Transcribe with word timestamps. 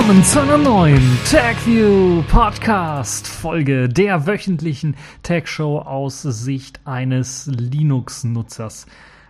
Willkommen 0.00 0.24
zu 0.24 0.40
einer 0.40 0.56
neuen 0.56 1.18
TagView 1.30 2.22
Podcast 2.22 3.28
Folge 3.28 3.86
der 3.86 4.26
wöchentlichen 4.26 4.96
Tag 5.22 5.46
Show 5.46 5.78
aus 5.78 6.22
Sicht 6.22 6.80
eines 6.86 7.46
Linux-Nutzers. 7.46 8.86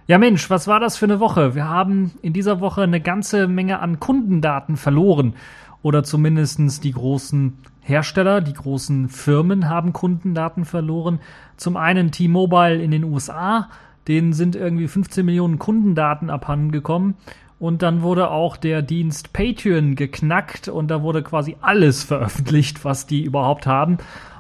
Ja 0.07 0.19
Mensch, 0.19 0.49
was 0.49 0.69
war 0.69 0.79
das 0.79 0.97
für 0.97 1.07
eine 1.07 1.19
Woche? 1.19 1.57
Wir 1.57 1.69
haben 1.69 2.13
in 2.23 2.33
dieser 2.33 2.61
Woche 2.61 2.83
eine 2.83 3.01
ganze 3.01 3.49
Menge 3.49 3.81
an 3.81 3.99
Kundendaten 3.99 4.77
verloren 4.77 5.35
oder 5.83 6.05
zumindestens 6.05 6.79
die 6.79 6.93
großen 6.93 7.59
Hersteller, 7.81 8.41
die 8.41 8.55
großen 8.55 9.09
Firmen 9.09 9.69
haben 9.69 9.93
Kundendaten 9.93 10.65
verloren. 10.65 11.19
Zum 11.57 11.77
einen 11.77 12.13
T-Mobile 12.13 12.81
in 12.81 12.93
den 12.93 13.03
USA, 13.03 13.69
denen 14.07 14.33
sind 14.33 14.55
irgendwie 14.55 14.87
15 14.87 15.27
Millionen 15.27 15.59
Kundendaten 15.59 16.31
abhanden 16.31 16.71
gekommen 16.71 17.17
und 17.61 17.83
dann 17.83 18.03
wurde 18.03 18.31
auch 18.31 18.57
der 18.57 18.83
Dienst 18.83 19.33
Patreon 19.33 19.95
geknackt 19.95 20.67
und 20.69 20.89
da 20.89 21.03
wurde 21.03 21.23
quasi 21.23 21.57
alles 21.61 22.03
veröffentlicht, 22.03 22.85
was 22.85 23.07
die 23.07 23.23
überhaupt 23.23 23.67
haben. 23.67 23.99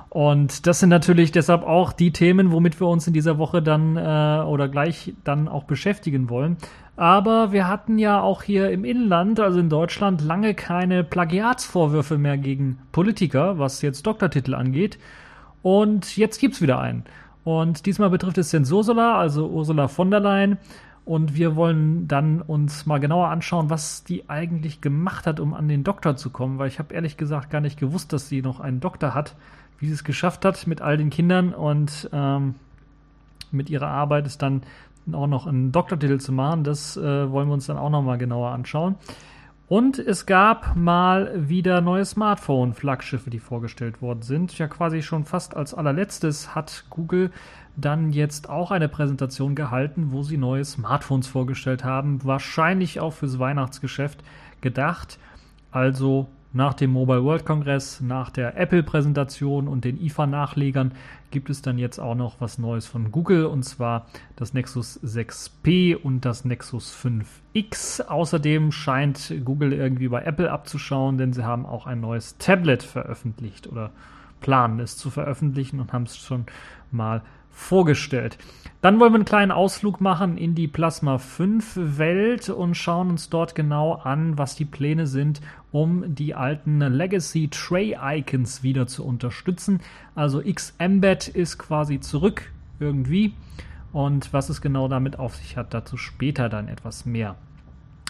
Und 0.09 0.67
das 0.67 0.81
sind 0.81 0.89
natürlich 0.89 1.31
deshalb 1.31 1.63
auch 1.63 1.93
die 1.93 2.13
Themen, 2.13 2.51
womit 2.51 2.81
wir 2.81 2.89
uns 2.89 3.07
in 3.07 3.13
dieser 3.13 3.39
Woche 3.39 3.63
dann 3.63 3.97
äh, 3.97 4.43
oder 4.45 4.67
gleich 4.67 5.13
dann 5.23 5.47
auch 5.47 5.65
beschäftigen 5.65 6.29
wollen. 6.29 6.57
Aber 6.97 7.53
wir 7.53 7.69
hatten 7.69 7.99
ja 7.99 8.21
auch 8.21 8.43
hier 8.43 8.71
im 8.71 8.85
Inland, 8.85 9.39
also 9.39 9.61
in 9.61 9.69
Deutschland, 9.69 10.21
lange 10.21 10.55
keine 10.55 11.05
Plagiatsvorwürfe 11.05 12.19
mehr 12.19 12.39
gegen 12.39 12.79
Politiker, 12.91 13.59
was 13.59 13.83
jetzt 13.83 14.05
Doktortitel 14.07 14.55
angeht. 14.55 14.99
Und 15.63 16.17
jetzt 16.17 16.41
gibt's 16.41 16.61
wieder 16.61 16.81
einen. 16.81 17.05
Und 17.45 17.87
diesmal 17.87 18.11
betrifft 18.11 18.39
es 18.39 18.51
den 18.51 18.71
Ursula, 18.71 19.19
also 19.19 19.47
Ursula 19.49 19.89
von 19.89 20.11
der 20.11 20.21
Leyen. 20.21 20.59
Und 21.11 21.35
wir 21.35 21.57
wollen 21.57 22.07
dann 22.07 22.41
uns 22.41 22.87
mal 22.87 23.01
genauer 23.01 23.31
anschauen, 23.31 23.69
was 23.69 24.05
die 24.05 24.31
eigentlich 24.31 24.81
gemacht 24.81 25.27
hat, 25.27 25.41
um 25.41 25.55
an 25.55 25.67
den 25.67 25.83
Doktor 25.83 26.15
zu 26.15 26.31
kommen, 26.31 26.61
weil 26.61 26.69
ich 26.69 26.79
habe 26.79 26.95
ehrlich 26.95 27.17
gesagt 27.17 27.51
gar 27.51 27.61
nicht 27.61 27.81
gewusst, 27.81 28.13
dass 28.13 28.29
sie 28.29 28.43
noch 28.43 28.61
einen 28.61 28.79
Doktor 28.79 29.13
hat, 29.13 29.35
wie 29.81 29.89
sie 29.89 29.95
es 29.95 30.05
geschafft 30.05 30.45
hat 30.45 30.69
mit 30.69 30.81
all 30.81 30.97
den 30.97 31.11
Kindern 31.11 31.53
und 31.53 32.09
ähm, 32.13 32.55
mit 33.51 33.71
ihrer 33.71 33.89
Arbeit 33.89 34.25
ist 34.25 34.41
dann 34.41 34.63
auch 35.11 35.27
noch 35.27 35.49
einen 35.49 35.73
Doktortitel 35.73 36.19
zu 36.19 36.31
machen. 36.31 36.63
Das 36.63 36.97
äh, 36.97 37.29
wollen 37.29 37.49
wir 37.49 37.55
uns 37.55 37.67
dann 37.67 37.77
auch 37.77 37.91
noch 37.91 38.03
mal 38.03 38.17
genauer 38.17 38.53
anschauen. 38.53 38.95
Und 39.67 39.99
es 39.99 40.27
gab 40.27 40.77
mal 40.77 41.33
wieder 41.49 41.81
neue 41.81 42.05
Smartphone-Flaggschiffe, 42.05 43.31
die 43.31 43.41
vorgestellt 43.41 44.01
worden 44.01 44.23
sind. 44.23 44.57
Ja, 44.59 44.69
quasi 44.69 45.03
schon 45.03 45.25
fast 45.25 45.57
als 45.57 45.75
allerletztes 45.75 46.55
hat 46.55 46.85
Google 46.89 47.33
dann 47.77 48.13
jetzt 48.13 48.49
auch 48.49 48.71
eine 48.71 48.89
Präsentation 48.89 49.55
gehalten, 49.55 50.09
wo 50.11 50.23
sie 50.23 50.37
neue 50.37 50.65
Smartphones 50.65 51.27
vorgestellt 51.27 51.85
haben. 51.85 52.25
Wahrscheinlich 52.25 53.01
auch 53.01 53.13
fürs 53.13 53.39
Weihnachtsgeschäft 53.39 54.23
gedacht. 54.61 55.19
Also 55.71 56.29
nach 56.53 56.75
dem 56.75 56.91
Mobile 56.91 57.23
World 57.23 57.47
Congress, 57.47 58.01
nach 58.01 58.29
der 58.31 58.57
Apple-Präsentation 58.57 59.69
und 59.69 59.85
den 59.85 60.01
IFA-Nachlegern 60.03 60.93
gibt 61.31 61.49
es 61.49 61.63
dann 61.63 61.79
jetzt 61.79 62.01
auch 62.01 62.17
noch 62.17 62.41
was 62.41 62.59
Neues 62.59 62.87
von 62.87 63.13
Google 63.13 63.47
und 63.47 63.63
zwar 63.63 64.07
das 64.35 64.53
Nexus 64.53 65.01
6P 65.05 65.95
und 65.95 66.25
das 66.25 66.45
Nexus 66.45 66.93
5X. 66.93 68.03
Außerdem 68.03 68.73
scheint 68.73 69.33
Google 69.45 69.73
irgendwie 69.73 70.09
bei 70.09 70.23
Apple 70.23 70.51
abzuschauen, 70.51 71.19
denn 71.19 71.33
sie 71.33 71.45
haben 71.45 71.67
auch 71.67 71.87
ein 71.87 72.01
neues 72.01 72.37
Tablet 72.39 72.83
veröffentlicht 72.83 73.69
oder 73.69 73.91
planen 74.41 74.81
es 74.81 74.97
zu 74.97 75.11
veröffentlichen 75.11 75.79
und 75.79 75.93
haben 75.93 76.05
es 76.05 76.17
schon 76.17 76.47
mal 76.91 77.23
vorgestellt. 77.51 78.39
Dann 78.81 78.99
wollen 78.99 79.13
wir 79.13 79.17
einen 79.17 79.27
kleinen 79.27 79.51
Ausflug 79.51 80.01
machen 80.01 80.39
in 80.39 80.55
die 80.55 80.67
Plasma 80.67 81.19
5 81.19 81.99
Welt 81.99 82.49
und 82.49 82.75
schauen 82.77 83.11
uns 83.11 83.29
dort 83.29 83.55
genau 83.55 83.95
an, 83.95 84.39
was 84.39 84.57
die 84.57 84.65
Pläne 84.65 85.07
sind, 85.07 85.43
um 85.71 86.15
die 86.15 86.35
alten 86.35 86.81
Legacy 86.81 87.49
Tray 87.49 87.99
Icons 88.03 88.63
wieder 88.63 88.87
zu 88.87 89.05
unterstützen. 89.05 89.81
Also 90.15 90.41
Xembed 90.41 91.29
ist 91.29 91.59
quasi 91.59 92.01
zurück 92.01 92.51
irgendwie 92.79 93.35
und 93.93 94.33
was 94.33 94.49
es 94.49 94.63
genau 94.63 94.89
damit 94.89 95.19
auf 95.19 95.37
sich 95.37 95.59
hat, 95.59 95.75
dazu 95.75 95.99
später 95.99 96.49
dann 96.49 96.69
etwas 96.69 97.05
mehr. 97.05 97.37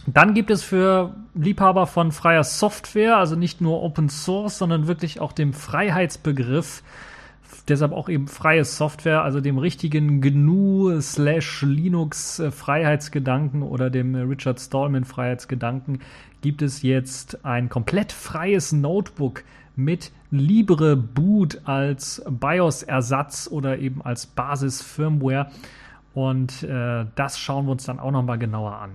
Dann 0.06 0.34
gibt 0.34 0.50
es 0.50 0.62
für 0.62 1.14
Liebhaber 1.34 1.86
von 1.86 2.10
freier 2.12 2.44
Software, 2.44 3.16
also 3.18 3.36
nicht 3.36 3.60
nur 3.60 3.82
Open 3.82 4.08
Source, 4.08 4.58
sondern 4.58 4.86
wirklich 4.86 5.20
auch 5.20 5.32
dem 5.32 5.52
Freiheitsbegriff, 5.52 6.82
deshalb 7.68 7.92
auch 7.92 8.08
eben 8.08 8.28
freie 8.28 8.64
Software, 8.64 9.22
also 9.22 9.40
dem 9.40 9.58
richtigen 9.58 10.20
GNU 10.20 11.00
slash 11.00 11.62
Linux 11.62 12.38
äh, 12.38 12.50
Freiheitsgedanken 12.50 13.62
oder 13.62 13.90
dem 13.90 14.14
Richard 14.14 14.60
Stallman 14.60 15.04
Freiheitsgedanken 15.04 16.00
gibt 16.40 16.62
es 16.62 16.82
jetzt 16.82 17.44
ein 17.44 17.68
komplett 17.68 18.12
freies 18.12 18.72
Notebook 18.72 19.44
mit 19.76 20.12
Libre 20.30 20.96
Boot 20.96 21.60
als 21.64 22.22
BIOS-Ersatz 22.28 23.48
oder 23.50 23.78
eben 23.78 24.02
als 24.02 24.26
Basis-Firmware. 24.26 25.50
Und 26.14 26.62
äh, 26.62 27.06
das 27.14 27.38
schauen 27.38 27.66
wir 27.66 27.72
uns 27.72 27.84
dann 27.84 28.00
auch 28.00 28.10
nochmal 28.10 28.38
genauer 28.38 28.76
an. 28.76 28.90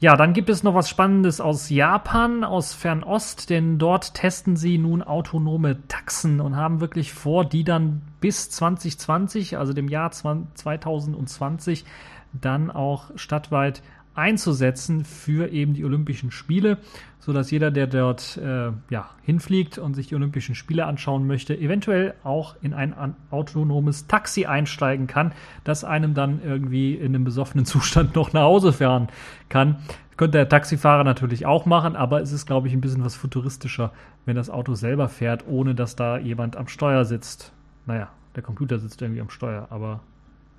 Ja, 0.00 0.14
dann 0.14 0.32
gibt 0.32 0.48
es 0.48 0.62
noch 0.62 0.74
was 0.74 0.88
Spannendes 0.88 1.40
aus 1.40 1.70
Japan, 1.70 2.44
aus 2.44 2.72
Fernost, 2.72 3.50
denn 3.50 3.78
dort 3.78 4.14
testen 4.14 4.56
sie 4.56 4.78
nun 4.78 5.02
autonome 5.02 5.88
Taxen 5.88 6.40
und 6.40 6.54
haben 6.54 6.80
wirklich 6.80 7.12
vor, 7.12 7.44
die 7.44 7.64
dann 7.64 8.02
bis 8.20 8.48
2020, 8.48 9.58
also 9.58 9.72
dem 9.72 9.88
Jahr 9.88 10.12
2020, 10.12 11.84
dann 12.32 12.70
auch 12.70 13.10
stadtweit 13.16 13.82
einzusetzen 14.18 15.04
für 15.04 15.50
eben 15.50 15.72
die 15.74 15.84
Olympischen 15.84 16.30
Spiele, 16.30 16.78
so 17.20 17.32
dass 17.32 17.50
jeder, 17.50 17.70
der 17.70 17.86
dort 17.86 18.36
äh, 18.36 18.70
ja, 18.90 19.10
hinfliegt 19.22 19.78
und 19.78 19.94
sich 19.94 20.08
die 20.08 20.14
Olympischen 20.14 20.54
Spiele 20.54 20.86
anschauen 20.86 21.26
möchte, 21.26 21.56
eventuell 21.56 22.14
auch 22.24 22.56
in 22.60 22.74
ein 22.74 22.94
autonomes 23.30 24.06
Taxi 24.06 24.46
einsteigen 24.46 25.06
kann, 25.06 25.32
das 25.64 25.84
einem 25.84 26.14
dann 26.14 26.42
irgendwie 26.42 26.94
in 26.94 27.14
einem 27.14 27.24
besoffenen 27.24 27.64
Zustand 27.66 28.14
noch 28.14 28.32
nach 28.32 28.42
Hause 28.42 28.72
fahren 28.72 29.08
kann. 29.48 29.76
Könnte 30.16 30.38
der 30.38 30.48
Taxifahrer 30.48 31.04
natürlich 31.04 31.46
auch 31.46 31.64
machen, 31.64 31.94
aber 31.94 32.20
es 32.20 32.32
ist, 32.32 32.46
glaube 32.46 32.66
ich, 32.66 32.74
ein 32.74 32.80
bisschen 32.80 33.04
was 33.04 33.14
futuristischer, 33.14 33.92
wenn 34.26 34.34
das 34.34 34.50
Auto 34.50 34.74
selber 34.74 35.08
fährt, 35.08 35.46
ohne 35.46 35.76
dass 35.76 35.94
da 35.94 36.18
jemand 36.18 36.56
am 36.56 36.66
Steuer 36.66 37.04
sitzt. 37.04 37.52
Naja, 37.86 38.08
der 38.34 38.42
Computer 38.42 38.80
sitzt 38.80 39.00
irgendwie 39.00 39.20
am 39.20 39.30
Steuer, 39.30 39.68
aber 39.70 40.00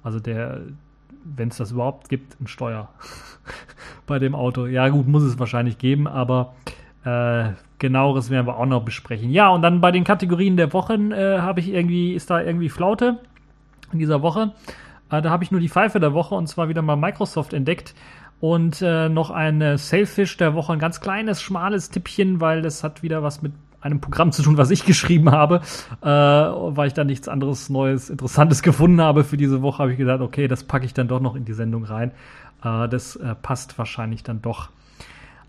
also 0.01 0.21
der, 0.21 0.61
wenn 1.23 1.49
es 1.49 1.57
das 1.57 1.71
überhaupt 1.71 2.09
gibt, 2.09 2.39
ein 2.39 2.47
Steuer 2.47 2.89
bei 4.07 4.19
dem 4.19 4.35
Auto. 4.35 4.65
Ja, 4.65 4.89
gut, 4.89 5.07
muss 5.07 5.23
es 5.23 5.39
wahrscheinlich 5.39 5.77
geben, 5.77 6.07
aber 6.07 6.53
äh, 7.03 7.51
genaueres 7.79 8.29
werden 8.29 8.47
wir 8.47 8.57
auch 8.57 8.65
noch 8.65 8.83
besprechen. 8.83 9.29
Ja, 9.29 9.49
und 9.49 9.61
dann 9.61 9.81
bei 9.81 9.91
den 9.91 10.03
Kategorien 10.03 10.57
der 10.57 10.73
Wochen 10.73 11.11
äh, 11.11 11.39
habe 11.39 11.59
ich 11.59 11.69
irgendwie, 11.73 12.13
ist 12.13 12.29
da 12.29 12.41
irgendwie 12.41 12.69
Flaute 12.69 13.19
in 13.91 13.99
dieser 13.99 14.21
Woche. 14.21 14.53
Äh, 15.09 15.21
da 15.21 15.29
habe 15.29 15.43
ich 15.43 15.51
nur 15.51 15.61
die 15.61 15.69
Pfeife 15.69 15.99
der 15.99 16.13
Woche 16.13 16.35
und 16.35 16.47
zwar 16.47 16.69
wieder 16.69 16.81
mal 16.81 16.95
Microsoft 16.95 17.53
entdeckt. 17.53 17.93
Und 18.41 18.81
äh, 18.81 19.09
noch 19.09 19.31
ein 19.31 19.77
Sailfish 19.77 20.37
der 20.37 20.53
Woche, 20.53 20.71
ein 20.71 20.79
ganz 20.79 21.01
kleines, 21.01 21.41
schmales 21.41 21.89
Tippchen, 21.89 22.39
weil 22.39 22.61
das 22.61 22.85
hat 22.85 23.03
wieder 23.03 23.21
was 23.21 23.41
mit 23.41 23.51
einem 23.81 24.01
Programm 24.01 24.31
zu 24.31 24.43
tun, 24.43 24.57
was 24.57 24.71
ich 24.71 24.85
geschrieben 24.85 25.31
habe, 25.31 25.61
äh, 26.01 26.07
weil 26.07 26.87
ich 26.87 26.93
da 26.93 27.03
nichts 27.03 27.27
anderes 27.27 27.69
Neues, 27.69 28.09
Interessantes 28.09 28.61
gefunden 28.63 29.01
habe 29.01 29.23
für 29.23 29.37
diese 29.37 29.61
Woche, 29.61 29.79
habe 29.79 29.91
ich 29.91 29.97
gesagt, 29.97 30.21
okay, 30.21 30.47
das 30.47 30.63
packe 30.63 30.85
ich 30.85 30.93
dann 30.93 31.07
doch 31.07 31.19
noch 31.19 31.35
in 31.35 31.45
die 31.45 31.53
Sendung 31.53 31.83
rein. 31.85 32.11
Äh, 32.63 32.87
das 32.89 33.15
äh, 33.15 33.35
passt 33.35 33.77
wahrscheinlich 33.77 34.23
dann 34.23 34.41
doch. 34.41 34.69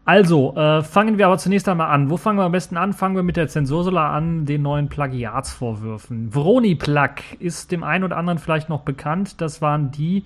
Also, 0.05 0.57
äh, 0.57 0.83
fangen 0.83 1.19
wir 1.19 1.27
aber 1.27 1.39
zunächst 1.39 1.69
einmal 1.69 1.91
an. 1.91 2.11
Wo 2.11 2.17
fangen 2.17 2.39
wir 2.39 2.45
am 2.45 2.53
besten 2.53 2.77
an? 2.77 2.93
Fangen 2.95 3.15
wir 3.17 3.23
mit 3.23 3.37
der 3.37 3.49
Zensursula 3.49 4.13
an, 4.13 4.47
den 4.47 4.63
neuen 4.63 4.89
Plagiatsvorwürfen. 4.89 6.35
Vroni-Plug 6.35 7.39
ist 7.39 7.71
dem 7.71 7.85
einen 7.85 8.05
oder 8.05 8.17
anderen 8.17 8.39
vielleicht 8.39 8.69
noch 8.69 8.81
bekannt. 8.81 9.41
Das 9.41 9.61
waren 9.61 9.91
die, 9.91 10.25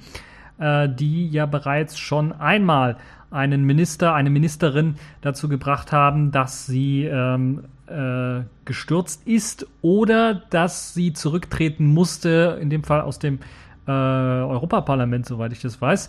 äh, 0.59 0.89
die 0.89 1.29
ja 1.29 1.47
bereits 1.47 1.99
schon 1.99 2.33
einmal 2.33 2.97
einen 3.35 3.65
Minister, 3.65 4.15
eine 4.15 4.31
Ministerin 4.31 4.95
dazu 5.21 5.49
gebracht 5.49 5.93
haben, 5.93 6.31
dass 6.31 6.67
sie 6.67 7.05
ähm, 7.05 7.65
äh, 7.89 8.45
gestürzt 8.65 9.27
ist 9.27 9.67
oder 9.83 10.35
dass 10.35 10.95
sie 10.95 11.13
zurücktreten 11.13 11.87
musste, 11.87 12.59
in 12.61 12.71
dem 12.71 12.85
Fall 12.85 13.01
aus 13.01 13.19
dem 13.19 13.41
äh, 13.87 13.91
Europaparlament, 13.91 15.27
soweit 15.27 15.53
ich 15.53 15.61
das 15.61 15.81
weiß. 15.83 16.09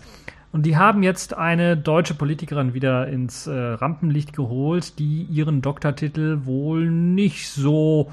Und 0.52 0.64
die 0.64 0.76
haben 0.76 1.02
jetzt 1.02 1.36
eine 1.36 1.76
deutsche 1.76 2.14
Politikerin 2.14 2.72
wieder 2.72 3.08
ins 3.08 3.46
äh, 3.46 3.52
Rampenlicht 3.52 4.32
geholt, 4.32 4.98
die 4.98 5.24
ihren 5.24 5.60
Doktortitel 5.60 6.46
wohl 6.46 6.90
nicht 6.90 7.50
so 7.50 8.10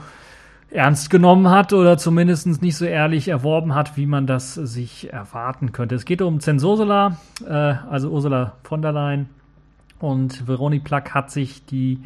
ernst 0.74 1.10
genommen 1.10 1.50
hat 1.50 1.72
oder 1.72 1.98
zumindest 1.98 2.62
nicht 2.62 2.76
so 2.76 2.86
ehrlich 2.86 3.28
erworben 3.28 3.76
hat, 3.76 3.96
wie 3.96 4.08
man 4.08 4.26
das 4.26 4.56
sich 4.56 5.14
erwarten 5.14 5.72
könnte. 5.72 5.96
Es 5.96 6.06
geht 6.06 6.22
um 6.22 6.40
Zensursula, 6.40 7.18
äh, 7.48 7.54
also 7.54 8.10
Ursula 8.10 8.54
von 8.64 8.82
der 8.82 8.92
Leyen. 8.92 9.30
Und 10.00 10.48
Veroni 10.48 10.80
Plack 10.80 11.14
hat 11.14 11.32
sich 11.32 11.66
die 11.66 12.04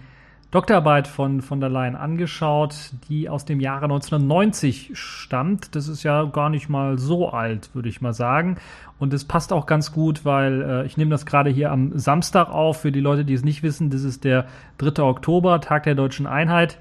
Doktorarbeit 0.52 1.08
von 1.08 1.42
von 1.42 1.60
der 1.60 1.70
Leyen 1.70 1.96
angeschaut, 1.96 2.92
die 3.10 3.28
aus 3.28 3.46
dem 3.46 3.60
Jahre 3.60 3.86
1990 3.86 4.92
stammt. 4.94 5.76
Das 5.76 5.88
ist 5.88 6.04
ja 6.04 6.24
gar 6.26 6.50
nicht 6.50 6.70
mal 6.70 6.98
so 6.98 7.30
alt, 7.30 7.74
würde 7.74 7.90
ich 7.90 8.02
mal 8.02 8.14
sagen. 8.14 8.58
Und 9.00 9.14
es 9.14 9.26
passt 9.26 9.54
auch 9.54 9.66
ganz 9.66 9.92
gut, 9.92 10.26
weil 10.26 10.62
äh, 10.62 10.86
ich 10.86 10.98
nehme 10.98 11.12
das 11.12 11.26
gerade 11.26 11.50
hier 11.50 11.72
am 11.72 11.98
Samstag 11.98 12.50
auf. 12.50 12.82
Für 12.82 12.92
die 12.92 13.00
Leute, 13.00 13.26
die 13.26 13.34
es 13.34 13.44
nicht 13.44 13.64
wissen, 13.64 13.90
das 13.90 14.04
ist 14.04 14.24
der 14.24 14.46
3. 14.78 15.04
Oktober, 15.04 15.62
Tag 15.62 15.84
der 15.84 15.96
deutschen 15.96 16.28
Einheit. 16.28 16.80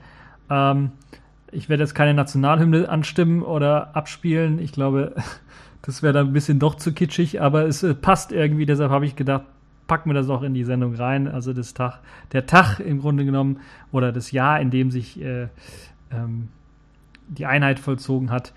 Ähm, 0.50 0.92
ich 1.52 1.68
werde 1.68 1.82
jetzt 1.82 1.94
keine 1.94 2.14
Nationalhymne 2.14 2.88
anstimmen 2.88 3.42
oder 3.42 3.94
abspielen. 3.96 4.58
Ich 4.58 4.72
glaube, 4.72 5.14
das 5.82 6.02
wäre 6.02 6.12
dann 6.12 6.28
ein 6.28 6.32
bisschen 6.32 6.58
doch 6.58 6.74
zu 6.74 6.92
kitschig, 6.92 7.40
aber 7.40 7.66
es 7.66 7.82
äh, 7.82 7.94
passt 7.94 8.32
irgendwie. 8.32 8.66
Deshalb 8.66 8.90
habe 8.90 9.06
ich 9.06 9.16
gedacht, 9.16 9.44
packen 9.86 10.10
wir 10.10 10.14
das 10.14 10.28
auch 10.28 10.42
in 10.42 10.54
die 10.54 10.64
Sendung 10.64 10.94
rein. 10.94 11.28
Also 11.28 11.52
das 11.52 11.74
Tag, 11.74 12.00
der 12.32 12.46
Tag 12.46 12.80
im 12.80 13.00
Grunde 13.00 13.24
genommen 13.24 13.60
oder 13.92 14.12
das 14.12 14.32
Jahr, 14.32 14.60
in 14.60 14.70
dem 14.70 14.90
sich 14.90 15.20
äh, 15.20 15.48
ähm, 16.10 16.48
die 17.28 17.46
Einheit 17.46 17.78
vollzogen 17.78 18.30
hat. 18.30 18.52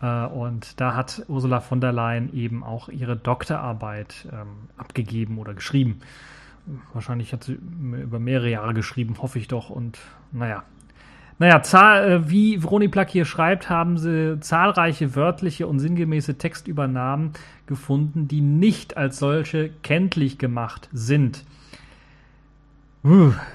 Äh, 0.00 0.26
und 0.26 0.80
da 0.80 0.94
hat 0.94 1.24
Ursula 1.28 1.60
von 1.60 1.80
der 1.80 1.92
Leyen 1.92 2.32
eben 2.34 2.64
auch 2.64 2.88
ihre 2.88 3.16
Doktorarbeit 3.16 4.28
ähm, 4.32 4.68
abgegeben 4.76 5.38
oder 5.38 5.54
geschrieben. 5.54 6.00
Wahrscheinlich 6.92 7.32
hat 7.32 7.44
sie 7.44 7.54
über 7.54 8.20
mehrere 8.20 8.48
Jahre 8.48 8.72
geschrieben, 8.72 9.16
hoffe 9.20 9.38
ich 9.38 9.48
doch. 9.48 9.68
Und 9.68 9.98
naja, 10.30 10.62
naja, 11.42 12.04
äh, 12.04 12.30
wie 12.30 12.62
Vroni 12.62 12.86
Plack 12.86 13.10
hier 13.10 13.24
schreibt, 13.24 13.68
haben 13.68 13.98
sie 13.98 14.38
zahlreiche 14.38 15.16
wörtliche 15.16 15.66
und 15.66 15.80
sinngemäße 15.80 16.38
Textübernahmen 16.38 17.32
gefunden, 17.66 18.28
die 18.28 18.40
nicht 18.40 18.96
als 18.96 19.18
solche 19.18 19.70
kenntlich 19.82 20.38
gemacht 20.38 20.88
sind. 20.92 21.44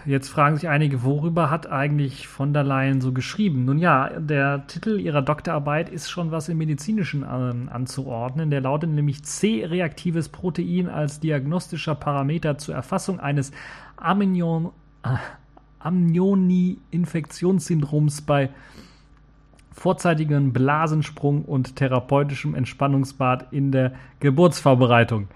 Jetzt 0.06 0.28
fragen 0.28 0.58
sich 0.58 0.68
einige, 0.68 1.04
worüber 1.04 1.50
hat 1.50 1.72
eigentlich 1.72 2.28
von 2.28 2.52
der 2.52 2.66
Leyen 2.66 3.00
so 3.00 3.14
geschrieben? 3.14 3.64
Nun 3.64 3.78
ja, 3.80 4.10
der 4.20 4.68
Titel 4.68 5.00
ihrer 5.00 5.22
Doktorarbeit 5.22 5.88
ist 5.88 6.10
schon 6.10 6.32
was 6.32 6.50
im 6.50 6.58
Medizinischen 6.58 7.24
an, 7.24 7.70
anzuordnen. 7.70 8.52
Der 8.52 8.60
lautet 8.60 8.90
nämlich 8.90 9.24
C-reaktives 9.24 10.28
Protein 10.28 10.90
als 10.90 11.22
diagnostischer 11.22 11.96
Parameter 11.96 12.58
zur 12.58 12.76
Erfassung 12.76 13.22
eines 13.22 13.54
Amnion, 13.96 14.72
äh, 15.04 15.16
Amnioni-Infektionssyndroms 15.80 18.22
bei 18.22 18.50
vorzeitigem 19.72 20.54
Blasensprung 20.54 21.46
und 21.46 21.76
therapeutischem 21.76 22.56
Entspannungsbad 22.56 23.52
in 23.52 23.72
der 23.72 23.94
Geburtsvorbereitung. 24.20 25.28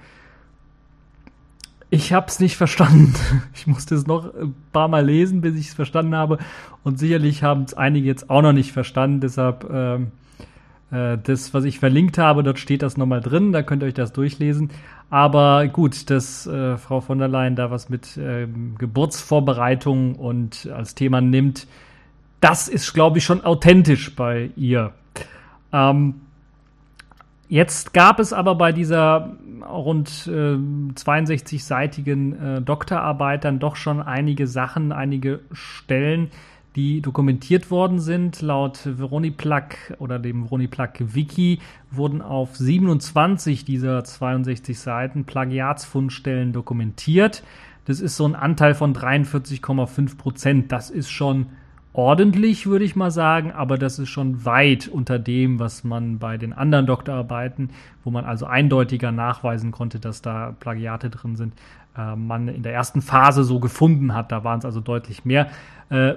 Ich 1.94 2.14
habe 2.14 2.28
es 2.28 2.40
nicht 2.40 2.58
verstanden. 2.58 3.14
Ich 3.54 3.68
musste 3.68 3.96
es 3.96 4.08
noch 4.08 4.34
ein 4.34 4.56
paar 4.72 4.88
Mal 4.88 5.06
lesen, 5.06 5.42
bis 5.42 5.56
ich 5.56 5.68
es 5.68 5.74
verstanden 5.74 6.16
habe. 6.16 6.40
Und 6.84 6.98
sicherlich 6.98 7.44
haben 7.44 7.64
es 7.64 7.74
einige 7.76 8.08
jetzt 8.08 8.30
auch 8.30 8.42
noch 8.42 8.54
nicht 8.54 8.72
verstanden. 8.72 9.20
Deshalb 9.20 9.70
ähm, 9.70 10.12
äh, 10.92 11.18
das, 11.18 11.54
was 11.54 11.64
ich 11.64 11.80
verlinkt 11.80 12.18
habe, 12.18 12.44
dort 12.44 12.60
steht 12.60 12.82
das 12.82 12.98
nochmal 12.98 13.22
drin. 13.22 13.52
Da 13.52 13.64
könnt 13.64 13.84
ihr 13.84 13.88
euch 13.88 13.94
das 13.94 14.14
durchlesen. 14.14 14.70
Aber 15.10 15.68
gut, 15.68 16.10
dass 16.10 16.48
äh, 16.48 16.78
Frau 16.78 17.02
von 17.02 17.18
der 17.18 17.28
Leyen 17.28 17.56
da 17.56 17.72
was 17.72 17.90
mit 17.90 18.18
ähm, 18.18 18.76
Geburtsvorbereitung 18.78 20.16
und 20.16 20.70
als 20.74 20.96
Thema 20.96 21.20
nimmt, 21.20 21.68
das 22.40 22.68
ist, 22.68 22.94
glaube 22.94 23.20
ich, 23.20 23.24
schon 23.24 23.44
authentisch 23.44 24.16
bei 24.16 24.52
ihr. 24.56 24.94
Ähm, 25.74 26.22
jetzt 27.50 27.94
gab 27.94 28.20
es 28.20 28.34
aber 28.34 28.56
bei 28.56 28.72
dieser 28.72 29.36
rund 29.70 30.28
äh, 30.28 30.56
62-seitigen 30.96 32.58
äh, 32.58 32.62
Doktorarbeit 32.62 33.46
dann 33.46 33.60
doch 33.60 33.76
schon 33.76 34.02
einige 34.02 34.48
Sachen, 34.48 34.92
einige 34.92 35.42
Stellen, 35.52 36.32
die 36.76 37.02
dokumentiert 37.02 37.70
worden 37.72 38.00
sind. 38.00 38.42
Laut 38.42 38.78
Veroniplak 38.78 39.96
oder 40.00 40.20
dem 40.20 40.44
Veroniplak 40.44 41.00
Wiki 41.14 41.60
wurden 41.90 42.22
auf 42.22 42.56
27 42.56 43.66
dieser 43.66 44.04
62 44.04 44.80
Seiten 44.80 45.26
Plagiatsfundstellen 45.26 46.54
dokumentiert. 46.54 47.44
Das 47.86 48.00
ist 48.00 48.16
so 48.16 48.26
ein 48.26 48.36
Anteil 48.36 48.74
von 48.74 48.96
43,5 48.96 50.18
Prozent. 50.18 50.72
Das 50.72 50.90
ist 50.90 51.10
schon 51.10 51.48
ordentlich, 51.94 52.68
würde 52.68 52.86
ich 52.86 52.96
mal 52.96 53.12
sagen, 53.12 53.52
aber 53.52 53.78
das 53.78 54.00
ist 54.00 54.10
schon 54.10 54.46
weit 54.46 54.88
unter 54.88 55.20
dem, 55.20 55.60
was 55.60 55.84
man 55.84 56.20
bei 56.20 56.38
den 56.38 56.54
anderen 56.54 56.86
Doktorarbeiten, 56.86 57.72
wo 58.04 58.12
man 58.12 58.24
also 58.24 58.46
eindeutiger 58.46 59.12
nachweisen 59.12 59.72
konnte, 59.72 60.00
dass 60.00 60.22
da 60.22 60.56
Plagiate 60.60 61.10
drin 61.10 61.36
sind, 61.36 61.54
äh, 61.98 62.16
man 62.16 62.48
in 62.48 62.64
der 62.64 62.74
ersten 62.74 63.02
Phase 63.02 63.44
so 63.44 63.60
gefunden 63.60 64.14
hat. 64.14 64.32
Da 64.32 64.44
waren 64.44 64.60
es 64.60 64.66
also 64.66 64.80
deutlich 64.80 65.26
mehr. 65.26 65.50
Äh, 65.90 66.14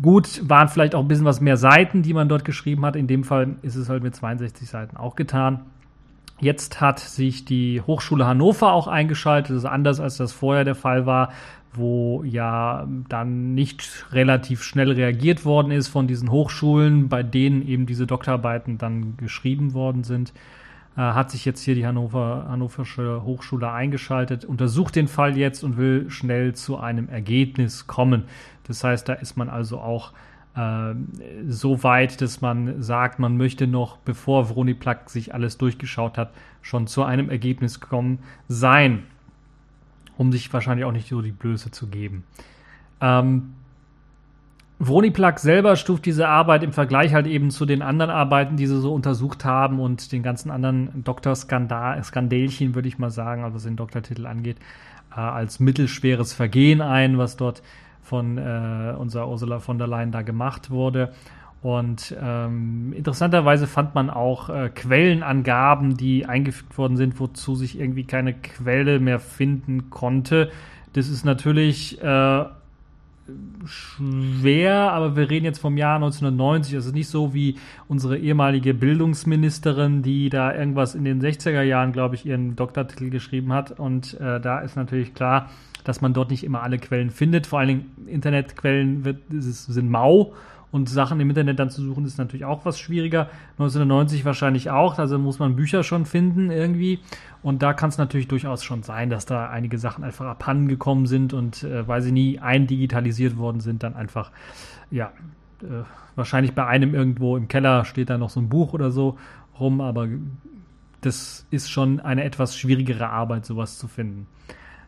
Gut, 0.00 0.48
waren 0.48 0.68
vielleicht 0.68 0.94
auch 0.94 1.00
ein 1.00 1.08
bisschen 1.08 1.24
was 1.24 1.40
mehr 1.40 1.56
Seiten, 1.56 2.02
die 2.02 2.14
man 2.14 2.28
dort 2.28 2.44
geschrieben 2.44 2.86
hat. 2.86 2.94
In 2.94 3.08
dem 3.08 3.24
Fall 3.24 3.56
ist 3.62 3.74
es 3.74 3.88
halt 3.88 4.02
mit 4.02 4.14
62 4.14 4.68
Seiten 4.68 4.96
auch 4.96 5.16
getan. 5.16 5.62
Jetzt 6.40 6.80
hat 6.80 7.00
sich 7.00 7.44
die 7.44 7.80
Hochschule 7.80 8.24
Hannover 8.24 8.72
auch 8.72 8.86
eingeschaltet. 8.86 9.50
Das 9.50 9.64
ist 9.64 9.68
anders 9.68 9.98
als 9.98 10.16
das 10.16 10.32
vorher 10.32 10.64
der 10.64 10.76
Fall 10.76 11.04
war, 11.04 11.32
wo 11.72 12.22
ja 12.22 12.86
dann 13.08 13.54
nicht 13.54 14.06
relativ 14.12 14.62
schnell 14.62 14.92
reagiert 14.92 15.44
worden 15.44 15.72
ist 15.72 15.88
von 15.88 16.06
diesen 16.06 16.30
Hochschulen, 16.30 17.08
bei 17.08 17.24
denen 17.24 17.66
eben 17.66 17.86
diese 17.86 18.06
Doktorarbeiten 18.06 18.78
dann 18.78 19.16
geschrieben 19.16 19.74
worden 19.74 20.04
sind. 20.04 20.32
Äh, 20.98 21.12
hat 21.12 21.30
sich 21.30 21.44
jetzt 21.44 21.62
hier 21.62 21.76
die 21.76 21.86
Hannover, 21.86 22.46
Hannoversche 22.48 23.22
Hochschule 23.22 23.70
eingeschaltet, 23.70 24.44
untersucht 24.44 24.96
den 24.96 25.06
Fall 25.06 25.36
jetzt 25.36 25.62
und 25.62 25.76
will 25.76 26.10
schnell 26.10 26.56
zu 26.56 26.76
einem 26.76 27.08
Ergebnis 27.08 27.86
kommen. 27.86 28.24
Das 28.64 28.82
heißt, 28.82 29.08
da 29.08 29.12
ist 29.12 29.36
man 29.36 29.48
also 29.48 29.78
auch 29.78 30.12
äh, 30.56 30.94
so 31.46 31.84
weit, 31.84 32.20
dass 32.20 32.40
man 32.40 32.82
sagt, 32.82 33.20
man 33.20 33.36
möchte 33.36 33.68
noch, 33.68 33.98
bevor 33.98 34.48
Vroniplak 34.48 35.08
sich 35.08 35.32
alles 35.32 35.56
durchgeschaut 35.56 36.18
hat, 36.18 36.32
schon 36.62 36.88
zu 36.88 37.04
einem 37.04 37.30
Ergebnis 37.30 37.78
kommen 37.78 38.18
sein, 38.48 39.04
um 40.16 40.32
sich 40.32 40.52
wahrscheinlich 40.52 40.84
auch 40.84 40.92
nicht 40.92 41.08
so 41.08 41.22
die 41.22 41.30
Blöße 41.30 41.70
zu 41.70 41.86
geben. 41.86 42.24
Ähm, 43.00 43.54
Vroniplak 44.80 45.40
selber 45.40 45.74
stuft 45.74 46.06
diese 46.06 46.28
Arbeit 46.28 46.62
im 46.62 46.72
Vergleich 46.72 47.12
halt 47.12 47.26
eben 47.26 47.50
zu 47.50 47.66
den 47.66 47.82
anderen 47.82 48.12
Arbeiten, 48.12 48.56
die 48.56 48.66
sie 48.66 48.80
so 48.80 48.94
untersucht 48.94 49.44
haben 49.44 49.80
und 49.80 50.12
den 50.12 50.22
ganzen 50.22 50.52
anderen 50.52 51.02
Doktorskandälchen, 51.02 52.76
würde 52.76 52.86
ich 52.86 52.98
mal 52.98 53.10
sagen, 53.10 53.42
also 53.42 53.56
was 53.56 53.64
den 53.64 53.74
Doktortitel 53.74 54.26
angeht, 54.26 54.58
äh, 55.10 55.20
als 55.20 55.58
mittelschweres 55.58 56.32
Vergehen 56.32 56.80
ein, 56.80 57.18
was 57.18 57.36
dort 57.36 57.62
von 58.02 58.38
äh, 58.38 58.94
unserer 58.96 59.28
Ursula 59.28 59.58
von 59.58 59.78
der 59.78 59.88
Leyen 59.88 60.12
da 60.12 60.22
gemacht 60.22 60.70
wurde. 60.70 61.12
Und 61.60 62.16
ähm, 62.22 62.92
interessanterweise 62.96 63.66
fand 63.66 63.96
man 63.96 64.10
auch 64.10 64.48
äh, 64.48 64.68
Quellenangaben, 64.68 65.96
die 65.96 66.24
eingefügt 66.24 66.78
worden 66.78 66.96
sind, 66.96 67.18
wozu 67.18 67.56
sich 67.56 67.80
irgendwie 67.80 68.04
keine 68.04 68.32
Quelle 68.32 69.00
mehr 69.00 69.18
finden 69.18 69.90
konnte. 69.90 70.50
Das 70.92 71.08
ist 71.08 71.24
natürlich 71.24 72.00
äh, 72.00 72.44
schwer, 73.66 74.92
aber 74.92 75.16
wir 75.16 75.28
reden 75.30 75.44
jetzt 75.44 75.58
vom 75.58 75.76
Jahr 75.76 75.96
1990. 75.96 76.74
Das 76.74 76.86
ist 76.86 76.94
nicht 76.94 77.08
so 77.08 77.34
wie 77.34 77.56
unsere 77.86 78.18
ehemalige 78.18 78.74
Bildungsministerin, 78.74 80.02
die 80.02 80.28
da 80.30 80.54
irgendwas 80.54 80.94
in 80.94 81.04
den 81.04 81.20
60er 81.20 81.62
Jahren, 81.62 81.92
glaube 81.92 82.14
ich, 82.14 82.24
ihren 82.24 82.56
Doktortitel 82.56 83.10
geschrieben 83.10 83.52
hat. 83.52 83.78
Und 83.78 84.18
äh, 84.20 84.40
da 84.40 84.60
ist 84.60 84.76
natürlich 84.76 85.14
klar, 85.14 85.50
dass 85.84 86.00
man 86.00 86.12
dort 86.12 86.30
nicht 86.30 86.44
immer 86.44 86.62
alle 86.62 86.78
Quellen 86.78 87.10
findet. 87.10 87.46
Vor 87.46 87.58
allen 87.58 87.68
Dingen 87.68 87.92
Internetquellen 88.06 89.04
wird, 89.04 89.18
sind 89.30 89.90
mau 89.90 90.34
und 90.70 90.88
Sachen 90.88 91.18
im 91.20 91.28
Internet 91.30 91.58
dann 91.58 91.70
zu 91.70 91.82
suchen, 91.82 92.04
ist 92.04 92.18
natürlich 92.18 92.44
auch 92.44 92.64
was 92.64 92.78
schwieriger. 92.78 93.28
1990 93.52 94.24
wahrscheinlich 94.24 94.70
auch, 94.70 94.98
also 94.98 95.18
muss 95.18 95.38
man 95.38 95.56
Bücher 95.56 95.82
schon 95.82 96.04
finden 96.04 96.50
irgendwie. 96.50 97.00
Und 97.42 97.62
da 97.62 97.72
kann 97.72 97.88
es 97.88 97.98
natürlich 97.98 98.28
durchaus 98.28 98.64
schon 98.64 98.82
sein, 98.82 99.08
dass 99.08 99.24
da 99.24 99.48
einige 99.48 99.78
Sachen 99.78 100.04
einfach 100.04 100.26
abhanden 100.26 100.68
gekommen 100.68 101.06
sind 101.06 101.32
und 101.32 101.62
äh, 101.62 101.86
weil 101.88 102.02
sie 102.02 102.12
nie 102.12 102.38
eindigitalisiert 102.38 103.38
worden 103.38 103.60
sind, 103.60 103.82
dann 103.82 103.96
einfach, 103.96 104.30
ja, 104.90 105.12
äh, 105.62 105.84
wahrscheinlich 106.16 106.54
bei 106.54 106.66
einem 106.66 106.94
irgendwo 106.94 107.36
im 107.36 107.48
Keller 107.48 107.84
steht 107.84 108.10
da 108.10 108.18
noch 108.18 108.30
so 108.30 108.40
ein 108.40 108.48
Buch 108.48 108.72
oder 108.74 108.90
so 108.90 109.16
rum, 109.58 109.80
aber 109.80 110.08
das 111.00 111.46
ist 111.50 111.70
schon 111.70 112.00
eine 112.00 112.24
etwas 112.24 112.56
schwierigere 112.56 113.08
Arbeit, 113.08 113.46
sowas 113.46 113.78
zu 113.78 113.88
finden. 113.88 114.26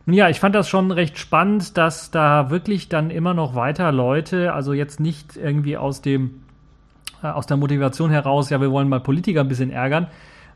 Nun 0.05 0.15
ja, 0.15 0.29
ich 0.29 0.39
fand 0.39 0.55
das 0.55 0.67
schon 0.67 0.91
recht 0.91 1.17
spannend, 1.17 1.77
dass 1.77 2.11
da 2.11 2.49
wirklich 2.49 2.89
dann 2.89 3.11
immer 3.11 3.33
noch 3.33 3.55
weiter 3.55 3.91
Leute, 3.91 4.53
also 4.53 4.73
jetzt 4.73 4.99
nicht 4.99 5.37
irgendwie 5.37 5.77
aus 5.77 6.01
dem 6.01 6.41
äh, 7.23 7.27
aus 7.27 7.45
der 7.45 7.57
Motivation 7.57 8.09
heraus, 8.09 8.49
ja, 8.49 8.59
wir 8.61 8.71
wollen 8.71 8.89
mal 8.89 8.99
Politiker 8.99 9.41
ein 9.41 9.47
bisschen 9.47 9.69
ärgern, 9.69 10.07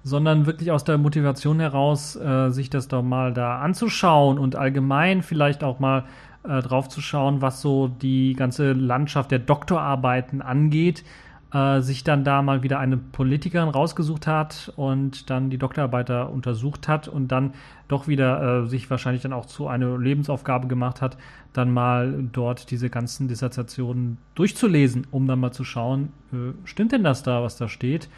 sondern 0.03 0.45
wirklich 0.45 0.71
aus 0.71 0.83
der 0.83 0.97
Motivation 0.97 1.59
heraus, 1.59 2.15
äh, 2.15 2.49
sich 2.49 2.69
das 2.69 2.87
doch 2.87 3.03
mal 3.03 3.33
da 3.33 3.59
anzuschauen 3.59 4.37
und 4.39 4.55
allgemein 4.55 5.21
vielleicht 5.21 5.63
auch 5.63 5.79
mal 5.79 6.05
äh, 6.43 6.61
drauf 6.61 6.89
zu 6.89 7.01
schauen, 7.01 7.41
was 7.41 7.61
so 7.61 7.87
die 7.87 8.33
ganze 8.33 8.73
Landschaft 8.73 9.31
der 9.31 9.39
Doktorarbeiten 9.39 10.41
angeht. 10.41 11.03
Äh, 11.53 11.81
sich 11.81 12.03
dann 12.03 12.23
da 12.23 12.41
mal 12.41 12.63
wieder 12.63 12.79
eine 12.79 12.97
Politikerin 12.97 13.69
rausgesucht 13.69 14.27
hat 14.27 14.73
und 14.75 15.29
dann 15.29 15.49
die 15.49 15.57
Doktorarbeiter 15.57 16.29
untersucht 16.29 16.87
hat 16.87 17.07
und 17.07 17.29
dann 17.29 17.53
doch 17.87 18.07
wieder 18.07 18.63
äh, 18.63 18.67
sich 18.67 18.89
wahrscheinlich 18.89 19.21
dann 19.21 19.33
auch 19.33 19.45
zu 19.45 19.67
einer 19.67 19.97
Lebensaufgabe 19.97 20.67
gemacht 20.67 21.01
hat, 21.01 21.17
dann 21.53 21.71
mal 21.71 22.27
dort 22.31 22.71
diese 22.71 22.89
ganzen 22.89 23.27
Dissertationen 23.27 24.17
durchzulesen, 24.33 25.07
um 25.11 25.27
dann 25.27 25.39
mal 25.39 25.51
zu 25.51 25.63
schauen, 25.63 26.09
äh, 26.33 26.53
stimmt 26.65 26.91
denn 26.91 27.03
das 27.03 27.23
da, 27.23 27.41
was 27.43 27.57
da 27.57 27.69
steht? 27.69 28.09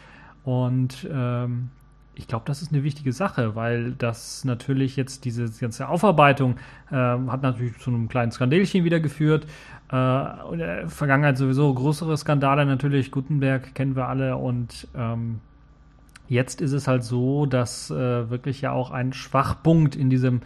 Und 0.44 1.06
ähm, 1.12 1.70
ich 2.18 2.26
glaube, 2.26 2.44
das 2.46 2.62
ist 2.62 2.72
eine 2.72 2.82
wichtige 2.82 3.12
Sache, 3.12 3.54
weil 3.54 3.92
das 3.92 4.44
natürlich 4.44 4.96
jetzt 4.96 5.24
diese 5.24 5.48
ganze 5.60 5.88
Aufarbeitung 5.88 6.56
äh, 6.90 6.94
hat 6.94 7.42
natürlich 7.42 7.78
zu 7.78 7.90
einem 7.90 8.08
kleinen 8.08 8.32
Skandälchen 8.32 8.84
wieder 8.84 8.98
geführt. 8.98 9.46
Äh, 9.92 10.52
in 10.52 10.58
der 10.58 10.88
Vergangenheit 10.88 11.38
sowieso 11.38 11.72
größere 11.72 12.16
Skandale 12.16 12.66
natürlich, 12.66 13.12
Gutenberg 13.12 13.72
kennen 13.74 13.94
wir 13.94 14.08
alle 14.08 14.36
und 14.36 14.88
ähm, 14.96 15.38
jetzt 16.28 16.60
ist 16.60 16.72
es 16.72 16.88
halt 16.88 17.04
so, 17.04 17.46
dass 17.46 17.90
äh, 17.90 18.28
wirklich 18.28 18.60
ja 18.62 18.72
auch 18.72 18.90
ein 18.90 19.12
Schwachpunkt 19.12 19.94
in 19.94 20.10
diesem 20.10 20.42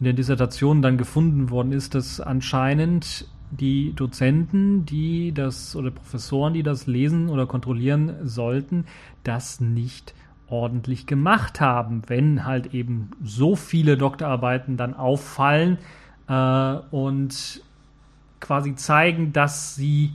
in 0.00 0.04
der 0.04 0.14
Dissertation 0.14 0.82
dann 0.82 0.98
gefunden 0.98 1.50
worden 1.50 1.70
ist, 1.70 1.94
dass 1.94 2.20
anscheinend 2.20 3.28
die 3.52 3.92
Dozenten, 3.94 4.84
die 4.84 5.30
das 5.30 5.76
oder 5.76 5.92
Professoren, 5.92 6.54
die 6.54 6.64
das 6.64 6.88
lesen 6.88 7.28
oder 7.28 7.46
kontrollieren 7.46 8.16
sollten, 8.24 8.86
das 9.22 9.60
nicht 9.60 10.14
ordentlich 10.52 11.06
gemacht 11.06 11.60
haben, 11.60 12.02
wenn 12.06 12.44
halt 12.44 12.74
eben 12.74 13.10
so 13.24 13.56
viele 13.56 13.96
Doktorarbeiten 13.96 14.76
dann 14.76 14.94
auffallen 14.94 15.78
äh, 16.28 16.74
und 16.90 17.62
quasi 18.40 18.74
zeigen, 18.74 19.32
dass 19.32 19.74
sie 19.74 20.12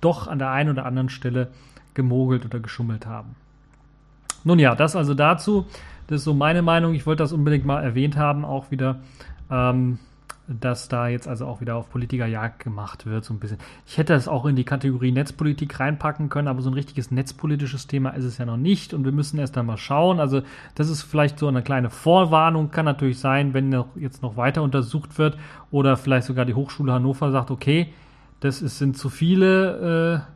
doch 0.00 0.28
an 0.28 0.38
der 0.38 0.50
einen 0.50 0.70
oder 0.70 0.86
anderen 0.86 1.10
Stelle 1.10 1.48
gemogelt 1.94 2.44
oder 2.44 2.58
geschummelt 2.58 3.06
haben. 3.06 3.36
Nun 4.44 4.58
ja, 4.58 4.74
das 4.74 4.96
also 4.96 5.14
dazu. 5.14 5.66
Das 6.06 6.18
ist 6.18 6.24
so 6.24 6.34
meine 6.34 6.62
Meinung. 6.62 6.94
Ich 6.94 7.06
wollte 7.06 7.22
das 7.22 7.32
unbedingt 7.32 7.64
mal 7.64 7.82
erwähnt 7.82 8.16
haben, 8.16 8.44
auch 8.44 8.70
wieder. 8.70 9.00
Ähm, 9.50 9.98
dass 10.48 10.88
da 10.88 11.08
jetzt 11.08 11.28
also 11.28 11.46
auch 11.46 11.60
wieder 11.60 11.76
auf 11.76 11.88
Politikerjagd 11.90 12.58
gemacht 12.58 13.06
wird, 13.06 13.24
so 13.24 13.32
ein 13.32 13.38
bisschen. 13.38 13.58
Ich 13.86 13.96
hätte 13.96 14.14
es 14.14 14.26
auch 14.26 14.44
in 14.44 14.56
die 14.56 14.64
Kategorie 14.64 15.12
Netzpolitik 15.12 15.78
reinpacken 15.78 16.28
können, 16.28 16.48
aber 16.48 16.62
so 16.62 16.70
ein 16.70 16.74
richtiges 16.74 17.10
netzpolitisches 17.10 17.86
Thema 17.86 18.10
ist 18.10 18.24
es 18.24 18.38
ja 18.38 18.44
noch 18.44 18.56
nicht 18.56 18.92
und 18.92 19.04
wir 19.04 19.12
müssen 19.12 19.38
erst 19.38 19.56
einmal 19.56 19.78
schauen. 19.78 20.18
Also, 20.18 20.42
das 20.74 20.88
ist 20.88 21.02
vielleicht 21.02 21.38
so 21.38 21.46
eine 21.46 21.62
kleine 21.62 21.90
Vorwarnung, 21.90 22.70
kann 22.70 22.84
natürlich 22.84 23.18
sein, 23.18 23.54
wenn 23.54 23.68
noch, 23.68 23.96
jetzt 23.96 24.22
noch 24.22 24.36
weiter 24.36 24.62
untersucht 24.62 25.18
wird 25.18 25.38
oder 25.70 25.96
vielleicht 25.96 26.26
sogar 26.26 26.44
die 26.44 26.54
Hochschule 26.54 26.92
Hannover 26.92 27.30
sagt, 27.30 27.50
okay, 27.50 27.92
das 28.40 28.62
ist, 28.62 28.78
sind 28.78 28.96
zu 28.96 29.08
viele. 29.08 30.24
Äh, 30.28 30.32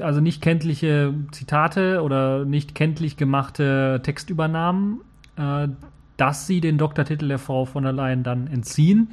also 0.00 0.20
nicht 0.20 0.42
kenntliche 0.42 1.14
Zitate 1.30 2.02
oder 2.02 2.44
nicht 2.44 2.74
kenntlich 2.74 3.16
gemachte 3.16 4.00
Textübernahmen. 4.02 5.02
Äh, 5.36 5.68
dass 6.18 6.46
sie 6.46 6.60
den 6.60 6.76
Doktortitel 6.76 7.28
der 7.28 7.38
Frau 7.38 7.64
von 7.64 7.84
der 7.84 7.92
Leyen 7.92 8.22
dann 8.22 8.46
entziehen. 8.48 9.12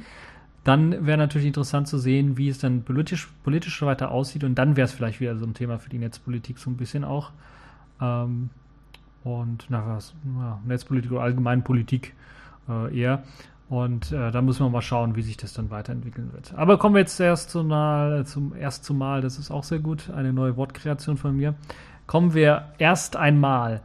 Dann 0.64 1.06
wäre 1.06 1.16
natürlich 1.16 1.46
interessant 1.46 1.86
zu 1.86 1.96
sehen, 1.96 2.36
wie 2.36 2.48
es 2.48 2.58
dann 2.58 2.82
politisch, 2.82 3.28
politisch 3.44 3.80
weiter 3.82 4.10
aussieht. 4.10 4.42
Und 4.42 4.56
dann 4.56 4.76
wäre 4.76 4.84
es 4.84 4.92
vielleicht 4.92 5.20
wieder 5.20 5.36
so 5.36 5.46
ein 5.46 5.54
Thema 5.54 5.78
für 5.78 5.88
die 5.88 5.98
Netzpolitik 5.98 6.58
so 6.58 6.68
ein 6.68 6.76
bisschen 6.76 7.04
auch. 7.04 7.30
Ähm, 8.00 8.50
und 9.22 9.66
na 9.68 9.86
was, 9.86 10.14
ja, 10.38 10.60
Netzpolitik 10.66 11.12
oder 11.12 11.22
Allgemeinpolitik 11.22 12.14
äh, 12.68 12.98
eher. 12.98 13.22
Und 13.68 14.10
äh, 14.10 14.32
da 14.32 14.42
müssen 14.42 14.64
wir 14.64 14.70
mal 14.70 14.82
schauen, 14.82 15.14
wie 15.14 15.22
sich 15.22 15.36
das 15.36 15.52
dann 15.52 15.70
weiterentwickeln 15.70 16.32
wird. 16.32 16.54
Aber 16.54 16.78
kommen 16.78 16.96
wir 16.96 17.00
jetzt 17.00 17.18
erst 17.20 17.50
zum, 17.50 17.68
zum 18.24 18.54
ersten 18.54 18.98
Mal, 18.98 19.20
das 19.20 19.38
ist 19.38 19.50
auch 19.52 19.64
sehr 19.64 19.80
gut, 19.80 20.10
eine 20.10 20.32
neue 20.32 20.56
Wortkreation 20.56 21.16
von 21.16 21.36
mir. 21.36 21.54
Kommen 22.06 22.34
wir 22.34 22.72
erst 22.78 23.16
einmal 23.16 23.82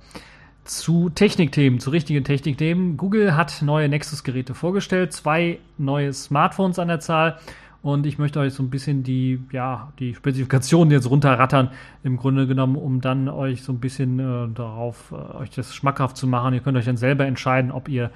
zu 0.72 1.10
Technikthemen, 1.10 1.80
zu 1.80 1.90
richtigen 1.90 2.24
Technikthemen. 2.24 2.96
Google 2.96 3.36
hat 3.36 3.62
neue 3.62 3.90
Nexus-Geräte 3.90 4.54
vorgestellt, 4.54 5.12
zwei 5.12 5.60
neue 5.78 6.14
Smartphones 6.14 6.80
an 6.80 6.88
der 6.88 7.02
Zahl. 7.02 7.40
Und 7.82 8.06
ich 8.06 8.18
möchte 8.18 8.40
euch 8.40 8.54
so 8.54 8.64
ein 8.64 8.70
bisschen 8.70 9.04
die, 9.04 9.40
ja, 9.52 9.92
die 10.00 10.14
Spezifikationen 10.14 10.92
jetzt 10.92 11.10
runterrattern, 11.10 11.72
im 12.04 12.16
Grunde 12.16 12.48
genommen, 12.48 12.76
um 12.76 13.02
dann 13.02 13.28
euch 13.28 13.64
so 13.64 13.74
ein 13.74 13.80
bisschen 13.80 14.20
äh, 14.20 14.48
darauf, 14.54 15.12
äh, 15.12 15.38
euch 15.38 15.50
das 15.50 15.76
schmackhaft 15.76 16.16
zu 16.16 16.28
machen. 16.28 16.54
Ihr 16.54 16.60
könnt 16.62 16.78
euch 16.78 16.86
dann 16.86 16.98
selber 16.98 17.26
entscheiden, 17.26 17.72
ob 17.72 17.90
ihr 17.90 18.12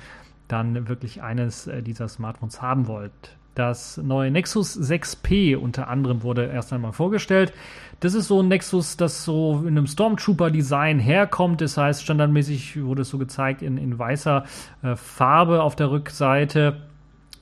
dann 0.48 0.88
wirklich 0.88 1.24
eines 1.24 1.68
äh, 1.68 1.82
dieser 1.82 2.08
Smartphones 2.08 2.62
haben 2.62 2.88
wollt. 2.88 3.12
Das 3.56 3.98
neue 3.98 4.32
Nexus 4.32 4.78
6P 4.78 5.56
unter 5.58 5.88
anderem 5.88 6.24
wurde 6.24 6.46
erst 6.46 6.74
einmal 6.74 6.92
vorgestellt. 6.92 7.54
Das 8.02 8.14
ist 8.14 8.28
so 8.28 8.42
ein 8.42 8.50
Nexus, 8.50 8.98
das 8.98 9.24
so 9.24 9.62
in 9.62 9.78
einem 9.78 9.88
Stormtrooper-Design 9.88 11.00
herkommt. 11.00 11.62
Das 11.62 11.78
heißt, 11.78 12.04
standardmäßig 12.04 12.84
wurde 12.84 13.04
es 13.04 13.10
so 13.10 13.18
gezeigt 13.18 13.62
in, 13.62 13.78
in 13.78 13.98
weißer 13.98 14.44
äh, 14.84 14.96
Farbe 14.98 15.64
auf 15.64 15.78
der 15.78 15.90
Rückseite 15.90 16.82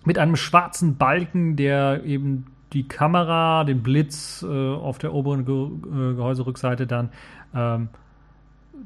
mit 0.06 0.20
einem 0.20 0.36
schwarzen 0.36 0.98
Balken, 0.98 1.56
der 1.56 2.04
eben 2.04 2.46
die 2.74 2.88
Kamera, 2.88 3.64
den 3.64 3.82
Blitz 3.82 4.46
äh, 4.48 4.48
auf 4.48 5.00
der 5.00 5.14
oberen 5.14 5.46
Ge 5.46 5.66
äh, 5.66 6.16
Gehäuserückseite 6.16 6.86
dann 6.86 7.10
ähm, 7.56 7.90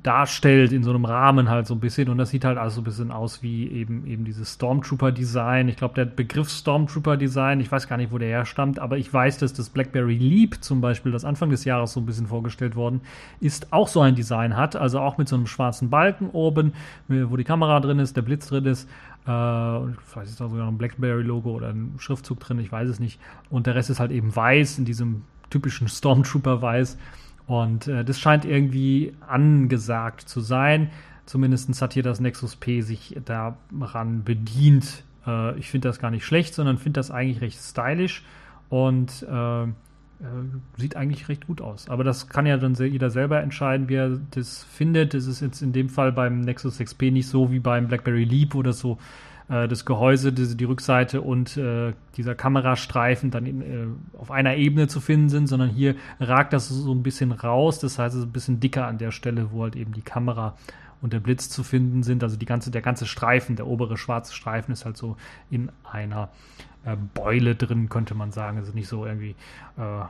darstellt 0.03 0.71
in 0.73 0.83
so 0.83 0.89
einem 0.89 1.05
Rahmen 1.05 1.49
halt 1.49 1.65
so 1.65 1.73
ein 1.73 1.79
bisschen 1.79 2.09
und 2.09 2.17
das 2.17 2.29
sieht 2.29 2.45
halt 2.45 2.57
alles 2.57 2.75
so 2.75 2.81
ein 2.81 2.83
bisschen 2.83 3.11
aus 3.11 3.41
wie 3.41 3.67
eben 3.67 4.05
eben 4.05 4.25
dieses 4.25 4.53
Stormtrooper 4.53 5.11
Design. 5.11 5.69
Ich 5.69 5.77
glaube, 5.77 5.95
der 5.95 6.05
Begriff 6.05 6.49
Stormtrooper 6.49 7.17
Design, 7.17 7.59
ich 7.59 7.71
weiß 7.71 7.87
gar 7.87 7.97
nicht, 7.97 8.11
wo 8.11 8.17
der 8.17 8.29
herstammt, 8.29 8.79
aber 8.79 8.97
ich 8.97 9.11
weiß, 9.11 9.37
dass 9.37 9.53
das 9.53 9.69
BlackBerry 9.69 10.17
Leap 10.17 10.63
zum 10.63 10.81
Beispiel, 10.81 11.11
das 11.11 11.25
Anfang 11.25 11.49
des 11.49 11.63
Jahres 11.65 11.93
so 11.93 12.01
ein 12.01 12.05
bisschen 12.05 12.27
vorgestellt 12.27 12.75
worden 12.75 13.01
ist, 13.39 13.71
auch 13.71 13.87
so 13.87 14.01
ein 14.01 14.15
Design 14.15 14.57
hat, 14.57 14.75
also 14.75 14.99
auch 14.99 15.17
mit 15.17 15.27
so 15.27 15.35
einem 15.35 15.47
schwarzen 15.47 15.89
Balken 15.89 16.29
oben, 16.31 16.73
wo 17.07 17.37
die 17.37 17.43
Kamera 17.43 17.79
drin 17.79 17.99
ist, 17.99 18.17
der 18.17 18.21
Blitz 18.23 18.47
drin 18.47 18.65
ist. 18.65 18.89
Äh, 19.25 19.79
vielleicht 20.05 20.29
ist 20.29 20.39
da 20.39 20.47
sogar 20.47 20.67
ein 20.67 20.77
BlackBerry 20.77 21.23
Logo 21.23 21.51
oder 21.51 21.69
ein 21.69 21.95
Schriftzug 21.97 22.39
drin, 22.39 22.59
ich 22.59 22.71
weiß 22.71 22.89
es 22.89 22.99
nicht. 22.99 23.19
Und 23.49 23.67
der 23.67 23.75
Rest 23.75 23.89
ist 23.89 23.99
halt 23.99 24.11
eben 24.11 24.35
weiß 24.35 24.79
in 24.79 24.85
diesem 24.85 25.23
typischen 25.49 25.87
Stormtrooper 25.87 26.61
Weiß. 26.61 26.97
Und 27.47 27.87
äh, 27.87 28.03
das 28.03 28.19
scheint 28.19 28.45
irgendwie 28.45 29.13
angesagt 29.25 30.21
zu 30.21 30.41
sein. 30.41 30.91
Zumindest 31.25 31.81
hat 31.81 31.93
hier 31.93 32.03
das 32.03 32.19
Nexus 32.19 32.55
P 32.57 32.81
sich 32.81 33.17
daran 33.25 34.23
bedient. 34.23 35.03
Äh, 35.25 35.57
ich 35.57 35.69
finde 35.71 35.87
das 35.87 35.99
gar 35.99 36.11
nicht 36.11 36.25
schlecht, 36.25 36.53
sondern 36.53 36.77
finde 36.77 36.99
das 36.99 37.09
eigentlich 37.09 37.41
recht 37.41 37.59
stylisch 37.59 38.23
und 38.69 39.25
äh, 39.29 39.63
äh, 39.63 39.67
sieht 40.77 40.95
eigentlich 40.95 41.29
recht 41.29 41.47
gut 41.47 41.61
aus. 41.61 41.89
Aber 41.89 42.03
das 42.03 42.27
kann 42.27 42.45
ja 42.45 42.57
dann 42.57 42.73
jeder 42.73 43.09
selber 43.09 43.41
entscheiden, 43.41 43.87
wie 43.87 43.95
er 43.95 44.19
das 44.31 44.63
findet. 44.63 45.13
Das 45.13 45.25
ist 45.25 45.41
jetzt 45.41 45.61
in 45.61 45.73
dem 45.73 45.89
Fall 45.89 46.11
beim 46.11 46.41
Nexus 46.41 46.79
6P 46.79 47.11
nicht 47.11 47.27
so 47.27 47.51
wie 47.51 47.59
beim 47.59 47.87
BlackBerry 47.87 48.23
Leap, 48.23 48.55
das 48.63 48.79
so 48.79 48.97
äh, 49.49 49.67
das 49.67 49.85
Gehäuse, 49.85 50.33
die, 50.33 50.55
die 50.55 50.65
Rückseite 50.65 51.21
und 51.21 51.57
äh, 51.57 51.93
dieser 52.15 52.35
Kamerastreifen 52.35 53.31
dann 53.31 53.45
in, 53.45 53.61
äh, 53.61 53.87
auf 54.17 54.31
einer 54.31 54.55
Ebene 54.55 54.87
zu 54.87 54.99
finden 54.99 55.29
sind, 55.29 55.47
sondern 55.47 55.69
hier 55.69 55.95
ragt 56.19 56.53
das 56.53 56.69
so 56.69 56.93
ein 56.93 57.03
bisschen 57.03 57.31
raus. 57.31 57.79
Das 57.79 57.99
heißt, 57.99 58.15
es 58.15 58.21
ist 58.21 58.27
ein 58.27 58.33
bisschen 58.33 58.59
dicker 58.59 58.87
an 58.87 58.97
der 58.97 59.11
Stelle, 59.11 59.51
wo 59.51 59.63
halt 59.63 59.75
eben 59.75 59.93
die 59.93 60.01
Kamera 60.01 60.55
und 61.01 61.13
der 61.13 61.19
Blitz 61.19 61.49
zu 61.49 61.63
finden 61.63 62.03
sind. 62.03 62.23
Also 62.23 62.37
die 62.37 62.45
ganze, 62.45 62.71
der 62.71 62.81
ganze 62.81 63.05
Streifen, 63.05 63.55
der 63.55 63.67
obere 63.67 63.97
schwarze 63.97 64.33
Streifen 64.33 64.71
ist 64.71 64.85
halt 64.85 64.97
so 64.97 65.15
in 65.49 65.69
einer 65.83 66.29
äh, 66.85 66.95
Beule 67.13 67.55
drin, 67.55 67.89
könnte 67.89 68.15
man 68.15 68.31
sagen. 68.31 68.57
Also 68.57 68.73
nicht 68.73 68.87
so 68.87 69.05
irgendwie 69.05 69.35
äh, 69.77 70.01
äh, 70.01 70.05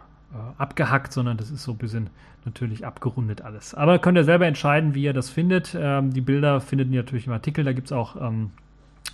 abgehackt, 0.57 1.13
sondern 1.13 1.37
das 1.37 1.51
ist 1.51 1.63
so 1.63 1.71
ein 1.71 1.77
bisschen 1.77 2.09
natürlich 2.45 2.85
abgerundet 2.85 3.41
alles. 3.41 3.73
Aber 3.75 3.99
könnt 3.99 4.17
ihr 4.17 4.23
selber 4.23 4.45
entscheiden, 4.47 4.95
wie 4.95 5.03
ihr 5.03 5.13
das 5.13 5.29
findet. 5.29 5.75
Ähm, 5.77 6.13
die 6.13 6.21
Bilder 6.21 6.61
findet 6.61 6.89
ihr 6.89 7.01
natürlich 7.01 7.27
im 7.27 7.33
Artikel. 7.33 7.63
Da 7.65 7.73
gibt 7.73 7.87
es 7.87 7.91
auch 7.91 8.15
ähm, 8.15 8.51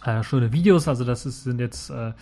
äh, 0.05 0.23
schöne 0.23 0.51
Videos. 0.51 0.87
Also 0.87 1.03
das 1.03 1.25
ist, 1.25 1.43
sind 1.43 1.59
jetzt 1.59 1.89
äh, 1.89 2.13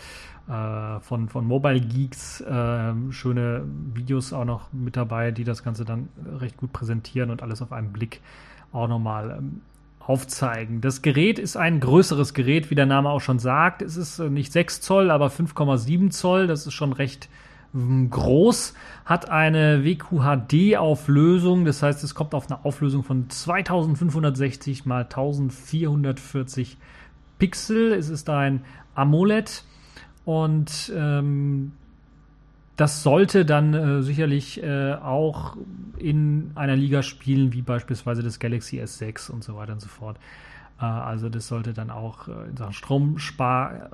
äh, 0.47 0.99
von, 0.99 1.29
von 1.29 1.45
Mobile 1.45 1.79
Geeks 1.79 2.41
äh, 2.41 2.93
schöne 3.11 3.63
Videos 3.93 4.33
auch 4.33 4.45
noch 4.45 4.71
mit 4.73 4.97
dabei, 4.97 5.31
die 5.31 5.43
das 5.43 5.63
Ganze 5.63 5.85
dann 5.85 6.09
recht 6.39 6.57
gut 6.57 6.73
präsentieren 6.73 7.29
und 7.29 7.41
alles 7.43 7.61
auf 7.61 7.71
einen 7.71 7.93
Blick 7.93 8.21
auch 8.71 8.87
nochmal 8.87 9.35
ähm, 9.37 9.61
aufzeigen. 9.99 10.81
Das 10.81 11.01
Gerät 11.01 11.39
ist 11.39 11.57
ein 11.57 11.79
größeres 11.79 12.33
Gerät, 12.33 12.71
wie 12.71 12.75
der 12.75 12.85
Name 12.85 13.09
auch 13.09 13.21
schon 13.21 13.39
sagt. 13.39 13.81
Es 13.81 13.97
ist 13.97 14.19
äh, 14.19 14.29
nicht 14.29 14.51
6 14.51 14.81
Zoll, 14.81 15.11
aber 15.11 15.27
5,7 15.27 16.09
Zoll. 16.09 16.47
Das 16.47 16.65
ist 16.65 16.73
schon 16.73 16.93
recht 16.93 17.29
ähm, 17.73 18.09
groß, 18.09 18.73
hat 19.05 19.29
eine 19.29 19.85
WQHD-Auflösung, 19.85 21.65
das 21.65 21.81
heißt, 21.81 22.03
es 22.03 22.15
kommt 22.15 22.33
auf 22.33 22.49
eine 22.49 22.65
Auflösung 22.65 23.03
von 23.03 23.29
2560 23.29 24.85
mal 24.85 25.03
1440 25.03 26.77
Pixel. 27.41 27.91
Es 27.93 28.10
ist 28.10 28.29
ein 28.29 28.63
AMOLED 28.93 29.63
und 30.25 30.93
ähm, 30.95 31.71
das 32.75 33.01
sollte 33.01 33.45
dann 33.45 33.74
äh, 33.74 34.03
sicherlich 34.03 34.62
äh, 34.62 34.93
auch 34.93 35.57
in 35.98 36.51
einer 36.53 36.75
Liga 36.75 37.01
spielen, 37.01 37.51
wie 37.51 37.63
beispielsweise 37.63 38.21
das 38.21 38.38
Galaxy 38.38 38.79
S6 38.79 39.31
und 39.31 39.43
so 39.43 39.55
weiter 39.55 39.74
und 39.74 39.79
so 39.81 39.88
fort. 39.88 40.17
Äh, 40.79 40.86
also 40.86 41.29
das 41.29 41.48
sollte 41.48 41.74
dann 41.74 41.89
auch 41.89 42.27
äh, 42.27 42.50
in 42.50 42.57
Sachen 42.57 42.74
Strom 42.74 43.17
spar 43.17 43.89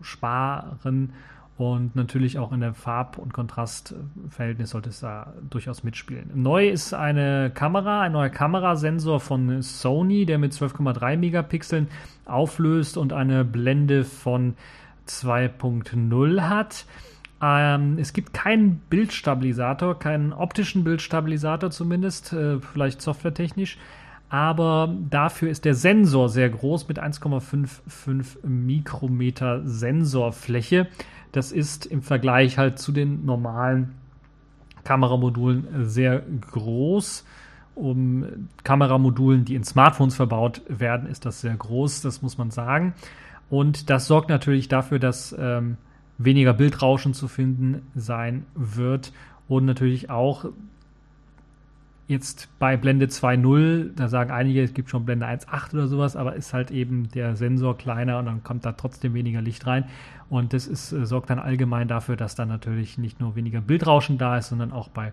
sparen 0.00 1.12
Und 1.58 1.94
natürlich 1.94 2.38
auch 2.38 2.50
in 2.52 2.60
der 2.60 2.74
Farb- 2.74 3.18
und 3.18 3.34
Kontrastverhältnis 3.34 4.70
sollte 4.70 4.88
es 4.88 5.00
da 5.00 5.34
durchaus 5.50 5.84
mitspielen. 5.84 6.30
Neu 6.34 6.68
ist 6.68 6.94
eine 6.94 7.50
Kamera, 7.54 8.00
ein 8.00 8.12
neuer 8.12 8.30
Kamerasensor 8.30 9.20
von 9.20 9.62
Sony, 9.62 10.24
der 10.24 10.38
mit 10.38 10.52
12,3 10.52 11.16
Megapixeln 11.18 11.88
auflöst 12.24 12.96
und 12.96 13.12
eine 13.12 13.44
Blende 13.44 14.04
von 14.04 14.54
2.0 15.06 16.40
hat. 16.48 16.86
Ähm, 17.42 17.98
es 17.98 18.12
gibt 18.12 18.32
keinen 18.32 18.78
Bildstabilisator, 18.88 19.98
keinen 19.98 20.32
optischen 20.32 20.84
Bildstabilisator 20.84 21.70
zumindest, 21.70 22.32
äh, 22.32 22.60
vielleicht 22.60 23.02
softwaretechnisch. 23.02 23.78
Aber 24.32 24.96
dafür 25.10 25.50
ist 25.50 25.66
der 25.66 25.74
Sensor 25.74 26.30
sehr 26.30 26.48
groß 26.48 26.88
mit 26.88 26.98
1,55 26.98 28.46
Mikrometer 28.46 29.60
Sensorfläche. 29.66 30.88
Das 31.32 31.52
ist 31.52 31.84
im 31.84 32.00
Vergleich 32.00 32.56
halt 32.56 32.78
zu 32.78 32.92
den 32.92 33.26
normalen 33.26 33.92
Kameramodulen 34.84 35.86
sehr 35.86 36.22
groß. 36.50 37.26
Um 37.74 38.48
Kameramodulen, 38.64 39.44
die 39.44 39.54
in 39.54 39.64
Smartphones 39.64 40.14
verbaut 40.14 40.62
werden, 40.66 41.10
ist 41.10 41.26
das 41.26 41.42
sehr 41.42 41.54
groß, 41.54 42.00
das 42.00 42.22
muss 42.22 42.38
man 42.38 42.50
sagen. 42.50 42.94
Und 43.50 43.90
das 43.90 44.06
sorgt 44.06 44.30
natürlich 44.30 44.66
dafür, 44.66 44.98
dass 44.98 45.36
ähm, 45.38 45.76
weniger 46.16 46.54
Bildrauschen 46.54 47.12
zu 47.12 47.28
finden 47.28 47.82
sein 47.94 48.46
wird 48.54 49.12
und 49.46 49.66
natürlich 49.66 50.08
auch 50.08 50.46
Jetzt 52.08 52.48
bei 52.58 52.76
Blende 52.76 53.06
2.0, 53.06 53.94
da 53.94 54.08
sagen 54.08 54.32
einige, 54.32 54.62
es 54.62 54.74
gibt 54.74 54.90
schon 54.90 55.04
Blende 55.04 55.26
1.8 55.26 55.74
oder 55.74 55.86
sowas, 55.86 56.16
aber 56.16 56.34
ist 56.34 56.52
halt 56.52 56.70
eben 56.70 57.08
der 57.10 57.36
Sensor 57.36 57.78
kleiner 57.78 58.18
und 58.18 58.26
dann 58.26 58.42
kommt 58.42 58.64
da 58.64 58.72
trotzdem 58.72 59.14
weniger 59.14 59.40
Licht 59.40 59.66
rein. 59.66 59.84
Und 60.28 60.52
das 60.52 60.66
ist, 60.66 60.92
äh, 60.92 61.06
sorgt 61.06 61.30
dann 61.30 61.38
allgemein 61.38 61.88
dafür, 61.88 62.16
dass 62.16 62.34
dann 62.34 62.48
natürlich 62.48 62.98
nicht 62.98 63.20
nur 63.20 63.36
weniger 63.36 63.60
Bildrauschen 63.60 64.18
da 64.18 64.36
ist, 64.36 64.48
sondern 64.48 64.72
auch 64.72 64.88
bei 64.88 65.12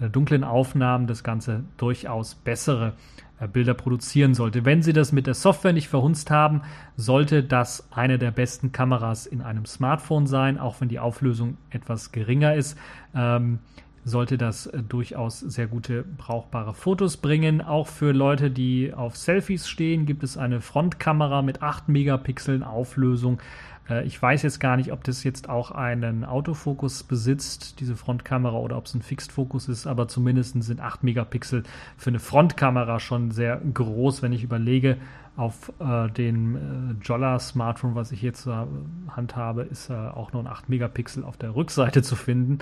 äh, 0.00 0.08
dunklen 0.08 0.44
Aufnahmen 0.44 1.06
das 1.06 1.22
Ganze 1.22 1.64
durchaus 1.76 2.34
bessere 2.34 2.94
äh, 3.38 3.48
Bilder 3.48 3.74
produzieren 3.74 4.34
sollte. 4.34 4.64
Wenn 4.64 4.82
Sie 4.82 4.92
das 4.92 5.12
mit 5.12 5.26
der 5.26 5.34
Software 5.34 5.72
nicht 5.72 5.88
verhunzt 5.88 6.30
haben, 6.30 6.62
sollte 6.96 7.42
das 7.42 7.88
eine 7.92 8.18
der 8.18 8.30
besten 8.30 8.72
Kameras 8.72 9.26
in 9.26 9.42
einem 9.42 9.66
Smartphone 9.66 10.26
sein, 10.26 10.58
auch 10.58 10.80
wenn 10.80 10.88
die 10.88 10.98
Auflösung 10.98 11.56
etwas 11.70 12.12
geringer 12.12 12.54
ist. 12.54 12.78
Ähm, 13.14 13.58
sollte 14.04 14.38
das 14.38 14.66
äh, 14.66 14.82
durchaus 14.82 15.40
sehr 15.40 15.66
gute, 15.66 16.04
brauchbare 16.04 16.74
Fotos 16.74 17.16
bringen. 17.16 17.60
Auch 17.60 17.88
für 17.88 18.12
Leute, 18.12 18.50
die 18.50 18.92
auf 18.94 19.16
Selfies 19.16 19.68
stehen, 19.68 20.06
gibt 20.06 20.22
es 20.22 20.36
eine 20.36 20.60
Frontkamera 20.60 21.42
mit 21.42 21.62
8 21.62 21.88
Megapixeln 21.88 22.62
Auflösung. 22.62 23.40
Äh, 23.88 24.04
ich 24.04 24.20
weiß 24.20 24.42
jetzt 24.42 24.60
gar 24.60 24.76
nicht, 24.76 24.92
ob 24.92 25.04
das 25.04 25.24
jetzt 25.24 25.48
auch 25.48 25.70
einen 25.70 26.24
Autofokus 26.24 27.02
besitzt, 27.02 27.80
diese 27.80 27.96
Frontkamera, 27.96 28.56
oder 28.56 28.76
ob 28.76 28.86
es 28.86 28.94
ein 28.94 29.02
Fixed-Fokus 29.02 29.68
ist, 29.68 29.86
aber 29.86 30.08
zumindest 30.08 30.62
sind 30.62 30.80
8 30.80 31.02
Megapixel 31.02 31.62
für 31.96 32.10
eine 32.10 32.20
Frontkamera 32.20 33.00
schon 33.00 33.30
sehr 33.30 33.56
groß, 33.56 34.22
wenn 34.22 34.32
ich 34.32 34.44
überlege, 34.44 34.98
auf 35.36 35.72
äh, 35.80 36.08
dem 36.10 36.56
äh, 36.56 36.60
Jolla 37.02 37.38
Smartphone, 37.40 37.94
was 37.96 38.12
ich 38.12 38.20
hier 38.20 38.34
zur 38.34 38.68
Hand 39.16 39.34
habe, 39.34 39.62
ist 39.62 39.90
äh, 39.90 39.94
auch 39.94 40.32
nur 40.32 40.42
ein 40.42 40.46
8 40.46 40.68
Megapixel 40.68 41.24
auf 41.24 41.36
der 41.36 41.56
Rückseite 41.56 42.02
zu 42.02 42.14
finden. 42.14 42.58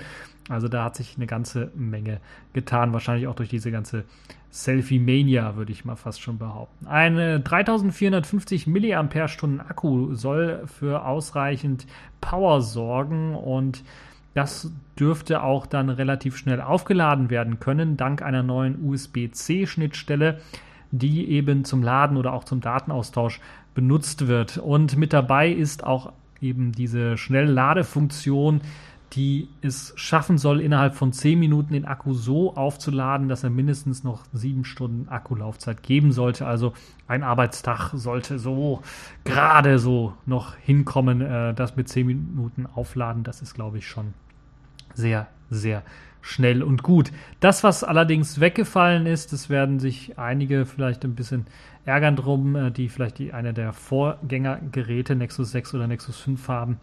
Also 0.49 0.67
da 0.67 0.83
hat 0.83 0.95
sich 0.95 1.15
eine 1.15 1.27
ganze 1.27 1.71
Menge 1.75 2.19
getan. 2.53 2.91
Wahrscheinlich 2.91 3.27
auch 3.27 3.35
durch 3.35 3.49
diese 3.49 3.71
ganze 3.71 4.05
Selfie-Mania, 4.49 5.55
würde 5.55 5.71
ich 5.71 5.85
mal 5.85 5.95
fast 5.95 6.21
schon 6.21 6.39
behaupten. 6.39 6.87
Eine 6.87 7.39
3450 7.39 8.67
mAh 8.67 9.63
Akku 9.67 10.15
soll 10.15 10.63
für 10.65 11.05
ausreichend 11.05 11.85
Power 12.21 12.61
sorgen 12.61 13.35
und 13.35 13.83
das 14.33 14.71
dürfte 14.99 15.43
auch 15.43 15.67
dann 15.67 15.89
relativ 15.89 16.37
schnell 16.37 16.59
aufgeladen 16.59 17.29
werden 17.29 17.59
können, 17.59 17.97
dank 17.97 18.23
einer 18.23 18.41
neuen 18.41 18.83
USB-C-Schnittstelle 18.83 20.39
die 20.93 21.27
eben 21.29 21.65
zum 21.65 21.81
Laden 21.81 22.17
oder 22.17 22.33
auch 22.33 22.43
zum 22.43 22.61
Datenaustausch 22.61 23.41
benutzt 23.73 24.27
wird. 24.27 24.59
Und 24.59 24.95
mit 24.95 25.11
dabei 25.11 25.49
ist 25.49 25.83
auch 25.83 26.13
eben 26.39 26.71
diese 26.71 27.17
Schnellladefunktion, 27.17 28.61
die 29.13 29.49
es 29.61 29.93
schaffen 29.95 30.37
soll, 30.37 30.61
innerhalb 30.61 30.95
von 30.95 31.11
10 31.11 31.39
Minuten 31.39 31.73
den 31.73 31.85
Akku 31.85 32.13
so 32.13 32.55
aufzuladen, 32.55 33.27
dass 33.27 33.43
er 33.43 33.49
mindestens 33.49 34.03
noch 34.03 34.25
7 34.33 34.65
Stunden 34.65 35.09
Akkulaufzeit 35.09 35.81
geben 35.81 36.11
sollte. 36.11 36.45
Also 36.45 36.73
ein 37.07 37.23
Arbeitstag 37.23 37.91
sollte 37.93 38.37
so 38.37 38.81
gerade 39.23 39.79
so 39.79 40.13
noch 40.27 40.55
hinkommen, 40.57 41.21
äh, 41.21 41.53
das 41.55 41.75
mit 41.75 41.89
10 41.89 42.05
Minuten 42.05 42.67
aufladen. 42.67 43.23
Das 43.23 43.41
ist, 43.41 43.55
glaube 43.55 43.79
ich, 43.79 43.87
schon 43.87 44.13
sehr, 44.93 45.27
sehr 45.49 45.81
schnell 46.23 46.63
und 46.63 46.81
gut. 46.81 47.11
Das, 47.41 47.63
was 47.63 47.83
allerdings 47.83 48.39
weggefallen 48.39 49.05
ist, 49.05 49.33
das 49.33 49.49
werden 49.49 49.79
sich 49.79 50.17
einige 50.17 50.65
vielleicht 50.65 51.03
ein 51.03 51.15
bisschen 51.15 51.45
ärgern 51.85 52.15
drum, 52.15 52.55
äh, 52.55 52.71
die 52.71 52.89
vielleicht 52.89 53.19
die 53.19 53.33
eine 53.33 53.53
der 53.53 53.73
Vorgängergeräte 53.73 55.15
Nexus 55.15 55.51
6 55.51 55.75
oder 55.75 55.85
Nexus 55.85 56.19
5 56.19 56.47
haben. 56.47 56.79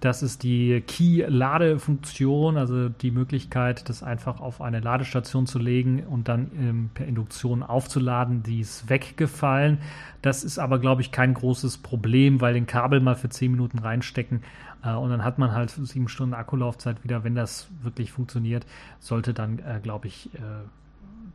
Das 0.00 0.22
ist 0.22 0.42
die 0.42 0.80
Key-Ladefunktion, 0.80 2.56
also 2.56 2.88
die 2.88 3.10
Möglichkeit, 3.10 3.88
das 3.90 4.02
einfach 4.02 4.40
auf 4.40 4.62
eine 4.62 4.80
Ladestation 4.80 5.46
zu 5.46 5.58
legen 5.58 6.04
und 6.06 6.26
dann 6.26 6.50
ähm, 6.58 6.90
per 6.94 7.06
Induktion 7.06 7.62
aufzuladen. 7.62 8.42
Die 8.42 8.60
ist 8.60 8.88
weggefallen. 8.88 9.78
Das 10.22 10.42
ist 10.42 10.58
aber, 10.58 10.78
glaube 10.78 11.02
ich, 11.02 11.12
kein 11.12 11.34
großes 11.34 11.78
Problem, 11.78 12.40
weil 12.40 12.54
den 12.54 12.66
Kabel 12.66 13.00
mal 13.00 13.14
für 13.14 13.28
10 13.28 13.50
Minuten 13.50 13.78
reinstecken 13.78 14.42
äh, 14.82 14.94
und 14.94 15.10
dann 15.10 15.24
hat 15.24 15.38
man 15.38 15.52
halt 15.52 15.70
sieben 15.70 16.08
Stunden 16.08 16.34
Akkulaufzeit 16.34 17.04
wieder. 17.04 17.24
Wenn 17.24 17.34
das 17.34 17.68
wirklich 17.82 18.12
funktioniert, 18.12 18.66
sollte 18.98 19.34
dann, 19.34 19.58
äh, 19.58 19.80
glaube 19.82 20.08
ich, 20.08 20.30
äh, 20.34 20.38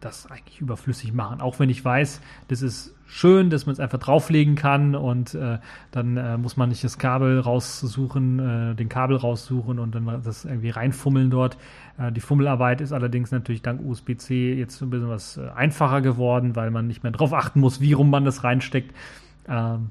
das 0.06 0.30
eigentlich 0.30 0.62
überflüssig 0.62 1.13
machen. 1.13 1.41
Auch 1.41 1.60
wenn 1.60 1.70
ich 1.70 1.84
weiß, 1.84 2.22
das 2.48 2.62
ist 2.62 2.96
schön, 3.08 3.50
dass 3.50 3.65
man 3.65 3.74
es 3.74 3.80
einfach 3.80 4.00
drauflegen 4.00 4.56
kann 4.56 4.96
und 4.96 5.34
äh, 5.34 5.60
dann 5.91 6.18
äh, 6.18 6.38
muss 6.38 6.58
man 6.58 6.70
nicht 6.70 6.84
das 6.84 6.98
Kabel 6.98 7.39
raussuchen, 7.39 8.39
äh, 8.72 8.76
den 8.76 8.89
Kabel 8.89 9.18
raussuchen 9.18 9.80
und 9.80 9.96
dann 9.96 10.22
das 10.24 10.46
irgendwie 10.46 10.70
reinfummeln 10.70 11.30
dort. 11.30 11.58
Äh, 11.98 12.12
die 12.12 12.22
Fummelarbeit 12.22 12.82
ist 12.82 12.94
allerdings 12.94 13.32
natürlich 13.32 13.62
dank 13.62 13.82
USB-C 13.84 14.54
jetzt 14.54 14.82
ein 14.82 14.89
bisschen 14.89 15.10
was 15.10 15.38
äh, 15.38 15.50
einfacher 15.56 16.02
geworden, 16.02 16.56
weil 16.56 16.72
man 16.72 16.88
nicht 16.88 17.04
mehr 17.04 17.12
drauf 17.12 17.34
achten 17.34 17.60
muss, 17.60 17.82
wie 17.82 17.94
rum 17.94 18.10
man 18.10 18.26
das 18.26 18.44
reinsteckt. 18.44 18.96
Ähm, 19.48 19.89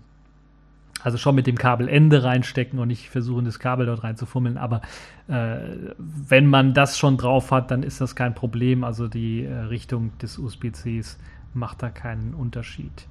also 1.04 1.18
schon 1.18 1.34
mit 1.34 1.46
dem 1.46 1.58
Kabelende 1.58 2.24
reinstecken 2.24 2.78
und 2.78 2.88
nicht 2.88 3.10
versuchen, 3.10 3.44
das 3.44 3.58
Kabel 3.58 3.84
dort 3.84 4.02
reinzufummeln. 4.02 4.56
Aber 4.56 4.80
äh, 5.28 5.58
wenn 5.98 6.46
man 6.46 6.72
das 6.72 6.98
schon 6.98 7.18
drauf 7.18 7.50
hat, 7.50 7.70
dann 7.70 7.82
ist 7.82 8.00
das 8.00 8.16
kein 8.16 8.34
Problem. 8.34 8.84
Also 8.84 9.06
die 9.06 9.44
äh, 9.44 9.52
Richtung 9.54 10.16
des 10.18 10.38
USB-Cs 10.38 11.18
macht 11.52 11.82
da 11.82 11.90
keinen 11.90 12.32
Unterschied. 12.32 13.06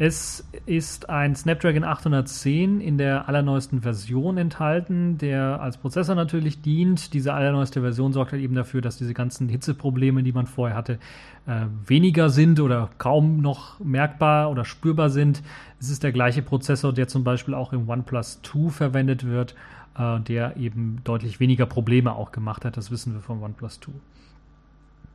Es 0.00 0.46
ist 0.66 1.10
ein 1.10 1.34
Snapdragon 1.34 1.82
810 1.82 2.80
in 2.80 2.98
der 2.98 3.28
allerneuesten 3.28 3.80
Version 3.82 4.38
enthalten, 4.38 5.18
der 5.18 5.60
als 5.60 5.76
Prozessor 5.76 6.14
natürlich 6.14 6.62
dient. 6.62 7.14
Diese 7.14 7.34
allerneueste 7.34 7.80
Version 7.80 8.12
sorgt 8.12 8.30
halt 8.30 8.40
eben 8.40 8.54
dafür, 8.54 8.80
dass 8.80 8.96
diese 8.96 9.12
ganzen 9.12 9.48
Hitzeprobleme, 9.48 10.22
die 10.22 10.30
man 10.30 10.46
vorher 10.46 10.76
hatte, 10.76 11.00
äh, 11.48 11.62
weniger 11.84 12.30
sind 12.30 12.60
oder 12.60 12.90
kaum 12.98 13.40
noch 13.40 13.80
merkbar 13.80 14.52
oder 14.52 14.64
spürbar 14.64 15.10
sind. 15.10 15.42
Es 15.80 15.90
ist 15.90 16.04
der 16.04 16.12
gleiche 16.12 16.42
Prozessor, 16.42 16.92
der 16.92 17.08
zum 17.08 17.24
Beispiel 17.24 17.54
auch 17.54 17.72
im 17.72 17.88
OnePlus 17.88 18.40
2 18.42 18.70
verwendet 18.70 19.26
wird, 19.26 19.56
äh, 19.98 20.20
der 20.20 20.56
eben 20.58 21.00
deutlich 21.02 21.40
weniger 21.40 21.66
Probleme 21.66 22.14
auch 22.14 22.30
gemacht 22.30 22.64
hat. 22.64 22.76
Das 22.76 22.92
wissen 22.92 23.14
wir 23.14 23.20
vom 23.20 23.42
OnePlus 23.42 23.80
2 23.80 23.90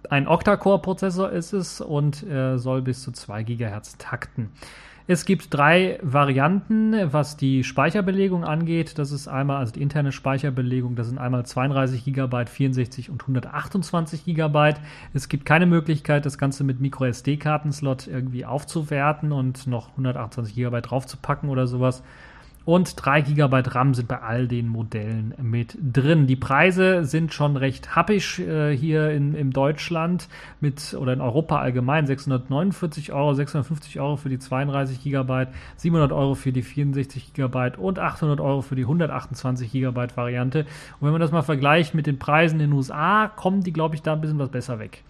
ein 0.10 0.28
Octa-Core-Prozessor 0.28 1.32
ist 1.32 1.54
es 1.54 1.82
und 1.82 2.24
äh, 2.24 2.58
soll 2.58 2.82
bis 2.82 3.04
zu 3.04 3.12
2 3.12 3.44
GHz 3.44 3.98
takten. 3.98 4.52
Es 5.06 5.26
gibt 5.26 5.54
drei 5.54 6.00
Varianten, 6.02 7.12
was 7.12 7.36
die 7.36 7.66
Speicherbelegung 7.66 8.46
angeht. 8.46 8.98
Das 8.98 9.12
ist 9.12 9.28
einmal, 9.28 9.58
also 9.58 9.74
die 9.74 9.82
interne 9.82 10.14
Speicherbelegung, 10.14 10.96
das 10.96 11.08
sind 11.08 11.18
einmal 11.18 11.46
32 11.46 12.06
GB, 12.06 12.46
64 12.46 13.10
und 13.10 13.22
128 13.24 14.24
GB. 14.24 14.76
Es 15.14 15.28
gibt 15.28 15.46
keine 15.46 15.66
Möglichkeit, 15.66 16.26
das 16.26 16.38
Ganze 16.38 16.64
mit 16.64 16.80
MicroSD-Kartenslot 16.80 18.08
irgendwie 18.08 18.46
aufzuwerten 18.46 19.34
und 19.34 19.68
noch 19.68 19.90
128 19.90 20.56
GB 20.56 20.80
draufzupacken 20.80 21.50
oder 21.50 21.68
sowas 21.68 22.02
und 22.66 22.96
3 22.96 23.22
GB 23.22 23.64
RAM 23.68 23.94
sind 23.94 24.08
bei 24.08 24.22
all 24.22 24.48
den 24.48 24.70
Modellen 24.70 25.34
mit 25.42 25.78
drin. 25.82 26.28
Die 26.28 26.38
Preise 26.38 27.04
sind 27.04 27.34
schon 27.34 27.58
recht 27.58 27.96
happig 27.96 28.40
äh, 28.40 28.76
hier 28.76 29.12
in, 29.12 29.36
in 29.36 29.52
Deutschland 29.52 30.30
mit 30.62 30.96
oder 30.98 31.12
in 31.12 31.20
Europa 31.20 31.60
allgemein 31.60 32.08
649 32.08 33.12
Euro, 33.12 33.34
650 33.34 34.00
Euro 34.00 34.16
für 34.16 34.30
die 34.30 34.40
32 34.40 35.04
GB, 35.04 35.48
700 35.76 36.12
Euro 36.14 36.36
für 36.36 36.54
die 36.54 36.62
64 36.62 37.34
GB 37.34 37.72
und 37.78 38.00
800 38.00 38.40
Euro 38.40 38.62
für 38.62 38.76
die 38.76 38.84
128 38.84 39.72
GB 39.72 40.08
Variante. 40.16 40.60
Und 41.00 41.06
wenn 41.06 41.12
man 41.12 41.22
das 41.22 41.32
mal 41.32 41.42
vergleicht 41.42 41.94
mit 41.94 42.08
den 42.08 42.18
Preisen 42.18 42.62
in 42.62 42.70
den 42.70 42.74
USA, 42.74 43.28
kommen 43.28 43.62
die, 43.62 43.74
glaube 43.74 43.96
ich, 43.96 44.04
da 44.04 44.14
ein 44.14 44.22
bisschen 44.22 44.40
was 44.40 44.50
besser 44.50 44.80
weg. 44.80 45.04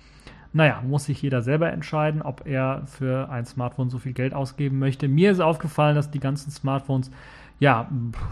Naja, 0.56 0.84
muss 0.88 1.06
sich 1.06 1.20
jeder 1.22 1.42
selber 1.42 1.72
entscheiden, 1.72 2.22
ob 2.22 2.46
er 2.46 2.84
für 2.86 3.30
ein 3.30 3.46
Smartphone 3.46 3.90
so 3.90 3.98
viel 3.98 4.14
Geld 4.14 4.36
ausgeben 4.36 4.78
möchte. 4.78 5.08
Mir 5.08 5.32
ist 5.32 5.40
aufgefallen, 5.40 5.96
dass 5.96 6.12
die 6.12 6.20
ganzen 6.20 6.52
Smartphones 6.52 7.10
ja, 7.64 7.88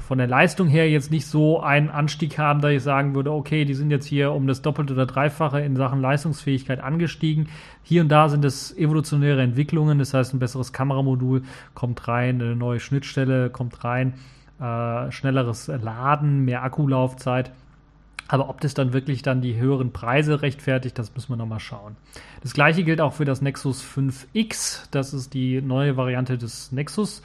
von 0.05 0.17
der 0.17 0.27
Leistung 0.27 0.67
her 0.67 0.89
jetzt 0.89 1.09
nicht 1.09 1.25
so 1.25 1.61
einen 1.61 1.89
Anstieg 1.89 2.37
haben, 2.37 2.59
da 2.59 2.67
ich 2.67 2.83
sagen 2.83 3.15
würde, 3.15 3.31
okay, 3.31 3.63
die 3.63 3.75
sind 3.75 3.89
jetzt 3.89 4.05
hier 4.05 4.33
um 4.33 4.45
das 4.45 4.61
Doppelte 4.61 4.91
oder 4.91 5.05
Dreifache 5.05 5.61
in 5.61 5.77
Sachen 5.77 6.01
Leistungsfähigkeit 6.01 6.81
angestiegen. 6.81 7.47
Hier 7.81 8.01
und 8.01 8.09
da 8.09 8.27
sind 8.27 8.43
es 8.43 8.75
evolutionäre 8.75 9.41
Entwicklungen, 9.41 9.99
das 9.99 10.13
heißt, 10.13 10.33
ein 10.33 10.39
besseres 10.39 10.73
Kameramodul 10.73 11.43
kommt 11.73 12.09
rein, 12.09 12.41
eine 12.41 12.57
neue 12.57 12.81
Schnittstelle 12.81 13.49
kommt 13.49 13.85
rein, 13.85 14.15
äh, 14.59 15.09
schnelleres 15.13 15.67
Laden, 15.67 16.43
mehr 16.43 16.63
Akkulaufzeit. 16.63 17.53
Aber 18.27 18.49
ob 18.49 18.59
das 18.59 18.73
dann 18.73 18.91
wirklich 18.91 19.21
dann 19.21 19.39
die 19.39 19.55
höheren 19.55 19.93
Preise 19.93 20.41
rechtfertigt, 20.41 20.99
das 20.99 21.15
müssen 21.15 21.29
wir 21.29 21.37
nochmal 21.37 21.61
schauen. 21.61 21.95
Das 22.41 22.53
gleiche 22.53 22.83
gilt 22.83 22.99
auch 22.99 23.13
für 23.13 23.23
das 23.25 23.41
Nexus 23.41 23.81
5X. 23.81 24.89
Das 24.91 25.13
ist 25.13 25.33
die 25.33 25.61
neue 25.61 25.95
Variante 25.95 26.37
des 26.37 26.73
Nexus. 26.73 27.21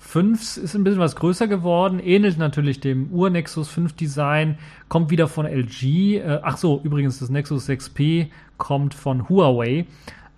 5 0.00 0.56
ist 0.56 0.74
ein 0.74 0.82
bisschen 0.82 0.98
was 0.98 1.14
größer 1.14 1.46
geworden, 1.46 2.00
ähnelt 2.00 2.38
natürlich 2.38 2.80
dem 2.80 3.12
Ur-Nexus 3.12 3.68
5 3.68 3.92
Design, 3.92 4.58
kommt 4.88 5.10
wieder 5.10 5.28
von 5.28 5.46
LG. 5.46 6.16
Äh, 6.16 6.40
ach 6.42 6.56
so, 6.56 6.80
übrigens, 6.82 7.20
das 7.20 7.28
Nexus 7.28 7.68
6P 7.68 8.28
kommt 8.56 8.94
von 8.94 9.28
Huawei. 9.28 9.86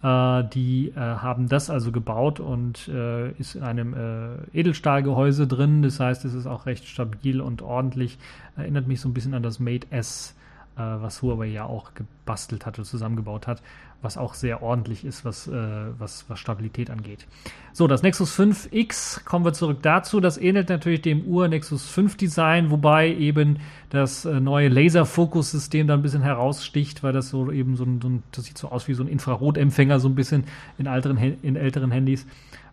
Äh, 0.02 0.44
die 0.52 0.88
äh, 0.88 0.98
haben 0.98 1.48
das 1.48 1.70
also 1.70 1.92
gebaut 1.92 2.40
und 2.40 2.88
äh, 2.88 3.30
ist 3.32 3.54
in 3.54 3.62
einem 3.62 3.94
äh, 3.94 4.58
Edelstahlgehäuse 4.58 5.46
drin. 5.46 5.82
Das 5.82 6.00
heißt, 6.00 6.24
es 6.24 6.34
ist 6.34 6.46
auch 6.46 6.66
recht 6.66 6.84
stabil 6.86 7.40
und 7.40 7.62
ordentlich. 7.62 8.18
Erinnert 8.56 8.88
mich 8.88 9.00
so 9.00 9.08
ein 9.08 9.14
bisschen 9.14 9.32
an 9.32 9.44
das 9.44 9.60
Mate 9.60 9.86
S, 9.90 10.34
äh, 10.76 10.80
was 10.80 11.22
Huawei 11.22 11.46
ja 11.46 11.64
auch 11.64 11.94
gebastelt 11.94 12.66
hat 12.66 12.78
und 12.78 12.84
zusammengebaut 12.84 13.46
hat 13.46 13.62
was 14.02 14.18
auch 14.18 14.34
sehr 14.34 14.62
ordentlich 14.62 15.04
ist, 15.04 15.24
was, 15.24 15.46
äh, 15.46 15.52
was, 15.98 16.24
was 16.28 16.38
Stabilität 16.38 16.90
angeht. 16.90 17.26
So, 17.72 17.86
das 17.86 18.02
Nexus 18.02 18.38
5X, 18.38 19.24
kommen 19.24 19.44
wir 19.44 19.52
zurück 19.52 19.78
dazu. 19.82 20.20
Das 20.20 20.36
ähnelt 20.36 20.68
natürlich 20.68 21.02
dem 21.02 21.24
Ur-Nexus 21.24 21.88
5 21.88 22.16
Design, 22.16 22.70
wobei 22.70 23.14
eben 23.14 23.58
das 23.90 24.24
äh, 24.24 24.40
neue 24.40 24.68
Laser-Fokus-System 24.68 25.86
da 25.86 25.94
ein 25.94 26.02
bisschen 26.02 26.22
heraussticht, 26.22 27.02
weil 27.02 27.12
das 27.12 27.30
so 27.30 27.50
eben 27.50 27.76
so 27.76 27.84
ein, 27.84 28.00
so 28.00 28.08
ein, 28.08 28.22
das 28.32 28.44
sieht 28.44 28.58
so 28.58 28.68
aus 28.68 28.88
wie 28.88 28.94
so 28.94 29.02
ein 29.02 29.08
Infrarotempfänger, 29.08 30.00
so 30.00 30.08
ein 30.08 30.14
bisschen 30.14 30.44
in, 30.78 30.86
älteren, 30.86 31.16
in 31.16 31.56
älteren 31.56 31.90
Handys. 31.90 32.26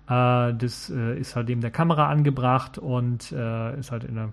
Äh, 0.09 0.53
das 0.55 0.89
äh, 0.89 1.19
ist 1.19 1.35
halt 1.35 1.47
neben 1.47 1.61
der 1.61 1.71
Kamera 1.71 2.09
angebracht 2.09 2.77
und 2.77 3.31
äh, 3.31 3.79
ist 3.79 3.91
halt 3.91 4.03
in 4.03 4.15
der, 4.15 4.29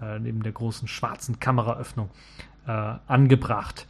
äh, 0.00 0.18
neben 0.18 0.42
der 0.42 0.52
großen 0.52 0.88
schwarzen 0.88 1.38
Kameraöffnung 1.38 2.10
angebracht. 3.06 3.86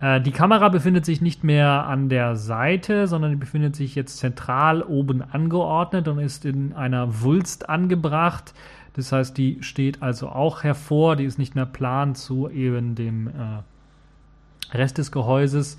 Äh, 0.00 0.20
die 0.20 0.32
Kamera 0.32 0.68
befindet 0.68 1.04
sich 1.04 1.20
nicht 1.20 1.44
mehr 1.44 1.86
an 1.86 2.08
der 2.08 2.36
Seite, 2.36 3.06
sondern 3.06 3.30
die 3.30 3.36
befindet 3.36 3.76
sich 3.76 3.94
jetzt 3.94 4.18
zentral 4.18 4.82
oben 4.82 5.22
angeordnet 5.22 6.08
und 6.08 6.18
ist 6.18 6.44
in 6.44 6.72
einer 6.72 7.22
Wulst 7.22 7.68
angebracht. 7.68 8.54
Das 8.94 9.12
heißt, 9.12 9.36
die 9.36 9.58
steht 9.60 10.02
also 10.02 10.28
auch 10.28 10.62
hervor, 10.62 11.16
die 11.16 11.24
ist 11.24 11.38
nicht 11.38 11.54
mehr 11.54 11.66
plan 11.66 12.14
zu 12.14 12.48
eben 12.48 12.94
dem 12.94 13.28
äh, 13.28 14.76
Rest 14.76 14.98
des 14.98 15.10
Gehäuses. 15.10 15.78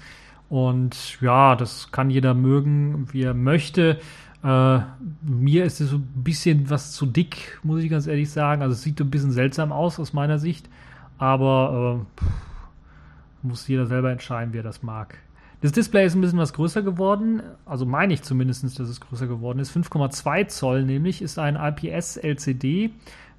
Und 0.50 1.20
ja, 1.22 1.56
das 1.56 1.92
kann 1.92 2.10
jeder 2.10 2.34
mögen, 2.34 3.08
wie 3.12 3.24
er 3.24 3.34
möchte. 3.34 4.00
Äh, 4.44 4.80
mir 5.22 5.66
ist 5.66 5.82
es 5.82 5.90
so 5.90 5.98
ein 5.98 6.24
bisschen 6.24 6.70
was 6.70 6.92
zu 6.92 7.06
dick, 7.06 7.60
muss 7.64 7.82
ich 7.82 7.90
ganz 7.90 8.06
ehrlich 8.06 8.30
sagen. 8.30 8.62
Also 8.62 8.74
es 8.74 8.84
sieht 8.84 9.00
ein 9.02 9.10
bisschen 9.10 9.32
seltsam 9.32 9.72
aus 9.72 10.00
aus 10.00 10.14
meiner 10.14 10.38
Sicht. 10.38 10.70
Aber 11.18 12.02
äh, 12.22 12.26
muss 13.46 13.68
jeder 13.68 13.86
selber 13.86 14.12
entscheiden, 14.12 14.54
wie 14.54 14.60
er 14.60 14.64
das 14.64 14.84
mag. 14.84 15.18
Das 15.62 15.72
Display 15.72 16.06
ist 16.06 16.16
ein 16.16 16.22
bisschen 16.22 16.38
was 16.38 16.54
größer 16.54 16.82
geworden, 16.84 17.42
also 17.66 17.86
meine 17.86 18.14
ich 18.14 18.22
zumindest, 18.22 18.64
dass 18.64 18.88
es 18.88 19.02
größer 19.02 19.26
geworden 19.26 19.60
ist. 19.60 19.76
5,2 19.76 20.48
Zoll 20.48 20.84
nämlich 20.84 21.22
ist 21.22 21.40
ein 21.40 21.56
IPS 21.56 22.18
LCD 22.18 22.92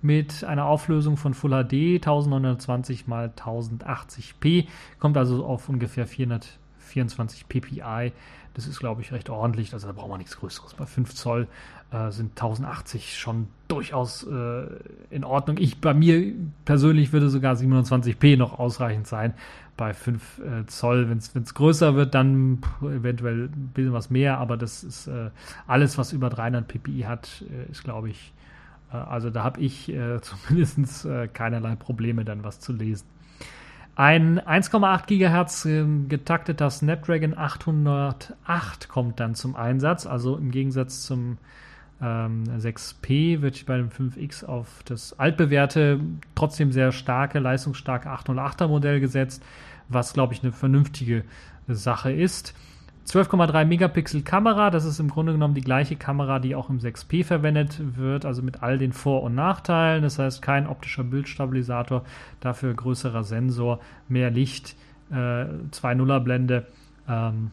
mit 0.02 0.44
einer 0.44 0.64
Auflösung 0.64 1.16
von 1.16 1.34
Full 1.34 1.50
HD 1.50 2.04
1920 2.04 3.00
x 3.00 3.08
1080p, 3.08 4.66
kommt 4.98 5.16
also 5.16 5.44
auf 5.44 5.68
ungefähr 5.68 6.06
424 6.06 7.48
ppi. 7.48 8.12
Das 8.54 8.66
ist, 8.66 8.80
glaube 8.80 9.02
ich, 9.02 9.12
recht 9.12 9.28
ordentlich, 9.28 9.74
also 9.74 9.86
da 9.86 9.92
braucht 9.92 10.08
man 10.08 10.18
nichts 10.18 10.38
Größeres. 10.38 10.74
Bei 10.74 10.86
5 10.86 11.14
Zoll 11.14 11.46
äh, 11.92 12.10
sind 12.10 12.30
1080 12.30 13.18
schon 13.18 13.48
durchaus 13.68 14.26
äh, 14.26 14.66
in 15.10 15.24
Ordnung. 15.24 15.58
Ich, 15.58 15.80
bei 15.80 15.92
mir 15.92 16.32
persönlich 16.64 17.12
würde 17.12 17.28
sogar 17.28 17.54
27p 17.54 18.38
noch 18.38 18.58
ausreichend 18.58 19.06
sein, 19.06 19.34
bei 19.76 19.94
5 19.94 20.38
äh, 20.38 20.66
Zoll. 20.66 21.08
Wenn 21.08 21.18
es 21.18 21.54
größer 21.54 21.94
wird, 21.94 22.14
dann 22.14 22.60
eventuell 22.82 23.44
ein 23.44 23.72
bisschen 23.74 23.92
was 23.92 24.10
mehr, 24.10 24.38
aber 24.38 24.56
das 24.56 24.84
ist 24.84 25.06
äh, 25.06 25.30
alles, 25.66 25.98
was 25.98 26.12
über 26.12 26.30
300 26.30 26.66
ppi 26.66 27.00
hat, 27.06 27.44
äh, 27.50 27.70
ist, 27.70 27.84
glaube 27.84 28.10
ich, 28.10 28.32
äh, 28.92 28.96
also 28.96 29.30
da 29.30 29.44
habe 29.44 29.60
ich 29.60 29.92
äh, 29.92 30.20
zumindest 30.48 31.04
äh, 31.04 31.28
keinerlei 31.28 31.76
Probleme, 31.76 32.24
dann 32.24 32.44
was 32.44 32.60
zu 32.60 32.72
lesen. 32.72 33.06
Ein 33.96 34.38
1,8 34.40 35.06
GHz 35.06 35.64
ähm, 35.64 36.08
getakteter 36.10 36.68
Snapdragon 36.68 37.36
808 37.36 38.88
kommt 38.90 39.20
dann 39.20 39.34
zum 39.34 39.56
Einsatz, 39.56 40.06
also 40.06 40.36
im 40.36 40.50
Gegensatz 40.50 41.06
zum 41.06 41.38
ähm, 42.02 42.44
6P 42.44 43.40
wird 43.40 43.64
bei 43.66 43.78
dem 43.78 43.88
5X 43.88 44.44
auf 44.44 44.82
das 44.84 45.18
altbewährte, 45.18 46.00
trotzdem 46.34 46.72
sehr 46.72 46.92
starke, 46.92 47.38
leistungsstarke 47.38 48.08
808er 48.08 48.68
Modell 48.68 49.00
gesetzt, 49.00 49.42
was 49.88 50.12
glaube 50.12 50.34
ich 50.34 50.42
eine 50.42 50.52
vernünftige 50.52 51.24
Sache 51.68 52.12
ist. 52.12 52.54
12,3 53.06 53.64
Megapixel 53.66 54.22
Kamera, 54.22 54.70
das 54.70 54.84
ist 54.84 54.98
im 54.98 55.08
Grunde 55.08 55.32
genommen 55.32 55.54
die 55.54 55.60
gleiche 55.60 55.94
Kamera, 55.94 56.40
die 56.40 56.56
auch 56.56 56.68
im 56.70 56.80
6P 56.80 57.24
verwendet 57.24 57.80
wird, 57.96 58.24
also 58.24 58.42
mit 58.42 58.64
all 58.64 58.78
den 58.78 58.92
Vor- 58.92 59.22
und 59.22 59.36
Nachteilen. 59.36 60.02
Das 60.02 60.18
heißt, 60.18 60.42
kein 60.42 60.66
optischer 60.66 61.04
Bildstabilisator, 61.04 62.04
dafür 62.40 62.74
größerer 62.74 63.22
Sensor, 63.22 63.78
mehr 64.08 64.30
Licht, 64.30 64.74
äh, 65.10 65.14
2.0er 65.14 66.18
Blende. 66.18 66.66
Ähm, 67.08 67.52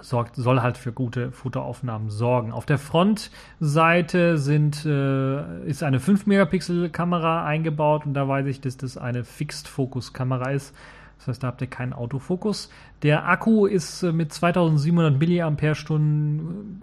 sorgt, 0.00 0.36
soll 0.36 0.62
halt 0.62 0.76
für 0.76 0.92
gute 0.92 1.32
Fotoaufnahmen 1.32 2.10
sorgen. 2.10 2.52
Auf 2.52 2.66
der 2.66 2.78
Frontseite 2.78 4.38
sind, 4.38 4.84
äh, 4.84 5.64
ist 5.64 5.82
eine 5.82 5.98
5-Megapixel-Kamera 5.98 7.44
eingebaut 7.44 8.06
und 8.06 8.14
da 8.14 8.28
weiß 8.28 8.46
ich, 8.46 8.60
dass 8.60 8.76
das 8.76 8.96
eine 8.96 9.24
Fixed-Focus-Kamera 9.24 10.50
ist. 10.50 10.74
Das 11.18 11.28
heißt, 11.28 11.42
da 11.42 11.48
habt 11.48 11.60
ihr 11.60 11.66
keinen 11.66 11.92
Autofokus. 11.92 12.70
Der 13.02 13.26
Akku 13.26 13.64
ist 13.64 14.02
äh, 14.02 14.12
mit 14.12 14.32
2700 14.32 15.18
mAh 15.18 15.56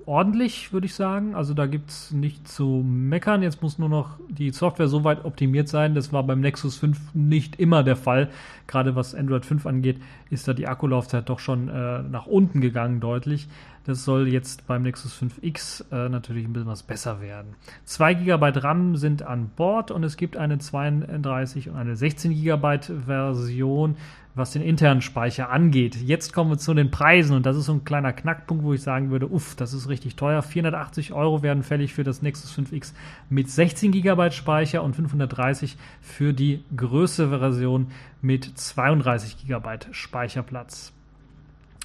ordentlich, 0.07 0.73
würde 0.73 0.87
ich 0.87 0.95
sagen. 0.95 1.35
Also 1.35 1.53
da 1.53 1.67
gibt 1.67 1.91
es 1.91 2.11
nichts 2.11 2.55
zu 2.55 2.83
meckern. 2.83 3.43
Jetzt 3.43 3.61
muss 3.61 3.77
nur 3.77 3.89
noch 3.89 4.17
die 4.27 4.49
Software 4.49 4.87
so 4.87 5.03
weit 5.03 5.25
optimiert 5.25 5.67
sein. 5.67 5.93
Das 5.93 6.11
war 6.13 6.23
beim 6.23 6.39
Nexus 6.39 6.77
5 6.77 7.13
nicht 7.13 7.59
immer 7.59 7.83
der 7.83 7.95
Fall. 7.95 8.29
Gerade 8.65 8.95
was 8.95 9.13
Android 9.13 9.45
5 9.45 9.67
angeht, 9.67 10.01
ist 10.31 10.47
da 10.47 10.53
die 10.53 10.67
Akkulaufzeit 10.67 11.29
doch 11.29 11.39
schon 11.39 11.69
äh, 11.69 12.01
nach 12.01 12.25
unten 12.25 12.61
gegangen, 12.61 12.99
deutlich. 12.99 13.47
Das 13.85 14.03
soll 14.03 14.27
jetzt 14.27 14.67
beim 14.67 14.81
Nexus 14.81 15.17
5X 15.17 15.85
äh, 15.93 16.09
natürlich 16.09 16.45
ein 16.45 16.51
bisschen 16.51 16.67
was 16.67 16.83
besser 16.83 17.21
werden. 17.21 17.55
2 17.85 18.15
GB 18.15 18.59
RAM 18.59 18.97
sind 18.97 19.23
an 19.23 19.49
Bord 19.55 19.91
und 19.91 20.03
es 20.03 20.17
gibt 20.17 20.35
eine 20.35 20.57
32 20.57 21.69
und 21.69 21.77
eine 21.77 21.95
16 21.95 22.31
GB 22.31 22.79
Version, 23.05 23.95
was 24.37 24.51
den 24.51 24.61
internen 24.61 25.01
Speicher 25.01 25.49
angeht. 25.49 25.95
Jetzt 25.95 26.33
kommen 26.33 26.51
wir 26.51 26.57
zu 26.57 26.73
den 26.73 26.91
Preisen 26.91 27.35
und 27.35 27.45
das 27.45 27.57
ist 27.57 27.65
so 27.65 27.73
ein 27.73 27.83
kleiner 27.83 28.13
Knackpunkt, 28.13 28.63
wo 28.63 28.73
ich 28.73 28.81
sagen 28.81 29.09
würde, 29.09 29.27
uff, 29.27 29.55
das 29.55 29.73
ist 29.73 29.89
richtig 29.89 30.15
teuer. 30.15 30.41
480 30.41 31.13
Euro 31.13 31.41
werden 31.41 31.63
fällig 31.63 31.93
für 31.93 32.03
das 32.03 32.21
Nexus 32.21 32.57
5X 32.57 32.93
mit 33.29 33.49
16 33.49 33.91
GB 33.91 34.31
Speicher 34.31 34.83
und 34.83 34.95
530 34.95 35.77
für 36.01 36.33
die 36.33 36.63
größere 36.75 37.39
Version 37.39 37.87
mit 38.21 38.45
32 38.45 39.47
GB 39.47 39.69
Speicherplatz. 39.91 40.93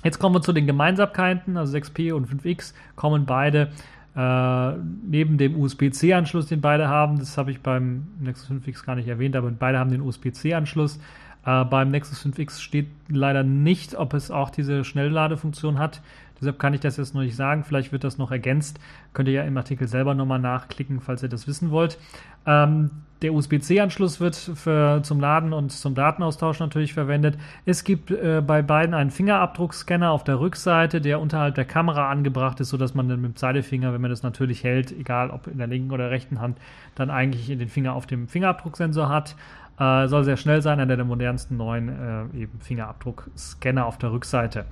Jetzt 0.04 0.18
kommen 0.18 0.34
wir 0.34 0.42
zu 0.42 0.52
den 0.52 0.66
Gemeinsamkeiten, 0.66 1.56
also 1.56 1.76
6P 1.76 2.12
und 2.12 2.28
5X 2.28 2.74
kommen 2.96 3.24
beide 3.24 3.70
äh, 4.14 4.72
neben 5.08 5.38
dem 5.38 5.58
USB-C-Anschluss, 5.58 6.46
den 6.46 6.60
beide 6.60 6.88
haben. 6.88 7.18
Das 7.18 7.38
habe 7.38 7.50
ich 7.50 7.60
beim 7.60 8.08
Nexus 8.20 8.50
5X 8.50 8.84
gar 8.84 8.96
nicht 8.96 9.08
erwähnt, 9.08 9.36
aber 9.36 9.50
beide 9.50 9.78
haben 9.78 9.90
den 9.90 10.02
USB-C-Anschluss. 10.02 11.00
Äh, 11.44 11.64
beim 11.64 11.90
Nexus 11.90 12.24
5X 12.24 12.60
steht 12.60 12.88
leider 13.08 13.42
nicht, 13.42 13.94
ob 13.94 14.14
es 14.14 14.30
auch 14.30 14.50
diese 14.50 14.84
Schnellladefunktion 14.84 15.78
hat. 15.78 16.00
Deshalb 16.40 16.58
kann 16.58 16.74
ich 16.74 16.80
das 16.80 16.96
jetzt 16.96 17.14
noch 17.14 17.22
nicht 17.22 17.36
sagen. 17.36 17.62
Vielleicht 17.62 17.92
wird 17.92 18.02
das 18.02 18.18
noch 18.18 18.32
ergänzt. 18.32 18.80
Könnt 19.12 19.28
ihr 19.28 19.34
ja 19.34 19.42
im 19.44 19.56
Artikel 19.56 19.86
selber 19.86 20.14
nochmal 20.14 20.40
nachklicken, 20.40 21.00
falls 21.00 21.22
ihr 21.22 21.28
das 21.28 21.46
wissen 21.46 21.70
wollt. 21.70 21.98
Ähm, 22.46 22.90
der 23.22 23.32
USB-C-Anschluss 23.32 24.18
wird 24.18 24.34
für, 24.34 25.00
zum 25.04 25.20
Laden 25.20 25.52
und 25.52 25.70
zum 25.70 25.94
Datenaustausch 25.94 26.58
natürlich 26.58 26.92
verwendet. 26.92 27.38
Es 27.64 27.84
gibt 27.84 28.10
äh, 28.10 28.42
bei 28.44 28.62
beiden 28.62 28.94
einen 28.94 29.12
Fingerabdruckscanner 29.12 30.10
auf 30.10 30.24
der 30.24 30.40
Rückseite, 30.40 31.00
der 31.00 31.20
unterhalb 31.20 31.54
der 31.54 31.64
Kamera 31.64 32.10
angebracht 32.10 32.58
ist, 32.58 32.70
sodass 32.70 32.94
man 32.94 33.08
dann 33.08 33.20
mit 33.20 33.34
dem 33.34 33.36
Zeigefinger, 33.36 33.92
wenn 33.92 34.00
man 34.00 34.10
das 34.10 34.24
natürlich 34.24 34.64
hält, 34.64 34.90
egal 34.90 35.30
ob 35.30 35.46
in 35.46 35.58
der 35.58 35.68
linken 35.68 35.92
oder 35.92 36.10
rechten 36.10 36.40
Hand, 36.40 36.58
dann 36.96 37.10
eigentlich 37.10 37.46
den 37.46 37.68
Finger 37.68 37.94
auf 37.94 38.06
dem 38.06 38.26
Fingerabdrucksensor 38.26 39.08
hat. 39.08 39.36
Äh, 39.78 40.06
soll 40.08 40.24
sehr 40.24 40.36
schnell 40.36 40.62
sein, 40.62 40.80
einer 40.80 40.96
der 40.96 41.04
modernsten 41.04 41.56
neuen 41.56 41.88
äh, 41.88 42.46
Fingerabdruckscanner 42.60 43.86
auf 43.86 43.98
der 43.98 44.12
Rückseite. 44.12 44.66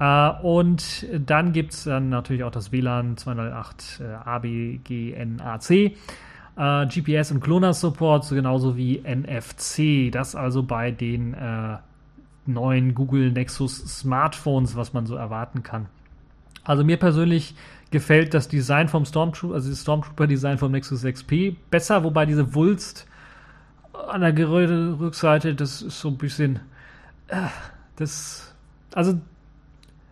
Uh, 0.00 0.30
und 0.42 1.08
dann 1.12 1.52
gibt 1.52 1.72
es 1.72 1.82
dann 1.82 2.08
natürlich 2.08 2.44
auch 2.44 2.52
das 2.52 2.70
WLAN 2.70 3.16
208 3.16 4.00
uh, 4.00 4.28
ABGNAC. 4.28 5.70
äh, 5.70 6.86
GPS 6.86 7.32
und 7.32 7.40
GLONASS-Support, 7.40 8.28
genauso 8.28 8.76
wie 8.76 9.00
NFC. 9.00 10.12
Das 10.12 10.36
also 10.36 10.62
bei 10.62 10.92
den 10.92 11.34
äh, 11.34 11.78
neuen 12.46 12.94
Google 12.94 13.32
Nexus 13.32 13.78
Smartphones, 13.98 14.76
was 14.76 14.92
man 14.92 15.04
so 15.04 15.16
erwarten 15.16 15.64
kann. 15.64 15.86
Also 16.62 16.84
mir 16.84 16.96
persönlich 16.96 17.56
gefällt 17.90 18.34
das 18.34 18.46
Design 18.46 18.86
vom 18.86 19.04
Stormtrooper, 19.04 19.54
also 19.54 19.68
das 19.68 19.80
Stormtrooper-Design 19.80 20.58
vom 20.58 20.70
Nexus 20.70 21.04
6P 21.04 21.56
besser, 21.72 22.04
wobei 22.04 22.24
diese 22.24 22.54
Wulst 22.54 23.07
an 24.06 24.20
der 24.20 24.36
Rückseite, 24.36 25.54
das 25.54 25.82
ist 25.82 26.00
so 26.00 26.08
ein 26.08 26.18
bisschen, 26.18 26.60
äh, 27.28 27.48
das, 27.96 28.54
also 28.94 29.18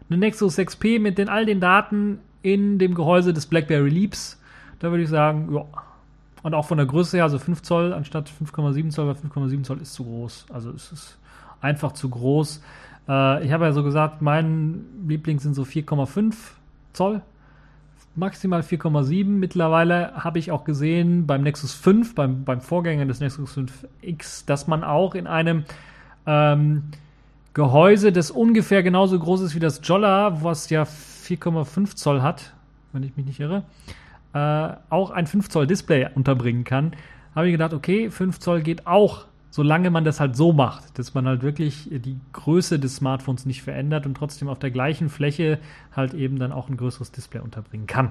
eine 0.09 0.19
Nexus 0.19 0.59
6P 0.59 1.01
mit 1.01 1.19
den 1.19 1.29
all 1.29 1.47
den 1.47 1.61
Daten 1.61 2.19
in 2.43 2.79
dem 2.79 2.95
Gehäuse 2.95 3.33
des 3.33 3.47
BlackBerry 3.47 3.91
Leaps, 3.91 4.41
da 4.79 4.91
würde 4.91 5.03
ich 5.03 5.09
sagen, 5.09 5.55
ja. 5.55 5.65
Und 6.43 6.55
auch 6.55 6.67
von 6.67 6.77
der 6.77 6.87
Größe 6.87 7.17
her, 7.17 7.25
also 7.25 7.41
5 7.41 7.63
Zoll 7.63 7.93
anstatt 7.93 8.31
5,7 8.31 8.91
Zoll, 8.91 9.09
weil 9.09 9.15
5,7 9.15 9.65
Zoll 9.65 9.81
ist 9.81 9.95
zu 9.95 10.05
groß. 10.05 10.47
Also 10.53 10.71
es 10.71 10.93
ist 10.93 11.19
einfach 11.61 11.91
zu 11.91 12.09
groß. 12.09 12.63
Äh, 13.09 13.45
ich 13.45 13.51
habe 13.51 13.65
ja 13.65 13.73
so 13.73 13.83
gesagt, 13.83 14.23
mein 14.23 14.85
Liebling 15.09 15.41
sind 15.41 15.55
so 15.55 15.63
4,5 15.63 16.35
Zoll 16.93 17.23
maximal 18.17 18.61
4,7. 18.61 19.25
Mittlerweile 19.25 20.13
habe 20.15 20.39
ich 20.39 20.51
auch 20.51 20.65
gesehen 20.65 21.27
beim 21.27 21.43
Nexus 21.43 21.73
5, 21.73 22.15
beim, 22.15 22.45
beim 22.45 22.61
Vorgänger 22.61 23.07
des 23.07 23.21
Nexus 23.21 23.57
5X, 23.57 24.47
dass 24.47 24.67
man 24.67 24.85
auch 24.85 25.15
in 25.15 25.27
einem 25.27 25.65
ähm, 26.27 26.85
Gehäuse, 27.55 28.13
das 28.13 28.31
ungefähr 28.31 28.83
genauso 28.83 29.19
groß 29.19 29.41
ist 29.41 29.55
wie 29.55 29.61
das 29.61 29.81
Jolla, 29.83 30.43
was 30.43 30.69
ja 30.71 30.83
4,5 30.83 31.97
Zoll 31.97 32.23
hat, 32.23 32.53
wenn 32.93 33.03
ich 33.03 33.17
mich 33.17 33.27
nicht 33.27 33.41
irre, 33.41 33.63
äh, 34.35 34.77
auch 34.91 35.11
ein 35.11 35.27
5 35.27 35.49
Zoll 35.49 35.67
Display 35.67 36.09
unterbringen 36.15 36.65
kann. 36.65 36.93
Habe 37.35 37.49
ich 37.49 37.53
gedacht, 37.53 37.73
okay, 37.73 38.11
5 38.11 38.41
Zoll 38.41 38.63
geht 38.63 38.87
auch 38.87 39.27
solange 39.57 39.89
man 39.89 40.05
das 40.05 40.21
halt 40.21 40.37
so 40.37 40.53
macht, 40.53 40.99
dass 40.99 41.15
man 41.15 41.27
halt 41.27 41.41
wirklich 41.41 41.89
die 41.91 42.21
Größe 42.35 42.79
des 42.79 42.97
Smartphones 42.97 43.47
nicht 43.47 43.63
verändert 43.63 44.05
und 44.05 44.15
trotzdem 44.15 44.49
auf 44.49 44.59
der 44.59 44.71
gleichen 44.71 45.09
Fläche 45.09 45.59
halt 45.97 46.13
eben 46.13 46.39
dann 46.39 46.53
auch 46.53 46.69
ein 46.69 46.77
größeres 46.77 47.11
Display 47.11 47.41
unterbringen 47.41 47.87
kann. 47.87 48.11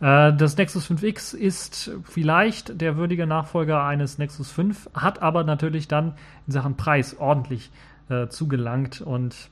Äh, 0.00 0.34
das 0.34 0.58
Nexus 0.58 0.90
5X 0.90 1.34
ist 1.34 1.90
vielleicht 2.04 2.82
der 2.82 2.98
würdige 2.98 3.26
Nachfolger 3.26 3.82
eines 3.82 4.18
Nexus 4.18 4.50
5, 4.50 4.90
hat 4.92 5.22
aber 5.22 5.42
natürlich 5.42 5.88
dann 5.88 6.12
in 6.46 6.52
Sachen 6.52 6.76
Preis 6.76 7.16
ordentlich 7.18 7.70
äh, 8.10 8.28
zugelangt 8.28 9.00
und 9.00 9.48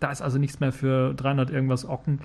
da 0.00 0.10
ist 0.10 0.20
also 0.20 0.36
nichts 0.36 0.60
mehr 0.60 0.72
für 0.72 1.14
300 1.14 1.48
irgendwas 1.48 1.88
Ocken 1.88 2.18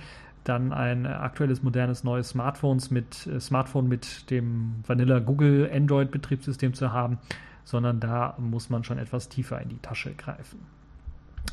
dann 0.44 0.74
ein 0.74 1.06
aktuelles 1.06 1.64
modernes 1.64 2.04
neues 2.04 2.28
Smartphones 2.28 2.92
mit 2.92 3.26
äh, 3.28 3.40
Smartphone 3.40 3.88
mit 3.88 4.30
dem 4.32 4.84
Vanilla 4.86 5.20
Google 5.20 5.70
Android 5.74 6.12
Betriebssystem 6.12 6.74
zu 6.74 6.92
haben 6.92 7.20
sondern 7.68 8.00
da 8.00 8.34
muss 8.38 8.70
man 8.70 8.86
schon 8.86 8.98
etwas 8.98 9.28
tiefer 9.28 9.62
in 9.62 9.68
die 9.68 9.80
Tasche 9.80 10.14
greifen. 10.14 10.60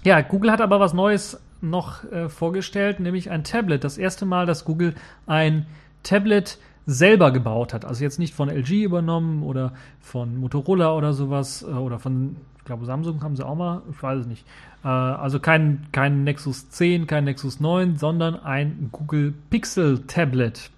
Ja, 0.05 0.21
Google 0.21 0.53
hat 0.53 0.61
aber 0.61 0.79
was 0.79 0.95
Neues 0.95 1.41
noch 1.61 2.05
äh, 2.05 2.29
vorgestellt, 2.29 3.01
nämlich 3.01 3.33
ein 3.33 3.43
Tablet. 3.43 3.83
Das 3.83 3.99
erste 3.99 4.25
Mal, 4.25 4.47
dass 4.47 4.65
Google 4.65 4.95
ein 5.27 5.67
Tablet 6.05 6.59
selber 6.87 7.33
gebaut 7.33 7.75
hat. 7.75 7.85
Also 7.85 8.05
jetzt 8.05 8.21
nicht 8.21 8.33
von 8.33 8.49
LG 8.49 8.85
übernommen 8.85 9.43
oder 9.43 9.73
von 10.01 10.37
Motorola 10.37 10.95
oder 10.95 11.15
sowas 11.15 11.63
äh, 11.63 11.73
oder 11.73 11.99
von, 11.99 12.37
ich 12.59 12.65
glaube, 12.65 12.85
Samsung 12.85 13.21
haben 13.25 13.35
sie 13.35 13.45
auch 13.45 13.57
mal, 13.57 13.83
ich 13.91 14.01
weiß 14.01 14.21
es 14.21 14.27
nicht. 14.29 14.47
Äh, 14.85 14.89
also 14.89 15.41
kein, 15.41 15.89
kein 15.91 16.23
Nexus 16.23 16.71
10, 16.71 17.09
kein 17.09 17.25
Nexus 17.25 17.59
9, 17.59 17.97
sondern 17.97 18.37
ein 18.37 18.91
Google 18.93 19.35
Pixel 19.51 20.07
Tablet. 20.07 20.71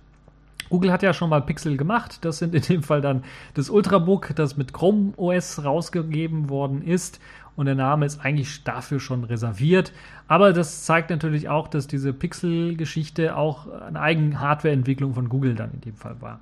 Google 0.71 0.93
hat 0.93 1.03
ja 1.03 1.13
schon 1.13 1.31
mal 1.31 1.43
Pixel 1.43 1.77
gemacht. 1.77 2.25
Das 2.25 2.39
sind 2.39 2.55
in 2.55 2.63
dem 2.63 2.83
Fall 2.83 3.01
dann 3.01 3.25
das 3.55 3.71
Ultrabook, 3.71 4.35
das 4.35 4.57
mit 4.57 4.73
Chrome 4.73 5.13
OS 5.17 5.65
rausgegeben 5.65 6.49
worden 6.49 6.83
ist. 6.83 7.21
Und 7.57 7.67
der 7.67 7.75
Name 7.75 8.05
ist 8.05 8.21
eigentlich 8.21 8.65
dafür 8.65 9.01
schon 9.01 9.25
reserviert. 9.25 9.93
Aber 10.29 10.53
das 10.53 10.85
zeigt 10.85 11.11
natürlich 11.11 11.49
auch, 11.49 11.69
dass 11.69 11.87
diese 11.87 12.13
Pixel-Geschichte 12.13 13.35
auch 13.37 13.69
eine 13.69 14.01
eigene 14.01 14.41
Hardware-Entwicklung 14.41 15.15
von 15.15 15.29
Google 15.29 15.55
dann 15.55 15.73
in 15.73 15.81
dem 15.81 15.97
Fall 15.97 16.21
war. 16.21 16.41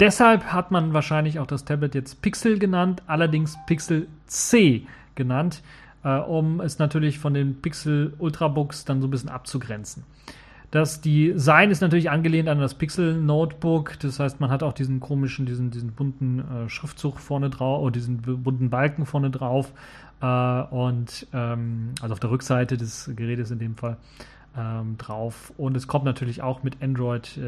Deshalb 0.00 0.46
hat 0.46 0.70
man 0.70 0.94
wahrscheinlich 0.94 1.38
auch 1.38 1.46
das 1.46 1.64
Tablet 1.64 1.94
jetzt 1.94 2.22
Pixel 2.22 2.58
genannt, 2.58 3.02
allerdings 3.06 3.56
Pixel 3.66 4.08
C 4.26 4.86
genannt, 5.14 5.62
äh, 6.02 6.16
um 6.16 6.60
es 6.60 6.78
natürlich 6.78 7.18
von 7.18 7.34
den 7.34 7.60
Pixel 7.60 8.14
Ultrabooks 8.18 8.84
dann 8.84 9.00
so 9.00 9.06
ein 9.06 9.10
bisschen 9.10 9.28
abzugrenzen. 9.28 10.04
Das 10.72 11.02
Design 11.02 11.70
ist 11.70 11.82
natürlich 11.82 12.08
angelehnt 12.08 12.48
an 12.48 12.58
das 12.58 12.72
Pixel 12.72 13.20
Notebook. 13.20 13.98
Das 14.00 14.18
heißt, 14.18 14.40
man 14.40 14.48
hat 14.48 14.62
auch 14.62 14.72
diesen 14.72 15.00
komischen, 15.00 15.44
diesen, 15.44 15.70
diesen 15.70 15.92
bunten 15.92 16.38
äh, 16.38 16.68
Schriftzug 16.70 17.20
vorne 17.20 17.50
drauf, 17.50 17.82
oder 17.82 17.92
diesen 17.92 18.22
bunten 18.22 18.70
Balken 18.70 19.04
vorne 19.04 19.30
drauf. 19.30 19.70
Äh, 20.22 20.26
und 20.26 21.26
ähm, 21.34 21.90
also 22.00 22.14
auf 22.14 22.20
der 22.20 22.30
Rückseite 22.30 22.78
des 22.78 23.10
Gerätes 23.14 23.50
in 23.50 23.58
dem 23.58 23.76
Fall 23.76 23.98
ähm, 24.56 24.96
drauf. 24.96 25.52
Und 25.58 25.76
es 25.76 25.88
kommt 25.88 26.06
natürlich 26.06 26.40
auch 26.40 26.62
mit 26.62 26.82
Android 26.82 27.36
äh, 27.36 27.40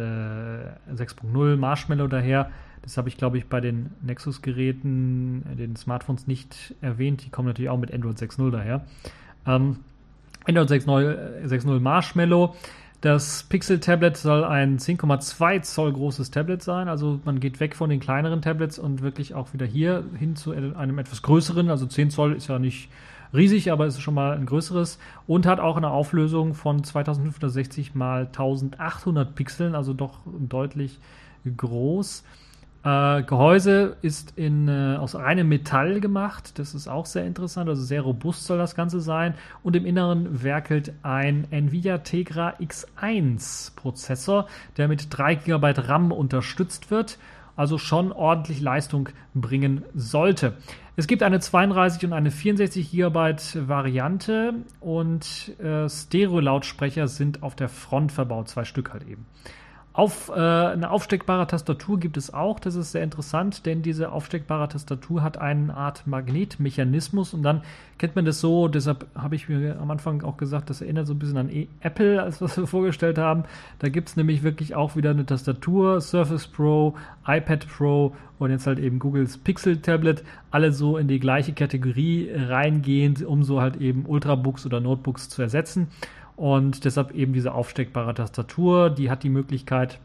6.0 0.92 1.56
Marshmallow 1.56 2.08
daher. 2.08 2.50
Das 2.82 2.98
habe 2.98 3.08
ich, 3.08 3.16
glaube 3.16 3.38
ich, 3.38 3.46
bei 3.46 3.62
den 3.62 3.92
Nexus-Geräten, 4.02 5.44
äh, 5.50 5.56
den 5.56 5.76
Smartphones 5.76 6.26
nicht 6.26 6.74
erwähnt. 6.82 7.24
Die 7.24 7.30
kommen 7.30 7.48
natürlich 7.48 7.70
auch 7.70 7.78
mit 7.78 7.90
Android 7.90 8.18
6.0 8.18 8.50
daher. 8.50 8.84
Ähm, 9.46 9.78
Android 10.46 10.70
6.0 10.70 11.46
6.0 11.46 11.80
Marshmallow 11.80 12.54
das 13.04 13.42
Pixel 13.42 13.80
Tablet 13.80 14.16
soll 14.16 14.44
ein 14.44 14.78
10,2 14.78 15.60
Zoll 15.60 15.92
großes 15.92 16.30
Tablet 16.30 16.62
sein. 16.62 16.88
Also 16.88 17.20
man 17.24 17.38
geht 17.38 17.60
weg 17.60 17.76
von 17.76 17.90
den 17.90 18.00
kleineren 18.00 18.40
Tablets 18.40 18.78
und 18.78 19.02
wirklich 19.02 19.34
auch 19.34 19.52
wieder 19.52 19.66
hier 19.66 20.04
hin 20.18 20.36
zu 20.36 20.52
einem 20.52 20.98
etwas 20.98 21.20
größeren. 21.20 21.68
Also 21.68 21.84
10 21.84 22.10
Zoll 22.10 22.32
ist 22.32 22.48
ja 22.48 22.58
nicht 22.58 22.88
riesig, 23.34 23.70
aber 23.70 23.86
ist 23.86 24.00
schon 24.00 24.14
mal 24.14 24.34
ein 24.34 24.46
größeres 24.46 24.98
und 25.26 25.44
hat 25.44 25.60
auch 25.60 25.76
eine 25.76 25.90
Auflösung 25.90 26.54
von 26.54 26.82
2560 26.82 27.94
mal 27.94 28.26
1800 28.26 29.34
Pixeln, 29.34 29.74
also 29.74 29.92
doch 29.92 30.20
deutlich 30.24 30.98
groß. 31.44 32.24
Äh, 32.84 33.22
Gehäuse 33.22 33.96
ist 34.02 34.36
in, 34.36 34.68
äh, 34.68 34.96
aus 34.96 35.14
reinem 35.14 35.48
Metall 35.48 36.00
gemacht. 36.00 36.58
Das 36.58 36.74
ist 36.74 36.86
auch 36.86 37.06
sehr 37.06 37.24
interessant. 37.24 37.68
Also 37.68 37.82
sehr 37.82 38.02
robust 38.02 38.44
soll 38.44 38.58
das 38.58 38.74
Ganze 38.74 39.00
sein. 39.00 39.34
Und 39.62 39.74
im 39.74 39.86
Inneren 39.86 40.42
werkelt 40.42 40.92
ein 41.02 41.46
Nvidia 41.50 41.98
Tegra 41.98 42.54
X1 42.60 43.74
Prozessor, 43.74 44.46
der 44.76 44.88
mit 44.88 45.06
3 45.10 45.36
GB 45.36 45.72
RAM 45.78 46.12
unterstützt 46.12 46.90
wird. 46.90 47.18
Also 47.56 47.78
schon 47.78 48.12
ordentlich 48.12 48.60
Leistung 48.60 49.08
bringen 49.32 49.84
sollte. 49.94 50.54
Es 50.96 51.06
gibt 51.06 51.22
eine 51.22 51.40
32 51.40 52.04
und 52.04 52.12
eine 52.12 52.30
64 52.30 52.90
GB 52.90 53.36
Variante 53.66 54.54
und 54.80 55.58
äh, 55.58 55.88
Stereo-Lautsprecher 55.88 57.08
sind 57.08 57.42
auf 57.42 57.56
der 57.56 57.68
Front 57.68 58.12
verbaut, 58.12 58.48
zwei 58.48 58.64
Stück 58.64 58.92
halt 58.92 59.08
eben. 59.08 59.24
Auf, 59.96 60.28
äh, 60.28 60.32
eine 60.40 60.90
aufsteckbare 60.90 61.46
Tastatur 61.46 62.00
gibt 62.00 62.16
es 62.16 62.34
auch. 62.34 62.58
Das 62.58 62.74
ist 62.74 62.90
sehr 62.90 63.04
interessant, 63.04 63.64
denn 63.64 63.80
diese 63.80 64.10
aufsteckbare 64.10 64.68
Tastatur 64.68 65.22
hat 65.22 65.38
eine 65.38 65.72
Art 65.72 66.04
Magnetmechanismus 66.08 67.32
und 67.32 67.44
dann 67.44 67.62
kennt 67.96 68.16
man 68.16 68.24
das 68.24 68.40
so. 68.40 68.66
Deshalb 68.66 69.06
habe 69.14 69.36
ich 69.36 69.48
mir 69.48 69.78
am 69.80 69.92
Anfang 69.92 70.24
auch 70.24 70.36
gesagt, 70.36 70.68
das 70.68 70.80
erinnert 70.80 71.06
so 71.06 71.14
ein 71.14 71.20
bisschen 71.20 71.36
an 71.36 71.48
e 71.48 71.68
Apple, 71.78 72.20
als 72.24 72.42
was 72.42 72.56
wir 72.56 72.66
vorgestellt 72.66 73.18
haben. 73.18 73.44
Da 73.78 73.88
gibt 73.88 74.08
es 74.08 74.16
nämlich 74.16 74.42
wirklich 74.42 74.74
auch 74.74 74.96
wieder 74.96 75.10
eine 75.10 75.26
Tastatur, 75.26 76.00
Surface 76.00 76.48
Pro, 76.48 76.96
iPad 77.24 77.64
Pro 77.68 78.16
und 78.40 78.50
jetzt 78.50 78.66
halt 78.66 78.80
eben 78.80 78.98
Googles 78.98 79.38
Pixel 79.38 79.76
Tablet. 79.76 80.24
Alle 80.50 80.72
so 80.72 80.98
in 80.98 81.06
die 81.06 81.20
gleiche 81.20 81.52
Kategorie 81.52 82.32
reingehend, 82.34 83.24
um 83.24 83.44
so 83.44 83.60
halt 83.60 83.76
eben 83.76 84.06
Ultrabooks 84.06 84.66
oder 84.66 84.80
Notebooks 84.80 85.28
zu 85.28 85.40
ersetzen. 85.40 85.86
Und 86.36 86.84
deshalb 86.84 87.12
eben 87.12 87.32
diese 87.32 87.52
aufsteckbare 87.52 88.14
Tastatur, 88.14 88.90
die 88.90 89.10
hat 89.10 89.22
die 89.22 89.28
Möglichkeit, 89.28 90.00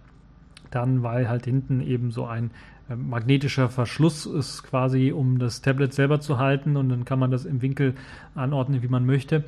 dann, 0.72 1.02
weil 1.02 1.28
halt 1.28 1.46
hinten 1.46 1.82
eben 1.82 2.12
so 2.12 2.26
ein 2.26 2.52
äh, 2.89 2.96
magnetischer 2.96 3.70
Verschluss 3.70 4.26
ist, 4.26 4.63
quasi 4.63 5.12
um 5.12 5.39
das 5.39 5.62
Tablet 5.62 5.94
selber 5.94 6.20
zu 6.20 6.38
halten. 6.38 6.78
Und 6.78 6.89
dann 6.89 7.06
kann 7.06 7.20
man 7.20 7.32
das 7.32 7.46
im 7.46 7.62
Winkel 7.62 7.96
anordnen, 8.36 8.84
wie 8.84 8.88
man 8.88 9.06
möchte 9.06 9.44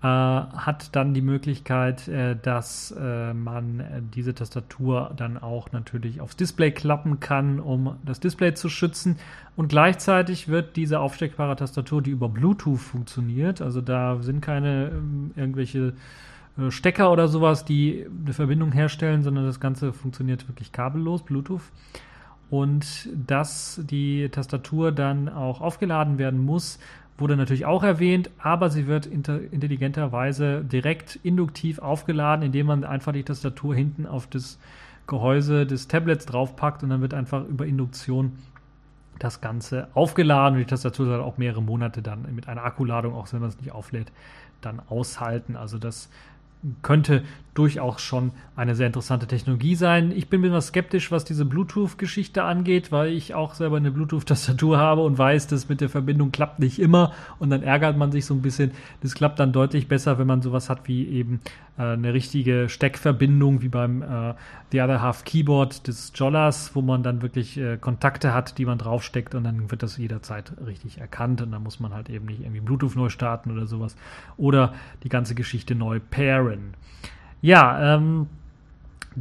äh, 0.00 0.06
hat 0.06 0.94
dann 0.94 1.12
die 1.12 1.22
Möglichkeit, 1.22 2.06
äh, 2.06 2.36
dass 2.40 2.94
äh, 2.96 3.34
man 3.34 3.82
diese 4.14 4.32
Tastatur 4.32 5.12
dann 5.16 5.38
auch 5.38 5.72
natürlich 5.72 6.20
aufs 6.20 6.36
Display 6.36 6.70
klappen 6.70 7.18
kann, 7.18 7.58
um 7.58 7.96
das 8.04 8.20
Display 8.20 8.54
zu 8.54 8.68
schützen. 8.68 9.16
Und 9.56 9.68
gleichzeitig 9.68 10.46
wird 10.46 10.76
diese 10.76 11.00
aufsteckbare 11.00 11.56
Tastatur, 11.56 12.00
die 12.00 12.10
über 12.10 12.28
Bluetooth 12.28 12.78
funktioniert, 12.78 13.60
also 13.60 13.80
da 13.80 14.22
sind 14.22 14.40
keine 14.40 14.90
ähm, 14.90 15.32
irgendwelche 15.34 15.94
äh, 16.58 16.70
Stecker 16.70 17.10
oder 17.10 17.26
sowas, 17.26 17.64
die 17.64 18.06
eine 18.24 18.32
Verbindung 18.32 18.72
herstellen, 18.72 19.22
sondern 19.22 19.46
das 19.46 19.58
Ganze 19.58 19.92
funktioniert 19.92 20.48
wirklich 20.48 20.72
kabellos, 20.72 21.24
Bluetooth. 21.24 21.62
Und 22.50 23.08
dass 23.14 23.80
die 23.84 24.28
Tastatur 24.30 24.92
dann 24.92 25.28
auch 25.28 25.60
aufgeladen 25.60 26.18
werden 26.18 26.40
muss, 26.40 26.78
wurde 27.18 27.36
natürlich 27.36 27.66
auch 27.66 27.82
erwähnt, 27.82 28.30
aber 28.38 28.70
sie 28.70 28.86
wird 28.86 29.06
intelligenterweise 29.06 30.64
direkt 30.64 31.16
induktiv 31.22 31.80
aufgeladen, 31.80 32.44
indem 32.44 32.66
man 32.66 32.84
einfach 32.84 33.12
die 33.12 33.24
Tastatur 33.24 33.74
hinten 33.74 34.06
auf 34.06 34.26
das 34.28 34.58
Gehäuse 35.06 35.66
des 35.66 35.88
Tablets 35.88 36.26
draufpackt 36.26 36.82
und 36.82 36.90
dann 36.90 37.00
wird 37.00 37.14
einfach 37.14 37.44
über 37.46 37.66
Induktion 37.66 38.38
das 39.18 39.40
Ganze 39.40 39.88
aufgeladen 39.94 40.54
und 40.54 40.60
die 40.60 40.66
Tastatur 40.66 41.06
soll 41.06 41.20
auch 41.20 41.38
mehrere 41.38 41.62
Monate 41.62 42.02
dann 42.02 42.32
mit 42.34 42.46
einer 42.46 42.64
Akkuladung, 42.64 43.14
auch 43.14 43.32
wenn 43.32 43.40
man 43.40 43.48
es 43.48 43.58
nicht 43.58 43.72
auflädt, 43.72 44.12
dann 44.60 44.80
aushalten. 44.88 45.56
Also 45.56 45.78
das 45.78 46.08
könnte 46.82 47.22
durchaus 47.54 48.00
schon 48.00 48.30
eine 48.54 48.76
sehr 48.76 48.86
interessante 48.86 49.26
Technologie 49.26 49.74
sein. 49.74 50.12
Ich 50.12 50.28
bin 50.28 50.40
mir 50.40 50.50
noch 50.50 50.62
skeptisch, 50.62 51.10
was 51.10 51.24
diese 51.24 51.44
Bluetooth-Geschichte 51.44 52.44
angeht, 52.44 52.92
weil 52.92 53.12
ich 53.12 53.34
auch 53.34 53.54
selber 53.54 53.78
eine 53.78 53.90
Bluetooth-Tastatur 53.90 54.78
habe 54.78 55.02
und 55.02 55.18
weiß, 55.18 55.48
dass 55.48 55.68
mit 55.68 55.80
der 55.80 55.88
Verbindung 55.88 56.30
klappt 56.30 56.60
nicht 56.60 56.78
immer 56.78 57.12
und 57.40 57.50
dann 57.50 57.64
ärgert 57.64 57.96
man 57.96 58.12
sich 58.12 58.26
so 58.26 58.34
ein 58.34 58.42
bisschen. 58.42 58.70
Das 59.02 59.14
klappt 59.14 59.40
dann 59.40 59.52
deutlich 59.52 59.88
besser, 59.88 60.18
wenn 60.18 60.26
man 60.28 60.40
sowas 60.40 60.70
hat 60.70 60.86
wie 60.86 61.08
eben 61.08 61.40
eine 61.82 62.12
richtige 62.12 62.68
Steckverbindung, 62.68 63.62
wie 63.62 63.68
beim 63.68 64.02
äh, 64.02 64.34
The 64.72 64.80
Other 64.80 65.00
Half 65.00 65.24
Keyboard 65.24 65.86
des 65.86 66.12
Jollers, 66.14 66.74
wo 66.74 66.82
man 66.82 67.02
dann 67.02 67.22
wirklich 67.22 67.56
äh, 67.56 67.76
Kontakte 67.76 68.34
hat, 68.34 68.58
die 68.58 68.66
man 68.66 68.78
draufsteckt 68.78 69.34
und 69.34 69.44
dann 69.44 69.70
wird 69.70 69.82
das 69.82 69.96
jederzeit 69.96 70.52
richtig 70.66 70.98
erkannt 70.98 71.40
und 71.40 71.52
dann 71.52 71.62
muss 71.62 71.80
man 71.80 71.94
halt 71.94 72.10
eben 72.10 72.26
nicht 72.26 72.40
irgendwie 72.40 72.60
Bluetooth 72.60 72.96
neu 72.96 73.08
starten 73.08 73.50
oder 73.50 73.66
sowas 73.66 73.96
oder 74.36 74.74
die 75.04 75.08
ganze 75.08 75.34
Geschichte 75.34 75.74
neu 75.74 76.00
pairen. 76.00 76.74
Ja, 77.40 77.94
ähm, 77.94 78.26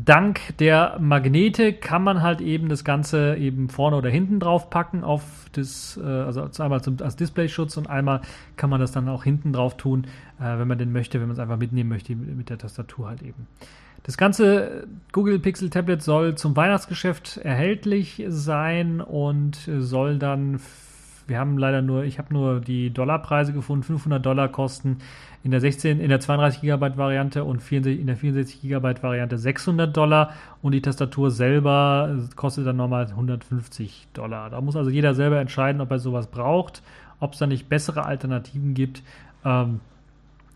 dank 0.05 0.57
der 0.59 0.97
Magnete 0.99 1.73
kann 1.73 2.03
man 2.03 2.21
halt 2.21 2.41
eben 2.41 2.69
das 2.69 2.83
Ganze 2.83 3.35
eben 3.37 3.69
vorne 3.69 3.95
oder 3.95 4.09
hinten 4.09 4.39
drauf 4.39 4.69
packen 4.69 5.03
auf 5.03 5.23
das, 5.53 5.99
äh, 6.01 6.05
also 6.05 6.47
einmal 6.59 6.81
zum, 6.81 6.97
als 7.01 7.15
Displayschutz 7.15 7.77
und 7.77 7.89
einmal 7.89 8.21
kann 8.55 8.69
man 8.69 8.79
das 8.79 8.91
dann 8.91 9.07
auch 9.09 9.23
hinten 9.23 9.53
drauf 9.53 9.77
tun, 9.77 10.05
äh, 10.39 10.57
wenn 10.57 10.67
man 10.67 10.77
den 10.77 10.91
möchte, 10.91 11.19
wenn 11.19 11.27
man 11.27 11.35
es 11.35 11.39
einfach 11.39 11.57
mitnehmen 11.57 11.89
möchte 11.89 12.15
mit 12.15 12.49
der 12.49 12.57
Tastatur 12.57 13.07
halt 13.07 13.21
eben. 13.21 13.47
Das 14.03 14.17
ganze 14.17 14.87
Google 15.11 15.39
Pixel 15.39 15.69
Tablet 15.69 16.01
soll 16.01 16.35
zum 16.35 16.55
Weihnachtsgeschäft 16.55 17.37
erhältlich 17.37 18.23
sein 18.29 19.01
und 19.01 19.57
soll 19.79 20.17
dann 20.17 20.59
wir 21.27 21.39
haben 21.39 21.57
leider 21.57 21.81
nur, 21.81 22.03
ich 22.03 22.19
habe 22.19 22.33
nur 22.33 22.61
die 22.61 22.89
Dollarpreise 22.89 23.53
gefunden, 23.53 23.83
500 23.83 24.25
Dollar 24.25 24.47
kosten 24.47 24.97
in 25.43 25.51
der 25.51 25.59
16, 25.59 25.99
in 25.99 26.09
der 26.09 26.19
32 26.19 26.61
GB 26.61 26.97
Variante 26.97 27.43
und 27.43 27.61
64, 27.61 27.99
in 27.99 28.07
der 28.07 28.17
64 28.17 28.61
GB 28.61 28.95
Variante 29.01 29.37
600 29.37 29.95
Dollar 29.95 30.33
und 30.61 30.71
die 30.71 30.81
Tastatur 30.81 31.31
selber 31.31 32.17
kostet 32.35 32.65
dann 32.65 32.77
nochmal 32.77 33.05
150 33.07 34.07
Dollar. 34.13 34.49
Da 34.49 34.61
muss 34.61 34.75
also 34.75 34.89
jeder 34.89 35.13
selber 35.13 35.39
entscheiden, 35.39 35.81
ob 35.81 35.91
er 35.91 35.99
sowas 35.99 36.27
braucht, 36.27 36.81
ob 37.19 37.33
es 37.33 37.39
da 37.39 37.47
nicht 37.47 37.69
bessere 37.69 38.05
Alternativen 38.05 38.73
gibt. 38.73 39.03
Ähm, 39.45 39.79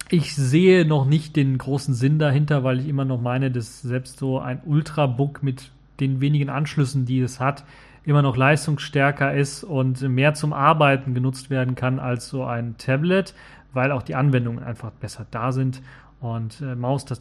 ich 0.10 0.36
sehe 0.36 0.86
noch 0.86 1.06
nicht 1.06 1.38
den 1.38 1.58
großen 1.58 1.94
Sinn 1.94 2.20
dahinter, 2.20 2.64
weil 2.64 2.80
ich 2.82 2.88
immer 2.88 3.06
noch 3.06 3.22
meine, 3.22 3.50
dass 3.50 3.82
selbst 3.82 4.20
so 4.20 4.40
ein 4.40 4.62
Ultrabook 4.66 5.42
mit 5.42 5.72
den 6.02 6.20
wenigen 6.20 6.50
Anschlüssen, 6.50 7.06
die 7.06 7.22
es 7.22 7.40
hat, 7.40 7.64
immer 8.04 8.22
noch 8.22 8.36
leistungsstärker 8.36 9.34
ist 9.34 9.64
und 9.64 10.02
mehr 10.02 10.34
zum 10.34 10.54
Arbeiten 10.54 11.14
genutzt 11.14 11.50
werden 11.50 11.76
kann 11.76 12.00
als 12.00 12.30
so 12.30 12.44
ein 12.44 12.78
Tablet, 12.78 13.36
weil 13.74 13.92
auch 13.92 14.02
die 14.02 14.16
Anwendungen 14.16 14.64
einfach 14.64 14.92
besser 14.92 15.26
da 15.30 15.52
sind. 15.52 15.82
Und 16.20 16.62
äh, 16.62 16.76
Maus, 16.76 17.06
das 17.06 17.20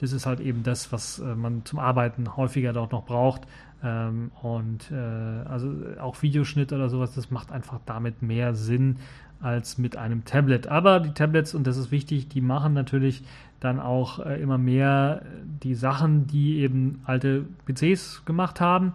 ist 0.00 0.26
halt 0.26 0.40
eben 0.40 0.62
das, 0.62 0.92
was 0.92 1.18
äh, 1.18 1.34
man 1.34 1.64
zum 1.64 1.80
Arbeiten 1.80 2.36
häufiger 2.36 2.72
dort 2.72 2.92
noch 2.92 3.04
braucht. 3.04 3.42
Ähm, 3.82 4.30
und 4.42 4.90
äh, 4.92 4.94
also 4.94 5.74
auch 6.00 6.22
Videoschnitt 6.22 6.72
oder 6.72 6.88
sowas, 6.88 7.14
das 7.14 7.32
macht 7.32 7.50
einfach 7.50 7.80
damit 7.84 8.22
mehr 8.22 8.54
Sinn 8.54 8.98
als 9.40 9.76
mit 9.76 9.96
einem 9.96 10.24
Tablet. 10.24 10.68
Aber 10.68 11.00
die 11.00 11.12
Tablets, 11.14 11.52
und 11.52 11.66
das 11.66 11.76
ist 11.76 11.90
wichtig, 11.90 12.28
die 12.28 12.40
machen 12.40 12.74
natürlich 12.74 13.24
dann 13.58 13.80
auch 13.80 14.20
äh, 14.20 14.40
immer 14.40 14.58
mehr 14.58 15.22
die 15.44 15.74
Sachen, 15.74 16.28
die 16.28 16.58
eben 16.60 17.00
alte 17.04 17.44
PCs 17.66 18.24
gemacht 18.24 18.60
haben. 18.60 18.92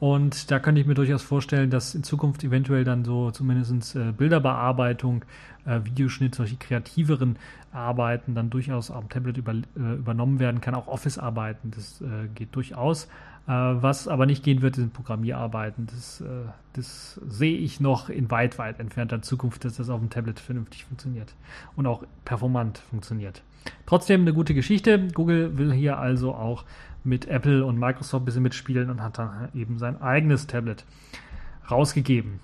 Und 0.00 0.50
da 0.50 0.60
könnte 0.60 0.80
ich 0.80 0.86
mir 0.86 0.94
durchaus 0.94 1.22
vorstellen, 1.22 1.70
dass 1.70 1.94
in 1.94 2.04
Zukunft 2.04 2.44
eventuell 2.44 2.84
dann 2.84 3.04
so 3.04 3.30
zumindest 3.32 3.96
äh, 3.96 4.12
Bilderbearbeitung, 4.12 5.24
äh, 5.66 5.80
Videoschnitt, 5.82 6.36
solche 6.36 6.56
kreativeren 6.56 7.36
Arbeiten 7.72 8.34
dann 8.34 8.48
durchaus 8.48 8.90
am 8.90 9.08
Tablet 9.08 9.38
über, 9.38 9.52
äh, 9.52 9.62
übernommen 9.74 10.38
werden 10.38 10.60
kann. 10.60 10.76
Auch 10.76 10.86
Office-Arbeiten, 10.86 11.72
das 11.72 12.00
äh, 12.00 12.28
geht 12.34 12.54
durchaus. 12.54 13.08
Äh, 13.48 13.50
was 13.50 14.06
aber 14.06 14.26
nicht 14.26 14.44
gehen 14.44 14.62
wird, 14.62 14.76
sind 14.76 14.92
Programmierarbeiten. 14.92 15.86
Das, 15.86 16.20
äh, 16.20 16.26
das 16.74 17.20
sehe 17.26 17.56
ich 17.56 17.80
noch 17.80 18.08
in 18.08 18.30
weit, 18.30 18.58
weit 18.58 18.78
entfernter 18.78 19.22
Zukunft, 19.22 19.64
dass 19.64 19.78
das 19.78 19.88
auf 19.88 19.98
dem 19.98 20.10
Tablet 20.10 20.38
vernünftig 20.38 20.84
funktioniert 20.84 21.34
und 21.74 21.86
auch 21.86 22.04
performant 22.24 22.78
funktioniert. 22.78 23.42
Trotzdem 23.86 24.20
eine 24.20 24.34
gute 24.34 24.54
Geschichte. 24.54 25.08
Google 25.08 25.58
will 25.58 25.72
hier 25.72 25.98
also 25.98 26.34
auch 26.34 26.64
mit 27.08 27.26
Apple 27.26 27.64
und 27.64 27.78
Microsoft 27.78 28.22
ein 28.22 28.24
bisschen 28.24 28.42
mitspielen 28.42 28.90
und 28.90 29.02
hat 29.02 29.18
dann 29.18 29.48
eben 29.54 29.78
sein 29.78 30.00
eigenes 30.00 30.46
Tablet 30.46 30.84
rausgegeben. 31.70 32.40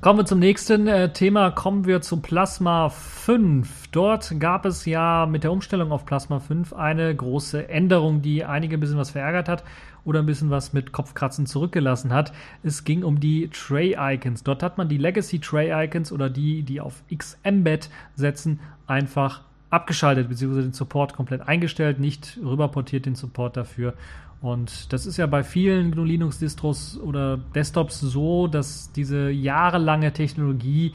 Kommen 0.00 0.20
wir 0.20 0.26
zum 0.26 0.38
nächsten 0.38 0.86
äh, 0.86 1.12
Thema, 1.12 1.50
kommen 1.50 1.84
wir 1.84 2.00
zu 2.00 2.20
Plasma 2.20 2.88
5. 2.88 3.88
Dort 3.88 4.38
gab 4.38 4.64
es 4.64 4.84
ja 4.84 5.26
mit 5.26 5.42
der 5.42 5.50
Umstellung 5.50 5.90
auf 5.90 6.06
Plasma 6.06 6.38
5 6.38 6.72
eine 6.72 7.12
große 7.12 7.68
Änderung, 7.68 8.22
die 8.22 8.44
einige 8.44 8.76
ein 8.76 8.80
bisschen 8.80 8.96
was 8.96 9.10
verärgert 9.10 9.48
hat 9.48 9.64
oder 10.04 10.20
ein 10.20 10.26
bisschen 10.26 10.50
was 10.50 10.72
mit 10.72 10.92
Kopfkratzen 10.92 11.46
zurückgelassen 11.46 12.12
hat. 12.12 12.32
Es 12.62 12.84
ging 12.84 13.02
um 13.02 13.18
die 13.18 13.50
Tray-Icons. 13.50 14.44
Dort 14.44 14.62
hat 14.62 14.78
man 14.78 14.88
die 14.88 14.98
Legacy 14.98 15.40
Tray-Icons 15.40 16.12
oder 16.12 16.30
die, 16.30 16.62
die 16.62 16.80
auf 16.80 17.02
XMBET 17.12 17.90
setzen, 18.14 18.60
einfach 18.86 19.42
abgeschaltet, 19.70 20.28
beziehungsweise 20.28 20.68
den 20.68 20.72
Support 20.72 21.14
komplett 21.14 21.46
eingestellt, 21.46 22.00
nicht 22.00 22.38
rüberportiert 22.42 23.06
den 23.06 23.14
Support 23.14 23.56
dafür. 23.56 23.94
Und 24.40 24.92
das 24.92 25.04
ist 25.06 25.16
ja 25.16 25.26
bei 25.26 25.42
vielen 25.42 25.90
GNU 25.90 26.04
Linux 26.04 26.38
Distros 26.38 26.98
oder 26.98 27.38
Desktops 27.54 28.00
so, 28.00 28.46
dass 28.46 28.92
diese 28.92 29.30
jahrelange 29.30 30.12
Technologie 30.12 30.92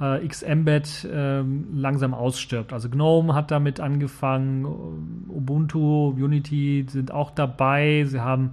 äh, 0.00 0.26
Xembed 0.26 1.04
äh, 1.04 1.42
langsam 1.74 2.14
ausstirbt. 2.14 2.72
Also 2.72 2.88
GNOME 2.88 3.34
hat 3.34 3.50
damit 3.50 3.80
angefangen, 3.80 4.64
Ubuntu, 5.28 6.10
Unity 6.10 6.86
sind 6.88 7.10
auch 7.10 7.30
dabei, 7.30 8.04
sie 8.06 8.20
haben 8.20 8.52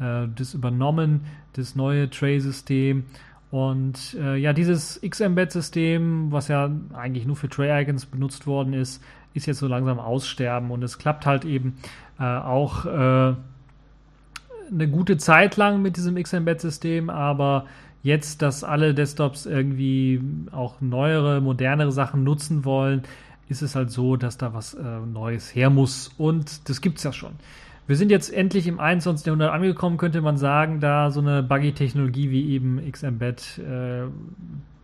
äh, 0.00 0.26
das 0.34 0.54
übernommen, 0.54 1.22
das 1.54 1.76
neue 1.76 2.08
Tray-System. 2.08 3.04
Und 3.52 4.16
äh, 4.18 4.36
ja, 4.36 4.54
dieses 4.54 4.98
Xembed-System, 5.02 6.32
was 6.32 6.48
ja 6.48 6.70
eigentlich 6.94 7.26
nur 7.26 7.36
für 7.36 7.50
Tray-Icons 7.50 8.06
benutzt 8.06 8.46
worden 8.46 8.72
ist, 8.72 9.04
ist 9.34 9.44
jetzt 9.44 9.58
so 9.58 9.66
langsam 9.68 10.00
aussterben. 10.00 10.70
Und 10.70 10.82
es 10.82 10.96
klappt 10.96 11.26
halt 11.26 11.44
eben 11.44 11.76
äh, 12.18 12.24
auch 12.24 12.86
äh, 12.86 12.88
eine 14.70 14.88
gute 14.90 15.18
Zeit 15.18 15.58
lang 15.58 15.82
mit 15.82 15.98
diesem 15.98 16.14
Xembed-System, 16.14 17.10
aber 17.10 17.66
jetzt, 18.02 18.40
dass 18.40 18.64
alle 18.64 18.94
Desktops 18.94 19.44
irgendwie 19.44 20.22
auch 20.50 20.80
neuere, 20.80 21.42
modernere 21.42 21.92
Sachen 21.92 22.24
nutzen 22.24 22.64
wollen, 22.64 23.02
ist 23.50 23.60
es 23.60 23.74
halt 23.74 23.90
so, 23.90 24.16
dass 24.16 24.38
da 24.38 24.54
was 24.54 24.72
äh, 24.72 24.82
Neues 24.82 25.54
her 25.54 25.68
muss. 25.68 26.10
Und 26.16 26.70
das 26.70 26.80
gibt 26.80 26.96
es 26.96 27.04
ja 27.04 27.12
schon. 27.12 27.32
Wir 27.92 27.98
sind 27.98 28.10
jetzt 28.10 28.32
endlich 28.32 28.66
im 28.68 28.80
21. 28.80 29.26
Jahrhundert 29.26 29.52
angekommen, 29.52 29.98
könnte 29.98 30.22
man 30.22 30.38
sagen, 30.38 30.80
da 30.80 31.10
so 31.10 31.20
eine 31.20 31.42
Buggy-Technologie 31.42 32.30
wie 32.30 32.52
eben 32.52 32.80
XMBet, 32.90 33.58
äh, 33.58 34.04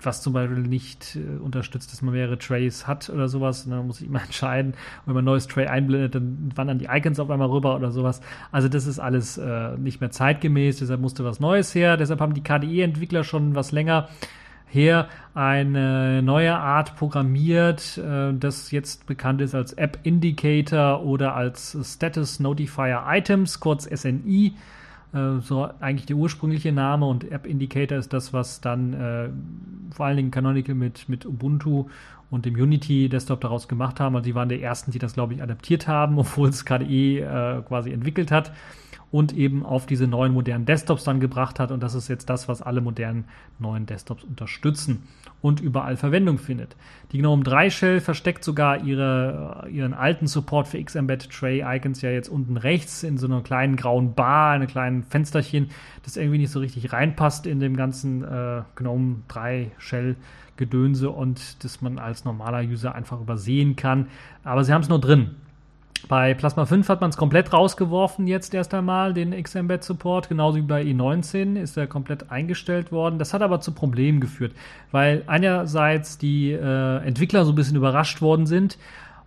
was 0.03 0.21
zum 0.21 0.35
Beispiel 0.35 0.59
nicht 0.59 1.17
äh, 1.17 1.43
unterstützt, 1.43 1.91
dass 1.91 2.03
man 2.03 2.13
mehrere 2.13 2.37
Trays 2.37 2.87
hat 2.87 3.09
oder 3.09 3.29
sowas. 3.29 3.65
Und 3.65 3.71
dann 3.71 3.87
muss 3.87 4.03
ich 4.03 4.09
immer 4.09 4.23
entscheiden, 4.27 4.75
wenn 5.07 5.15
man 5.15 5.23
ein 5.23 5.25
neues 5.25 5.47
Tray 5.47 5.69
einblendet, 5.69 6.17
dann 6.17 6.53
wandern 6.55 6.79
die 6.79 6.89
Icons 6.91 7.19
auf 7.19 7.31
einmal 7.31 7.49
rüber 7.49 7.77
oder 7.77 7.93
sowas. 7.93 8.21
Also 8.53 8.69
das 8.69 8.87
ist 8.87 8.99
alles 8.99 9.39
äh, 9.39 9.79
nicht 9.79 10.03
mehr 10.03 10.11
zeitgemäß, 10.11 10.81
deshalb 10.81 11.01
musste 11.01 11.25
was 11.25 11.41
Neues 11.41 11.75
her. 11.75 11.97
Deshalb 11.97 12.21
haben 12.21 12.35
die 12.35 12.43
KDE-Entwickler 12.43 13.25
schon 13.25 13.55
was 13.55 13.73
länger 13.73 14.11
her 14.69 15.09
eine 15.35 16.23
neue 16.23 16.57
Art 16.57 16.97
programmiert, 16.97 17.99
äh, 17.99 18.33
das 18.35 18.71
jetzt 18.71 19.07
bekannt 19.07 19.41
ist 19.41 19.55
als 19.55 19.73
App 19.73 19.99
Indicator 20.03 21.03
oder 21.05 21.35
als 21.35 21.77
Status 21.83 22.41
Notifier 22.41 23.05
Items, 23.07 23.61
kurz 23.61 23.85
SNI. 23.85 24.55
Äh, 25.13 25.39
so 25.41 25.69
eigentlich 25.81 26.07
der 26.07 26.17
ursprüngliche 26.17 26.73
Name 26.73 27.07
und 27.07 27.31
App 27.31 27.47
Indicator 27.47 27.99
ist 27.99 28.13
das, 28.13 28.33
was 28.33 28.61
dann 28.61 28.93
äh, 28.93 29.29
vor 29.95 30.07
allen 30.07 30.17
Dingen 30.17 30.31
Canonical 30.31 30.75
mit, 30.75 31.09
mit 31.09 31.25
Ubuntu 31.25 31.87
und 32.31 32.45
dem 32.45 32.55
Unity 32.55 33.09
Desktop 33.09 33.41
daraus 33.41 33.69
gemacht 33.69 34.01
haben. 34.01 34.17
Also 34.17 34.25
die 34.25 34.35
waren 34.35 34.49
die 34.49 34.61
ersten, 34.61 34.91
die 34.91 34.99
das, 34.99 35.15
glaube 35.15 35.35
ich, 35.35 35.43
adaptiert 35.43 35.89
haben, 35.89 36.19
obwohl 36.19 36.49
es 36.51 36.65
KDE 36.65 37.21
äh, 37.21 37.63
quasi 37.63 37.93
entwickelt 37.93 38.31
hat 38.31 38.53
und 39.11 39.33
eben 39.33 39.65
auf 39.65 39.87
diese 39.87 40.07
neuen 40.07 40.33
modernen 40.33 40.67
Desktops 40.67 41.05
dann 41.05 41.21
gebracht 41.21 41.59
hat. 41.61 41.71
Und 41.71 41.83
das 41.83 41.95
ist 41.95 42.09
jetzt 42.09 42.29
das, 42.29 42.49
was 42.49 42.61
alle 42.61 42.81
modernen 42.81 43.25
neuen 43.59 43.87
Desktops 43.87 44.25
unterstützen 44.25 45.05
und 45.41 45.61
überall 45.61 45.97
Verwendung 45.97 46.39
findet. 46.39 46.77
Die 47.13 47.19
GNOME 47.19 47.43
3 47.43 47.71
Shell 47.71 48.01
versteckt 48.01 48.45
sogar 48.45 48.85
ihre, 48.85 49.67
ihren 49.71 49.95
alten 49.95 50.27
Support 50.27 50.69
für 50.69 50.83
Xembed 50.83 51.31
Tray 51.31 51.65
Icons 51.65 52.03
ja 52.03 52.11
jetzt 52.11 52.29
unten 52.29 52.57
rechts 52.57 53.03
in 53.03 53.17
so 53.17 53.27
einer 53.27 53.41
kleinen 53.41 53.77
grauen 53.77 54.15
Bar, 54.15 54.53
einem 54.53 54.67
kleinen 54.67 55.05
Fensterchen, 55.05 55.71
das 56.03 56.17
irgendwie 56.17 56.39
nicht 56.39 56.51
so 56.51 56.61
richtig 56.61 56.93
reinpasst 56.93 57.47
in 57.47 57.61
dem 57.61 57.77
ganzen 57.77 58.25
äh, 58.25 58.63
GNOME 58.75 59.23
3 59.29 59.71
Shell 59.79 60.17
Gedönse 60.59 61.09
und 61.09 61.65
das 61.65 61.81
man 61.81 61.99
als 61.99 62.25
normaler 62.25 62.69
User 62.69 62.95
einfach 62.95 63.21
übersehen 63.21 63.77
kann. 63.77 64.09
Aber 64.45 64.65
sie 64.65 64.75
haben 64.75 64.83
es 64.83 64.89
nur 64.89 65.01
drin. 65.01 65.37
Bei 66.07 66.33
Plasma 66.35 66.65
5 66.65 66.89
hat 66.89 67.01
man 67.01 67.11
es 67.11 67.17
komplett 67.17 67.53
rausgeworfen 67.53 68.27
jetzt 68.27 68.55
erst 68.55 68.73
einmal, 68.73 69.13
den 69.15 69.31
XMBet 69.43 69.83
Support, 69.83 70.29
genauso 70.29 70.59
wie 70.59 70.63
bei 70.63 70.83
i19 70.83 71.61
ist 71.61 71.77
er 71.77 71.87
komplett 71.87 72.31
eingestellt 72.31 72.93
worden. 72.93 73.19
Das 73.19 73.35
hat 73.35 73.43
aber 73.43 73.61
zu 73.61 73.73
Problemen 73.73 74.21
geführt, 74.21 74.53
weil 74.93 75.25
einerseits 75.27 76.17
die 76.19 76.53
äh, 76.53 76.99
Entwickler 76.99 77.45
so 77.45 77.53
ein 77.53 77.57
bisschen 77.57 77.77
überrascht 77.77 78.23
worden 78.23 78.47
sind 78.47 78.79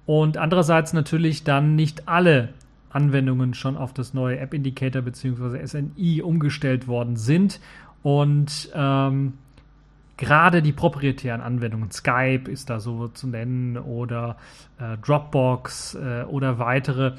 und 0.06 0.38
andererseits 0.38 0.94
natürlich 0.94 1.44
dann 1.44 1.76
nicht 1.76 2.08
alle 2.08 2.50
Anwendungen 2.90 3.54
schon 3.54 3.78
auf 3.78 3.94
das 3.94 4.14
neue 4.14 4.40
App 4.40 4.54
Indicator 4.54 5.02
bzw. 5.02 5.66
SNI 5.66 6.22
umgestellt 6.22 6.88
worden 6.88 7.16
sind 7.16 7.60
und 8.04 8.70
ähm, 8.74 9.34
gerade 10.22 10.62
die 10.62 10.72
proprietären 10.72 11.42
Anwendungen, 11.42 11.90
Skype 11.90 12.44
ist 12.50 12.70
da 12.70 12.80
so 12.80 13.08
zu 13.08 13.28
nennen 13.28 13.76
oder 13.76 14.38
äh, 14.80 14.96
Dropbox 15.04 15.96
äh, 15.96 16.24
oder 16.26 16.60
weitere, 16.60 17.14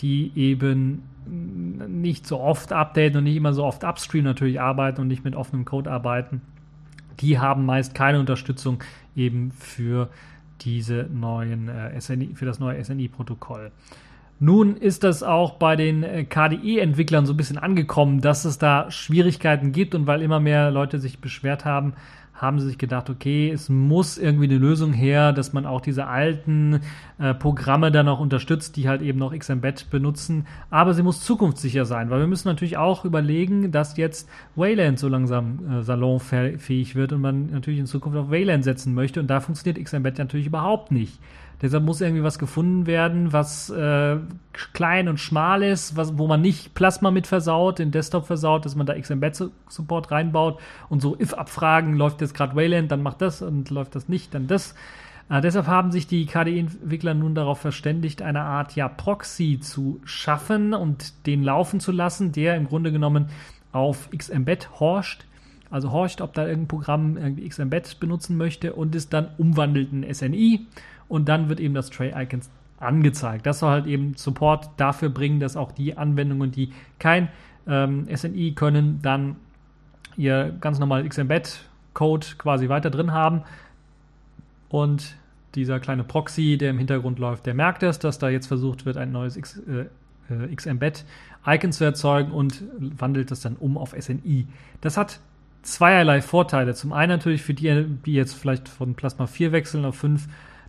die 0.00 0.32
eben 0.34 1.04
nicht 1.24 2.26
so 2.26 2.40
oft 2.40 2.72
updaten 2.72 3.18
und 3.18 3.24
nicht 3.24 3.36
immer 3.36 3.52
so 3.52 3.64
oft 3.64 3.84
upstream 3.84 4.24
natürlich 4.24 4.60
arbeiten 4.60 5.00
und 5.00 5.06
nicht 5.06 5.22
mit 5.22 5.36
offenem 5.36 5.66
Code 5.66 5.88
arbeiten, 5.88 6.40
die 7.20 7.38
haben 7.38 7.64
meist 7.64 7.94
keine 7.94 8.18
Unterstützung 8.18 8.82
eben 9.14 9.52
für 9.52 10.08
diese 10.60 11.06
neuen 11.12 11.68
äh, 11.68 12.00
SNI, 12.00 12.34
für 12.34 12.44
das 12.44 12.58
neue 12.58 12.82
SNI-Protokoll. 12.82 13.70
Nun 14.40 14.76
ist 14.76 15.04
das 15.04 15.22
auch 15.22 15.54
bei 15.54 15.76
den 15.76 16.02
äh, 16.02 16.24
KDE-Entwicklern 16.24 17.24
so 17.24 17.34
ein 17.34 17.36
bisschen 17.36 17.58
angekommen, 17.58 18.20
dass 18.20 18.44
es 18.44 18.58
da 18.58 18.90
Schwierigkeiten 18.90 19.70
gibt 19.70 19.94
und 19.94 20.08
weil 20.08 20.22
immer 20.22 20.40
mehr 20.40 20.72
Leute 20.72 20.98
sich 20.98 21.20
beschwert 21.20 21.64
haben, 21.64 21.94
haben 22.38 22.60
sie 22.60 22.68
sich 22.68 22.78
gedacht, 22.78 23.10
okay, 23.10 23.50
es 23.50 23.68
muss 23.68 24.16
irgendwie 24.16 24.44
eine 24.44 24.58
Lösung 24.58 24.92
her, 24.92 25.32
dass 25.32 25.52
man 25.52 25.66
auch 25.66 25.80
diese 25.80 26.06
alten 26.06 26.80
äh, 27.18 27.34
Programme 27.34 27.90
dann 27.90 28.08
auch 28.08 28.20
unterstützt, 28.20 28.76
die 28.76 28.88
halt 28.88 29.02
eben 29.02 29.18
noch 29.18 29.36
XMBet 29.36 29.90
benutzen. 29.90 30.46
Aber 30.70 30.94
sie 30.94 31.02
muss 31.02 31.24
zukunftssicher 31.24 31.84
sein, 31.84 32.10
weil 32.10 32.20
wir 32.20 32.28
müssen 32.28 32.48
natürlich 32.48 32.76
auch 32.76 33.04
überlegen, 33.04 33.72
dass 33.72 33.96
jetzt 33.96 34.28
Wayland 34.54 35.00
so 35.00 35.08
langsam 35.08 35.58
äh, 35.68 35.82
salonfähig 35.82 36.94
wird 36.94 37.12
und 37.12 37.20
man 37.20 37.50
natürlich 37.50 37.80
in 37.80 37.86
Zukunft 37.86 38.16
auf 38.16 38.30
Wayland 38.30 38.62
setzen 38.62 38.94
möchte. 38.94 39.18
Und 39.18 39.26
da 39.26 39.40
funktioniert 39.40 39.84
XMBet 39.84 40.18
natürlich 40.18 40.46
überhaupt 40.46 40.92
nicht. 40.92 41.18
Deshalb 41.60 41.84
muss 41.84 42.00
irgendwie 42.00 42.22
was 42.22 42.38
gefunden 42.38 42.86
werden, 42.86 43.32
was 43.32 43.68
äh, 43.70 44.16
klein 44.52 45.08
und 45.08 45.18
schmal 45.18 45.62
ist, 45.62 45.96
was, 45.96 46.16
wo 46.16 46.28
man 46.28 46.40
nicht 46.40 46.74
Plasma 46.74 47.10
mit 47.10 47.26
versaut, 47.26 47.80
den 47.80 47.90
Desktop 47.90 48.26
versaut, 48.26 48.64
dass 48.64 48.76
man 48.76 48.86
da 48.86 48.98
XMBet-Support 48.98 50.10
reinbaut 50.12 50.60
und 50.88 51.02
so 51.02 51.18
if-Abfragen, 51.18 51.96
läuft 51.96 52.20
jetzt 52.20 52.34
gerade 52.34 52.54
Wayland, 52.54 52.92
dann 52.92 53.02
macht 53.02 53.20
das 53.20 53.42
und 53.42 53.70
läuft 53.70 53.96
das 53.96 54.08
nicht, 54.08 54.34
dann 54.34 54.46
das. 54.46 54.76
Äh, 55.28 55.40
deshalb 55.40 55.66
haben 55.66 55.90
sich 55.90 56.06
die 56.06 56.26
KDE-Entwickler 56.26 57.14
nun 57.14 57.34
darauf 57.34 57.58
verständigt, 57.58 58.22
eine 58.22 58.42
Art 58.42 58.76
ja, 58.76 58.88
Proxy 58.88 59.58
zu 59.60 60.00
schaffen 60.04 60.74
und 60.74 61.26
den 61.26 61.42
laufen 61.42 61.80
zu 61.80 61.90
lassen, 61.90 62.30
der 62.30 62.54
im 62.54 62.68
Grunde 62.68 62.92
genommen 62.92 63.30
auf 63.72 64.10
XMBet 64.16 64.78
horcht 64.78 65.26
also 65.70 65.92
horcht, 65.92 66.20
ob 66.20 66.32
da 66.34 66.46
irgendein 66.46 66.68
Programm 66.68 67.16
irgendwie 67.16 67.48
XMBet 67.48 68.00
benutzen 68.00 68.36
möchte 68.36 68.72
und 68.72 68.94
es 68.94 69.08
dann 69.08 69.28
umwandelt 69.36 69.92
in 69.92 70.14
SNI 70.14 70.66
und 71.08 71.28
dann 71.28 71.48
wird 71.48 71.60
eben 71.60 71.74
das 71.74 71.90
Tray-Icons 71.90 72.50
angezeigt. 72.78 73.46
Das 73.46 73.60
soll 73.60 73.70
halt 73.70 73.86
eben 73.86 74.14
Support 74.14 74.70
dafür 74.76 75.08
bringen, 75.08 75.40
dass 75.40 75.56
auch 75.56 75.72
die 75.72 75.96
Anwendungen, 75.96 76.50
die 76.50 76.72
kein 76.98 77.28
ähm, 77.66 78.06
SNI 78.14 78.52
können, 78.52 79.00
dann 79.02 79.36
ihr 80.16 80.54
ganz 80.60 80.78
normal 80.78 81.08
XMBet-Code 81.08 82.26
quasi 82.38 82.68
weiter 82.68 82.90
drin 82.90 83.12
haben. 83.12 83.42
Und 84.68 85.16
dieser 85.54 85.80
kleine 85.80 86.04
Proxy, 86.04 86.58
der 86.58 86.70
im 86.70 86.78
Hintergrund 86.78 87.18
läuft, 87.18 87.46
der 87.46 87.54
merkt 87.54 87.82
es, 87.82 87.98
dass 87.98 88.18
da 88.18 88.28
jetzt 88.28 88.46
versucht 88.46 88.84
wird, 88.84 88.96
ein 88.96 89.12
neues 89.12 89.36
X, 89.36 89.60
äh, 89.66 89.86
äh 90.32 90.54
XMBet-Icon 90.54 91.72
zu 91.72 91.84
erzeugen 91.84 92.32
und 92.32 92.62
wandelt 92.78 93.30
das 93.30 93.40
dann 93.40 93.56
um 93.56 93.78
auf 93.78 93.94
SNI. 93.98 94.46
Das 94.80 94.96
hat 94.96 95.20
zweierlei 95.62 96.20
Vorteile. 96.20 96.74
Zum 96.74 96.92
einen 96.92 97.10
natürlich 97.10 97.42
für 97.42 97.54
die, 97.54 97.86
die 98.04 98.14
jetzt 98.14 98.34
vielleicht 98.34 98.68
von 98.68 98.94
Plasma 98.94 99.26
4 99.26 99.52
wechseln 99.52 99.84
auf 99.84 99.96
5 99.96 100.28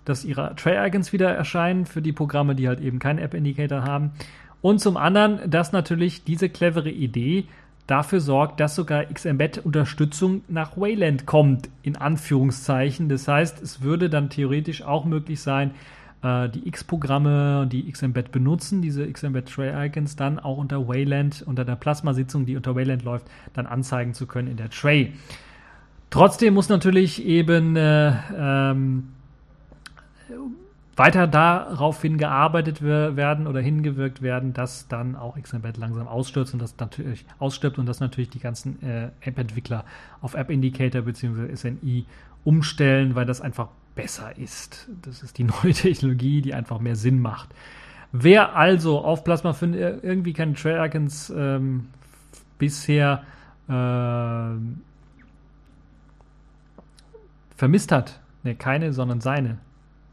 dass 0.09 0.25
ihre 0.25 0.55
Tray-Icons 0.55 1.13
wieder 1.13 1.29
erscheinen 1.29 1.85
für 1.85 2.01
die 2.01 2.11
Programme, 2.11 2.55
die 2.55 2.67
halt 2.67 2.81
eben 2.81 2.99
keinen 2.99 3.19
App-Indicator 3.19 3.83
haben. 3.83 4.11
Und 4.61 4.79
zum 4.79 4.97
anderen, 4.97 5.49
dass 5.49 5.71
natürlich 5.71 6.23
diese 6.23 6.49
clevere 6.49 6.89
Idee 6.89 7.45
dafür 7.87 8.19
sorgt, 8.19 8.59
dass 8.59 8.75
sogar 8.75 9.05
XMBet-Unterstützung 9.05 10.41
nach 10.47 10.77
Wayland 10.77 11.25
kommt, 11.25 11.69
in 11.81 11.95
Anführungszeichen. 11.95 13.09
Das 13.09 13.27
heißt, 13.27 13.61
es 13.61 13.81
würde 13.81 14.09
dann 14.09 14.29
theoretisch 14.29 14.83
auch 14.83 15.05
möglich 15.05 15.41
sein, 15.41 15.71
äh, 16.21 16.49
die 16.49 16.67
X-Programme, 16.67 17.67
die 17.71 17.91
XMBet 17.91 18.31
benutzen, 18.31 18.81
diese 18.81 19.11
XMBet 19.11 19.47
Tray-Icons, 19.47 20.15
dann 20.15 20.37
auch 20.39 20.57
unter 20.57 20.87
Wayland, 20.87 21.43
unter 21.45 21.65
der 21.65 21.75
Plasma-Sitzung, 21.75 22.45
die 22.45 22.55
unter 22.55 22.75
Wayland 22.75 23.03
läuft, 23.03 23.25
dann 23.53 23.65
anzeigen 23.65 24.13
zu 24.13 24.27
können 24.27 24.49
in 24.49 24.57
der 24.57 24.69
Tray. 24.69 25.13
Trotzdem 26.09 26.55
muss 26.55 26.69
natürlich 26.69 27.23
eben 27.25 27.75
äh, 27.75 28.13
ähm, 28.35 29.09
weiter 30.95 31.27
darauf 31.27 32.01
hingearbeitet 32.01 32.81
werden 32.81 33.47
oder 33.47 33.61
hingewirkt 33.61 34.21
werden, 34.21 34.53
dass 34.53 34.89
dann 34.89 35.15
auch 35.15 35.41
XMBet 35.41 35.77
langsam 35.77 36.09
ausstürzt 36.09 36.53
und 36.53 36.61
das 36.61 36.75
natürlich 36.77 37.25
ausstirbt 37.39 37.79
und 37.79 37.85
dass 37.85 38.01
natürlich 38.01 38.29
die 38.29 38.39
ganzen 38.39 38.83
äh, 38.83 39.09
App-Entwickler 39.21 39.85
auf 40.21 40.33
App 40.33 40.49
Indicator 40.49 41.03
bzw. 41.03 41.55
SNI 41.55 42.05
umstellen, 42.43 43.15
weil 43.15 43.25
das 43.25 43.39
einfach 43.39 43.69
besser 43.95 44.37
ist. 44.37 44.89
Das 45.01 45.23
ist 45.23 45.37
die 45.37 45.43
neue 45.63 45.73
Technologie, 45.73 46.41
die 46.41 46.53
einfach 46.53 46.79
mehr 46.79 46.97
Sinn 46.97 47.21
macht. 47.21 47.49
Wer 48.11 48.55
also 48.55 48.99
auf 48.99 49.23
Plasma 49.23 49.53
5 49.53 49.75
irgendwie 50.03 50.33
keine 50.33 50.53
Trail 50.53 50.85
Icons 50.85 51.31
ähm, 51.35 51.87
bisher 52.57 53.23
äh, 53.69 54.59
vermisst 57.55 57.91
hat, 57.91 58.19
ne, 58.43 58.55
keine, 58.55 58.91
sondern 58.93 59.21
seine, 59.21 59.59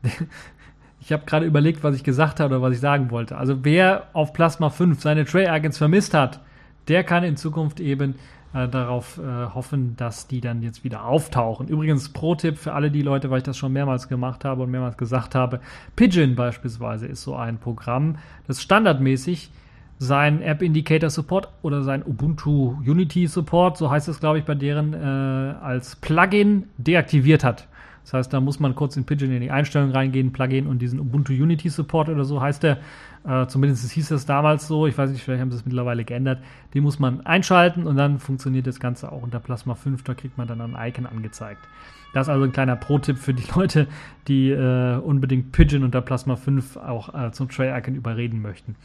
ich 1.01 1.13
habe 1.13 1.25
gerade 1.27 1.47
überlegt, 1.47 1.85
was 1.85 1.97
ich 1.97 2.05
gesagt 2.05 2.41
habe 2.41 2.57
oder 2.57 2.63
was 2.63 2.75
ich 2.75 2.81
sagen 2.81 3.11
wollte. 3.11 3.37
Also 3.37 3.65
wer 3.65 4.09
auf 4.13 4.33
Plasma 4.33 4.71
5 4.71 5.01
seine 5.01 5.25
Tray 5.25 5.47
Agents 5.47 5.79
vermisst 5.79 6.15
hat, 6.15 6.41
der 6.89 7.05
kann 7.05 7.25
in 7.25 7.37
Zukunft 7.37 7.81
eben 7.81 8.15
äh, 8.55 8.69
darauf 8.69 9.19
äh, 9.19 9.55
hoffen, 9.55 9.97
dass 9.97 10.29
die 10.29 10.41
dann 10.41 10.63
jetzt 10.63 10.85
wieder 10.85 11.05
auftauchen. 11.05 11.69
Übrigens, 11.69 12.09
Pro-Tipp 12.09 12.57
für 12.57 12.73
alle 12.73 12.91
die 12.91 13.03
Leute, 13.03 13.31
weil 13.31 13.39
ich 13.39 13.45
das 13.45 13.59
schon 13.59 13.73
mehrmals 13.73 14.09
gemacht 14.09 14.45
habe 14.45 14.63
und 14.63 14.71
mehrmals 14.71 14.97
gesagt 14.97 15.35
habe, 15.35 15.61
Pigeon 15.95 16.37
beispielsweise 16.37 17.07
ist 17.07 17.23
so 17.23 17.37
ein 17.37 17.59
Programm, 17.59 18.17
das 18.47 18.63
standardmäßig 18.63 19.51
sein 19.99 20.43
App 20.43 20.63
Indicator 20.63 21.11
Support 21.11 21.49
oder 21.63 21.83
sein 21.83 22.03
Ubuntu 22.07 22.77
Unity 22.85 23.27
Support, 23.27 23.79
so 23.79 23.91
heißt 23.91 24.09
es 24.09 24.21
glaube 24.21 24.39
ich 24.39 24.45
bei 24.45 24.55
deren, 24.55 24.95
äh, 24.95 24.97
als 24.97 25.97
Plugin 25.97 26.69
deaktiviert 26.79 27.45
hat. 27.45 27.67
Das 28.07 28.13
heißt, 28.13 28.33
da 28.33 28.41
muss 28.41 28.61
man 28.61 28.77
kurz 28.77 28.97
in 28.97 29.05
Pigeon 29.05 29.33
in 29.33 29.41
die 29.41 29.51
Einstellungen 29.51 29.93
reingehen, 29.93 30.33
Plugin 30.33 30.69
und 30.69 30.79
diesen 30.79 31.01
Ubuntu 31.01 31.33
Unity 31.33 31.69
Support 31.69 32.09
oder 32.09 32.25
so 32.25 32.41
heißt 32.41 32.63
der. 32.63 32.79
Äh, 33.27 33.49
zumindest 33.49 33.91
hieß 33.91 34.11
das 34.11 34.27
damals 34.27 34.69
so. 34.69 34.87
Ich 34.87 34.97
weiß 34.97 35.11
nicht, 35.11 35.25
vielleicht 35.25 35.41
haben 35.41 35.51
sie 35.51 35.57
es 35.57 35.67
mittlerweile 35.67 36.05
geändert. 36.05 36.39
Den 36.73 36.85
muss 36.85 37.01
man 37.01 37.27
einschalten 37.27 37.85
und 37.85 37.97
dann 37.97 38.21
funktioniert 38.21 38.69
das 38.69 38.79
Ganze 38.79 39.11
auch 39.11 39.23
unter 39.23 39.41
Plasma 39.41 39.75
5. 39.75 40.05
Da 40.05 40.15
kriegt 40.15 40.39
man 40.39 40.47
dann 40.47 40.61
ein 40.61 40.77
Icon 40.89 41.07
angezeigt. 41.07 41.67
Das 42.15 42.29
ist 42.29 42.31
also 42.31 42.45
ein 42.45 42.53
kleiner 42.53 42.77
Pro-Tipp 42.77 43.19
für 43.19 43.35
die 43.35 43.43
Leute, 43.57 43.89
die 44.29 44.51
äh, 44.51 44.99
unbedingt 44.99 45.51
Pigeon 45.51 45.83
unter 45.83 46.01
Plasma 46.01 46.37
5 46.37 46.77
auch 46.77 47.13
äh, 47.13 47.33
zum 47.33 47.49
Tray-Icon 47.49 47.97
überreden 47.97 48.41
möchten. 48.41 48.77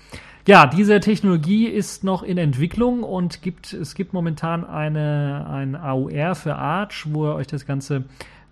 Ja, 0.47 0.65
diese 0.65 0.99
Technologie 0.99 1.67
ist 1.67 2.03
noch 2.03 2.23
in 2.23 2.39
Entwicklung 2.39 3.03
und 3.03 3.43
gibt, 3.43 3.71
es 3.71 3.93
gibt 3.93 4.13
momentan 4.13 4.65
eine, 4.65 5.45
ein 5.47 5.75
AUR 5.75 6.33
für 6.33 6.55
Arch, 6.55 7.05
wo 7.07 7.27
ihr 7.27 7.35
euch 7.35 7.45
das 7.45 7.67
Ganze 7.67 8.05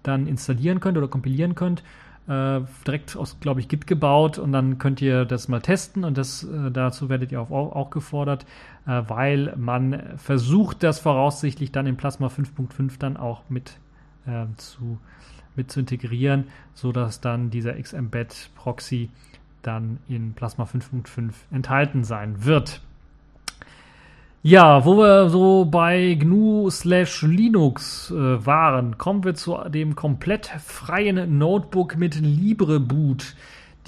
dann 0.03 0.27
installieren 0.27 0.79
könnt 0.79 0.97
oder 0.97 1.07
kompilieren 1.07 1.55
könnt. 1.55 1.83
Äh, 2.27 2.61
direkt 2.85 3.15
aus, 3.17 3.39
glaube 3.39 3.59
ich, 3.59 3.67
Git 3.67 3.87
gebaut 3.87 4.37
und 4.37 4.51
dann 4.51 4.77
könnt 4.77 5.01
ihr 5.01 5.25
das 5.25 5.47
mal 5.47 5.61
testen 5.61 6.03
und 6.03 6.15
das, 6.15 6.43
äh, 6.43 6.69
dazu 6.69 7.09
werdet 7.09 7.31
ihr 7.31 7.41
auch, 7.41 7.49
auch 7.49 7.89
gefordert, 7.89 8.45
äh, 8.85 9.01
weil 9.07 9.55
man 9.57 10.17
versucht, 10.17 10.83
das 10.83 10.99
voraussichtlich 10.99 11.71
dann 11.71 11.87
in 11.87 11.97
Plasma 11.97 12.27
5.5 12.27 12.99
dann 12.99 13.17
auch 13.17 13.41
mit 13.49 13.79
äh, 14.27 14.45
zu, 14.57 14.99
mit 15.55 15.71
zu 15.71 15.79
integrieren, 15.79 16.45
sodass 16.75 17.19
dann 17.19 17.49
dieser 17.49 17.73
XMBed 17.81 18.51
Proxy 18.53 19.09
dann 19.63 19.97
in 20.07 20.33
Plasma 20.33 20.65
5.5 20.65 21.33
enthalten 21.51 22.03
sein 22.03 22.45
wird. 22.45 22.81
Ja, 24.41 24.85
wo 24.85 24.97
wir 24.97 25.29
so 25.29 25.65
bei 25.65 26.13
GNU 26.17 26.69
slash 26.69 27.23
Linux 27.23 28.09
äh, 28.09 28.45
waren, 28.45 28.97
kommen 28.97 29.25
wir 29.25 29.35
zu 29.35 29.57
dem 29.67 29.95
komplett 29.97 30.47
freien 30.65 31.37
Notebook 31.37 31.97
mit 31.97 32.15
LibreBoot. 32.15 33.35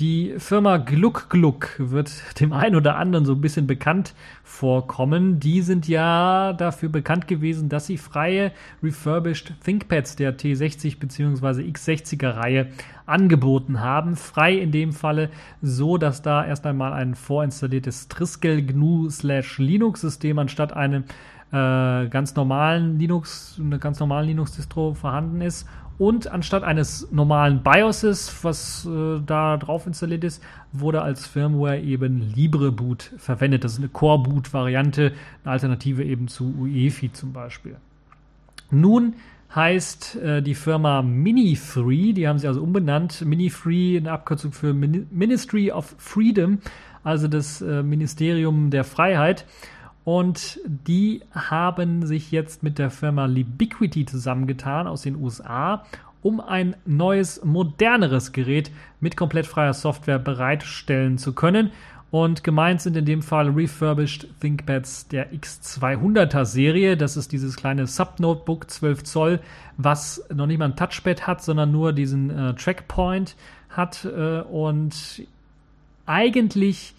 Die 0.02 0.34
Firma 0.39 0.78
Gluck 0.78 1.30
Gluck 1.30 1.76
wird 1.78 2.39
dem 2.39 2.54
einen 2.54 2.76
oder 2.76 2.95
anderen 2.95 3.24
so 3.24 3.34
ein 3.34 3.41
bisschen 3.41 3.68
bekannt 3.68 4.16
vorkommen. 4.43 5.39
Die 5.39 5.62
sind 5.62 5.88
ja 5.88 6.54
dafür 6.54 6.89
bekannt 6.89 7.28
gewesen, 7.28 7.70
dass 7.70 7.86
sie 7.86 7.99
freie 7.99 8.52
refurbished 8.82 9.54
ThinkPads 9.64 10.16
der 10.16 10.36
T60 10.36 10.97
bzw. 10.97 11.62
X60er 11.70 12.36
Reihe 12.36 12.70
angeboten 13.06 13.82
haben. 13.82 14.16
Frei 14.16 14.56
in 14.56 14.72
dem 14.72 14.91
Falle 14.91 15.30
so, 15.62 15.99
dass 15.99 16.24
da 16.24 16.43
erst 16.43 16.66
einmal 16.66 16.93
ein 16.93 17.14
vorinstalliertes 17.14 18.08
Triskel 18.08 18.66
GNU 18.66 19.08
Linux 19.58 20.02
System 20.02 20.39
anstatt 20.39 20.74
einem 20.74 21.04
äh, 21.52 22.08
ganz 22.08 22.34
normalen 22.36 22.97
Linux, 22.97 23.60
eine 23.64 23.78
ganz 23.78 23.99
normalen 23.99 24.26
Linux-Distro 24.26 24.95
vorhanden 24.95 25.41
ist 25.41 25.68
und 26.02 26.32
anstatt 26.32 26.64
eines 26.64 27.12
normalen 27.12 27.62
BIOSes, 27.62 28.43
was 28.43 28.88
äh, 28.88 29.20
da 29.24 29.58
drauf 29.58 29.86
installiert 29.86 30.24
ist, 30.24 30.41
wurde 30.74 31.04
als 31.04 31.28
Firmware 31.28 31.80
eben 31.80 32.34
LibreBoot 32.36 33.12
verwendet. 33.18 33.64
Das 33.64 33.74
ist 33.74 33.78
eine 33.78 33.89
Core-Boot-Variante, 33.89 35.12
eine 35.43 35.52
Alternative 35.52 36.04
eben 36.04 36.28
zu 36.28 36.56
UEFI 36.60 37.12
zum 37.12 37.34
Beispiel. 37.34 37.76
Nun 38.72 39.14
heißt 39.54 40.16
äh, 40.16 40.41
die 40.41 40.56
Firma 40.56 41.02
Mini3, 41.02 42.16
die 42.16 42.28
haben 42.28 42.39
sie 42.39 42.47
also 42.47 42.64
umbenannt. 42.64 43.24
Mini3, 43.24 43.97
eine 43.97 44.12
Abkürzung 44.12 44.54
für 44.54 44.74
Min 44.74 45.06
Ministry 45.12 45.72
of 45.72 45.93
Freedom, 45.99 46.58
also 47.04 47.28
das 47.28 47.62
äh, 47.62 47.84
Ministerium 47.84 48.72
der 48.72 48.86
Freiheit. 48.86 49.45
Und 50.04 50.60
die 50.66 51.22
haben 51.32 52.06
sich 52.06 52.32
jetzt 52.32 52.64
mit 52.64 52.80
der 52.80 52.89
Firma 52.89 53.26
Libiquity 53.26 54.06
zusammengetan 54.06 54.88
aus 54.88 55.04
den 55.04 55.16
USA, 55.16 55.86
um 56.24 56.39
ein 56.39 56.76
neues, 56.86 57.43
moderneres 57.43 58.32
Gerät 58.32 58.72
mit 58.99 59.18
komplett 59.18 59.47
freier 59.47 59.74
Software 59.74 60.20
bereitstellen 60.20 61.18
zu 61.18 61.34
können. 61.34 61.72
Und 62.12 62.43
gemeint 62.43 62.82
sind 62.82 62.97
in 62.97 63.06
dem 63.06 63.22
Fall 63.22 63.49
refurbished 63.49 64.28
ThinkPads 64.41 65.08
der 65.08 65.32
X200er 65.34 66.43
Serie. 66.43 66.97
Das 66.97 67.16
ist 67.16 67.32
dieses 67.32 67.56
kleine 67.56 67.88
Sub-Notebook 67.88 68.70
12 68.70 69.04
Zoll, 69.04 69.39
was 69.78 70.22
noch 70.34 70.45
nicht 70.45 70.58
mal 70.58 70.66
ein 70.66 70.76
Touchpad 70.76 71.26
hat, 71.26 71.41
sondern 71.41 71.72
nur 71.72 71.93
diesen 71.93 72.30
äh, 72.30 72.54
Trackpoint 72.54 73.38
hat 73.70 74.04
äh, 74.04 74.41
und 74.41 75.26
eigentlich 76.06 76.93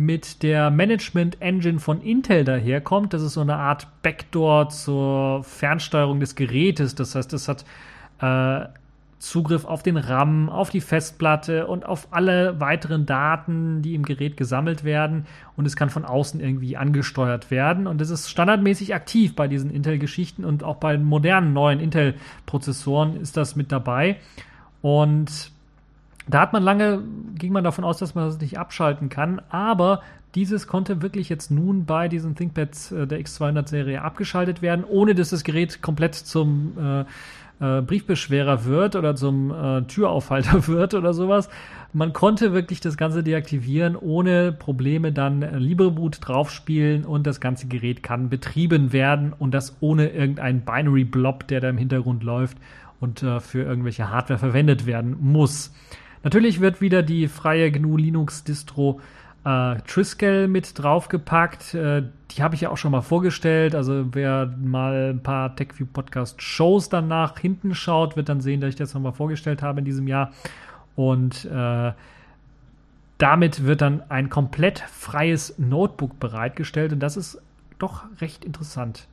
mit 0.00 0.42
der 0.42 0.70
Management 0.70 1.42
Engine 1.42 1.78
von 1.78 2.00
Intel 2.00 2.44
daherkommt. 2.44 3.12
Das 3.12 3.20
ist 3.22 3.34
so 3.34 3.42
eine 3.42 3.56
Art 3.56 3.86
Backdoor 4.02 4.70
zur 4.70 5.44
Fernsteuerung 5.44 6.20
des 6.20 6.34
Gerätes. 6.34 6.94
Das 6.94 7.14
heißt, 7.14 7.34
es 7.34 7.48
hat 7.48 7.66
äh, 8.20 8.66
Zugriff 9.18 9.66
auf 9.66 9.82
den 9.82 9.98
RAM, 9.98 10.48
auf 10.48 10.70
die 10.70 10.80
Festplatte 10.80 11.66
und 11.66 11.84
auf 11.84 12.08
alle 12.12 12.58
weiteren 12.60 13.04
Daten, 13.04 13.82
die 13.82 13.94
im 13.94 14.02
Gerät 14.02 14.38
gesammelt 14.38 14.84
werden. 14.84 15.26
Und 15.56 15.66
es 15.66 15.76
kann 15.76 15.90
von 15.90 16.06
außen 16.06 16.40
irgendwie 16.40 16.78
angesteuert 16.78 17.50
werden. 17.50 17.86
Und 17.86 18.00
es 18.00 18.08
ist 18.08 18.30
standardmäßig 18.30 18.94
aktiv 18.94 19.36
bei 19.36 19.48
diesen 19.48 19.70
Intel-Geschichten 19.70 20.46
und 20.46 20.64
auch 20.64 20.76
bei 20.76 20.96
modernen 20.96 21.52
neuen 21.52 21.78
Intel-Prozessoren 21.78 23.20
ist 23.20 23.36
das 23.36 23.54
mit 23.54 23.70
dabei. 23.70 24.16
Und 24.80 25.52
da 26.30 26.40
hat 26.40 26.52
man 26.52 26.62
lange, 26.62 27.02
ging 27.36 27.52
man 27.52 27.64
davon 27.64 27.84
aus, 27.84 27.98
dass 27.98 28.14
man 28.14 28.26
das 28.26 28.40
nicht 28.40 28.58
abschalten 28.58 29.08
kann, 29.08 29.40
aber 29.50 30.02
dieses 30.34 30.66
konnte 30.66 31.02
wirklich 31.02 31.28
jetzt 31.28 31.50
nun 31.50 31.86
bei 31.86 32.08
diesen 32.08 32.34
ThinkPads 32.36 32.92
äh, 32.92 33.06
der 33.06 33.20
X200-Serie 33.20 34.02
abgeschaltet 34.02 34.62
werden, 34.62 34.84
ohne 34.84 35.14
dass 35.14 35.30
das 35.30 35.44
Gerät 35.44 35.82
komplett 35.82 36.14
zum 36.14 36.72
äh, 36.78 37.04
äh, 37.60 37.82
Briefbeschwerer 37.82 38.64
wird 38.64 38.96
oder 38.96 39.14
zum 39.16 39.50
äh, 39.50 39.82
Türaufhalter 39.82 40.66
wird 40.68 40.94
oder 40.94 41.12
sowas. 41.12 41.48
Man 41.92 42.12
konnte 42.12 42.52
wirklich 42.52 42.80
das 42.80 42.96
Ganze 42.96 43.22
deaktivieren, 43.22 43.96
ohne 43.96 44.52
Probleme 44.52 45.12
dann 45.12 45.40
LibreBoot 45.40 46.18
draufspielen 46.20 47.04
und 47.04 47.26
das 47.26 47.40
ganze 47.40 47.66
Gerät 47.66 48.02
kann 48.02 48.28
betrieben 48.28 48.92
werden 48.92 49.32
und 49.36 49.52
das 49.52 49.76
ohne 49.80 50.08
irgendeinen 50.08 50.60
Binary-Blob, 50.60 51.48
der 51.48 51.60
da 51.60 51.68
im 51.68 51.78
Hintergrund 51.78 52.22
läuft 52.22 52.56
und 53.00 53.22
äh, 53.22 53.40
für 53.40 53.62
irgendwelche 53.62 54.10
Hardware 54.10 54.38
verwendet 54.38 54.86
werden 54.86 55.16
muss. 55.20 55.72
Natürlich 56.22 56.60
wird 56.60 56.80
wieder 56.80 57.02
die 57.02 57.28
freie 57.28 57.70
GNU 57.70 57.96
Linux 57.96 58.44
Distro 58.44 59.00
äh, 59.44 59.76
Triskel 59.86 60.48
mit 60.48 60.78
draufgepackt. 60.78 61.74
Äh, 61.74 62.02
die 62.30 62.42
habe 62.42 62.54
ich 62.54 62.60
ja 62.60 62.70
auch 62.70 62.76
schon 62.76 62.92
mal 62.92 63.00
vorgestellt. 63.00 63.74
Also 63.74 64.06
wer 64.12 64.46
mal 64.62 65.10
ein 65.14 65.22
paar 65.22 65.56
TechView 65.56 65.86
Podcast 65.86 66.42
Shows 66.42 66.88
dann 66.88 67.08
nach 67.08 67.38
hinten 67.38 67.74
schaut, 67.74 68.16
wird 68.16 68.28
dann 68.28 68.40
sehen, 68.40 68.60
dass 68.60 68.70
ich 68.70 68.76
das 68.76 68.94
nochmal 68.94 69.12
vorgestellt 69.12 69.62
habe 69.62 69.78
in 69.78 69.84
diesem 69.84 70.06
Jahr. 70.06 70.32
Und 70.94 71.46
äh, 71.46 71.92
damit 73.18 73.64
wird 73.64 73.80
dann 73.80 74.02
ein 74.10 74.28
komplett 74.28 74.80
freies 74.80 75.58
Notebook 75.58 76.20
bereitgestellt. 76.20 76.92
Und 76.92 77.00
das 77.00 77.16
ist 77.16 77.40
doch 77.78 78.04
recht 78.20 78.44
interessant 78.44 79.06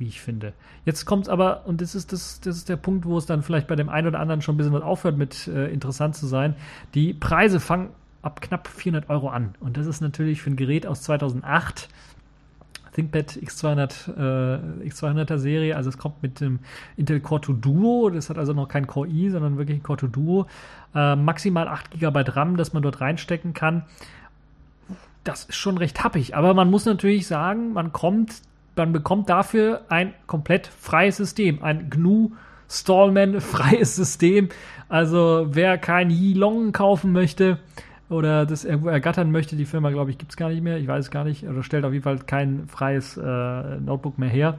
wie 0.00 0.08
ich 0.08 0.20
finde. 0.20 0.54
Jetzt 0.84 1.04
kommt 1.04 1.28
aber, 1.28 1.66
und 1.66 1.80
das 1.80 1.94
ist, 1.94 2.12
das, 2.12 2.40
das 2.40 2.56
ist 2.56 2.68
der 2.68 2.76
Punkt, 2.76 3.04
wo 3.04 3.18
es 3.18 3.26
dann 3.26 3.42
vielleicht 3.42 3.68
bei 3.68 3.76
dem 3.76 3.90
einen 3.90 4.08
oder 4.08 4.18
anderen 4.18 4.40
schon 4.40 4.54
ein 4.54 4.58
bisschen 4.58 4.72
was 4.72 4.82
aufhört 4.82 5.16
mit 5.16 5.46
äh, 5.46 5.68
interessant 5.68 6.16
zu 6.16 6.26
sein. 6.26 6.56
Die 6.94 7.12
Preise 7.12 7.60
fangen 7.60 7.90
ab 8.22 8.40
knapp 8.40 8.66
400 8.66 9.10
Euro 9.10 9.28
an. 9.28 9.54
Und 9.60 9.76
das 9.76 9.86
ist 9.86 10.00
natürlich 10.00 10.42
für 10.42 10.50
ein 10.50 10.56
Gerät 10.56 10.86
aus 10.86 11.02
2008, 11.02 11.88
ThinkPad 12.94 13.38
X200, 13.42 14.82
äh, 14.82 14.88
X200er 14.88 15.38
Serie, 15.38 15.76
also 15.76 15.90
es 15.90 15.98
kommt 15.98 16.22
mit 16.22 16.40
dem 16.40 16.58
Intel 16.96 17.20
Core 17.20 17.42
2 17.42 17.52
Duo, 17.60 18.10
das 18.10 18.30
hat 18.30 18.38
also 18.38 18.52
noch 18.52 18.68
kein 18.68 18.86
Core 18.86 19.08
i, 19.08 19.30
sondern 19.30 19.58
wirklich 19.58 19.78
ein 19.78 19.82
Core 19.82 19.98
2 19.98 20.06
Duo, 20.08 20.46
äh, 20.94 21.14
maximal 21.14 21.68
8 21.68 21.98
GB 21.98 22.24
RAM, 22.30 22.56
das 22.56 22.72
man 22.72 22.82
dort 22.82 23.00
reinstecken 23.00 23.54
kann. 23.54 23.84
Das 25.24 25.44
ist 25.44 25.56
schon 25.56 25.78
recht 25.78 26.02
happig, 26.02 26.34
aber 26.34 26.54
man 26.54 26.70
muss 26.70 26.86
natürlich 26.86 27.26
sagen, 27.26 27.74
man 27.74 27.92
kommt 27.92 28.42
man 28.76 28.92
bekommt 28.92 29.28
dafür 29.28 29.82
ein 29.88 30.14
komplett 30.26 30.66
freies 30.66 31.16
System, 31.16 31.62
ein 31.62 31.90
GNU 31.90 32.32
Stallman 32.68 33.40
freies 33.40 33.96
System. 33.96 34.48
Also 34.88 35.48
wer 35.50 35.78
kein 35.78 36.10
Yilong 36.10 36.72
kaufen 36.72 37.12
möchte 37.12 37.58
oder 38.08 38.46
das 38.46 38.64
irgendwo 38.64 38.88
ergattern 38.88 39.30
möchte, 39.30 39.56
die 39.56 39.64
Firma 39.64 39.90
glaube 39.90 40.10
ich 40.10 40.18
gibt 40.18 40.32
es 40.32 40.36
gar 40.36 40.48
nicht 40.48 40.62
mehr, 40.62 40.78
ich 40.78 40.88
weiß 40.88 41.06
es 41.06 41.10
gar 41.10 41.24
nicht, 41.24 41.46
oder 41.46 41.62
stellt 41.62 41.84
auf 41.84 41.92
jeden 41.92 42.04
Fall 42.04 42.18
kein 42.18 42.66
freies 42.68 43.16
äh, 43.16 43.22
Notebook 43.80 44.18
mehr 44.18 44.28
her. 44.28 44.58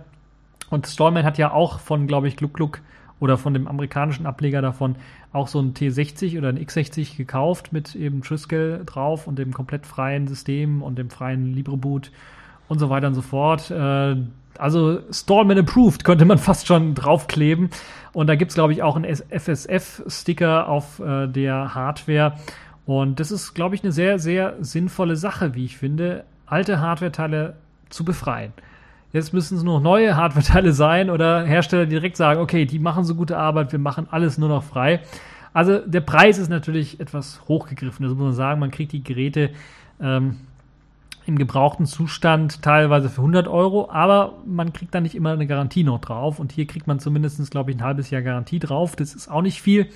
Und 0.69 0.87
Stallman 0.87 1.25
hat 1.25 1.37
ja 1.37 1.51
auch 1.51 1.79
von 1.79 2.07
glaube 2.07 2.27
ich 2.27 2.37
Gluck 2.37 2.53
Gluck 2.53 2.81
oder 3.19 3.37
von 3.37 3.53
dem 3.53 3.67
amerikanischen 3.67 4.25
Ableger 4.25 4.61
davon 4.61 4.95
auch 5.31 5.47
so 5.47 5.59
ein 5.61 5.73
T60 5.73 6.37
oder 6.37 6.49
ein 6.49 6.59
X60 6.59 7.15
gekauft 7.17 7.71
mit 7.71 7.95
eben 7.95 8.21
Triskel 8.21 8.83
drauf 8.85 9.27
und 9.27 9.37
dem 9.37 9.53
komplett 9.53 9.85
freien 9.85 10.27
System 10.27 10.81
und 10.81 10.97
dem 10.97 11.09
freien 11.09 11.53
LibreBoot 11.53 12.11
und 12.71 12.79
so 12.79 12.89
weiter 12.89 13.07
und 13.07 13.15
so 13.15 13.21
fort. 13.21 13.69
Äh, 13.69 14.15
also 14.57 14.99
Stallman 15.11 15.57
Approved 15.57 16.05
könnte 16.05 16.23
man 16.23 16.37
fast 16.49 16.67
schon 16.67 16.95
draufkleben. 16.95 17.69
Und 18.13 18.27
da 18.27 18.35
gibt 18.35 18.51
es, 18.51 18.55
glaube 18.55 18.71
ich, 18.71 18.81
auch 18.81 18.95
einen 18.95 19.13
FSF-Sticker 19.13 20.69
auf 20.69 20.99
äh, 20.99 21.27
der 21.27 21.75
Hardware. 21.75 22.37
Und 22.85 23.19
das 23.19 23.29
ist, 23.29 23.53
glaube 23.55 23.75
ich, 23.75 23.83
eine 23.83 23.91
sehr, 23.91 24.19
sehr 24.19 24.55
sinnvolle 24.61 25.17
Sache, 25.17 25.53
wie 25.53 25.65
ich 25.65 25.77
finde, 25.77 26.23
alte 26.45 26.79
Hardware-Teile 26.79 27.55
zu 27.89 28.05
befreien. 28.05 28.53
Jetzt 29.11 29.33
müssen 29.33 29.57
es 29.57 29.63
nur 29.63 29.81
neue 29.81 30.15
Hardware-Teile 30.15 30.71
sein 30.71 31.09
oder 31.09 31.43
Hersteller 31.43 31.85
direkt 31.85 32.15
sagen, 32.15 32.39
okay, 32.39 32.65
die 32.65 32.79
machen 32.79 33.03
so 33.03 33.15
gute 33.15 33.37
Arbeit, 33.37 33.73
wir 33.73 33.79
machen 33.79 34.07
alles 34.09 34.37
nur 34.37 34.47
noch 34.47 34.63
frei. 34.63 35.01
Also 35.51 35.79
der 35.79 35.99
Preis 35.99 36.37
ist 36.37 36.47
natürlich 36.47 37.01
etwas 37.01 37.41
hochgegriffen. 37.49 38.05
Das 38.05 38.15
muss 38.15 38.23
man 38.23 38.33
sagen, 38.33 38.61
man 38.61 38.71
kriegt 38.71 38.93
die 38.93 39.03
Geräte 39.03 39.49
ähm, 39.99 40.37
im 41.25 41.37
gebrauchten 41.37 41.85
Zustand 41.85 42.61
teilweise 42.61 43.09
für 43.09 43.21
100 43.21 43.47
Euro, 43.47 43.89
aber 43.91 44.33
man 44.45 44.73
kriegt 44.73 44.95
da 44.95 45.01
nicht 45.01 45.15
immer 45.15 45.31
eine 45.31 45.47
Garantie 45.47 45.83
noch 45.83 45.99
drauf. 45.99 46.39
Und 46.39 46.51
hier 46.51 46.65
kriegt 46.65 46.87
man 46.87 46.99
zumindest, 46.99 47.51
glaube 47.51 47.71
ich, 47.71 47.77
ein 47.77 47.83
halbes 47.83 48.09
Jahr 48.09 48.21
Garantie 48.21 48.59
drauf. 48.59 48.95
Das 48.95 49.13
ist 49.13 49.29
auch 49.29 49.41
nicht 49.41 49.61
viel, 49.61 49.87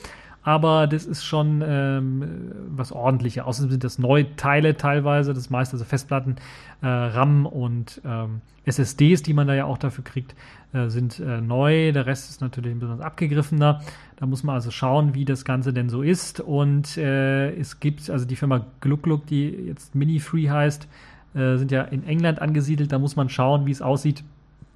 aber 0.43 0.85
das 0.85 1.05
ist 1.05 1.25
schon 1.25 1.63
ähm, 1.65 2.51
was 2.69 2.91
ordentlicher. 2.91 3.47
Außerdem 3.47 3.71
sind 3.71 3.83
das 3.83 3.97
neue 3.97 4.35
Teile 4.35 4.77
teilweise, 4.77 5.33
das 5.33 5.49
meiste, 5.49 5.73
also 5.73 5.85
Festplatten, 5.85 6.35
äh, 6.81 6.87
RAM 6.87 7.47
und 7.47 8.01
ähm, 8.05 8.41
SSDs, 8.65 9.23
die 9.23 9.33
man 9.33 9.47
da 9.47 9.55
ja 9.55 9.65
auch 9.65 9.79
dafür 9.79 10.03
kriegt, 10.03 10.35
äh, 10.73 10.89
sind 10.89 11.19
äh, 11.19 11.41
neu. 11.41 11.91
Der 11.91 12.05
Rest 12.05 12.29
ist 12.29 12.41
natürlich 12.41 12.71
ein 12.71 12.79
bisschen 12.79 13.01
abgegriffener. 13.01 13.81
Da 14.17 14.25
muss 14.27 14.43
man 14.43 14.55
also 14.55 14.69
schauen, 14.69 15.15
wie 15.15 15.25
das 15.25 15.45
Ganze 15.45 15.73
denn 15.73 15.89
so 15.89 16.03
ist. 16.03 16.39
Und 16.39 16.95
äh, 16.97 17.51
es 17.55 17.79
gibt 17.79 18.09
also 18.11 18.25
die 18.25 18.35
Firma 18.35 18.65
Gluck 18.81 19.03
Gluck, 19.03 19.25
die 19.25 19.49
jetzt 19.49 19.95
Mini 19.95 20.19
Free 20.19 20.49
heißt, 20.49 20.87
äh, 21.35 21.57
sind 21.57 21.71
ja 21.71 21.83
in 21.83 22.05
England 22.07 22.41
angesiedelt. 22.41 22.91
Da 22.91 22.99
muss 22.99 23.15
man 23.15 23.29
schauen, 23.29 23.65
wie 23.65 23.71
es 23.71 23.81
aussieht 23.81 24.23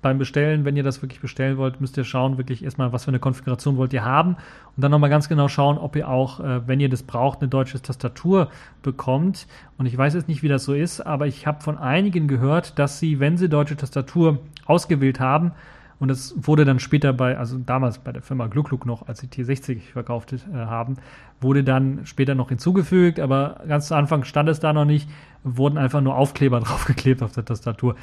beim 0.01 0.17
Bestellen. 0.17 0.65
Wenn 0.65 0.75
ihr 0.75 0.83
das 0.83 1.01
wirklich 1.01 1.19
bestellen 1.19 1.57
wollt, 1.57 1.81
müsst 1.81 1.97
ihr 1.97 2.03
schauen, 2.03 2.37
wirklich 2.37 2.63
erstmal, 2.63 2.93
was 2.93 3.05
für 3.05 3.11
eine 3.11 3.19
Konfiguration 3.19 3.77
wollt 3.77 3.93
ihr 3.93 4.05
haben. 4.05 4.35
Und 4.75 4.83
dann 4.83 4.91
nochmal 4.91 5.09
ganz 5.09 5.29
genau 5.29 5.47
schauen, 5.47 5.77
ob 5.77 5.95
ihr 5.95 6.07
auch, 6.07 6.39
äh, 6.39 6.67
wenn 6.67 6.79
ihr 6.79 6.89
das 6.89 7.03
braucht, 7.03 7.41
eine 7.41 7.49
deutsche 7.49 7.81
Tastatur 7.81 8.49
bekommt. 8.81 9.47
Und 9.77 9.85
ich 9.85 9.97
weiß 9.97 10.13
jetzt 10.13 10.27
nicht, 10.27 10.43
wie 10.43 10.47
das 10.47 10.63
so 10.63 10.73
ist, 10.73 11.01
aber 11.01 11.27
ich 11.27 11.47
habe 11.47 11.61
von 11.61 11.77
einigen 11.77 12.27
gehört, 12.27 12.79
dass 12.79 12.99
sie, 12.99 13.19
wenn 13.19 13.37
sie 13.37 13.49
deutsche 13.49 13.75
Tastatur 13.75 14.39
ausgewählt 14.65 15.19
haben, 15.19 15.51
Und 15.99 16.07
das 16.07 16.33
wurde 16.37 16.63
dann 16.63 16.79
später 16.79 17.11
bei, 17.11 17.37
also 17.37 17.57
damals 17.57 17.99
bei 17.99 18.13
der 18.13 18.21
Firma 18.21 18.47
Gluck 18.47 18.85
noch, 18.85 19.07
als 19.07 19.19
sie 19.19 19.27
T60 19.27 19.91
verkauft 19.91 20.33
äh, 20.33 20.37
haben, 20.53 20.95
wurde 21.41 21.63
dann 21.63 22.05
später 22.05 22.35
noch 22.35 22.49
hinzugefügt, 22.49 23.19
aber 23.19 23.61
ganz 23.67 23.87
zu 23.87 23.95
Anfang 23.95 24.23
stand 24.23 24.47
es 24.49 24.59
da 24.59 24.71
noch 24.71 24.85
nicht, 24.85 25.09
wurden 25.43 25.77
einfach 25.77 26.01
nur 26.01 26.15
Aufkleber 26.15 26.59
draufgeklebt 26.61 27.21
auf 27.21 27.33
der 27.33 27.45
Tastatur. 27.45 27.95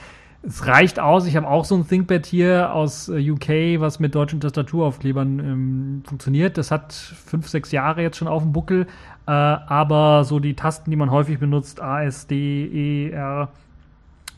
Es 0.42 0.66
reicht 0.66 1.00
aus, 1.00 1.26
ich 1.26 1.36
habe 1.36 1.48
auch 1.48 1.64
so 1.64 1.74
ein 1.74 1.88
ThinkPad 1.88 2.24
hier 2.26 2.72
aus 2.72 3.08
äh, 3.08 3.30
UK, 3.30 3.80
was 3.80 3.98
mit 3.98 4.14
deutschen 4.14 4.40
Tastaturaufklebern 4.40 5.38
ähm, 5.38 6.02
funktioniert. 6.06 6.58
Das 6.58 6.70
hat 6.70 6.92
fünf, 6.92 7.48
sechs 7.48 7.72
Jahre 7.72 8.02
jetzt 8.02 8.18
schon 8.18 8.28
auf 8.28 8.42
dem 8.42 8.52
Buckel, 8.52 8.86
äh, 9.26 9.30
aber 9.30 10.24
so 10.24 10.38
die 10.38 10.54
Tasten, 10.54 10.90
die 10.90 10.96
man 10.96 11.10
häufig 11.10 11.38
benutzt, 11.38 11.80
A, 11.80 12.04
S, 12.04 12.26
D, 12.26 12.66
E, 12.66 13.10
R, 13.10 13.48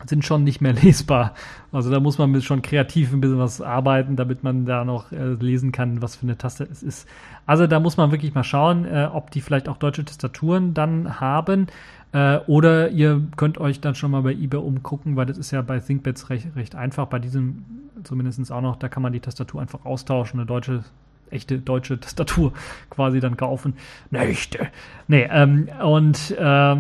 sind 0.07 0.25
schon 0.25 0.45
nicht 0.45 0.61
mehr 0.61 0.73
lesbar. 0.83 1.35
Also 1.73 1.91
da 1.91 2.01
muss 2.01 2.19
man 2.19 2.41
schon 2.43 2.63
kreativ 2.63 3.13
ein 3.13 3.21
bisschen 3.21 3.39
was 3.39 3.61
arbeiten, 3.61 4.17
damit 4.17 4.43
man 4.43 4.65
da 4.65 4.85
noch 4.85 5.13
äh, 5.13 5.35
lesen 5.35 5.73
kann, 5.73 6.03
was 6.03 6.17
für 6.17 6.23
eine 6.23 6.39
Taste 6.39 6.69
es 6.71 6.83
ist. 6.83 7.09
Also 7.47 7.67
da 7.67 7.81
muss 7.81 7.97
man 7.97 8.11
wirklich 8.11 8.35
mal 8.35 8.45
schauen, 8.45 8.85
äh, 8.85 9.09
ob 9.13 9.31
die 9.31 9.41
vielleicht 9.41 9.69
auch 9.69 9.77
deutsche 9.77 10.05
Tastaturen 10.05 10.75
dann 10.75 11.21
haben. 11.21 11.67
Äh, 12.13 12.39
oder 12.47 12.91
ihr 12.91 13.23
könnt 13.37 13.59
euch 13.59 13.81
dann 13.81 13.95
schon 13.95 14.11
mal 14.11 14.23
bei 14.23 14.33
eBay 14.33 14.61
umgucken, 14.61 15.17
weil 15.17 15.27
das 15.27 15.39
ist 15.39 15.51
ja 15.51 15.63
bei 15.63 15.79
ThinkPads 15.79 16.31
recht, 16.31 16.49
recht 16.57 16.75
einfach. 16.75 17.07
Bei 17.07 17.19
diesem 17.19 17.65
zumindest 18.05 18.51
auch 18.53 18.61
noch, 18.61 18.77
da 18.77 18.89
kann 18.89 19.03
man 19.03 19.13
die 19.13 19.21
Tastatur 19.21 19.61
einfach 19.61 19.85
austauschen, 19.85 20.41
eine 20.41 20.47
deutsche 20.47 20.85
echte 21.31 21.59
deutsche 21.59 22.01
Tastatur 22.01 22.53
quasi 22.91 23.21
dann 23.21 23.37
kaufen. 23.37 23.75
Nächte. 24.11 24.69
Nee, 25.09 25.29
ähm, 25.31 25.69
und 25.83 26.31
äh, 26.31 26.77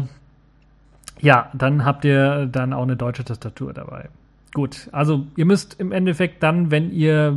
ja, 1.20 1.50
dann 1.52 1.84
habt 1.84 2.04
ihr 2.04 2.46
dann 2.46 2.72
auch 2.72 2.82
eine 2.82 2.96
deutsche 2.96 3.24
Tastatur 3.24 3.72
dabei. 3.72 4.08
Gut, 4.54 4.88
also 4.92 5.26
ihr 5.36 5.44
müsst 5.44 5.78
im 5.78 5.92
Endeffekt 5.92 6.42
dann, 6.42 6.70
wenn 6.70 6.90
ihr 6.90 7.36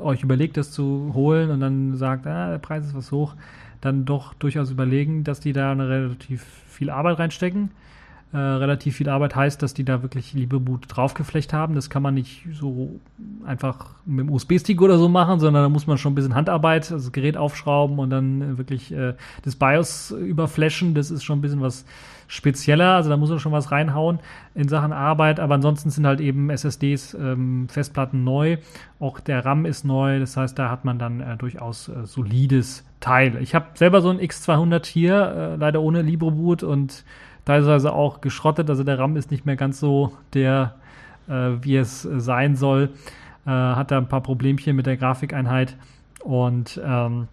euch 0.00 0.22
überlegt, 0.22 0.56
das 0.56 0.70
zu 0.70 1.12
holen 1.14 1.50
und 1.50 1.60
dann 1.60 1.96
sagt, 1.96 2.26
ah, 2.26 2.50
der 2.50 2.58
Preis 2.58 2.86
ist 2.86 2.94
was 2.94 3.10
hoch, 3.10 3.34
dann 3.80 4.04
doch 4.04 4.34
durchaus 4.34 4.70
überlegen, 4.70 5.24
dass 5.24 5.40
die 5.40 5.52
da 5.52 5.72
eine 5.72 5.88
relativ 5.88 6.44
viel 6.68 6.90
Arbeit 6.90 7.18
reinstecken. 7.18 7.70
Äh, 8.32 8.38
relativ 8.38 8.96
viel 8.96 9.10
Arbeit 9.10 9.36
heißt, 9.36 9.62
dass 9.62 9.74
die 9.74 9.84
da 9.84 10.02
wirklich 10.02 10.32
Libreboot 10.32 10.86
draufgeflecht 10.88 11.52
haben. 11.52 11.74
Das 11.74 11.90
kann 11.90 12.02
man 12.02 12.14
nicht 12.14 12.46
so 12.52 12.98
einfach 13.44 13.90
mit 14.06 14.26
dem 14.26 14.32
USB-Stick 14.32 14.80
oder 14.80 14.96
so 14.96 15.10
machen, 15.10 15.38
sondern 15.38 15.64
da 15.64 15.68
muss 15.68 15.86
man 15.86 15.98
schon 15.98 16.12
ein 16.12 16.14
bisschen 16.14 16.34
Handarbeit, 16.34 16.90
also 16.90 16.96
das 16.96 17.12
Gerät 17.12 17.36
aufschrauben 17.36 17.98
und 17.98 18.08
dann 18.08 18.56
wirklich 18.56 18.90
äh, 18.90 19.14
das 19.42 19.56
BIOS 19.56 20.12
überflashen. 20.12 20.94
Das 20.94 21.10
ist 21.10 21.24
schon 21.24 21.40
ein 21.40 21.42
bisschen 21.42 21.60
was 21.60 21.84
spezieller, 22.26 22.94
also 22.94 23.10
da 23.10 23.16
muss 23.16 23.30
man 23.30 23.38
schon 23.38 23.52
was 23.52 23.70
reinhauen 23.70 24.20
in 24.54 24.68
Sachen 24.68 24.92
Arbeit, 24.92 25.40
aber 25.40 25.54
ansonsten 25.54 25.90
sind 25.90 26.06
halt 26.06 26.20
eben 26.20 26.50
SSDs, 26.50 27.14
ähm, 27.14 27.68
Festplatten 27.68 28.24
neu, 28.24 28.58
auch 29.00 29.20
der 29.20 29.44
RAM 29.44 29.66
ist 29.66 29.84
neu, 29.84 30.18
das 30.20 30.36
heißt, 30.36 30.58
da 30.58 30.70
hat 30.70 30.84
man 30.84 30.98
dann 30.98 31.20
äh, 31.20 31.36
durchaus 31.36 31.88
äh, 31.88 32.04
solides 32.04 32.84
Teil. 33.00 33.36
Ich 33.40 33.54
habe 33.54 33.66
selber 33.74 34.00
so 34.00 34.10
ein 34.10 34.18
X200 34.18 34.86
hier, 34.86 35.14
äh, 35.14 35.56
leider 35.56 35.82
ohne 35.82 36.02
LibreBoot 36.02 36.62
und 36.62 37.04
teilweise 37.44 37.92
auch 37.92 38.20
geschrottet, 38.20 38.70
also 38.70 38.84
der 38.84 38.98
RAM 38.98 39.16
ist 39.16 39.30
nicht 39.30 39.46
mehr 39.46 39.56
ganz 39.56 39.80
so 39.80 40.12
der, 40.34 40.74
äh, 41.28 41.50
wie 41.60 41.76
es 41.76 42.02
sein 42.02 42.56
soll, 42.56 42.90
äh, 43.46 43.50
hat 43.50 43.90
da 43.90 43.98
ein 43.98 44.08
paar 44.08 44.22
Problemchen 44.22 44.76
mit 44.76 44.86
der 44.86 44.96
Grafikeinheit 44.96 45.76
und 46.22 46.80
ähm, 46.84 47.28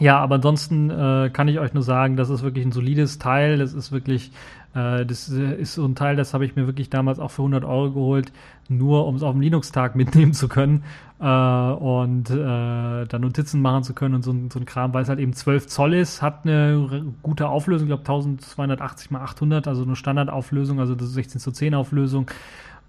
ja, 0.00 0.18
aber 0.18 0.36
ansonsten 0.36 0.90
äh, 0.90 1.30
kann 1.32 1.48
ich 1.48 1.58
euch 1.58 1.74
nur 1.74 1.82
sagen, 1.82 2.16
das 2.16 2.30
ist 2.30 2.42
wirklich 2.42 2.64
ein 2.64 2.72
solides 2.72 3.18
Teil. 3.18 3.58
Das 3.58 3.74
ist 3.74 3.92
wirklich, 3.92 4.32
äh, 4.74 5.04
das 5.04 5.28
ist 5.28 5.74
so 5.74 5.84
ein 5.84 5.94
Teil, 5.94 6.16
das 6.16 6.32
habe 6.32 6.44
ich 6.46 6.56
mir 6.56 6.66
wirklich 6.66 6.88
damals 6.88 7.18
auch 7.18 7.30
für 7.30 7.42
100 7.42 7.64
Euro 7.64 7.92
geholt, 7.92 8.32
nur 8.68 9.06
um 9.06 9.16
es 9.16 9.22
auf 9.22 9.32
dem 9.32 9.42
Linux-Tag 9.42 9.94
mitnehmen 9.96 10.32
zu 10.32 10.48
können 10.48 10.84
äh, 11.20 11.24
und 11.24 12.30
äh, 12.30 13.06
da 13.06 13.18
Notizen 13.18 13.60
machen 13.60 13.84
zu 13.84 13.92
können 13.92 14.14
und 14.14 14.22
so, 14.22 14.34
so 14.50 14.58
ein 14.58 14.64
Kram, 14.64 14.94
weil 14.94 15.02
es 15.02 15.08
halt 15.08 15.20
eben 15.20 15.34
12 15.34 15.66
Zoll 15.66 15.94
ist, 15.94 16.22
hat 16.22 16.44
eine 16.44 17.04
gute 17.22 17.48
Auflösung, 17.48 17.86
ich 17.86 17.90
glaube 17.90 18.02
1280 18.02 19.10
mal 19.10 19.20
800, 19.20 19.68
also 19.68 19.82
eine 19.82 19.94
Standardauflösung, 19.94 20.80
also 20.80 20.94
das 20.94 21.08
ist 21.08 21.14
16 21.14 21.40
zu 21.40 21.52
10 21.52 21.74
Auflösung. 21.74 22.30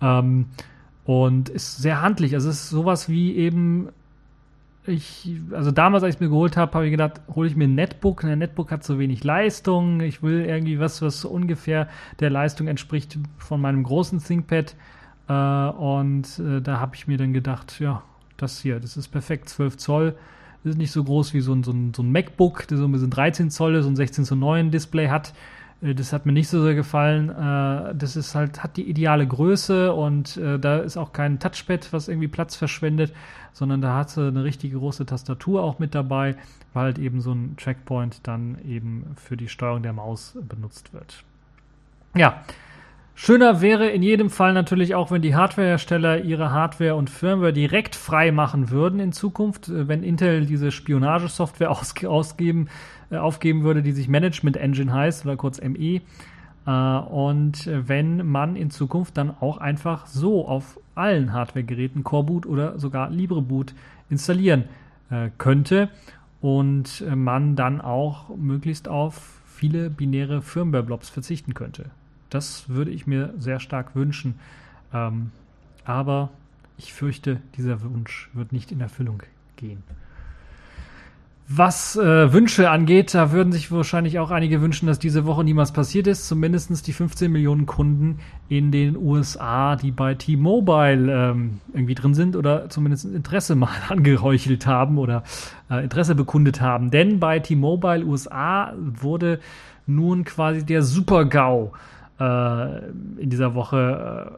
Ähm, 0.02 0.48
und 1.06 1.50
ist 1.50 1.78
sehr 1.78 2.02
handlich. 2.02 2.34
Also 2.34 2.50
es 2.50 2.64
ist 2.64 2.70
sowas 2.70 3.10
wie 3.10 3.36
eben 3.36 3.90
ich, 4.86 5.30
also 5.52 5.72
damals, 5.72 6.04
als 6.04 6.16
ich 6.16 6.22
mir 6.22 6.30
geholt 6.30 6.58
habe, 6.58 6.74
habe 6.74 6.86
ich 6.86 6.92
gedacht, 6.92 7.22
hole 7.34 7.48
ich 7.48 7.56
mir 7.56 7.66
ein 7.66 7.76
Netbook. 7.76 8.24
Ein 8.26 8.40
Netbook 8.40 8.72
hat 8.72 8.84
so 8.84 9.00
wenig 9.00 9.24
Leistung. 9.24 10.02
Ich 10.02 10.22
will 10.22 10.46
irgendwie 10.46 10.80
was, 10.80 11.02
was 11.02 11.24
ungefähr 11.24 11.88
der 12.20 12.30
Leistung 12.30 12.68
entspricht 12.68 13.18
von 13.38 13.62
meinem 13.62 13.84
großen 13.84 14.22
ThinkPad. 14.22 14.76
Äh, 15.30 15.34
und 15.34 16.40
äh, 16.40 16.62
da 16.62 16.80
habe 16.80 16.96
ich 16.96 17.08
mir 17.08 17.18
dann 17.18 17.32
gedacht, 17.32 17.80
ja, 17.80 18.04
das 18.36 18.60
hier, 18.60 18.80
das 18.80 18.98
ist 18.98 19.08
perfekt, 19.08 19.48
12 19.50 19.78
Zoll. 19.78 20.16
Das 20.64 20.72
ist 20.72 20.78
nicht 20.78 20.92
so 20.92 21.04
groß 21.04 21.34
wie 21.34 21.42
so 21.42 21.54
ein, 21.54 21.64
so 21.64 21.72
ein, 21.72 21.94
so 21.94 22.04
ein 22.04 22.12
MacBook, 22.12 22.68
der 22.68 22.78
so 22.78 22.86
ein 22.86 22.92
bisschen 22.92 23.10
13 23.10 23.52
Zoll 23.52 23.76
ist 23.76 23.86
und 23.86 23.96
16 23.96 24.26
zu 24.26 24.36
9 24.36 24.72
Display 24.72 25.08
hat. 25.08 25.34
Äh, 25.82 25.96
das 25.96 26.12
hat 26.12 26.26
mir 26.26 26.34
nicht 26.34 26.50
so 26.50 26.62
sehr 26.62 26.76
gefallen. 26.76 27.28
Das 27.98 28.18
ist 28.18 28.36
halt, 28.36 28.64
hat 28.64 28.76
die 28.76 28.90
ideale 28.90 29.26
Größe 29.26 29.94
und 29.94 30.38
da 30.38 30.78
ist 30.80 30.98
auch 30.98 31.14
kein 31.14 31.40
Touchpad, 31.40 31.92
was 31.92 32.08
irgendwie 32.08 32.30
Platz 32.30 32.56
verschwendet, 32.56 33.14
sondern 33.54 33.82
da 33.82 33.96
hat 33.96 34.10
sie 34.10 34.28
eine 34.28 34.44
richtig 34.44 34.74
große 34.74 35.06
Tastatur 35.06 35.64
auch 35.64 35.80
mit 35.80 35.96
dabei, 35.96 36.36
weil 36.74 36.86
halt 36.86 37.00
eben 37.00 37.22
so 37.22 37.32
ein 37.32 37.56
Checkpoint 37.58 38.28
dann 38.28 38.58
eben 38.68 39.06
für 39.16 39.38
die 39.38 39.48
Steuerung 39.48 39.84
der 39.84 39.94
Maus 39.94 40.38
benutzt 40.48 40.94
wird. 40.94 41.24
Ja, 42.16 42.44
Schöner 43.16 43.62
wäre 43.62 43.90
in 43.90 44.02
jedem 44.02 44.32
Fall 44.32 44.54
natürlich 44.54 44.96
auch, 44.96 45.12
wenn 45.12 45.22
die 45.22 45.36
Hardwarehersteller 45.36 46.24
ihre 46.24 46.52
Hardware 46.52 46.96
und 46.96 47.12
Firmware 47.12 47.54
direkt 47.54 47.96
frei 47.96 48.32
machen 48.32 48.72
würden 48.72 49.00
in 49.00 49.12
Zukunft, 49.12 49.70
wenn 49.70 50.04
Intel 50.04 50.48
diese 50.48 50.72
Spionagesoftware 50.72 51.70
ausgeben 52.10 52.70
äh, 53.12 53.18
aufgeben 53.18 53.64
würde, 53.64 53.84
die 53.84 53.92
sich 53.92 54.08
Management 54.08 54.58
Engine 54.58 54.92
heißt 54.92 55.26
oder 55.26 55.36
kurz 55.36 55.62
ME. 55.62 56.02
Äh, 56.66 56.72
und 56.72 57.70
wenn 57.72 58.26
man 58.28 58.56
in 58.56 58.72
Zukunft 58.72 59.18
dann 59.18 59.32
auch 59.40 59.58
einfach 59.58 60.08
so 60.08 60.48
auf 60.48 60.80
allen 60.96 61.34
Hardware-Geräten 61.34 62.04
Coreboot 62.04 62.46
oder 62.46 62.80
sogar 62.80 63.10
LibreBoot 63.10 63.74
installieren 64.10 64.66
äh, 65.10 65.30
könnte 65.38 65.90
und 66.42 67.04
man 67.16 67.56
dann 67.56 67.80
auch 67.80 68.36
möglichst 68.36 68.90
auf 68.90 69.40
viele 69.46 69.90
binäre 69.90 70.42
Firmware-Blobs 70.42 71.10
verzichten 71.10 71.54
könnte. 71.54 71.86
Das 72.30 72.68
würde 72.68 72.92
ich 72.92 73.08
mir 73.08 73.34
sehr 73.38 73.62
stark 73.62 73.96
wünschen. 73.96 74.36
Ähm, 74.94 75.32
aber 75.86 76.30
ich 76.78 76.94
fürchte, 76.94 77.40
dieser 77.56 77.82
Wunsch 77.82 78.30
wird 78.34 78.52
nicht 78.52 78.72
in 78.72 78.82
Erfüllung 78.82 79.24
gehen. 79.56 79.84
Was 81.50 81.98
äh, 81.98 82.32
Wünsche 82.32 82.70
angeht, 82.70 83.14
da 83.14 83.34
würden 83.34 83.52
sich 83.52 83.70
wahrscheinlich 83.70 84.18
auch 84.18 84.32
einige 84.32 84.62
wünschen, 84.62 84.88
dass 84.88 84.98
diese 84.98 85.26
Woche 85.26 85.44
niemals 85.44 85.74
passiert 85.74 86.08
ist. 86.08 86.26
Zumindest 86.26 86.88
die 86.88 86.94
15 86.94 87.30
Millionen 87.30 87.66
Kunden 87.66 88.20
in 88.48 88.72
den 88.72 88.96
USA, 88.96 89.76
die 89.76 89.92
bei 89.92 90.14
T-Mobile 90.14 91.12
ähm, 91.12 91.60
irgendwie 91.74 91.96
drin 91.96 92.14
sind 92.14 92.38
oder 92.38 92.70
zumindest 92.70 93.06
Interesse 93.06 93.56
mal 93.58 93.76
angeheuchelt 93.90 94.66
haben 94.66 94.98
oder 94.98 95.24
äh, 95.70 95.84
Interesse 95.84 96.16
bekundet 96.16 96.62
haben. 96.62 96.92
Denn 96.92 97.20
bei 97.20 97.40
T-Mobile 97.40 98.06
USA 98.06 98.74
wurde 98.78 99.40
nun 99.86 100.24
quasi 100.24 100.66
der 100.66 100.82
Super-GAU 100.82 101.74
äh, 102.22 102.88
in 103.18 103.30
dieser 103.30 103.54
Woche 103.54 104.32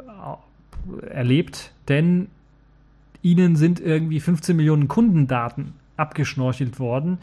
äh, 1.03 1.05
erlebt. 1.05 1.71
Denn 1.87 2.29
ihnen 3.21 3.55
sind 3.55 3.79
irgendwie 3.79 4.19
15 4.19 4.55
Millionen 4.55 4.87
Kundendaten 4.87 5.73
abgeschnorchelt 5.97 6.79
worden. 6.79 7.17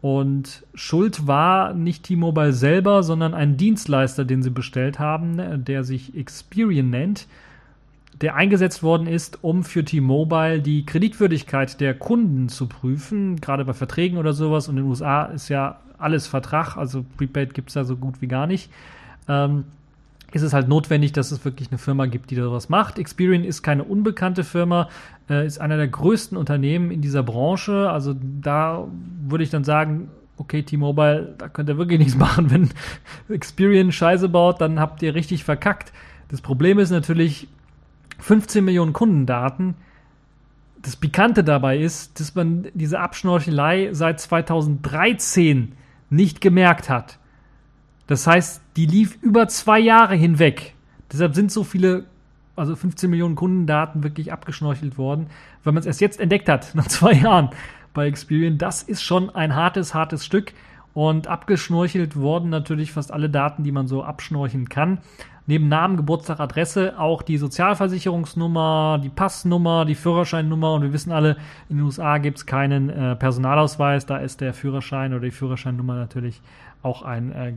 Und 0.00 0.64
Schuld 0.74 1.26
war 1.26 1.74
nicht 1.74 2.04
T-Mobile 2.04 2.52
selber, 2.52 3.02
sondern 3.02 3.34
ein 3.34 3.56
Dienstleister, 3.56 4.24
den 4.24 4.42
sie 4.42 4.50
bestellt 4.50 4.98
haben, 4.98 5.64
der 5.64 5.82
sich 5.82 6.16
Experian 6.16 6.90
nennt, 6.90 7.26
der 8.20 8.36
eingesetzt 8.36 8.82
worden 8.82 9.08
ist, 9.08 9.42
um 9.42 9.64
für 9.64 9.84
T-Mobile 9.84 10.60
die 10.60 10.86
Kreditwürdigkeit 10.86 11.80
der 11.80 11.94
Kunden 11.94 12.48
zu 12.48 12.66
prüfen, 12.66 13.40
gerade 13.40 13.64
bei 13.64 13.72
Verträgen 13.72 14.18
oder 14.18 14.32
sowas. 14.32 14.68
Und 14.68 14.76
in 14.76 14.84
den 14.84 14.90
USA 14.90 15.24
ist 15.24 15.48
ja 15.48 15.80
alles 15.98 16.28
Vertrag, 16.28 16.76
also 16.76 17.04
Prepaid 17.16 17.54
gibt 17.54 17.70
es 17.70 17.74
da 17.74 17.84
so 17.84 17.96
gut 17.96 18.22
wie 18.22 18.28
gar 18.28 18.46
nicht. 18.46 18.70
Ähm, 19.28 19.64
ist 20.32 20.42
es 20.42 20.52
halt 20.52 20.68
notwendig, 20.68 21.12
dass 21.12 21.32
es 21.32 21.44
wirklich 21.44 21.70
eine 21.70 21.78
Firma 21.78 22.06
gibt, 22.06 22.30
die 22.30 22.36
da 22.36 22.50
was 22.52 22.68
macht. 22.68 22.98
Experian 22.98 23.44
ist 23.44 23.62
keine 23.62 23.84
unbekannte 23.84 24.44
Firma, 24.44 24.88
äh, 25.30 25.46
ist 25.46 25.60
einer 25.60 25.76
der 25.76 25.88
größten 25.88 26.36
Unternehmen 26.36 26.90
in 26.90 27.00
dieser 27.00 27.22
Branche. 27.22 27.88
Also 27.90 28.14
da 28.40 28.86
würde 29.26 29.44
ich 29.44 29.50
dann 29.50 29.64
sagen, 29.64 30.10
okay, 30.36 30.62
T-Mobile, 30.62 31.34
da 31.38 31.48
könnt 31.48 31.68
ihr 31.68 31.78
wirklich 31.78 31.98
nichts 31.98 32.16
machen. 32.16 32.50
Wenn 32.50 32.70
Experian 33.34 33.90
Scheiße 33.90 34.28
baut, 34.28 34.60
dann 34.60 34.78
habt 34.78 35.02
ihr 35.02 35.14
richtig 35.14 35.44
verkackt. 35.44 35.92
Das 36.28 36.42
Problem 36.42 36.78
ist 36.78 36.90
natürlich 36.90 37.48
15 38.18 38.64
Millionen 38.64 38.92
Kundendaten. 38.92 39.76
Das 40.82 40.96
Pikante 40.96 41.42
dabei 41.42 41.78
ist, 41.78 42.20
dass 42.20 42.34
man 42.34 42.68
diese 42.74 43.00
Abschnorchelei 43.00 43.90
seit 43.92 44.20
2013 44.20 45.72
nicht 46.10 46.40
gemerkt 46.40 46.88
hat. 46.88 47.17
Das 48.08 48.26
heißt, 48.26 48.62
die 48.76 48.86
lief 48.86 49.16
über 49.22 49.46
zwei 49.46 49.78
Jahre 49.78 50.16
hinweg. 50.16 50.74
Deshalb 51.12 51.34
sind 51.34 51.52
so 51.52 51.62
viele 51.62 52.04
also 52.58 52.74
15 52.74 53.08
Millionen 53.08 53.36
Kundendaten 53.36 54.02
wirklich 54.02 54.32
abgeschnorchelt 54.32 54.98
worden. 54.98 55.28
Wenn 55.62 55.74
man 55.74 55.80
es 55.80 55.86
erst 55.86 56.00
jetzt 56.00 56.20
entdeckt 56.20 56.48
hat, 56.48 56.70
nach 56.74 56.88
zwei 56.88 57.12
Jahren 57.12 57.50
bei 57.94 58.06
Experian, 58.06 58.58
das 58.58 58.82
ist 58.82 59.02
schon 59.02 59.30
ein 59.30 59.54
hartes, 59.54 59.94
hartes 59.94 60.24
Stück. 60.24 60.52
Und 60.94 61.28
abgeschnorchelt 61.28 62.16
wurden 62.16 62.50
natürlich 62.50 62.90
fast 62.90 63.12
alle 63.12 63.30
Daten, 63.30 63.62
die 63.62 63.70
man 63.70 63.86
so 63.86 64.02
abschnorcheln 64.02 64.68
kann. 64.68 64.98
Neben 65.46 65.68
Namen, 65.68 65.96
Geburtstag, 65.96 66.40
Adresse 66.40 66.98
auch 66.98 67.22
die 67.22 67.38
Sozialversicherungsnummer, 67.38 69.00
die 69.02 69.08
Passnummer, 69.08 69.84
die 69.84 69.94
Führerscheinnummer. 69.94 70.74
Und 70.74 70.82
wir 70.82 70.92
wissen 70.92 71.12
alle, 71.12 71.36
in 71.68 71.76
den 71.76 71.84
USA 71.84 72.18
gibt 72.18 72.38
es 72.38 72.46
keinen 72.46 72.90
äh, 72.90 73.16
Personalausweis. 73.16 74.06
Da 74.06 74.18
ist 74.18 74.40
der 74.40 74.52
Führerschein 74.52 75.12
oder 75.12 75.22
die 75.22 75.30
Führerscheinnummer 75.30 75.94
natürlich 75.94 76.42
auch 76.82 77.02
ein 77.02 77.32
äh, 77.32 77.52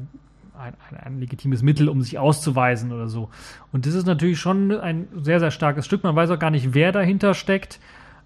ein, 0.62 0.74
ein, 0.89 0.97
ein, 0.97 1.20
legitimes 1.20 1.62
Mittel, 1.62 1.89
um 1.89 2.01
sich 2.01 2.20
auszuweisen 2.20 2.91
oder 2.91 3.07
so. 3.07 3.30
Und 3.72 3.86
das 3.86 3.93
ist 3.93 4.05
natürlich 4.05 4.39
schon 4.39 4.72
ein 4.72 5.07
sehr, 5.22 5.39
sehr 5.39 5.51
starkes 5.51 5.86
Stück. 5.86 6.03
Man 6.03 6.16
weiß 6.16 6.30
auch 6.32 6.39
gar 6.39 6.51
nicht, 6.51 6.74
wer 6.74 6.91
dahinter 6.91 7.34
steckt. 7.34 7.80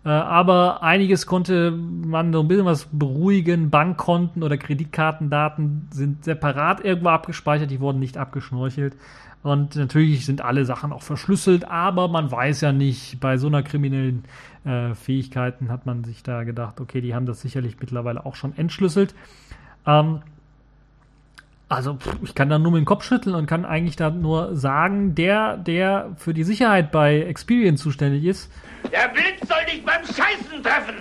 Äh, 0.03 0.09
aber 0.09 0.83
einiges 0.83 1.25
konnte 1.25 1.71
man 1.71 2.31
so 2.31 2.41
ein 2.41 2.47
bisschen 2.47 2.65
was 2.65 2.87
beruhigen. 2.91 3.69
Bankkonten 3.69 4.43
oder 4.43 4.57
Kreditkartendaten 4.57 5.87
sind 5.91 6.23
separat 6.23 6.83
irgendwo 6.83 7.09
abgespeichert, 7.09 7.71
die 7.71 7.79
wurden 7.79 7.99
nicht 7.99 8.17
abgeschnorchelt. 8.17 8.95
Und 9.41 9.75
natürlich 9.75 10.25
sind 10.25 10.41
alle 10.41 10.65
Sachen 10.65 10.91
auch 10.91 11.03
verschlüsselt, 11.03 11.69
aber 11.69 12.07
man 12.07 12.31
weiß 12.31 12.61
ja 12.61 12.71
nicht, 12.71 13.19
bei 13.19 13.37
so 13.37 13.45
einer 13.45 13.61
kriminellen 13.61 14.23
äh, 14.63 14.95
Fähigkeiten 14.95 15.69
hat 15.69 15.85
man 15.85 16.03
sich 16.03 16.23
da 16.23 16.43
gedacht, 16.43 16.81
okay, 16.81 16.99
die 16.99 17.13
haben 17.13 17.27
das 17.27 17.41
sicherlich 17.41 17.79
mittlerweile 17.79 18.25
auch 18.25 18.33
schon 18.33 18.57
entschlüsselt. 18.57 19.13
Ähm, 19.85 20.21
also 21.67 21.97
ich 22.23 22.35
kann 22.35 22.49
da 22.49 22.59
nur 22.59 22.71
mit 22.71 22.79
dem 22.79 22.85
Kopf 22.85 23.03
schütteln 23.03 23.35
und 23.35 23.47
kann 23.47 23.65
eigentlich 23.65 23.95
da 23.95 24.11
nur 24.11 24.55
sagen, 24.55 25.15
der, 25.15 25.57
der 25.57 26.11
für 26.17 26.33
die 26.33 26.43
Sicherheit 26.43 26.91
bei 26.91 27.21
Experience 27.21 27.81
zuständig 27.81 28.23
ist. 28.25 28.51
Der 28.91 29.09
Blitz 29.09 29.47
soll 29.47 29.65
dich 29.65 29.83
beim 29.83 30.03
Scheißen 30.03 30.61
treffen! 30.63 30.95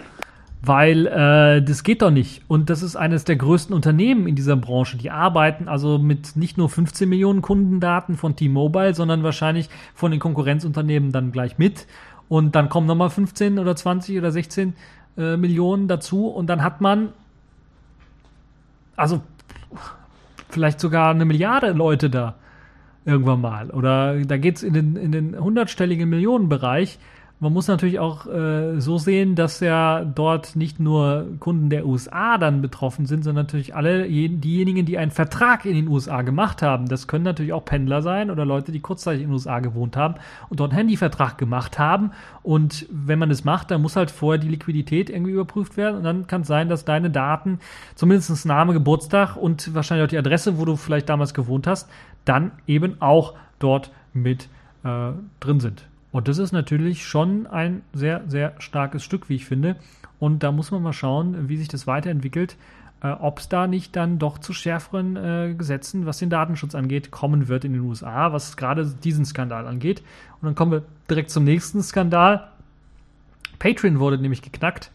Weil 0.67 1.07
äh, 1.07 1.63
das 1.63 1.83
geht 1.83 2.01
doch 2.01 2.11
nicht. 2.11 2.43
Und 2.49 2.71
das 2.71 2.83
ist 2.83 2.97
eines 2.97 3.25
der 3.25 3.37
größten 3.37 3.75
Unternehmen 3.75 4.27
in 4.27 4.35
dieser 4.35 4.57
Branche. 4.57 4.97
Die 4.97 5.11
arbeiten 5.11 5.69
also 5.69 5.99
mit 5.99 6.37
nicht 6.37 6.57
nur 6.57 6.71
15 6.71 7.07
Millionen 7.07 7.43
Kundendaten 7.43 8.17
von 8.17 8.35
T-Mobile, 8.35 8.95
sondern 8.95 9.23
wahrscheinlich 9.23 9.69
von 9.95 10.11
den 10.11 10.21
Konkurrenzunternehmen 10.21 11.13
dann 11.13 11.33
gleich 11.33 11.59
mit. 11.59 11.87
Und 12.31 12.55
dann 12.55 12.71
kommen 12.71 12.87
nochmal 12.87 13.11
15 13.11 13.59
oder 13.59 13.77
20 13.77 14.17
oder 14.17 14.33
16 14.33 14.75
äh, 15.19 15.37
Millionen 15.37 15.87
dazu. 15.87 16.29
Und 16.29 16.47
dann 16.47 16.63
hat 16.63 16.81
man, 16.81 17.11
also 18.97 19.21
vielleicht 20.55 20.81
sogar 20.81 21.11
eine 21.11 21.25
Milliarde 21.27 21.73
Leute 21.73 22.09
da 22.09 22.37
irgendwann 23.05 23.41
mal. 23.41 23.71
Oder 23.71 24.25
da 24.25 24.39
geht 24.39 24.57
es 24.57 24.63
in 24.63 24.73
den, 24.73 24.97
in 24.97 25.13
den 25.13 25.39
hundertstelligen 25.39 26.09
Millionenbereich 26.09 26.99
man 27.41 27.53
muss 27.53 27.69
natürlich 27.69 27.99
auch 27.99 28.27
äh, 28.27 28.81
so 28.81 28.97
sehen, 28.97 29.35
dass 29.35 29.61
ja 29.61 30.05
dort 30.05 30.57
nicht 30.57 30.79
nur 30.79 31.27
Kunden 31.41 31.69
der 31.69 31.85
USA 31.85 32.39
dann 32.39 32.63
betroffen 32.63 33.07
sind, 33.07 33.25
sondern 33.25 33.45
natürlich 33.45 33.75
alle 33.75 34.09
diejenigen, 34.09 34.87
die 34.87 34.99
einen 34.99 35.11
Vertrag 35.11 35.67
in 35.67 35.75
den 35.75 35.89
USA 35.89 36.23
gemacht 36.23 36.63
haben. 36.63 36.87
Das 36.89 37.07
können 37.07 37.25
natürlich 37.25 37.53
auch 37.53 37.65
Pendler 37.65 38.03
sein 38.03 38.31
oder 38.31 38.45
Leute, 38.45 38.73
die 38.73 38.81
kurzzeitig 38.81 39.23
in 39.23 39.29
den 39.29 39.35
USA 39.35 39.59
gewohnt 39.59 39.97
haben 39.97 40.15
und 40.49 40.61
dort 40.61 40.71
einen 40.71 40.79
Handyvertrag 40.79 41.37
gemacht 41.37 41.79
haben. 41.79 42.13
Und 42.43 42.87
wenn 42.91 43.19
man 43.19 43.29
das 43.29 43.45
macht, 43.45 43.71
dann 43.71 43.83
muss 43.83 43.97
halt 43.97 44.11
vorher 44.11 44.41
die 44.41 44.49
Liquidität 44.49 45.11
irgendwie 45.11 45.33
überprüft 45.33 45.77
werden. 45.77 45.97
Und 45.97 46.05
dann 46.05 46.27
kann 46.27 46.43
es 46.43 46.47
sein, 46.47 46.69
dass 46.69 46.85
deine 46.85 47.11
Daten, 47.11 47.59
zumindest 47.95 48.47
Name, 48.47 48.73
Geburtstag 48.73 49.37
und 49.37 49.75
wahrscheinlich 49.75 50.07
auch 50.07 50.11
die 50.11 50.19
Adresse, 50.19 50.59
wo 50.59 50.65
du 50.65 50.77
vielleicht 50.77 51.09
damals 51.09 51.35
gewohnt 51.35 51.67
hast, 51.67 51.91
dann 52.25 52.53
eben 52.67 53.03
auch 53.03 53.35
dort 53.59 53.91
mit 54.13 54.49
äh, 54.85 55.11
drin 55.41 55.61
sind. 55.61 55.85
Und 56.15 56.29
das 56.29 56.39
ist 56.39 56.53
natürlich 56.53 57.05
schon 57.05 57.49
ein 57.49 57.83
sehr, 57.93 58.23
sehr 58.29 58.53
starkes 58.61 59.03
Stück, 59.03 59.29
wie 59.29 59.35
ich 59.35 59.47
finde. 59.47 59.75
Und 60.21 60.45
da 60.45 60.53
muss 60.53 60.71
man 60.71 60.81
mal 60.81 60.93
schauen, 60.93 61.49
wie 61.49 61.57
sich 61.57 61.67
das 61.67 61.89
weiterentwickelt, 61.89 62.57
äh, 63.03 63.09
ob 63.09 63.41
es 63.41 63.49
da 63.49 63.67
nicht 63.67 63.97
dann 63.97 64.21
doch 64.21 64.39
zu 64.39 64.53
schärferen 64.53 65.17
äh, 65.17 65.55
Gesetzen, 65.59 66.07
was 66.07 66.19
den 66.19 66.31
Datenschutz 66.31 66.77
angeht, 66.77 67.11
kommen 67.11 67.49
wird 67.49 67.65
in 67.65 67.73
den 67.73 67.83
USA, 67.83 68.33
was 68.33 68.57
gerade 68.57 68.87
diesen 68.87 69.25
Skandal 69.25 69.67
angeht. 69.67 70.05
Und 70.41 70.47
dann 70.47 70.55
kommen 70.55 70.71
wir 70.71 70.83
direkt 71.11 71.31
zum 71.31 71.43
nächsten 71.43 71.83
Skandal. 71.83 72.47
Patreon 73.59 73.99
wurde 73.99 74.19
nämlich 74.19 74.41
geknackt. 74.41 74.93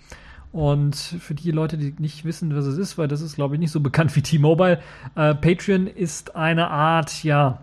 Und 0.53 0.95
für 0.95 1.35
die 1.35 1.51
Leute, 1.51 1.77
die 1.77 1.93
nicht 1.99 2.23
wissen, 2.23 2.55
was 2.55 2.65
es 2.65 2.77
ist, 2.77 2.97
weil 2.97 3.09
das 3.09 3.19
ist, 3.19 3.35
glaube 3.35 3.55
ich, 3.55 3.59
nicht 3.59 3.71
so 3.71 3.79
bekannt 3.81 4.15
wie 4.15 4.21
T-Mobile, 4.21 4.79
äh, 5.15 5.35
Patreon 5.35 5.87
ist 5.87 6.37
eine 6.37 6.69
Art, 6.69 7.25
ja, 7.25 7.59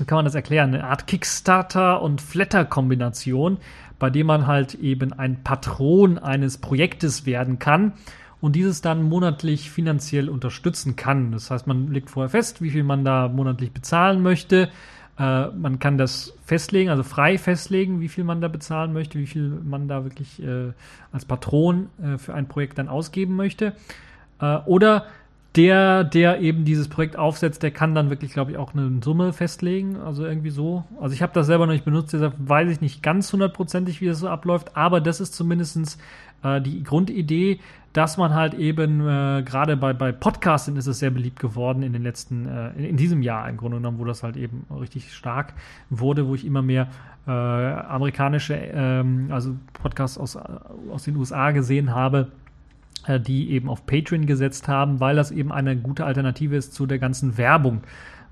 wie 0.00 0.04
kann 0.04 0.16
man 0.16 0.24
das 0.24 0.34
erklären? 0.34 0.74
Eine 0.74 0.84
Art 0.84 1.06
Kickstarter- 1.06 2.02
und 2.02 2.20
Flatter-Kombination, 2.20 3.58
bei 3.98 4.10
dem 4.10 4.26
man 4.26 4.46
halt 4.46 4.74
eben 4.74 5.12
ein 5.12 5.42
Patron 5.44 6.18
eines 6.18 6.58
Projektes 6.58 7.26
werden 7.26 7.58
kann 7.58 7.92
und 8.40 8.56
dieses 8.56 8.80
dann 8.80 9.02
monatlich 9.02 9.70
finanziell 9.70 10.28
unterstützen 10.28 10.96
kann. 10.96 11.32
Das 11.32 11.50
heißt, 11.50 11.66
man 11.66 11.92
legt 11.92 12.10
vorher 12.10 12.30
fest, 12.30 12.62
wie 12.62 12.70
viel 12.70 12.84
man 12.84 13.04
da 13.04 13.28
monatlich 13.28 13.72
bezahlen 13.72 14.22
möchte. 14.22 14.70
Äh, 15.18 15.48
man 15.48 15.78
kann 15.78 15.98
das 15.98 16.32
festlegen, 16.44 16.88
also 16.88 17.02
frei 17.02 17.36
festlegen, 17.36 18.00
wie 18.00 18.08
viel 18.08 18.24
man 18.24 18.40
da 18.40 18.48
bezahlen 18.48 18.92
möchte, 18.92 19.18
wie 19.18 19.26
viel 19.26 19.48
man 19.48 19.86
da 19.86 20.04
wirklich 20.04 20.42
äh, 20.42 20.72
als 21.12 21.26
Patron 21.26 21.90
äh, 22.02 22.16
für 22.16 22.32
ein 22.32 22.48
Projekt 22.48 22.78
dann 22.78 22.88
ausgeben 22.88 23.36
möchte. 23.36 23.74
Äh, 24.40 24.56
oder 24.64 25.04
der, 25.56 26.04
der 26.04 26.40
eben 26.40 26.64
dieses 26.64 26.88
Projekt 26.88 27.16
aufsetzt, 27.16 27.62
der 27.62 27.72
kann 27.72 27.94
dann 27.94 28.08
wirklich, 28.08 28.32
glaube 28.32 28.52
ich, 28.52 28.56
auch 28.56 28.72
eine 28.72 29.00
Summe 29.02 29.32
festlegen. 29.32 29.96
Also 29.96 30.24
irgendwie 30.24 30.50
so. 30.50 30.84
Also 31.00 31.12
ich 31.12 31.22
habe 31.22 31.32
das 31.34 31.46
selber 31.46 31.66
noch 31.66 31.72
nicht 31.72 31.84
benutzt, 31.84 32.12
deshalb 32.12 32.34
weiß 32.38 32.70
ich 32.70 32.80
nicht 32.80 33.02
ganz 33.02 33.32
hundertprozentig, 33.32 34.00
wie 34.00 34.06
das 34.06 34.20
so 34.20 34.28
abläuft. 34.28 34.76
Aber 34.76 35.00
das 35.00 35.20
ist 35.20 35.34
zumindestens 35.34 35.98
äh, 36.44 36.60
die 36.60 36.84
Grundidee, 36.84 37.58
dass 37.92 38.16
man 38.16 38.32
halt 38.32 38.54
eben 38.54 39.00
äh, 39.00 39.42
gerade 39.42 39.76
bei, 39.76 39.92
bei 39.92 40.12
Podcasting 40.12 40.76
ist 40.76 40.86
es 40.86 41.00
sehr 41.00 41.10
beliebt 41.10 41.40
geworden 41.40 41.82
in 41.82 41.92
den 41.92 42.04
letzten, 42.04 42.46
äh, 42.46 42.70
in, 42.78 42.84
in, 42.84 42.96
diesem 42.96 43.20
Jahr 43.20 43.48
im 43.48 43.56
Grunde 43.56 43.78
genommen, 43.78 43.98
wo 43.98 44.04
das 44.04 44.22
halt 44.22 44.36
eben 44.36 44.66
richtig 44.70 45.12
stark 45.12 45.54
wurde, 45.88 46.28
wo 46.28 46.36
ich 46.36 46.46
immer 46.46 46.62
mehr 46.62 46.86
äh, 47.26 47.30
amerikanische, 47.32 48.54
ähm, 48.54 49.30
also 49.32 49.56
Podcasts 49.72 50.16
aus, 50.16 50.36
aus 50.36 51.02
den 51.02 51.16
USA 51.16 51.50
gesehen 51.50 51.92
habe 51.92 52.28
die 53.08 53.50
eben 53.50 53.68
auf 53.68 53.86
Patreon 53.86 54.26
gesetzt 54.26 54.68
haben, 54.68 55.00
weil 55.00 55.16
das 55.16 55.30
eben 55.30 55.52
eine 55.52 55.76
gute 55.76 56.04
Alternative 56.04 56.56
ist 56.56 56.74
zu 56.74 56.86
der 56.86 56.98
ganzen 56.98 57.38
Werbung. 57.38 57.82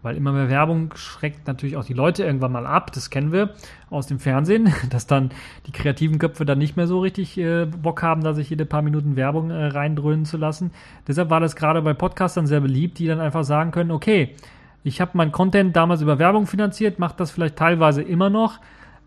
Weil 0.01 0.17
immer 0.17 0.31
mehr 0.31 0.49
Werbung 0.49 0.95
schreckt 0.95 1.49
natürlich 1.49 1.77
auch 1.77 1.85
die 1.85 1.93
Leute 1.93 2.25
irgendwann 2.25 2.53
mal 2.53 2.67
ab. 2.67 2.93
Das 2.93 3.11
kennen 3.11 3.33
wir 3.33 3.51
aus 3.91 4.07
dem 4.07 4.21
Fernsehen, 4.21 4.73
dass 4.91 5.09
dann 5.09 5.31
die 5.67 5.73
kreativen 5.73 6.19
Köpfe 6.21 6.45
dann 6.45 6.59
nicht 6.59 6.77
mehr 6.77 6.87
so 6.87 7.01
richtig 7.01 7.37
äh, 7.37 7.67
Bock 7.67 8.03
haben, 8.03 8.23
da 8.23 8.33
sich 8.33 8.49
jede 8.49 8.65
paar 8.65 8.83
Minuten 8.83 9.17
Werbung 9.17 9.51
äh, 9.51 9.67
reindröhnen 9.67 10.25
zu 10.25 10.37
lassen. 10.37 10.71
Deshalb 11.09 11.31
war 11.31 11.41
das 11.41 11.57
gerade 11.57 11.83
bei 11.83 11.95
Podcastern 11.95 12.47
sehr 12.47 12.61
beliebt, 12.61 12.99
die 12.99 13.07
dann 13.07 13.21
einfach 13.21 13.43
sagen 13.43 13.73
können, 13.73 13.91
okay, 13.91 14.37
ich 14.85 15.01
habe 15.01 15.13
mein 15.15 15.33
Content 15.33 15.75
damals 15.75 16.01
über 16.01 16.21
Werbung 16.21 16.47
finanziert, 16.47 17.01
mache 17.01 17.17
das 17.17 17.33
vielleicht 17.33 17.57
teilweise 17.57 18.01
immer 18.03 18.31
noch, 18.31 18.61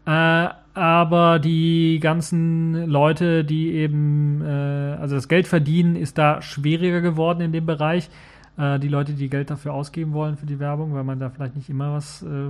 äh, 0.06 0.50
aber 0.74 1.40
die 1.40 2.00
ganzen 2.02 2.90
Leute, 2.90 3.44
die 3.44 3.72
eben, 3.72 4.42
äh, 4.42 4.98
also 5.00 5.16
das 5.16 5.28
Geld 5.28 5.48
verdienen, 5.48 5.96
ist 5.96 6.18
da 6.18 6.42
schwieriger 6.42 7.02
geworden 7.02 7.42
in 7.42 7.52
dem 7.52 7.66
Bereich. 7.66 8.10
Äh, 8.58 8.80
die 8.80 8.88
Leute, 8.88 9.14
die 9.14 9.30
Geld 9.30 9.50
dafür 9.50 9.74
ausgeben 9.74 10.14
wollen 10.14 10.38
für 10.38 10.46
die 10.46 10.60
Werbung, 10.60 10.94
weil 10.94 11.04
man 11.04 11.20
da 11.20 11.30
vielleicht 11.30 11.56
nicht 11.56 11.70
immer 11.70 11.94
was 11.94 12.24
äh, 12.24 12.50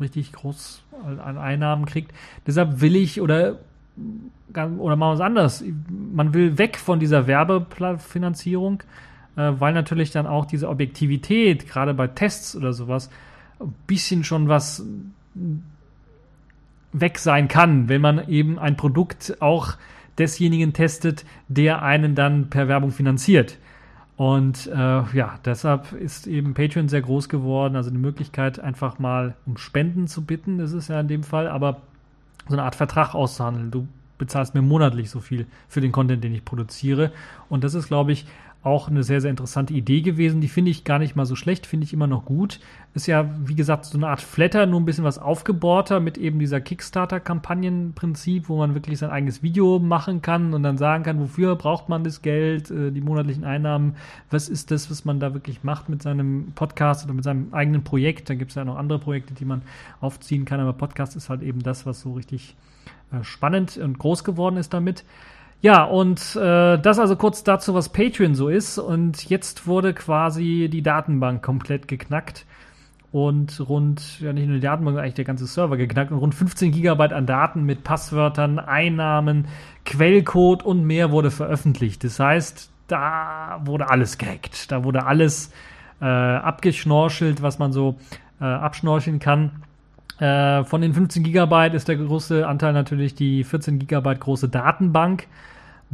richtig 0.00 0.32
groß 0.32 0.82
an 1.24 1.38
Einnahmen 1.38 1.86
kriegt. 1.86 2.12
Deshalb 2.46 2.80
will 2.80 2.96
ich 2.96 3.20
oder 3.20 3.58
oder 4.78 4.96
mal 4.96 5.14
was 5.14 5.20
anderes. 5.20 5.64
Man 5.88 6.34
will 6.34 6.58
weg 6.58 6.76
von 6.76 7.00
dieser 7.00 7.26
Werbefinanzierung, 7.26 8.82
äh, 9.36 9.52
weil 9.58 9.72
natürlich 9.72 10.10
dann 10.10 10.26
auch 10.26 10.44
diese 10.44 10.68
Objektivität, 10.68 11.66
gerade 11.66 11.94
bei 11.94 12.06
Tests 12.06 12.56
oder 12.56 12.72
sowas, 12.72 13.10
ein 13.60 13.74
bisschen 13.86 14.24
schon 14.24 14.48
was 14.48 14.84
weg 16.92 17.18
sein 17.18 17.48
kann, 17.48 17.88
wenn 17.88 18.00
man 18.00 18.28
eben 18.28 18.58
ein 18.58 18.76
Produkt 18.76 19.36
auch 19.40 19.74
desjenigen 20.18 20.72
testet, 20.72 21.24
der 21.48 21.82
einen 21.82 22.14
dann 22.14 22.50
per 22.50 22.68
Werbung 22.68 22.90
finanziert. 22.90 23.58
Und 24.16 24.66
äh, 24.66 24.76
ja, 24.76 25.38
deshalb 25.44 25.92
ist 25.92 26.26
eben 26.26 26.54
Patreon 26.54 26.88
sehr 26.88 27.02
groß 27.02 27.28
geworden. 27.28 27.76
Also 27.76 27.90
die 27.90 27.98
Möglichkeit, 27.98 28.60
einfach 28.60 28.98
mal 28.98 29.34
um 29.46 29.56
Spenden 29.56 30.06
zu 30.06 30.24
bitten, 30.24 30.58
das 30.58 30.72
ist 30.72 30.88
ja 30.88 31.00
in 31.00 31.08
dem 31.08 31.22
Fall, 31.22 31.48
aber 31.48 31.80
so 32.48 32.54
eine 32.54 32.62
Art 32.62 32.74
Vertrag 32.74 33.14
auszuhandeln. 33.14 33.70
Du 33.70 33.88
bezahlst 34.18 34.54
mir 34.54 34.62
monatlich 34.62 35.10
so 35.10 35.20
viel 35.20 35.46
für 35.68 35.80
den 35.80 35.92
Content, 35.92 36.22
den 36.22 36.34
ich 36.34 36.44
produziere. 36.44 37.10
Und 37.48 37.64
das 37.64 37.74
ist, 37.74 37.88
glaube 37.88 38.12
ich, 38.12 38.26
auch 38.62 38.88
eine 38.88 39.02
sehr, 39.02 39.20
sehr 39.20 39.30
interessante 39.30 39.74
Idee 39.74 40.02
gewesen. 40.02 40.40
Die 40.40 40.48
finde 40.48 40.70
ich 40.70 40.84
gar 40.84 41.00
nicht 41.00 41.16
mal 41.16 41.26
so 41.26 41.34
schlecht, 41.34 41.66
finde 41.66 41.84
ich 41.84 41.92
immer 41.92 42.06
noch 42.06 42.24
gut. 42.24 42.60
Ist 42.94 43.08
ja, 43.08 43.28
wie 43.44 43.56
gesagt, 43.56 43.86
so 43.86 43.98
eine 43.98 44.06
Art 44.06 44.20
Flatter, 44.20 44.66
nur 44.66 44.80
ein 44.80 44.84
bisschen 44.84 45.02
was 45.02 45.18
aufgebohrter 45.18 45.98
mit 45.98 46.16
eben 46.16 46.38
dieser 46.38 46.60
Kickstarter-Kampagnenprinzip, 46.60 48.48
wo 48.48 48.58
man 48.58 48.74
wirklich 48.74 49.00
sein 49.00 49.10
eigenes 49.10 49.42
Video 49.42 49.80
machen 49.80 50.22
kann 50.22 50.54
und 50.54 50.62
dann 50.62 50.78
sagen 50.78 51.02
kann, 51.02 51.18
wofür 51.18 51.56
braucht 51.56 51.88
man 51.88 52.04
das 52.04 52.22
Geld, 52.22 52.70
äh, 52.70 52.92
die 52.92 53.00
monatlichen 53.00 53.44
Einnahmen, 53.44 53.96
was 54.30 54.48
ist 54.48 54.70
das, 54.70 54.90
was 54.90 55.04
man 55.04 55.18
da 55.18 55.34
wirklich 55.34 55.64
macht 55.64 55.88
mit 55.88 56.00
seinem 56.02 56.52
Podcast 56.54 57.04
oder 57.04 57.14
mit 57.14 57.24
seinem 57.24 57.52
eigenen 57.52 57.82
Projekt. 57.82 58.30
Da 58.30 58.34
gibt 58.34 58.52
es 58.52 58.54
ja 58.54 58.64
noch 58.64 58.76
andere 58.76 59.00
Projekte, 59.00 59.34
die 59.34 59.44
man 59.44 59.62
aufziehen 60.00 60.44
kann, 60.44 60.60
aber 60.60 60.72
Podcast 60.72 61.16
ist 61.16 61.28
halt 61.28 61.42
eben 61.42 61.64
das, 61.64 61.84
was 61.84 62.00
so 62.00 62.12
richtig 62.12 62.54
äh, 63.10 63.24
spannend 63.24 63.76
und 63.76 63.98
groß 63.98 64.22
geworden 64.22 64.56
ist 64.56 64.72
damit. 64.72 65.04
Ja, 65.62 65.84
und 65.84 66.34
äh, 66.34 66.76
das 66.76 66.98
also 66.98 67.14
kurz 67.14 67.44
dazu, 67.44 67.72
was 67.72 67.88
Patreon 67.88 68.34
so 68.34 68.48
ist. 68.48 68.78
Und 68.78 69.30
jetzt 69.30 69.68
wurde 69.68 69.94
quasi 69.94 70.68
die 70.70 70.82
Datenbank 70.82 71.40
komplett 71.40 71.86
geknackt. 71.86 72.44
Und 73.12 73.60
rund, 73.68 74.20
ja 74.20 74.32
nicht 74.32 74.46
nur 74.46 74.56
die 74.56 74.62
Datenbank, 74.62 74.98
eigentlich 74.98 75.14
der 75.14 75.24
ganze 75.24 75.46
Server 75.46 75.76
geknackt. 75.76 76.10
Und 76.10 76.18
rund 76.18 76.34
15 76.34 76.72
Gigabyte 76.72 77.12
an 77.12 77.26
Daten 77.26 77.62
mit 77.62 77.84
Passwörtern, 77.84 78.58
Einnahmen, 78.58 79.46
Quellcode 79.84 80.64
und 80.64 80.84
mehr 80.84 81.12
wurde 81.12 81.30
veröffentlicht. 81.30 82.02
Das 82.02 82.18
heißt, 82.18 82.68
da 82.88 83.60
wurde 83.64 83.88
alles 83.88 84.18
gehackt. 84.18 84.72
Da 84.72 84.82
wurde 84.82 85.06
alles 85.06 85.52
äh, 86.00 86.06
abgeschnorchelt, 86.06 87.40
was 87.40 87.60
man 87.60 87.72
so 87.72 87.94
äh, 88.40 88.44
abschnorcheln 88.44 89.20
kann. 89.20 89.62
Äh, 90.18 90.64
von 90.64 90.80
den 90.80 90.92
15 90.92 91.22
Gigabyte 91.22 91.74
ist 91.74 91.86
der 91.86 91.96
große 91.96 92.48
Anteil 92.48 92.72
natürlich 92.72 93.14
die 93.14 93.44
14 93.44 93.78
Gigabyte 93.78 94.18
große 94.18 94.48
Datenbank 94.48 95.28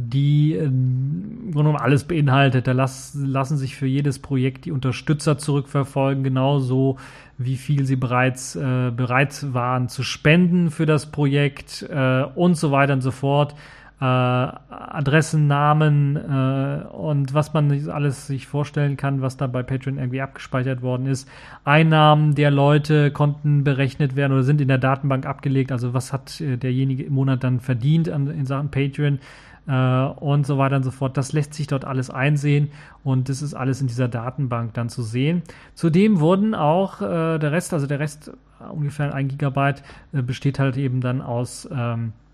die 0.01 0.53
äh, 0.55 0.63
im 0.63 1.75
alles 1.75 2.05
beinhaltet. 2.05 2.67
Da 2.67 2.71
las, 2.71 3.13
lassen 3.15 3.57
sich 3.57 3.75
für 3.75 3.85
jedes 3.85 4.19
Projekt 4.19 4.63
die 4.63 4.71
Unterstützer 4.71 5.37
zurückverfolgen, 5.37 6.23
genauso 6.23 6.97
wie 7.37 7.57
viel 7.57 7.85
sie 7.85 7.97
bereits 7.97 8.55
äh, 8.55 8.91
bereit 8.95 9.53
waren 9.53 9.89
zu 9.89 10.03
spenden 10.03 10.71
für 10.71 10.85
das 10.85 11.11
Projekt 11.11 11.85
äh, 11.89 12.23
und 12.23 12.55
so 12.55 12.71
weiter 12.71 12.93
und 12.93 13.01
so 13.01 13.11
fort. 13.11 13.55
Äh, 14.01 14.05
Adressen, 14.05 15.47
Namen 15.47 16.15
äh, 16.15 16.85
und 16.87 17.33
was 17.33 17.53
man 17.53 17.89
alles 17.89 18.27
sich 18.27 18.47
vorstellen 18.47 18.95
kann, 18.95 19.21
was 19.21 19.35
da 19.35 19.47
bei 19.47 19.61
Patreon 19.61 19.97
irgendwie 19.97 20.21
abgespeichert 20.21 20.81
worden 20.81 21.05
ist. 21.05 21.27
Einnahmen 21.65 22.33
der 22.33 22.49
Leute 22.49 23.11
konnten 23.11 23.65
berechnet 23.65 24.15
werden 24.15 24.31
oder 24.31 24.43
sind 24.43 24.61
in 24.61 24.69
der 24.69 24.77
Datenbank 24.77 25.25
abgelegt. 25.25 25.73
Also 25.73 25.93
was 25.93 26.13
hat 26.13 26.39
äh, 26.39 26.55
derjenige 26.55 27.03
im 27.03 27.13
Monat 27.13 27.43
dann 27.43 27.59
verdient 27.59 28.07
an, 28.09 28.27
in 28.27 28.45
Sachen 28.45 28.71
Patreon 28.71 29.19
äh, 29.67 30.03
und 30.21 30.47
so 30.47 30.57
weiter 30.57 30.77
und 30.77 30.83
so 30.83 30.91
fort. 30.91 31.17
Das 31.17 31.33
lässt 31.33 31.53
sich 31.53 31.67
dort 31.67 31.83
alles 31.83 32.09
einsehen 32.09 32.71
und 33.03 33.27
das 33.27 33.41
ist 33.41 33.53
alles 33.53 33.81
in 33.81 33.87
dieser 33.87 34.07
Datenbank 34.07 34.73
dann 34.75 34.87
zu 34.87 35.03
sehen. 35.03 35.41
Zudem 35.75 36.21
wurden 36.21 36.55
auch 36.55 37.01
äh, 37.01 37.37
der 37.37 37.51
Rest, 37.51 37.73
also 37.73 37.85
der 37.85 37.99
Rest 37.99 38.31
ungefähr 38.71 39.13
ein 39.13 39.27
Gigabyte, 39.27 39.83
äh, 40.13 40.21
besteht 40.21 40.57
halt 40.57 40.77
eben 40.77 41.01
dann 41.01 41.21
aus 41.21 41.67
ähm, 41.69 42.13
äh, 42.13 42.28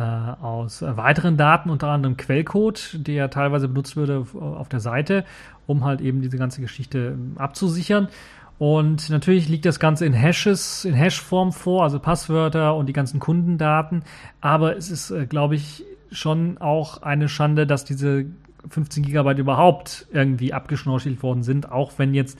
aus 0.00 0.80
weiteren 0.82 1.36
Daten, 1.36 1.68
unter 1.68 1.88
anderem 1.88 2.16
Quellcode, 2.16 2.98
der 3.06 3.28
teilweise 3.28 3.68
benutzt 3.68 3.96
würde 3.96 4.26
auf 4.40 4.68
der 4.68 4.80
Seite, 4.80 5.24
um 5.66 5.84
halt 5.84 6.00
eben 6.00 6.22
diese 6.22 6.38
ganze 6.38 6.60
Geschichte 6.60 7.14
ähm, 7.14 7.34
abzusichern. 7.36 8.08
Und 8.58 9.10
natürlich 9.10 9.48
liegt 9.48 9.66
das 9.66 9.80
Ganze 9.80 10.06
in 10.06 10.12
Hashes, 10.12 10.84
in 10.84 10.94
Hashform 10.94 11.52
vor, 11.52 11.82
also 11.82 11.98
Passwörter 11.98 12.76
und 12.76 12.86
die 12.86 12.92
ganzen 12.92 13.20
Kundendaten. 13.20 14.04
Aber 14.40 14.76
es 14.76 14.90
ist, 14.90 15.10
äh, 15.10 15.26
glaube 15.26 15.56
ich, 15.56 15.84
schon 16.10 16.58
auch 16.58 17.02
eine 17.02 17.28
Schande, 17.28 17.66
dass 17.66 17.84
diese 17.84 18.26
15 18.68 19.02
Gigabyte 19.02 19.38
überhaupt 19.38 20.06
irgendwie 20.12 20.52
abgeschnorchelt 20.52 21.22
worden 21.22 21.42
sind, 21.42 21.70
auch 21.70 21.92
wenn 21.96 22.14
jetzt 22.14 22.38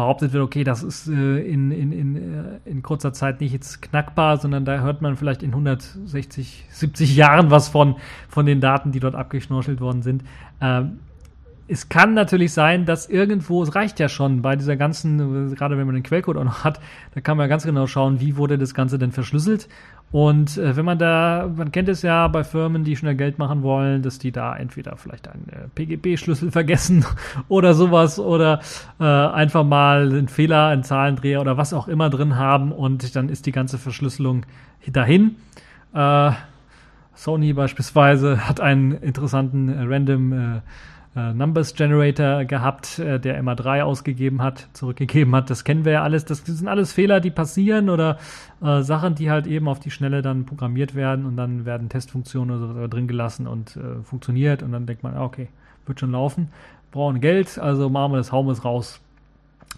behauptet 0.00 0.32
wird, 0.32 0.42
okay, 0.42 0.64
das 0.64 0.82
ist 0.82 1.08
äh, 1.08 1.40
in, 1.40 1.70
in, 1.70 1.92
in, 1.92 2.16
äh, 2.16 2.60
in 2.64 2.82
kurzer 2.82 3.12
Zeit 3.12 3.40
nicht 3.40 3.52
jetzt 3.52 3.82
knackbar, 3.82 4.38
sondern 4.38 4.64
da 4.64 4.80
hört 4.80 5.02
man 5.02 5.16
vielleicht 5.16 5.42
in 5.42 5.50
160, 5.50 6.64
70 6.70 7.16
Jahren 7.16 7.50
was 7.50 7.68
von, 7.68 7.96
von 8.28 8.46
den 8.46 8.60
Daten, 8.60 8.92
die 8.92 9.00
dort 9.00 9.14
abgeschnorchelt 9.14 9.80
worden 9.80 10.02
sind. 10.02 10.24
Ähm, 10.60 11.00
es 11.68 11.88
kann 11.88 12.14
natürlich 12.14 12.52
sein, 12.52 12.86
dass 12.86 13.08
irgendwo, 13.08 13.62
es 13.62 13.74
reicht 13.74 14.00
ja 14.00 14.08
schon 14.08 14.42
bei 14.42 14.56
dieser 14.56 14.76
ganzen, 14.76 15.54
gerade 15.54 15.76
wenn 15.76 15.86
man 15.86 15.94
den 15.94 16.02
Quellcode 16.02 16.38
auch 16.38 16.44
noch 16.44 16.64
hat, 16.64 16.80
da 17.14 17.20
kann 17.20 17.36
man 17.36 17.48
ganz 17.48 17.64
genau 17.64 17.86
schauen, 17.86 18.20
wie 18.20 18.36
wurde 18.36 18.56
das 18.56 18.74
Ganze 18.74 18.98
denn 18.98 19.12
verschlüsselt. 19.12 19.68
Und 20.12 20.58
äh, 20.58 20.76
wenn 20.76 20.84
man 20.84 20.98
da, 20.98 21.48
man 21.54 21.70
kennt 21.70 21.88
es 21.88 22.02
ja 22.02 22.26
bei 22.26 22.42
Firmen, 22.42 22.82
die 22.82 22.96
schnell 22.96 23.14
Geld 23.14 23.38
machen 23.38 23.62
wollen, 23.62 24.02
dass 24.02 24.18
die 24.18 24.32
da 24.32 24.56
entweder 24.56 24.96
vielleicht 24.96 25.28
einen 25.28 25.48
äh, 25.48 25.68
PGB-Schlüssel 25.74 26.50
vergessen 26.52 27.04
oder 27.48 27.74
sowas 27.74 28.18
oder 28.18 28.60
äh, 28.98 29.04
einfach 29.04 29.64
mal 29.64 30.08
einen 30.08 30.28
Fehler, 30.28 30.66
einen 30.66 30.82
Zahlendreher 30.82 31.40
oder 31.40 31.56
was 31.56 31.72
auch 31.72 31.86
immer 31.86 32.10
drin 32.10 32.36
haben 32.36 32.72
und 32.72 33.14
dann 33.14 33.28
ist 33.28 33.46
die 33.46 33.52
ganze 33.52 33.78
Verschlüsselung 33.78 34.46
dahin. 34.86 35.36
Äh, 35.94 36.32
Sony 37.14 37.52
beispielsweise 37.52 38.48
hat 38.48 38.60
einen 38.60 38.92
interessanten 38.92 39.68
äh, 39.68 39.82
Random 39.82 40.60
äh, 41.16 41.32
Numbers 41.32 41.74
Generator 41.74 42.44
gehabt, 42.44 42.98
äh, 42.98 43.18
der 43.18 43.42
MA3 43.42 43.82
ausgegeben 43.82 44.42
hat, 44.42 44.68
zurückgegeben 44.72 45.34
hat. 45.34 45.50
Das 45.50 45.64
kennen 45.64 45.84
wir 45.84 45.92
ja 45.92 46.02
alles. 46.02 46.24
Das, 46.24 46.44
sind 46.44 46.68
alles 46.68 46.92
Fehler, 46.92 47.20
die 47.20 47.30
passieren 47.30 47.90
oder 47.90 48.18
äh, 48.62 48.82
Sachen, 48.82 49.16
die 49.16 49.30
halt 49.30 49.46
eben 49.46 49.68
auf 49.68 49.80
die 49.80 49.90
Schnelle 49.90 50.22
dann 50.22 50.46
programmiert 50.46 50.94
werden 50.94 51.26
und 51.26 51.36
dann 51.36 51.64
werden 51.64 51.88
Testfunktionen 51.88 52.56
oder 52.56 52.82
so 52.82 52.86
drin 52.86 53.08
gelassen 53.08 53.46
und 53.46 53.76
äh, 53.76 54.02
funktioniert 54.04 54.62
und 54.62 54.72
dann 54.72 54.86
denkt 54.86 55.02
man, 55.02 55.16
okay, 55.16 55.48
wird 55.86 55.98
schon 55.98 56.12
laufen. 56.12 56.48
Brauchen 56.92 57.20
Geld, 57.20 57.58
also 57.58 57.88
machen 57.88 58.12
wir 58.12 58.18
das, 58.18 58.32
hauen 58.32 58.46
wir 58.46 58.52
es 58.52 58.64
raus. 58.64 59.00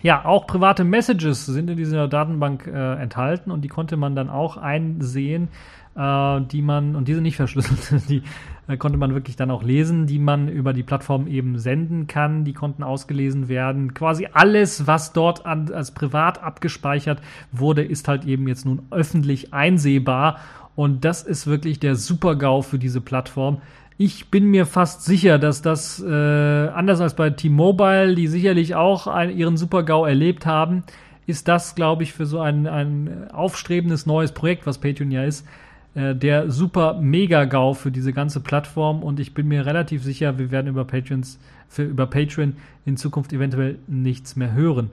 Ja, 0.03 0.25
auch 0.25 0.47
private 0.47 0.85
Messages 0.85 1.47
sind 1.47 1.71
in 1.71 1.77
dieser 1.77 2.09
Datenbank 2.09 2.67
äh, 2.67 2.95
enthalten 2.95 3.51
und 3.51 3.63
die 3.63 3.69
konnte 3.69 3.97
man 3.97 4.17
dann 4.17 4.29
auch 4.29 4.57
einsehen, 4.57 5.49
äh, 5.95 6.41
die 6.41 6.63
man, 6.63 6.97
und 6.97 7.09
diese 7.09 7.21
nicht 7.21 7.37
verschlüsselt, 7.37 8.03
die 8.09 8.23
äh, 8.69 8.77
konnte 8.77 8.99
man 8.99 9.15
wirklich 9.15 9.37
dann 9.37 9.51
auch 9.51 9.63
lesen, 9.63 10.07
die 10.07 10.19
man 10.19 10.49
über 10.49 10.73
die 10.73 10.83
Plattform 10.83 11.27
eben 11.27 11.59
senden 11.59 12.07
kann. 12.07 12.45
Die 12.45 12.53
konnten 12.53 12.83
ausgelesen 12.83 13.49
werden. 13.49 13.95
Quasi 13.95 14.29
alles, 14.33 14.87
was 14.87 15.13
dort 15.13 15.47
an, 15.47 15.73
als 15.73 15.93
privat 15.93 16.43
abgespeichert 16.43 17.21
wurde, 17.51 17.83
ist 17.83 18.09
halt 18.09 18.25
eben 18.25 18.47
jetzt 18.49 18.65
nun 18.65 18.83
öffentlich 18.91 19.53
einsehbar. 19.53 20.39
Und 20.75 21.05
das 21.05 21.23
ist 21.23 21.47
wirklich 21.47 21.81
der 21.81 21.97
Super-GAU 21.97 22.63
für 22.63 22.79
diese 22.79 23.01
Plattform. 23.01 23.61
Ich 23.99 24.31
bin 24.31 24.47
mir 24.47 24.65
fast 24.65 25.05
sicher, 25.05 25.39
dass 25.39 25.61
das 25.61 26.03
äh, 26.03 26.69
anders 26.69 27.01
als 27.01 27.15
bei 27.15 27.31
T-Mobile, 27.31 28.15
die 28.15 28.27
sicherlich 28.27 28.75
auch 28.75 29.07
ein, 29.07 29.37
ihren 29.37 29.57
Super-GAU 29.57 30.07
erlebt 30.07 30.47
haben, 30.47 30.85
ist 31.27 31.47
das, 31.47 31.75
glaube 31.75 32.03
ich, 32.03 32.13
für 32.13 32.27
so 32.27 32.41
ein, 32.41 32.67
ein 32.67 33.31
aufstrebendes 33.33 34.07
neues 34.07 34.33
Projekt, 34.33 34.67
was 34.67 34.79
Patreon 34.79 35.11
ja 35.11 35.25
ist, 35.25 35.47
äh, 35.95 36.15
der 36.15 36.51
super 36.51 36.95
Mega-GAU 36.95 37.75
für 37.75 37.91
diese 37.91 38.13
ganze 38.13 38.41
Plattform 38.41 39.03
und 39.03 39.21
ich 39.21 39.35
bin 39.35 39.49
mir 39.49 39.67
relativ 39.67 40.03
sicher, 40.03 40.39
wir 40.39 40.51
werden 40.51 40.69
über 40.69 40.85
Patreons, 40.85 41.39
für, 41.69 41.85
über 41.85 42.07
Patreon 42.07 42.57
in 42.87 42.97
Zukunft 42.97 43.33
eventuell 43.33 43.79
nichts 43.87 44.37
mehr 44.37 44.53
hören. 44.53 44.91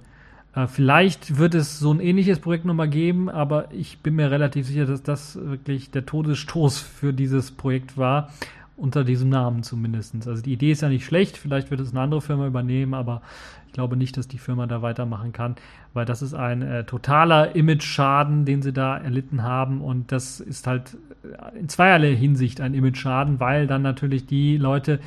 Äh, 0.55 0.67
vielleicht 0.67 1.37
wird 1.37 1.55
es 1.55 1.79
so 1.79 1.93
ein 1.93 1.99
ähnliches 1.99 2.39
Projekt 2.39 2.65
nochmal 2.65 2.89
geben, 2.89 3.29
aber 3.29 3.71
ich 3.71 3.99
bin 3.99 4.15
mir 4.15 4.29
relativ 4.31 4.67
sicher, 4.67 4.85
dass 4.85 5.03
das 5.03 5.39
wirklich 5.41 5.91
der 5.91 6.05
Todesstoß 6.05 6.79
für 6.79 7.13
dieses 7.13 7.51
Projekt 7.51 7.97
war, 7.97 8.31
unter 8.79 9.03
diesem 9.03 9.29
Namen 9.29 9.63
zumindest. 9.63 10.15
Also 10.27 10.41
die 10.41 10.53
Idee 10.53 10.71
ist 10.71 10.81
ja 10.81 10.89
nicht 10.89 11.05
schlecht, 11.05 11.37
vielleicht 11.37 11.69
wird 11.69 11.81
es 11.81 11.91
eine 11.91 12.01
andere 12.01 12.21
Firma 12.21 12.47
übernehmen, 12.47 12.93
aber 12.93 13.21
ich 13.67 13.73
glaube 13.73 13.97
nicht, 13.97 14.17
dass 14.17 14.27
die 14.27 14.39
Firma 14.39 14.65
da 14.65 14.81
weitermachen 14.81 15.31
kann, 15.31 15.55
weil 15.93 16.05
das 16.05 16.21
ist 16.21 16.33
ein 16.33 16.61
äh, 16.61 16.85
totaler 16.85 17.55
Image-Schaden, 17.55 18.45
den 18.45 18.61
sie 18.61 18.73
da 18.73 18.97
erlitten 18.97 19.43
haben. 19.43 19.81
Und 19.81 20.11
das 20.11 20.39
ist 20.39 20.65
halt 20.65 20.97
äh, 21.23 21.59
in 21.59 21.69
zweierlei 21.69 22.15
Hinsicht 22.15 22.61
ein 22.61 22.73
Image-Schaden, 22.73 23.39
weil 23.39 23.67
dann 23.67 23.83
natürlich 23.83 24.25
die 24.25 24.57
Leute, 24.57 24.99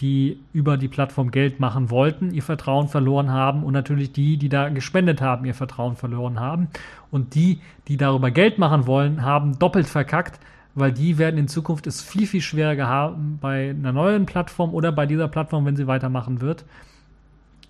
die 0.00 0.40
über 0.52 0.76
die 0.76 0.88
Plattform 0.88 1.30
Geld 1.30 1.60
machen 1.60 1.90
wollten, 1.90 2.32
ihr 2.32 2.42
Vertrauen 2.42 2.88
verloren 2.88 3.30
haben 3.30 3.62
und 3.64 3.72
natürlich 3.72 4.12
die, 4.12 4.36
die 4.36 4.48
da 4.48 4.68
gespendet 4.68 5.20
haben, 5.20 5.44
ihr 5.44 5.54
Vertrauen 5.54 5.96
verloren 5.96 6.40
haben. 6.40 6.68
Und 7.10 7.34
die, 7.34 7.60
die 7.88 7.96
darüber 7.96 8.30
Geld 8.30 8.58
machen 8.58 8.86
wollen, 8.86 9.22
haben 9.22 9.58
doppelt 9.58 9.86
verkackt, 9.86 10.40
weil 10.74 10.92
die 10.92 11.18
werden 11.18 11.38
in 11.38 11.48
Zukunft 11.48 11.86
es 11.86 12.02
viel, 12.02 12.26
viel 12.26 12.40
schwieriger 12.40 12.86
haben 12.86 13.38
bei 13.40 13.70
einer 13.70 13.92
neuen 13.92 14.26
Plattform 14.26 14.74
oder 14.74 14.92
bei 14.92 15.06
dieser 15.06 15.28
Plattform, 15.28 15.66
wenn 15.66 15.76
sie 15.76 15.86
weitermachen 15.86 16.40
wird 16.40 16.64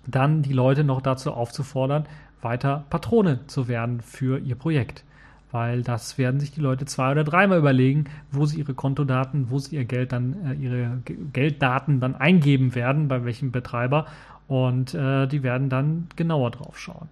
dann 0.07 0.41
die 0.41 0.53
Leute 0.53 0.83
noch 0.83 1.01
dazu 1.01 1.31
aufzufordern, 1.31 2.05
weiter 2.41 2.85
Patrone 2.89 3.39
zu 3.47 3.67
werden 3.67 4.01
für 4.01 4.39
ihr 4.39 4.55
Projekt. 4.55 5.03
Weil 5.51 5.83
das 5.83 6.17
werden 6.17 6.39
sich 6.39 6.51
die 6.51 6.61
Leute 6.61 6.85
zwei 6.85 7.11
oder 7.11 7.25
dreimal 7.25 7.59
überlegen, 7.59 8.05
wo 8.31 8.45
sie 8.45 8.59
ihre 8.59 8.73
Kontodaten, 8.73 9.49
wo 9.49 9.59
sie 9.59 9.75
ihr 9.75 9.83
Geld 9.83 10.13
dann, 10.13 10.35
äh, 10.45 10.53
ihre 10.53 10.99
Gelddaten 11.33 11.99
dann 11.99 12.15
eingeben 12.15 12.73
werden, 12.73 13.09
bei 13.09 13.25
welchem 13.25 13.51
Betreiber. 13.51 14.05
Und 14.47 14.93
äh, 14.93 15.27
die 15.27 15.43
werden 15.43 15.69
dann 15.69 16.07
genauer 16.15 16.51
drauf 16.51 16.79
schauen. 16.79 17.09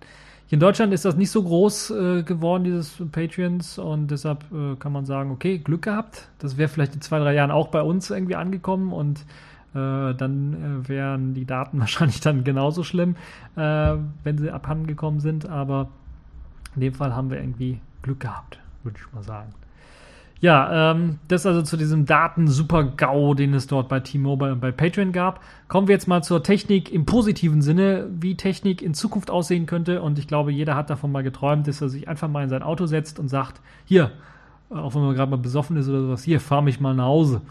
Hier 0.49 0.55
in 0.55 0.59
Deutschland 0.59 0.93
ist 0.93 1.05
das 1.05 1.15
nicht 1.15 1.29
so 1.29 1.43
groß 1.43 1.91
äh, 1.91 2.23
geworden, 2.23 2.63
dieses 2.63 3.01
Patreons, 3.11 3.77
und 3.77 4.09
deshalb 4.09 4.43
äh, 4.51 4.75
kann 4.77 4.91
man 4.91 5.05
sagen, 5.05 5.31
okay, 5.31 5.59
Glück 5.59 5.83
gehabt. 5.83 6.27
Das 6.39 6.57
wäre 6.57 6.67
vielleicht 6.67 6.95
in 6.95 7.01
zwei, 7.01 7.19
drei 7.19 7.35
Jahren 7.35 7.51
auch 7.51 7.67
bei 7.69 7.81
uns 7.81 8.09
irgendwie 8.09 8.35
angekommen 8.35 8.91
und 8.91 9.25
Äh, 9.75 10.15
dann 10.15 10.81
äh, 10.83 10.87
wären 10.89 11.35
die 11.35 11.45
Daten 11.45 11.79
wahrscheinlich 11.85 12.21
dann 12.21 12.43
genauso 12.43 12.83
schlimm, 12.83 13.15
äh, 13.55 13.97
wenn 14.23 14.37
sie 14.39 14.49
abhandengekommen 14.49 15.19
sind. 15.19 15.47
Aber 15.47 15.89
in 16.73 16.81
dem 16.81 16.95
Fall 16.95 17.15
haben 17.15 17.29
wir 17.29 17.37
irgendwie 17.37 17.79
Glück 18.01 18.21
gehabt, 18.21 18.59
würde 18.83 18.97
ich 18.99 19.13
mal 19.13 19.21
sagen. 19.21 19.53
Ja, 20.41 20.91
ähm, 20.91 21.19
das 21.27 21.45
also 21.45 21.61
zu 21.63 21.75
diesem 21.75 22.05
Daten-Super-GAU, 22.05 23.33
den 23.33 23.53
es 23.53 23.67
dort 23.67 23.89
bei 23.89 23.99
T-Mobile 23.99 24.53
und 24.53 24.61
bei 24.61 24.71
Patreon 24.71 25.11
gab. 25.11 25.41
Kommen 25.67 25.89
wir 25.89 25.95
jetzt 25.95 26.07
mal 26.07 26.23
zur 26.23 26.43
Technik 26.43 26.91
im 26.93 27.05
positiven 27.05 27.61
Sinne, 27.61 28.07
wie 28.09 28.35
Technik 28.35 28.81
in 28.81 28.93
Zukunft 28.93 29.29
aussehen 29.29 29.65
könnte. 29.65 30.01
Und 30.01 30.17
ich 30.17 30.27
glaube, 30.27 30.53
jeder 30.53 30.75
hat 30.75 30.89
davon 30.89 31.11
mal 31.11 31.23
geträumt, 31.23 31.67
dass 31.67 31.81
er 31.81 31.89
sich 31.89 32.07
einfach 32.07 32.29
mal 32.29 32.43
in 32.43 32.49
sein 32.49 32.63
Auto 32.63 32.85
setzt 32.85 33.19
und 33.19 33.27
sagt, 33.27 33.59
hier, 33.83 34.11
auch 34.69 34.95
wenn 34.95 35.01
man 35.01 35.13
gerade 35.13 35.29
mal 35.29 35.37
besoffen 35.37 35.75
ist 35.75 35.89
oder 35.89 36.01
sowas, 36.03 36.23
hier, 36.23 36.39
fahr 36.39 36.61
mich 36.61 36.79
mal 36.79 36.95
nach 36.95 37.05
Hause. 37.05 37.41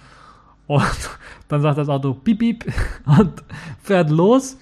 Und 0.66 1.10
dann 1.48 1.60
sagt 1.60 1.76
das 1.76 1.90
Auto 1.90 2.14
piep, 2.14 2.38
piep 2.38 2.72
und 3.06 3.44
fährt 3.82 4.08
los. 4.08 4.58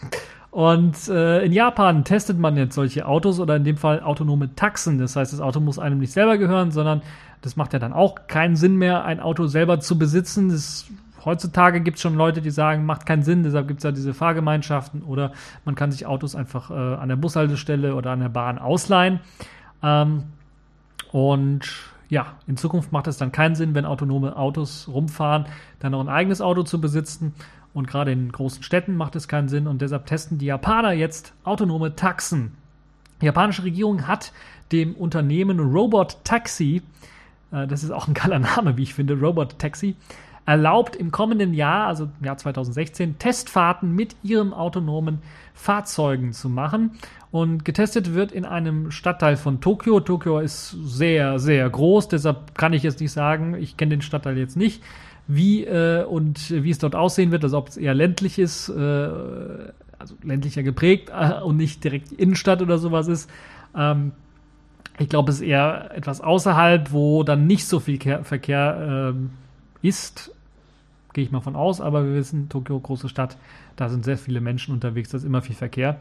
Und 0.50 1.08
äh, 1.08 1.44
in 1.44 1.52
Japan 1.52 2.02
testet 2.02 2.38
man 2.38 2.56
jetzt 2.56 2.74
solche 2.74 3.06
Autos 3.06 3.40
oder 3.40 3.56
in 3.56 3.64
dem 3.64 3.76
Fall 3.76 4.00
autonome 4.00 4.54
Taxen. 4.56 4.98
Das 4.98 5.14
heißt, 5.14 5.34
das 5.34 5.40
Auto 5.40 5.60
muss 5.60 5.78
einem 5.78 5.98
nicht 5.98 6.12
selber 6.12 6.38
gehören, 6.38 6.70
sondern 6.70 7.02
das 7.42 7.56
macht 7.56 7.72
ja 7.72 7.78
dann 7.78 7.92
auch 7.92 8.26
keinen 8.26 8.56
Sinn 8.56 8.76
mehr, 8.76 9.04
ein 9.04 9.20
Auto 9.20 9.46
selber 9.46 9.80
zu 9.80 9.98
besitzen. 9.98 10.48
Das, 10.48 10.86
heutzutage 11.24 11.80
gibt 11.80 11.96
es 11.96 12.02
schon 12.02 12.14
Leute, 12.14 12.40
die 12.40 12.50
sagen, 12.50 12.86
macht 12.86 13.04
keinen 13.04 13.22
Sinn, 13.22 13.42
deshalb 13.42 13.68
gibt 13.68 13.80
es 13.80 13.84
ja 13.84 13.92
diese 13.92 14.14
Fahrgemeinschaften 14.14 15.02
oder 15.02 15.32
man 15.64 15.74
kann 15.74 15.90
sich 15.90 16.06
Autos 16.06 16.34
einfach 16.34 16.70
äh, 16.70 16.74
an 16.74 17.08
der 17.08 17.16
Bushaltestelle 17.16 17.94
oder 17.94 18.12
an 18.12 18.20
der 18.20 18.28
Bahn 18.28 18.58
ausleihen. 18.58 19.20
Ähm, 19.82 20.24
und 21.12 21.68
ja, 22.08 22.34
in 22.46 22.56
Zukunft 22.56 22.92
macht 22.92 23.08
es 23.08 23.18
dann 23.18 23.32
keinen 23.32 23.56
Sinn, 23.56 23.74
wenn 23.74 23.84
autonome 23.84 24.36
Autos 24.36 24.88
rumfahren, 24.88 25.46
dann 25.80 25.92
noch 25.92 26.00
ein 26.00 26.08
eigenes 26.08 26.40
Auto 26.40 26.62
zu 26.62 26.80
besitzen. 26.80 27.34
Und 27.74 27.88
gerade 27.88 28.12
in 28.12 28.32
großen 28.32 28.62
Städten 28.62 28.96
macht 28.96 29.16
es 29.16 29.28
keinen 29.28 29.48
Sinn 29.48 29.66
und 29.66 29.82
deshalb 29.82 30.06
testen 30.06 30.38
die 30.38 30.46
Japaner 30.46 30.92
jetzt 30.92 31.34
autonome 31.44 31.94
Taxen. 31.94 32.56
Die 33.20 33.26
japanische 33.26 33.64
Regierung 33.64 34.06
hat 34.06 34.32
dem 34.72 34.94
Unternehmen 34.94 35.58
Robot 35.60 36.18
Taxi, 36.24 36.82
äh, 37.52 37.66
das 37.66 37.84
ist 37.84 37.90
auch 37.90 38.08
ein 38.08 38.14
geiler 38.14 38.38
Name, 38.38 38.76
wie 38.76 38.82
ich 38.82 38.94
finde, 38.94 39.18
Robot 39.18 39.58
Taxi, 39.58 39.96
erlaubt 40.46 40.94
im 40.94 41.10
kommenden 41.10 41.52
Jahr, 41.54 41.88
also 41.88 42.08
im 42.20 42.24
Jahr 42.24 42.38
2016, 42.38 43.18
Testfahrten 43.18 43.92
mit 43.94 44.14
ihren 44.22 44.52
autonomen 44.52 45.18
Fahrzeugen 45.54 46.32
zu 46.32 46.48
machen. 46.48 46.92
Und 47.32 47.64
getestet 47.64 48.14
wird 48.14 48.32
in 48.32 48.44
einem 48.44 48.92
Stadtteil 48.92 49.36
von 49.36 49.60
Tokio. 49.60 50.00
Tokio 50.00 50.38
ist 50.38 50.70
sehr, 50.70 51.40
sehr 51.40 51.68
groß, 51.68 52.08
deshalb 52.08 52.56
kann 52.56 52.72
ich 52.72 52.84
jetzt 52.84 53.00
nicht 53.00 53.12
sagen, 53.12 53.54
ich 53.54 53.76
kenne 53.76 53.90
den 53.90 54.02
Stadtteil 54.02 54.38
jetzt 54.38 54.56
nicht, 54.56 54.82
wie 55.26 55.64
äh, 55.64 56.04
und 56.04 56.50
wie 56.50 56.70
es 56.70 56.78
dort 56.78 56.94
aussehen 56.94 57.32
wird, 57.32 57.42
also 57.42 57.58
ob 57.58 57.68
es 57.68 57.76
eher 57.76 57.94
ländlich 57.94 58.38
ist, 58.38 58.68
äh, 58.68 58.72
also 59.98 60.14
ländlicher 60.22 60.62
geprägt 60.62 61.10
äh, 61.10 61.42
und 61.42 61.56
nicht 61.56 61.82
direkt 61.82 62.12
Innenstadt 62.12 62.62
oder 62.62 62.78
sowas 62.78 63.08
ist. 63.08 63.28
Ähm, 63.76 64.12
ich 64.98 65.08
glaube, 65.08 65.30
es 65.30 65.36
ist 65.36 65.46
eher 65.46 65.90
etwas 65.94 66.20
außerhalb, 66.20 66.92
wo 66.92 67.22
dann 67.22 67.46
nicht 67.46 67.66
so 67.66 67.80
viel 67.80 67.98
Verkehr 68.24 69.12
ähm, 69.14 69.30
ist 69.82 70.32
gehe 71.16 71.24
ich 71.24 71.32
mal 71.32 71.40
von 71.40 71.56
aus, 71.56 71.80
aber 71.80 72.04
wir 72.04 72.14
wissen, 72.14 72.50
Tokio, 72.50 72.78
große 72.78 73.08
Stadt, 73.08 73.38
da 73.74 73.88
sind 73.88 74.04
sehr 74.04 74.18
viele 74.18 74.42
Menschen 74.42 74.74
unterwegs, 74.74 75.08
da 75.08 75.16
ist 75.16 75.24
immer 75.24 75.40
viel 75.40 75.56
Verkehr. 75.56 75.98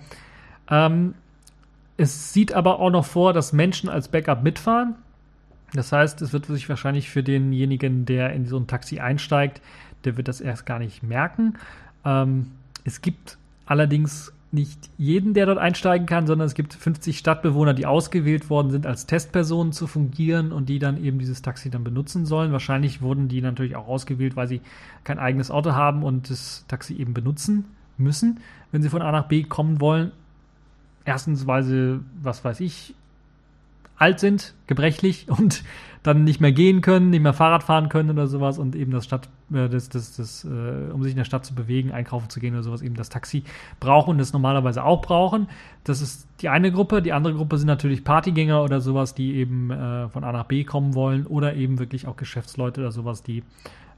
Ähm, 0.70 1.14
es 1.96 2.34
sieht 2.34 2.52
aber 2.52 2.82
auch 2.82 2.90
noch 2.90 3.06
vor, 3.06 3.32
dass 3.32 3.54
Menschen 3.54 3.88
als 3.88 4.10
Backup 4.10 4.44
mitfahren. 4.44 4.96
Das 5.72 5.94
heißt, 5.94 6.22
es 6.22 6.34
wird 6.34 6.48
sich 6.48 6.68
wahrscheinlich 6.68 7.10
für 7.10 7.24
denjenigen, 7.24 8.06
der 8.06 8.34
in 8.34 8.46
so 8.46 8.58
ein 8.58 8.68
Taxi 8.68 9.00
einsteigt, 9.00 9.62
der 10.04 10.18
wird 10.18 10.28
das 10.28 10.42
erst 10.42 10.66
gar 10.66 10.80
nicht 10.80 11.02
merken. 11.02 11.56
Ähm, 12.04 12.52
es 12.84 13.02
gibt 13.02 13.38
allerdings 13.66 14.34
nicht 14.56 14.90
jeden, 14.98 15.36
der 15.36 15.46
dort 15.46 15.60
einsteigen 15.60 16.08
kann, 16.08 16.26
sondern 16.26 16.48
es 16.48 16.56
gibt 16.56 16.74
50 16.74 17.20
Stadtbewohner, 17.20 17.76
die 17.76 17.86
ausgewählt 17.86 18.50
worden 18.50 18.72
sind, 18.72 18.88
als 18.88 19.06
Testpersonen 19.06 19.72
zu 19.72 19.86
fungieren 19.86 20.52
und 20.52 20.70
die 20.70 20.80
dann 20.80 21.04
eben 21.04 21.20
dieses 21.20 21.44
Taxi 21.44 21.70
dann 21.70 21.84
benutzen 21.84 22.26
sollen. 22.26 22.52
Wahrscheinlich 22.52 23.02
wurden 23.04 23.28
die 23.28 23.42
natürlich 23.42 23.76
auch 23.76 23.88
ausgewählt, 23.88 24.36
weil 24.36 24.48
sie 24.48 24.62
kein 25.04 25.20
eigenes 25.20 25.52
Auto 25.52 25.74
haben 25.74 26.02
und 26.02 26.32
das 26.32 26.66
Taxi 26.68 26.96
eben 26.96 27.14
benutzen 27.14 27.66
müssen, 27.98 28.40
wenn 28.72 28.82
sie 28.82 28.90
von 28.90 29.04
A 29.04 29.12
nach 29.12 29.28
B 29.28 29.44
kommen 29.44 29.80
wollen. 29.80 30.12
Erstens, 31.06 31.46
weil 31.46 31.62
sie, 31.62 32.00
was 32.22 32.44
weiß 32.44 32.62
ich, 32.62 32.96
alt 33.98 34.20
sind, 34.20 34.54
gebrechlich 34.68 35.28
und 35.30 35.64
dann 36.04 36.24
nicht 36.24 36.40
mehr 36.40 36.52
gehen 36.52 36.82
können, 36.82 37.10
nicht 37.10 37.24
mehr 37.24 37.34
Fahrrad 37.34 37.64
fahren 37.64 37.90
können 37.90 38.12
oder 38.12 38.28
sowas 38.28 38.60
und 38.60 38.76
eben 38.76 38.92
das 38.92 39.06
Stadt, 39.06 39.28
äh, 39.52 39.68
das, 39.68 39.90
das, 39.90 40.16
das, 40.16 40.46
äh, 40.46 40.92
um 40.92 41.02
sich 41.02 41.14
in 41.14 41.18
der 41.18 41.24
Stadt 41.24 41.46
zu 41.46 41.56
bewegen, 41.56 41.92
einkaufen 41.92 42.30
zu 42.30 42.40
gehen 42.40 42.54
oder 42.54 42.62
sowas, 42.62 42.84
eben 42.84 42.96
das 42.96 43.10
Taxi 43.10 43.44
brauchen 43.80 44.12
und 44.12 44.18
das 44.20 44.32
normalerweise 44.32 44.84
auch 44.84 45.02
brauchen. 45.02 45.48
Das 45.84 46.02
ist 46.02 46.28
die 46.42 46.50
eine 46.50 46.72
Gruppe. 46.72 47.02
Die 47.02 47.12
andere 47.12 47.34
Gruppe 47.34 47.58
sind 47.58 47.68
natürlich 47.68 48.04
Partygänger 48.04 48.64
oder 48.64 48.82
sowas, 48.82 49.16
die 49.16 49.36
eben 49.36 49.72
äh, 49.72 50.08
von 50.10 50.24
A 50.24 50.32
nach 50.32 50.46
B 50.46 50.64
kommen 50.64 50.94
wollen 50.94 51.26
oder 51.26 51.56
eben 51.56 51.80
wirklich 51.80 52.08
auch 52.08 52.18
Geschäftsleute 52.18 52.82
oder 52.82 52.92
sowas, 52.92 53.24
die 53.24 53.44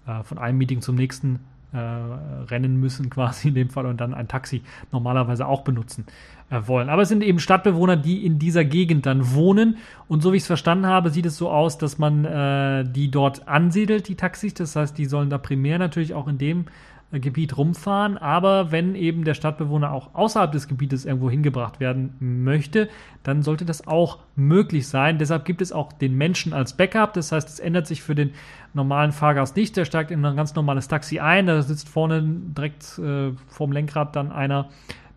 äh, 0.07 0.23
von 0.23 0.37
einem 0.37 0.57
Meeting 0.57 0.81
zum 0.81 0.95
nächsten 0.95 1.39
äh, 1.73 1.77
rennen 1.77 2.79
müssen, 2.79 3.09
quasi 3.11 3.49
in 3.49 3.55
dem 3.55 3.69
Fall, 3.69 3.85
und 3.85 3.99
dann 3.99 4.13
ein 4.13 4.27
Taxi 4.27 4.61
normalerweise 4.91 5.47
auch 5.47 5.61
benutzen 5.61 6.05
äh, 6.49 6.61
wollen. 6.65 6.89
Aber 6.89 7.01
es 7.01 7.09
sind 7.09 7.23
eben 7.23 7.39
Stadtbewohner, 7.39 7.97
die 7.97 8.25
in 8.25 8.39
dieser 8.39 8.65
Gegend 8.65 9.05
dann 9.05 9.33
wohnen. 9.33 9.77
Und 10.07 10.21
so 10.21 10.31
wie 10.31 10.37
ich 10.37 10.43
es 10.43 10.47
verstanden 10.47 10.85
habe, 10.85 11.09
sieht 11.09 11.25
es 11.25 11.37
so 11.37 11.49
aus, 11.49 11.77
dass 11.77 11.97
man 11.97 12.25
äh, 12.25 12.83
die 12.85 13.11
dort 13.11 13.47
ansiedelt, 13.47 14.07
die 14.07 14.15
Taxis. 14.15 14.53
Das 14.53 14.75
heißt, 14.75 14.97
die 14.97 15.05
sollen 15.05 15.29
da 15.29 15.37
primär 15.37 15.79
natürlich 15.79 16.13
auch 16.13 16.27
in 16.27 16.37
dem 16.37 16.65
Gebiet 17.11 17.55
rumfahren, 17.55 18.17
aber 18.17 18.71
wenn 18.73 18.93
eben 18.93 19.23
der 19.23 19.33
Stadtbewohner 19.33 19.93
auch 19.93 20.13
außerhalb 20.13 20.51
des 20.51 20.67
Gebietes 20.67 21.05
irgendwo 21.05 21.29
hingebracht 21.29 21.79
werden 21.79 22.13
möchte, 22.19 22.89
dann 23.23 23.43
sollte 23.43 23.63
das 23.63 23.87
auch 23.87 24.19
möglich 24.35 24.89
sein. 24.89 25.17
Deshalb 25.17 25.45
gibt 25.45 25.61
es 25.61 25.71
auch 25.71 25.93
den 25.93 26.15
Menschen 26.17 26.51
als 26.51 26.75
Backup. 26.75 27.13
Das 27.13 27.31
heißt, 27.31 27.47
es 27.47 27.59
ändert 27.59 27.87
sich 27.87 28.03
für 28.03 28.13
den 28.13 28.31
normalen 28.73 29.13
Fahrgast 29.13 29.55
nicht. 29.55 29.77
Der 29.77 29.85
steigt 29.85 30.11
in 30.11 30.23
ein 30.25 30.35
ganz 30.35 30.53
normales 30.53 30.89
Taxi 30.89 31.19
ein. 31.19 31.47
Da 31.47 31.61
sitzt 31.61 31.87
vorne 31.87 32.21
direkt 32.23 32.99
äh, 32.99 33.31
vorm 33.47 33.71
Lenkrad 33.71 34.13
dann 34.17 34.33
einer, 34.33 34.67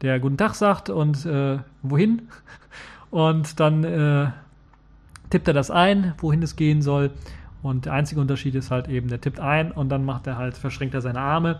der 0.00 0.20
Guten 0.20 0.36
Tag 0.36 0.54
sagt 0.54 0.90
und 0.90 1.26
äh, 1.26 1.58
wohin. 1.82 2.28
Und 3.10 3.58
dann 3.58 3.82
äh, 3.82 4.28
tippt 5.30 5.48
er 5.48 5.54
das 5.54 5.72
ein, 5.72 6.14
wohin 6.18 6.40
es 6.44 6.54
gehen 6.54 6.82
soll. 6.82 7.10
Und 7.62 7.86
der 7.86 7.94
einzige 7.94 8.20
Unterschied 8.20 8.54
ist 8.54 8.70
halt 8.70 8.88
eben, 8.88 9.08
der 9.08 9.20
tippt 9.20 9.40
ein 9.40 9.72
und 9.72 9.88
dann 9.88 10.04
macht 10.04 10.28
er 10.28 10.38
halt, 10.38 10.56
verschränkt 10.56 10.94
er 10.94 11.00
seine 11.00 11.20
Arme 11.20 11.58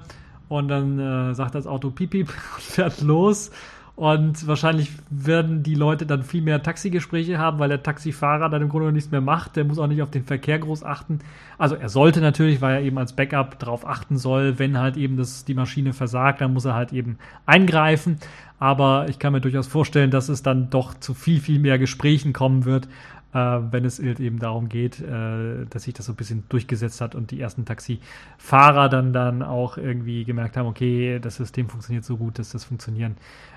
und 0.51 0.69
dann 0.69 0.99
äh, 0.99 1.35
sagt 1.35 1.55
das 1.55 1.67
Auto 1.67 1.91
piep, 1.91 2.11
piep 2.11 2.29
und 2.57 2.63
fährt 2.63 3.01
los. 3.01 3.51
Und 3.95 4.47
wahrscheinlich 4.47 4.91
werden 5.11 5.63
die 5.63 5.75
Leute 5.75 6.07
dann 6.07 6.23
viel 6.23 6.41
mehr 6.41 6.63
Taxigespräche 6.63 7.39
haben, 7.39 7.59
weil 7.59 7.69
der 7.69 7.83
Taxifahrer 7.83 8.49
dann 8.49 8.63
im 8.63 8.69
Grunde 8.71 8.93
nichts 8.93 9.11
mehr 9.11 9.21
macht. 9.21 9.57
Der 9.57 9.65
muss 9.65 9.79
auch 9.79 9.87
nicht 9.87 10.01
auf 10.01 10.11
den 10.11 10.25
Verkehr 10.25 10.59
groß 10.59 10.85
achten. 10.85 11.19
Also 11.59 11.75
er 11.77 11.91
sollte 11.91 12.21
natürlich, 12.21 12.63
weil 12.63 12.77
er 12.77 12.83
eben 12.83 12.97
als 12.99 13.15
Backup 13.15 13.59
darauf 13.59 13.87
achten 13.87 14.17
soll, 14.17 14.59
wenn 14.59 14.79
halt 14.79 14.97
eben 14.97 15.19
das, 15.19 15.45
die 15.45 15.55
Maschine 15.55 15.93
versagt, 15.93 16.41
dann 16.41 16.55
muss 16.55 16.65
er 16.65 16.75
halt 16.75 16.95
eben 16.95 17.19
eingreifen. 17.45 18.19
Aber 18.59 19.07
ich 19.09 19.19
kann 19.19 19.35
mir 19.35 19.43
durchaus 19.43 19.67
vorstellen, 19.67 20.11
dass 20.11 20.31
es 20.31 20.43
dann 20.43 20.71
doch 20.71 20.95
zu 20.95 21.13
viel, 21.13 21.39
viel 21.39 21.59
mehr 21.59 21.79
Gesprächen 21.79 22.33
kommen 22.33 22.65
wird, 22.65 22.89
äh, 23.33 23.39
wenn 23.39 23.85
es 23.85 24.03
halt 24.03 24.21
eben 24.21 24.39
darum 24.39 24.69
geht, 24.69 25.01
äh, 25.01 25.67
dass 25.69 25.85
sich 25.85 25.95
das 25.95 26.07
so 26.07 26.13
ein 26.13 26.17
bisschen 26.17 26.45
durchgesetzt 26.49 27.01
hat 27.01 27.15
und 27.15 27.31
die 27.31 27.41
ersten 27.41 27.65
Taxifahrer 27.65 28.89
dann, 28.89 29.13
dann 29.13 29.43
auch 29.43 29.77
irgendwie 29.77 30.25
gemerkt 30.25 30.57
haben, 30.57 30.67
okay, 30.67 31.19
das 31.21 31.37
System 31.37 31.69
funktioniert 31.69 32.05
so 32.05 32.17
gut, 32.17 32.39
dass 32.39 32.51
das 32.51 32.65
funktionieren, 32.65 33.17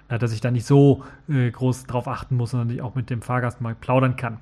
äh, 0.09 0.19
dass 0.19 0.34
ich 0.34 0.41
da 0.41 0.51
nicht 0.51 0.65
so 0.65 1.03
äh, 1.28 1.49
groß 1.49 1.86
drauf 1.86 2.07
achten 2.07 2.36
muss, 2.36 2.51
sondern 2.51 2.69
ich 2.69 2.82
auch 2.82 2.95
mit 2.95 3.09
dem 3.09 3.21
Fahrgast 3.21 3.61
mal 3.61 3.76
plaudern 3.76 4.15
kann. 4.15 4.38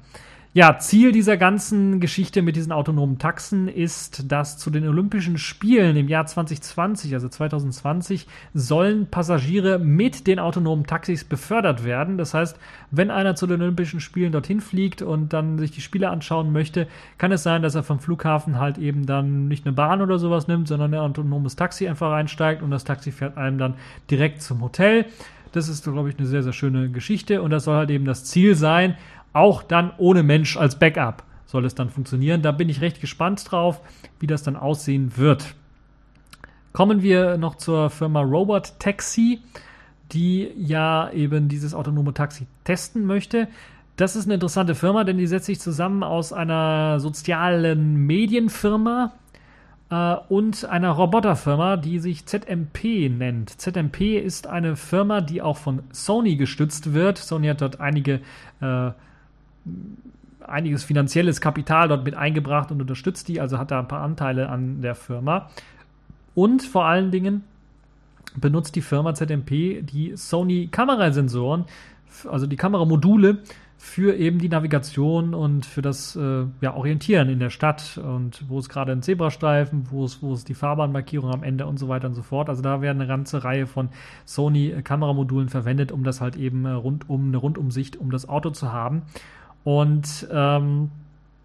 Ja, 0.54 0.78
Ziel 0.80 1.14
dieser 1.14 1.38
ganzen 1.38 2.02
Geschichte 2.02 2.42
mit 2.42 2.58
diesen 2.58 2.74
autonomen 2.74 3.18
Taxen 3.18 3.70
ist, 3.70 4.30
dass 4.30 4.58
zu 4.58 4.70
den 4.70 4.86
Olympischen 4.86 5.38
Spielen 5.38 5.96
im 5.96 6.10
Jahr 6.10 6.26
2020, 6.26 7.14
also 7.14 7.30
2020, 7.30 8.28
sollen 8.54 9.08
Passagiere 9.08 9.80
mit 9.80 10.28
den 10.28 10.40
autonomen 10.40 10.86
Taxis 10.86 11.24
befördert 11.24 11.86
werden. 11.86 12.18
Das 12.18 12.34
heißt, 12.34 12.60
wenn 12.92 13.12
einer 13.12 13.36
zu 13.36 13.48
den 13.48 13.62
Olympischen 13.62 14.02
Spielen 14.02 14.34
dorthin 14.34 14.60
fliegt 14.60 15.02
und 15.02 15.32
dann 15.32 15.58
sich 15.58 15.72
die 15.72 15.80
Spiele 15.80 16.10
anschauen 16.10 16.52
möchte, 16.52 16.86
kann 17.18 17.32
es 17.32 17.44
sein, 17.44 17.62
dass 17.62 17.76
er 17.76 17.84
vom 17.84 18.02
Flughafen 18.02 18.60
halt 18.60 18.78
eben 18.78 19.06
dann 19.06 19.48
nicht 19.48 19.66
eine 19.66 19.72
Bahn 19.72 20.02
oder 20.02 20.20
sowas 20.20 20.50
nimmt, 20.50 20.68
sondern 20.68 20.94
ein 20.94 21.00
autonomes 21.00 21.56
Taxi 21.56 21.88
einfach 21.88 22.12
einsteigt 22.12 22.62
und 22.62 22.72
das 22.72 22.84
Taxi 22.84 23.14
fährt 23.14 23.38
einem 23.38 23.58
dann 23.58 23.76
direkt 24.10 24.42
zum 24.42 24.60
Hotel. 24.60 25.06
Das 25.54 25.70
ist, 25.70 25.84
glaube 25.84 26.10
ich, 26.10 26.18
eine 26.18 26.28
sehr, 26.28 26.44
sehr 26.44 26.54
schöne 26.54 26.90
Geschichte 26.90 27.42
und 27.42 27.52
das 27.52 27.66
soll 27.66 27.76
halt 27.76 27.90
eben 27.90 28.06
das 28.06 28.26
Ziel 28.26 28.56
sein, 28.56 28.96
auch 29.34 29.64
dann 29.64 29.92
ohne 29.98 30.24
Mensch 30.24 30.58
als 30.58 30.78
Backup 30.78 31.24
soll 31.46 31.66
es 31.66 31.76
dann 31.76 31.90
funktionieren. 31.90 32.42
Da 32.42 32.52
bin 32.52 32.70
ich 32.70 32.82
recht 32.82 33.02
gespannt 33.02 33.52
drauf, 33.52 33.82
wie 34.20 34.28
das 34.28 34.44
dann 34.44 34.56
aussehen 34.56 35.18
wird. 35.18 35.56
Kommen 36.74 37.02
wir 37.02 37.38
noch 37.38 37.56
zur 37.56 37.90
Firma 37.90 38.22
Robot 38.22 38.80
Taxi, 38.80 39.42
die 40.14 40.50
ja 40.56 41.12
eben 41.12 41.50
dieses 41.50 41.74
autonome 41.74 42.14
Taxi 42.14 42.48
testen 42.64 43.06
möchte. 43.06 43.48
Das 43.98 44.16
ist 44.16 44.26
eine 44.26 44.36
interessante 44.36 44.76
Firma, 44.76 45.04
denn 45.04 45.18
die 45.18 45.28
setzt 45.28 45.48
sich 45.48 45.60
zusammen 45.60 46.04
aus 46.04 46.32
einer 46.32 47.00
sozialen 47.00 48.06
Medienfirma, 48.06 49.12
äh, 49.92 50.16
und 50.30 50.66
einer 50.66 50.90
Roboterfirma, 50.90 51.78
die 51.78 52.00
sich 52.00 52.26
ZMP 52.26 53.10
nennt. 53.10 53.50
ZMP 53.62 54.18
ist 54.18 54.48
eine 54.48 54.76
Firma, 54.76 55.22
die 55.22 55.42
auch 55.42 55.58
von 55.58 55.84
Sony 55.92 56.38
gestützt 56.38 56.94
wird. 56.94 57.18
Sony 57.20 57.48
hat 57.48 57.62
dort 57.62 57.80
einige 57.80 58.22
äh, 58.62 58.92
einiges 60.46 60.84
finanzielles 60.84 61.42
Kapital 61.42 61.88
dort 61.88 62.04
mit 62.04 62.16
eingebracht 62.16 62.72
und 62.72 62.82
unterstützt 62.82 63.28
die, 63.28 63.40
also 63.40 63.58
hat 63.58 63.72
da 63.72 63.80
ein 63.80 63.88
paar 63.88 64.02
Anteile 64.02 64.50
an 64.50 64.82
der 64.82 64.96
Firma. 64.96 65.50
Und 66.36 66.64
vor 66.64 66.86
allen 66.86 67.12
Dingen 67.12 67.44
benutzt 68.36 68.76
die 68.76 68.82
Firma 68.82 69.14
ZMP 69.14 69.82
die 69.82 70.14
Sony 70.16 70.68
Kamerasensoren, 70.72 71.66
also 72.30 72.48
die 72.48 72.56
Kameramodule 72.56 73.40
für 73.78 74.16
eben 74.16 74.38
die 74.38 74.48
Navigation 74.48 75.34
und 75.34 75.66
für 75.66 75.82
das 75.82 76.16
äh, 76.16 76.46
ja, 76.62 76.76
Orientieren 76.76 77.30
in 77.30 77.40
der 77.40 77.50
Stadt 77.50 77.98
und 77.98 78.48
wo 78.48 78.60
es 78.60 78.70
gerade 78.70 78.92
ein 78.92 79.02
Zebrastreifen, 79.02 79.88
wo 79.90 80.06
es, 80.06 80.22
wo 80.22 80.34
es 80.34 80.44
die 80.44 80.54
Fahrbahnmarkierung 80.54 81.32
am 81.32 81.42
Ende 81.42 81.66
und 81.66 81.80
so 81.80 81.90
weiter 81.90 82.08
und 82.08 82.14
so 82.14 82.22
fort. 82.22 82.48
Also 82.48 82.62
da 82.62 82.82
werden 82.82 83.00
eine 83.02 83.08
ganze 83.08 83.44
Reihe 83.44 83.66
von 83.66 83.90
Sony 84.24 84.82
Kameramodulen 84.84 85.50
verwendet, 85.50 85.92
um 85.92 86.04
das 86.04 86.22
halt 86.22 86.36
eben 86.36 86.66
äh, 86.66 86.70
rundum, 86.70 87.30
eine 87.30 87.38
Rundumsicht 87.38 87.98
um 87.98 88.12
das 88.12 88.30
Auto 88.30 88.52
zu 88.52 88.72
haben. 88.72 89.02
Und 89.64 90.28
ähm, 90.32 90.90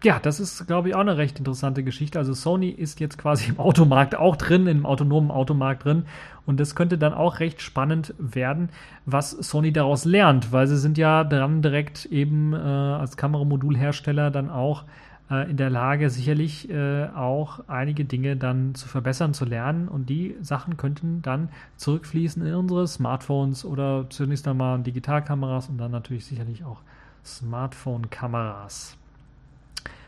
ja, 0.03 0.19
das 0.19 0.39
ist, 0.39 0.67
glaube 0.67 0.89
ich, 0.89 0.95
auch 0.95 0.99
eine 0.99 1.17
recht 1.17 1.39
interessante 1.39 1.83
Geschichte. 1.83 2.19
Also 2.19 2.33
Sony 2.33 2.69
ist 2.69 2.99
jetzt 2.99 3.17
quasi 3.17 3.49
im 3.49 3.59
Automarkt 3.59 4.15
auch 4.15 4.35
drin, 4.35 4.67
im 4.67 4.85
autonomen 4.85 5.31
Automarkt 5.31 5.85
drin. 5.85 6.05
Und 6.45 6.59
das 6.59 6.75
könnte 6.75 6.97
dann 6.97 7.13
auch 7.13 7.39
recht 7.39 7.61
spannend 7.61 8.13
werden, 8.19 8.69
was 9.05 9.31
Sony 9.31 9.73
daraus 9.73 10.05
lernt, 10.05 10.51
weil 10.51 10.67
sie 10.67 10.77
sind 10.77 10.97
ja 10.97 11.23
dran 11.23 11.61
direkt 11.61 12.05
eben 12.05 12.53
äh, 12.53 12.57
als 12.57 13.17
Kameramodulhersteller 13.17 14.29
dann 14.31 14.49
auch 14.49 14.83
äh, 15.31 15.49
in 15.49 15.57
der 15.57 15.69
Lage, 15.69 16.09
sicherlich 16.09 16.69
äh, 16.69 17.07
auch 17.07 17.61
einige 17.67 18.05
Dinge 18.05 18.37
dann 18.37 18.75
zu 18.75 18.87
verbessern, 18.87 19.33
zu 19.33 19.45
lernen. 19.45 19.87
Und 19.87 20.09
die 20.09 20.35
Sachen 20.41 20.77
könnten 20.77 21.21
dann 21.23 21.49
zurückfließen 21.75 22.45
in 22.45 22.53
unsere 22.53 22.87
Smartphones 22.87 23.65
oder 23.65 24.05
zunächst 24.09 24.47
einmal 24.47 24.79
Digitalkameras 24.79 25.69
und 25.69 25.79
dann 25.79 25.91
natürlich 25.91 26.25
sicherlich 26.25 26.63
auch 26.63 26.81
Smartphone-Kameras. 27.27 28.97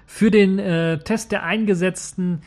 Für 0.05 0.31
den 0.31 0.57
äh, 0.57 0.99
Test 0.99 1.31
der 1.31 1.43
eingesetzten 1.43 2.41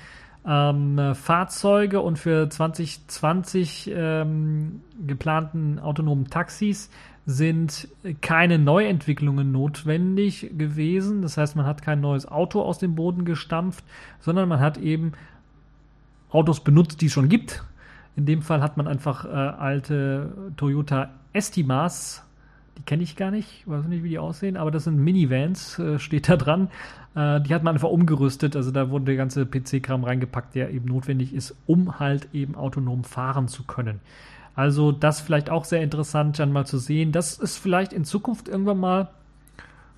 ähm, 0.44 1.14
Fahrzeuge 1.14 2.00
und 2.00 2.18
für 2.18 2.48
2020 2.50 3.92
ähm, 3.94 4.80
geplanten 5.06 5.78
autonomen 5.78 6.28
Taxis 6.28 6.90
sind 7.24 7.86
keine 8.20 8.58
Neuentwicklungen 8.58 9.52
notwendig 9.52 10.50
gewesen. 10.58 11.22
Das 11.22 11.36
heißt, 11.36 11.54
man 11.54 11.66
hat 11.66 11.82
kein 11.82 12.00
neues 12.00 12.26
Auto 12.26 12.60
aus 12.62 12.78
dem 12.78 12.96
Boden 12.96 13.24
gestampft, 13.24 13.84
sondern 14.18 14.48
man 14.48 14.58
hat 14.58 14.78
eben 14.78 15.12
Autos 16.30 16.60
benutzt, 16.64 17.00
die 17.00 17.06
es 17.06 17.12
schon 17.12 17.28
gibt. 17.28 17.62
In 18.16 18.26
dem 18.26 18.42
Fall 18.42 18.60
hat 18.60 18.76
man 18.76 18.88
einfach 18.88 19.24
äh, 19.24 19.28
alte 19.28 20.52
Toyota 20.56 21.10
Estimas 21.32 22.24
die 22.78 22.82
kenne 22.82 23.02
ich 23.02 23.16
gar 23.16 23.30
nicht, 23.30 23.66
weiß 23.66 23.86
nicht, 23.86 24.02
wie 24.02 24.08
die 24.10 24.18
aussehen, 24.18 24.56
aber 24.56 24.70
das 24.70 24.84
sind 24.84 24.96
Minivans, 24.98 25.78
äh, 25.78 25.98
steht 25.98 26.28
da 26.28 26.36
dran. 26.36 26.68
Äh, 27.14 27.40
die 27.40 27.54
hat 27.54 27.62
man 27.62 27.74
einfach 27.74 27.90
umgerüstet, 27.90 28.56
also 28.56 28.70
da 28.70 28.90
wurde 28.90 29.06
der 29.06 29.16
ganze 29.16 29.46
PC-Kram 29.46 30.04
reingepackt, 30.04 30.54
der 30.54 30.70
eben 30.70 30.86
notwendig 30.86 31.34
ist, 31.34 31.54
um 31.66 31.98
halt 31.98 32.28
eben 32.32 32.54
autonom 32.54 33.04
fahren 33.04 33.48
zu 33.48 33.64
können. 33.64 34.00
Also 34.54 34.92
das 34.92 35.20
vielleicht 35.20 35.50
auch 35.50 35.64
sehr 35.64 35.82
interessant, 35.82 36.38
dann 36.38 36.52
mal 36.52 36.66
zu 36.66 36.78
sehen. 36.78 37.12
Das 37.12 37.38
ist 37.38 37.56
vielleicht 37.56 37.92
in 37.92 38.04
Zukunft 38.04 38.48
irgendwann 38.48 38.78
mal 38.78 39.10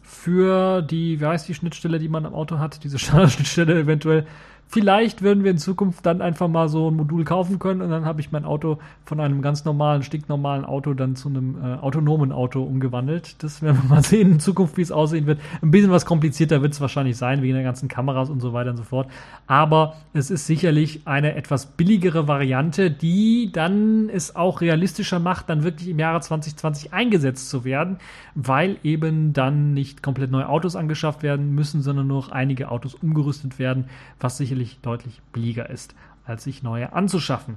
für 0.02 0.82
die, 0.82 1.20
wie 1.20 1.26
heißt 1.26 1.48
die 1.48 1.54
Schnittstelle, 1.54 1.98
die 1.98 2.08
man 2.08 2.26
am 2.26 2.34
Auto 2.34 2.58
hat, 2.58 2.84
diese 2.84 2.98
Standardschnittstelle 3.00 3.78
eventuell 3.80 4.26
Vielleicht 4.68 5.22
würden 5.22 5.44
wir 5.44 5.52
in 5.52 5.58
Zukunft 5.58 6.04
dann 6.04 6.20
einfach 6.20 6.48
mal 6.48 6.68
so 6.68 6.90
ein 6.90 6.96
Modul 6.96 7.24
kaufen 7.24 7.60
können 7.60 7.80
und 7.80 7.90
dann 7.90 8.04
habe 8.04 8.20
ich 8.20 8.32
mein 8.32 8.44
Auto 8.44 8.78
von 9.04 9.20
einem 9.20 9.40
ganz 9.40 9.64
normalen, 9.64 10.02
stinknormalen 10.02 10.64
Auto 10.64 10.94
dann 10.94 11.14
zu 11.14 11.28
einem 11.28 11.56
äh, 11.62 11.76
autonomen 11.76 12.32
Auto 12.32 12.62
umgewandelt. 12.62 13.42
Das 13.42 13.62
werden 13.62 13.82
wir 13.82 13.88
mal 13.88 14.02
sehen 14.02 14.32
in 14.32 14.40
Zukunft, 14.40 14.76
wie 14.76 14.82
es 14.82 14.90
aussehen 14.90 15.26
wird. 15.26 15.38
Ein 15.62 15.70
bisschen 15.70 15.92
was 15.92 16.06
komplizierter 16.06 16.60
wird 16.60 16.72
es 16.72 16.80
wahrscheinlich 16.80 17.16
sein, 17.16 17.40
wegen 17.42 17.54
der 17.54 17.62
ganzen 17.62 17.88
Kameras 17.88 18.30
und 18.30 18.40
so 18.40 18.52
weiter 18.52 18.70
und 18.70 18.76
so 18.76 18.82
fort. 18.82 19.08
Aber 19.46 19.94
es 20.12 20.30
ist 20.30 20.46
sicherlich 20.46 21.02
eine 21.04 21.36
etwas 21.36 21.66
billigere 21.66 22.26
Variante, 22.26 22.90
die 22.90 23.50
dann 23.52 24.08
es 24.08 24.34
auch 24.34 24.60
realistischer 24.60 25.20
macht, 25.20 25.48
dann 25.50 25.62
wirklich 25.62 25.88
im 25.88 26.00
Jahre 26.00 26.20
2020 26.20 26.92
eingesetzt 26.92 27.48
zu 27.48 27.64
werden, 27.64 27.98
weil 28.34 28.78
eben 28.82 29.32
dann 29.32 29.72
nicht 29.72 30.02
komplett 30.02 30.32
neue 30.32 30.48
Autos 30.48 30.74
angeschafft 30.74 31.22
werden 31.22 31.54
müssen, 31.54 31.80
sondern 31.80 32.08
nur 32.08 32.22
noch 32.22 32.30
einige 32.30 32.70
Autos 32.70 32.94
umgerüstet 32.94 33.58
werden, 33.58 33.84
was 34.18 34.36
sicherlich 34.36 34.63
sicherlich 34.64 34.80
deutlich 34.80 35.20
billiger 35.32 35.68
ist, 35.70 35.94
als 36.26 36.44
sich 36.44 36.62
neue 36.62 36.92
anzuschaffen. 36.92 37.56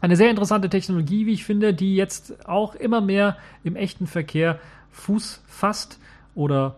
Eine 0.00 0.16
sehr 0.16 0.30
interessante 0.30 0.68
Technologie, 0.68 1.26
wie 1.26 1.32
ich 1.32 1.44
finde, 1.44 1.74
die 1.74 1.96
jetzt 1.96 2.48
auch 2.48 2.74
immer 2.76 3.00
mehr 3.00 3.36
im 3.64 3.74
echten 3.74 4.06
Verkehr 4.06 4.58
Fuß 4.92 5.42
fasst 5.46 5.98
oder 6.34 6.76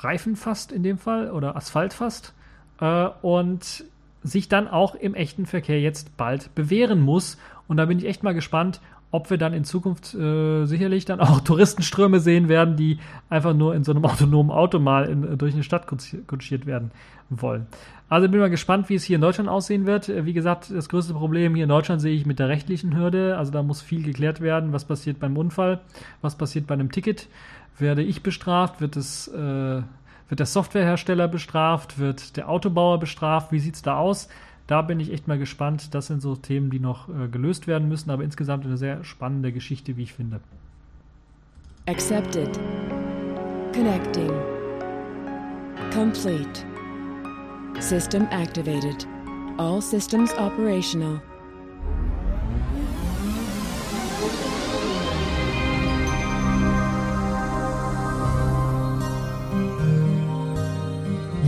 Reifen 0.00 0.36
fasst 0.36 0.72
in 0.72 0.82
dem 0.82 0.98
Fall 0.98 1.30
oder 1.30 1.56
Asphalt 1.56 1.92
fasst 1.92 2.34
äh, 2.80 3.08
und 3.22 3.84
sich 4.24 4.48
dann 4.48 4.66
auch 4.66 4.96
im 4.96 5.14
echten 5.14 5.46
Verkehr 5.46 5.80
jetzt 5.80 6.16
bald 6.16 6.52
bewähren 6.56 7.00
muss. 7.00 7.38
Und 7.68 7.76
da 7.76 7.84
bin 7.84 7.98
ich 7.98 8.06
echt 8.06 8.24
mal 8.24 8.34
gespannt, 8.34 8.80
ob 9.10 9.30
wir 9.30 9.38
dann 9.38 9.54
in 9.54 9.64
Zukunft 9.64 10.14
äh, 10.14 10.66
sicherlich 10.66 11.04
dann 11.04 11.20
auch 11.20 11.40
Touristenströme 11.44 12.20
sehen 12.20 12.48
werden, 12.48 12.76
die 12.76 12.98
einfach 13.30 13.54
nur 13.54 13.74
in 13.74 13.84
so 13.84 13.92
einem 13.92 14.04
autonomen 14.06 14.50
Auto 14.50 14.78
mal 14.78 15.06
in, 15.06 15.38
durch 15.38 15.54
eine 15.54 15.62
Stadt 15.62 15.86
kutschiert 15.86 16.66
werden 16.66 16.90
wollen. 17.30 17.66
Also 18.10 18.26
bin 18.28 18.40
mal 18.40 18.48
gespannt, 18.48 18.88
wie 18.88 18.94
es 18.94 19.04
hier 19.04 19.16
in 19.16 19.20
Deutschland 19.20 19.50
aussehen 19.50 19.86
wird. 19.86 20.08
Äh, 20.08 20.24
wie 20.24 20.32
gesagt, 20.32 20.70
das 20.70 20.88
größte 20.88 21.14
Problem 21.14 21.54
hier 21.54 21.64
in 21.64 21.70
Deutschland 21.70 22.00
sehe 22.00 22.14
ich 22.14 22.26
mit 22.26 22.38
der 22.38 22.48
rechtlichen 22.48 22.96
Hürde. 22.96 23.36
Also 23.36 23.52
da 23.52 23.62
muss 23.62 23.82
viel 23.82 24.02
geklärt 24.02 24.40
werden. 24.40 24.72
Was 24.72 24.84
passiert 24.84 25.18
beim 25.18 25.36
Unfall? 25.36 25.80
Was 26.22 26.36
passiert 26.36 26.66
bei 26.66 26.74
einem 26.74 26.92
Ticket? 26.92 27.28
Werde 27.78 28.02
ich 28.02 28.22
bestraft? 28.22 28.80
Wird 28.80 28.96
es 28.96 29.28
äh, 29.28 29.82
wird 30.28 30.40
der 30.40 30.46
Softwarehersteller 30.46 31.28
bestraft? 31.28 31.98
Wird 31.98 32.36
der 32.36 32.48
Autobauer 32.48 32.98
bestraft? 32.98 33.52
Wie 33.52 33.60
sieht's 33.60 33.82
da 33.82 33.96
aus? 33.96 34.28
Da 34.68 34.82
bin 34.82 35.00
ich 35.00 35.10
echt 35.10 35.26
mal 35.26 35.38
gespannt. 35.38 35.94
Das 35.94 36.06
sind 36.06 36.20
so 36.20 36.36
Themen, 36.36 36.70
die 36.70 36.78
noch 36.78 37.08
äh, 37.08 37.26
gelöst 37.28 37.66
werden 37.66 37.88
müssen, 37.88 38.10
aber 38.10 38.22
insgesamt 38.22 38.66
eine 38.66 38.76
sehr 38.76 39.02
spannende 39.02 39.50
Geschichte, 39.50 39.96
wie 39.96 40.02
ich 40.02 40.12
finde. 40.12 40.40
Accepted. 41.86 42.50
Connecting. 43.72 44.30
Complete. 45.90 46.64
System 47.80 48.28
activated. 48.30 49.08
All 49.56 49.80
systems 49.80 50.34
operational. 50.34 51.22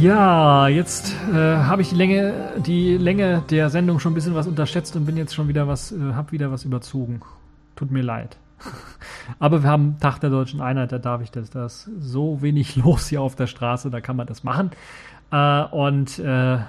Ja, 0.00 0.66
jetzt 0.68 1.14
äh, 1.30 1.34
habe 1.34 1.82
ich 1.82 1.90
die 1.90 1.94
Länge, 1.94 2.32
die 2.64 2.96
Länge 2.96 3.42
der 3.50 3.68
Sendung 3.68 4.00
schon 4.00 4.12
ein 4.12 4.14
bisschen 4.14 4.34
was 4.34 4.46
unterschätzt 4.46 4.96
und 4.96 5.04
bin 5.04 5.18
jetzt 5.18 5.34
schon 5.34 5.46
wieder 5.46 5.68
was, 5.68 5.92
äh, 5.92 6.14
habe 6.14 6.32
wieder 6.32 6.50
was 6.50 6.64
überzogen. 6.64 7.20
Tut 7.76 7.90
mir 7.90 8.00
leid. 8.00 8.38
Aber 9.38 9.62
wir 9.62 9.68
haben 9.68 9.98
Tag 10.00 10.18
der 10.20 10.30
deutschen 10.30 10.62
Einheit, 10.62 10.92
da 10.92 10.98
darf 10.98 11.20
ich 11.20 11.30
das. 11.30 11.50
Da 11.50 11.66
ist 11.66 11.90
so 11.98 12.40
wenig 12.40 12.76
los 12.82 13.08
hier 13.08 13.20
auf 13.20 13.36
der 13.36 13.46
Straße, 13.46 13.90
da 13.90 14.00
kann 14.00 14.16
man 14.16 14.26
das 14.26 14.42
machen. 14.42 14.70
Äh, 15.32 15.64
und 15.64 16.18
äh, 16.18 16.60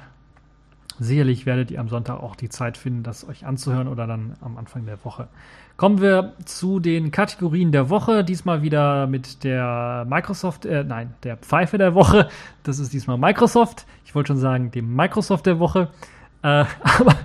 sicherlich 0.99 1.45
werdet 1.45 1.71
ihr 1.71 1.79
am 1.79 1.87
Sonntag 1.87 2.21
auch 2.21 2.35
die 2.35 2.49
Zeit 2.49 2.75
finden, 2.75 3.03
das 3.03 3.25
euch 3.25 3.45
anzuhören 3.45 3.87
oder 3.87 4.07
dann 4.07 4.33
am 4.41 4.57
Anfang 4.57 4.85
der 4.85 5.05
Woche. 5.05 5.29
Kommen 5.77 6.01
wir 6.01 6.33
zu 6.45 6.79
den 6.79 7.11
Kategorien 7.11 7.71
der 7.71 7.89
Woche. 7.89 8.23
Diesmal 8.23 8.61
wieder 8.61 9.07
mit 9.07 9.43
der 9.43 10.05
Microsoft, 10.07 10.65
äh, 10.65 10.83
nein, 10.83 11.13
der 11.23 11.37
Pfeife 11.37 11.77
der 11.77 11.95
Woche. 11.95 12.29
Das 12.63 12.79
ist 12.79 12.93
diesmal 12.93 13.17
Microsoft. 13.17 13.85
Ich 14.05 14.13
wollte 14.13 14.27
schon 14.27 14.37
sagen, 14.37 14.71
dem 14.71 14.95
Microsoft 14.95 15.45
der 15.45 15.59
Woche. 15.59 15.89
Äh, 16.43 16.65
aber 16.81 17.15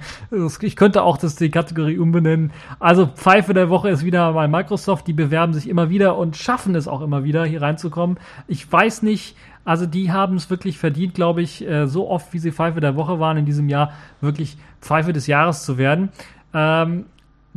ich 0.63 0.77
könnte 0.77 1.03
auch 1.03 1.19
das 1.19 1.37
die 1.37 1.51
Kategorie 1.51 1.99
umbenennen. 1.99 2.53
Also 2.79 3.07
Pfeife 3.07 3.55
der 3.55 3.69
Woche 3.69 3.91
ist 3.91 4.05
wieder 4.05 4.33
mal 4.33 4.49
Microsoft. 4.49 5.07
Die 5.07 5.13
bewerben 5.13 5.53
sich 5.53 5.69
immer 5.69 5.91
wieder 5.91 6.17
und 6.17 6.37
schaffen 6.37 6.75
es 6.75 6.89
auch 6.89 7.01
immer 7.01 7.25
wieder, 7.25 7.45
hier 7.45 7.63
reinzukommen. 7.63 8.19
Ich 8.49 8.71
weiß 8.71 9.03
nicht, 9.03 9.37
also 9.65 9.85
die 9.85 10.13
haben 10.13 10.37
es 10.37 10.49
wirklich 10.49 10.79
verdient, 10.79 11.15
glaube 11.15 11.43
ich, 11.43 11.67
äh, 11.67 11.87
so 11.87 12.09
oft 12.09 12.33
wie 12.33 12.39
sie 12.39 12.53
Pfeife 12.53 12.81
der 12.81 12.97
Woche 12.97 13.19
waren 13.19 13.37
in 13.37 13.47
diesem 13.47 13.69
Jahr, 13.69 13.93
wirklich 14.21 14.57
Pfeife 14.81 15.13
des 15.13 15.27
Jahres 15.27 15.65
zu 15.65 15.77
werden. 15.77 16.11
Ähm, 16.55 17.07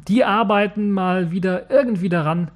die 0.07 0.23
arbeiten 0.23 0.91
mal 0.91 1.31
wieder 1.31 1.69
irgendwie 1.69 2.09
daran, 2.09 2.51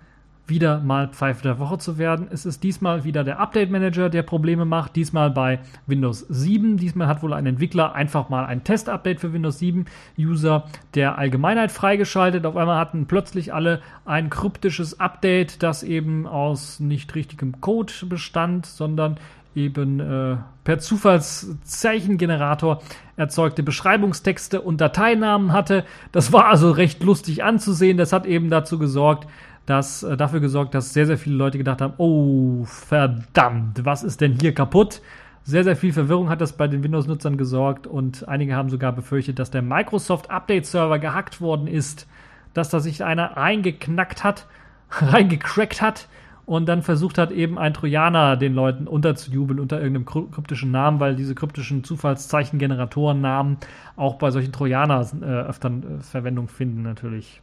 wieder 0.45 0.81
mal 0.81 1.07
Pfeife 1.07 1.41
der 1.43 1.57
Woche 1.59 1.77
zu 1.77 1.97
werden. 1.97 2.27
Es 2.29 2.45
ist 2.45 2.63
diesmal 2.63 3.05
wieder 3.05 3.23
der 3.23 3.39
Update 3.39 3.71
Manager, 3.71 4.09
der 4.09 4.23
Probleme 4.23 4.65
macht. 4.65 4.95
Diesmal 4.95 5.31
bei 5.31 5.59
Windows 5.87 6.25
7. 6.27 6.77
Diesmal 6.77 7.07
hat 7.07 7.23
wohl 7.23 7.33
ein 7.33 7.45
Entwickler 7.45 7.95
einfach 7.95 8.27
mal 8.27 8.45
ein 8.45 8.63
Test-Update 8.63 9.21
für 9.21 9.31
Windows 9.31 9.59
7 9.59 9.85
User 10.17 10.65
der 10.95 11.17
Allgemeinheit 11.17 11.71
freigeschaltet. 11.71 12.45
Auf 12.45 12.57
einmal 12.57 12.77
hatten 12.77 13.05
plötzlich 13.07 13.53
alle 13.53 13.81
ein 14.05 14.29
kryptisches 14.29 14.99
Update, 14.99 15.63
das 15.63 15.81
eben 15.81 16.27
aus 16.27 16.81
nicht 16.81 17.15
richtigem 17.15 17.61
Code 17.61 17.93
bestand, 18.07 18.65
sondern 18.65 19.17
eben 19.55 19.99
äh, 19.99 20.37
per 20.63 20.79
Zufallszeichengenerator 20.79 22.81
erzeugte 23.17 23.63
Beschreibungstexte 23.63 24.61
und 24.61 24.81
Dateinamen 24.81 25.53
hatte. 25.53 25.85
Das 26.11 26.33
war 26.33 26.47
also 26.47 26.71
recht 26.71 27.03
lustig 27.03 27.43
anzusehen. 27.43 27.97
Das 27.97 28.13
hat 28.13 28.25
eben 28.25 28.49
dazu 28.49 28.79
gesorgt, 28.79 29.27
dass 29.65 30.03
äh, 30.03 30.17
dafür 30.17 30.39
gesorgt, 30.39 30.73
dass 30.73 30.93
sehr 30.93 31.05
sehr 31.05 31.17
viele 31.17 31.35
Leute 31.35 31.57
gedacht 31.57 31.81
haben, 31.81 31.93
oh 31.97 32.63
verdammt, 32.65 33.85
was 33.85 34.03
ist 34.03 34.21
denn 34.21 34.37
hier 34.39 34.53
kaputt? 34.53 35.01
Sehr, 35.45 35.65
sehr 35.65 35.75
viel 35.75 35.91
Verwirrung 35.91 36.29
hat 36.29 36.39
das 36.39 36.53
bei 36.53 36.69
den 36.69 36.83
Windows-Nutzern 36.83 37.35
gesorgt 37.35 37.85
und 37.85 38.29
einige 38.29 38.55
haben 38.55 38.69
sogar 38.69 38.93
befürchtet, 38.93 39.39
dass 39.39 39.51
der 39.51 39.61
Microsoft 39.61 40.31
Update-Server 40.31 40.99
gehackt 40.99 41.41
worden 41.41 41.67
ist, 41.67 42.07
dass 42.53 42.69
da 42.69 42.79
sich 42.79 43.03
einer 43.03 43.35
reingeknackt 43.35 44.23
hat, 44.23 44.47
reingecrackt 44.89 45.81
hat 45.81 46.07
und 46.45 46.67
dann 46.67 46.81
versucht 46.81 47.17
hat, 47.17 47.31
eben 47.31 47.57
ein 47.57 47.73
Trojaner 47.73 48.35
den 48.35 48.53
Leuten 48.53 48.87
unterzujubeln 48.87 49.59
unter 49.59 49.81
irgendeinem 49.81 50.05
kryptischen 50.31 50.71
Namen, 50.71 50.99
weil 50.99 51.15
diese 51.15 51.35
kryptischen 51.35 51.83
Zufallszeichen-Generatoren-Namen 51.83 53.57
auch 53.95 54.15
bei 54.15 54.31
solchen 54.31 54.51
Trojanern 54.51 55.21
äh, 55.21 55.25
öfter 55.25 55.69
äh, 55.69 56.01
Verwendung 56.01 56.47
finden, 56.47 56.81
natürlich. 56.83 57.41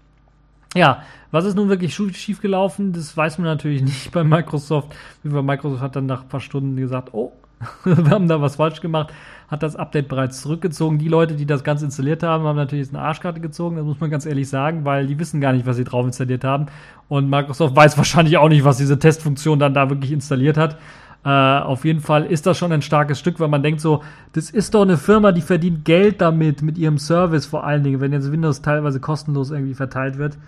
Ja, 0.75 1.03
was 1.33 1.47
ist 1.47 1.57
nun 1.57 1.69
wirklich 1.69 1.95
schiefgelaufen? 1.95 2.93
Das 2.93 3.17
weiß 3.17 3.39
man 3.39 3.47
natürlich 3.47 3.83
nicht 3.83 4.13
bei 4.13 4.23
Microsoft. 4.23 4.95
Microsoft 5.23 5.83
hat 5.83 5.97
dann 5.97 6.07
nach 6.07 6.23
ein 6.23 6.29
paar 6.29 6.41
Stunden 6.41 6.77
gesagt, 6.77 7.13
oh, 7.13 7.33
wir 7.85 8.11
haben 8.11 8.29
da 8.29 8.41
was 8.41 8.57
falsch 8.57 8.81
gemacht, 8.81 9.13
hat 9.51 9.65
das 9.65 9.75
Update 9.75 10.09
bereits 10.09 10.41
zurückgezogen. 10.43 10.99
Die 10.99 11.09
Leute, 11.09 11.35
die 11.35 11.45
das 11.45 11.65
Ganze 11.65 11.85
installiert 11.85 12.23
haben, 12.23 12.45
haben 12.45 12.57
natürlich 12.57 12.87
jetzt 12.87 12.95
eine 12.95 13.05
Arschkarte 13.05 13.41
gezogen, 13.41 13.77
das 13.77 13.85
muss 13.85 13.99
man 13.99 14.09
ganz 14.09 14.25
ehrlich 14.25 14.49
sagen, 14.49 14.85
weil 14.85 15.09
die 15.09 15.19
wissen 15.19 15.41
gar 15.41 15.53
nicht, 15.53 15.67
was 15.67 15.77
sie 15.77 15.85
drauf 15.85 16.07
installiert 16.07 16.45
haben. 16.45 16.67
Und 17.09 17.29
Microsoft 17.29 17.75
weiß 17.75 17.97
wahrscheinlich 17.99 18.39
auch 18.39 18.49
nicht, 18.49 18.65
was 18.65 18.77
diese 18.77 18.99
Testfunktion 18.99 19.59
dann 19.59 19.75
da 19.75 19.91
wirklich 19.91 20.13
installiert 20.13 20.57
hat. 20.57 20.79
Äh, 21.25 21.29
auf 21.29 21.85
jeden 21.85 22.01
Fall 22.01 22.25
ist 22.27 22.47
das 22.47 22.57
schon 22.57 22.73
ein 22.73 22.81
starkes 22.81 23.19
Stück, 23.19 23.41
weil 23.41 23.49
man 23.49 23.63
denkt 23.63 23.81
so, 23.81 24.03
das 24.33 24.51
ist 24.51 24.75
doch 24.75 24.83
eine 24.83 24.97
Firma, 24.97 25.33
die 25.33 25.43
verdient 25.43 25.85
Geld 25.85 26.21
damit, 26.21 26.63
mit 26.63 26.79
ihrem 26.79 26.99
Service 26.99 27.45
vor 27.45 27.65
allen 27.65 27.83
Dingen, 27.83 28.01
wenn 28.01 28.13
jetzt 28.13 28.31
Windows 28.31 28.63
teilweise 28.63 29.01
kostenlos 29.01 29.51
irgendwie 29.51 29.75
verteilt 29.75 30.17
wird. 30.17 30.39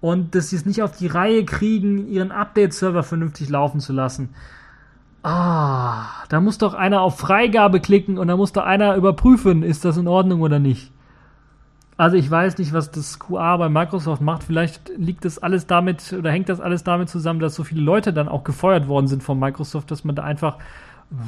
Und 0.00 0.34
dass 0.34 0.48
sie 0.48 0.56
es 0.56 0.64
nicht 0.64 0.82
auf 0.82 0.96
die 0.96 1.08
Reihe 1.08 1.44
kriegen, 1.44 2.08
ihren 2.08 2.32
Update-Server 2.32 3.02
vernünftig 3.02 3.50
laufen 3.50 3.80
zu 3.80 3.92
lassen. 3.92 4.30
Ah, 5.22 6.06
da 6.28 6.40
muss 6.40 6.58
doch 6.58 6.74
einer 6.74 7.02
auf 7.02 7.18
Freigabe 7.18 7.80
klicken 7.80 8.18
und 8.18 8.28
da 8.28 8.36
muss 8.36 8.52
doch 8.52 8.64
einer 8.64 8.94
überprüfen, 8.94 9.62
ist 9.62 9.84
das 9.84 9.96
in 9.98 10.08
Ordnung 10.08 10.40
oder 10.40 10.58
nicht. 10.58 10.92
Also 11.98 12.16
ich 12.16 12.30
weiß 12.30 12.56
nicht, 12.56 12.72
was 12.72 12.90
das 12.90 13.18
QA 13.18 13.58
bei 13.58 13.68
Microsoft 13.68 14.22
macht. 14.22 14.42
Vielleicht 14.42 14.88
liegt 14.96 15.26
das 15.26 15.38
alles 15.38 15.66
damit 15.66 16.14
oder 16.14 16.30
hängt 16.30 16.48
das 16.48 16.58
alles 16.58 16.82
damit 16.82 17.10
zusammen, 17.10 17.40
dass 17.40 17.54
so 17.54 17.62
viele 17.64 17.82
Leute 17.82 18.14
dann 18.14 18.28
auch 18.28 18.42
gefeuert 18.42 18.88
worden 18.88 19.06
sind 19.06 19.22
von 19.22 19.38
Microsoft, 19.38 19.90
dass 19.90 20.04
man 20.04 20.14
da 20.16 20.22
einfach 20.22 20.56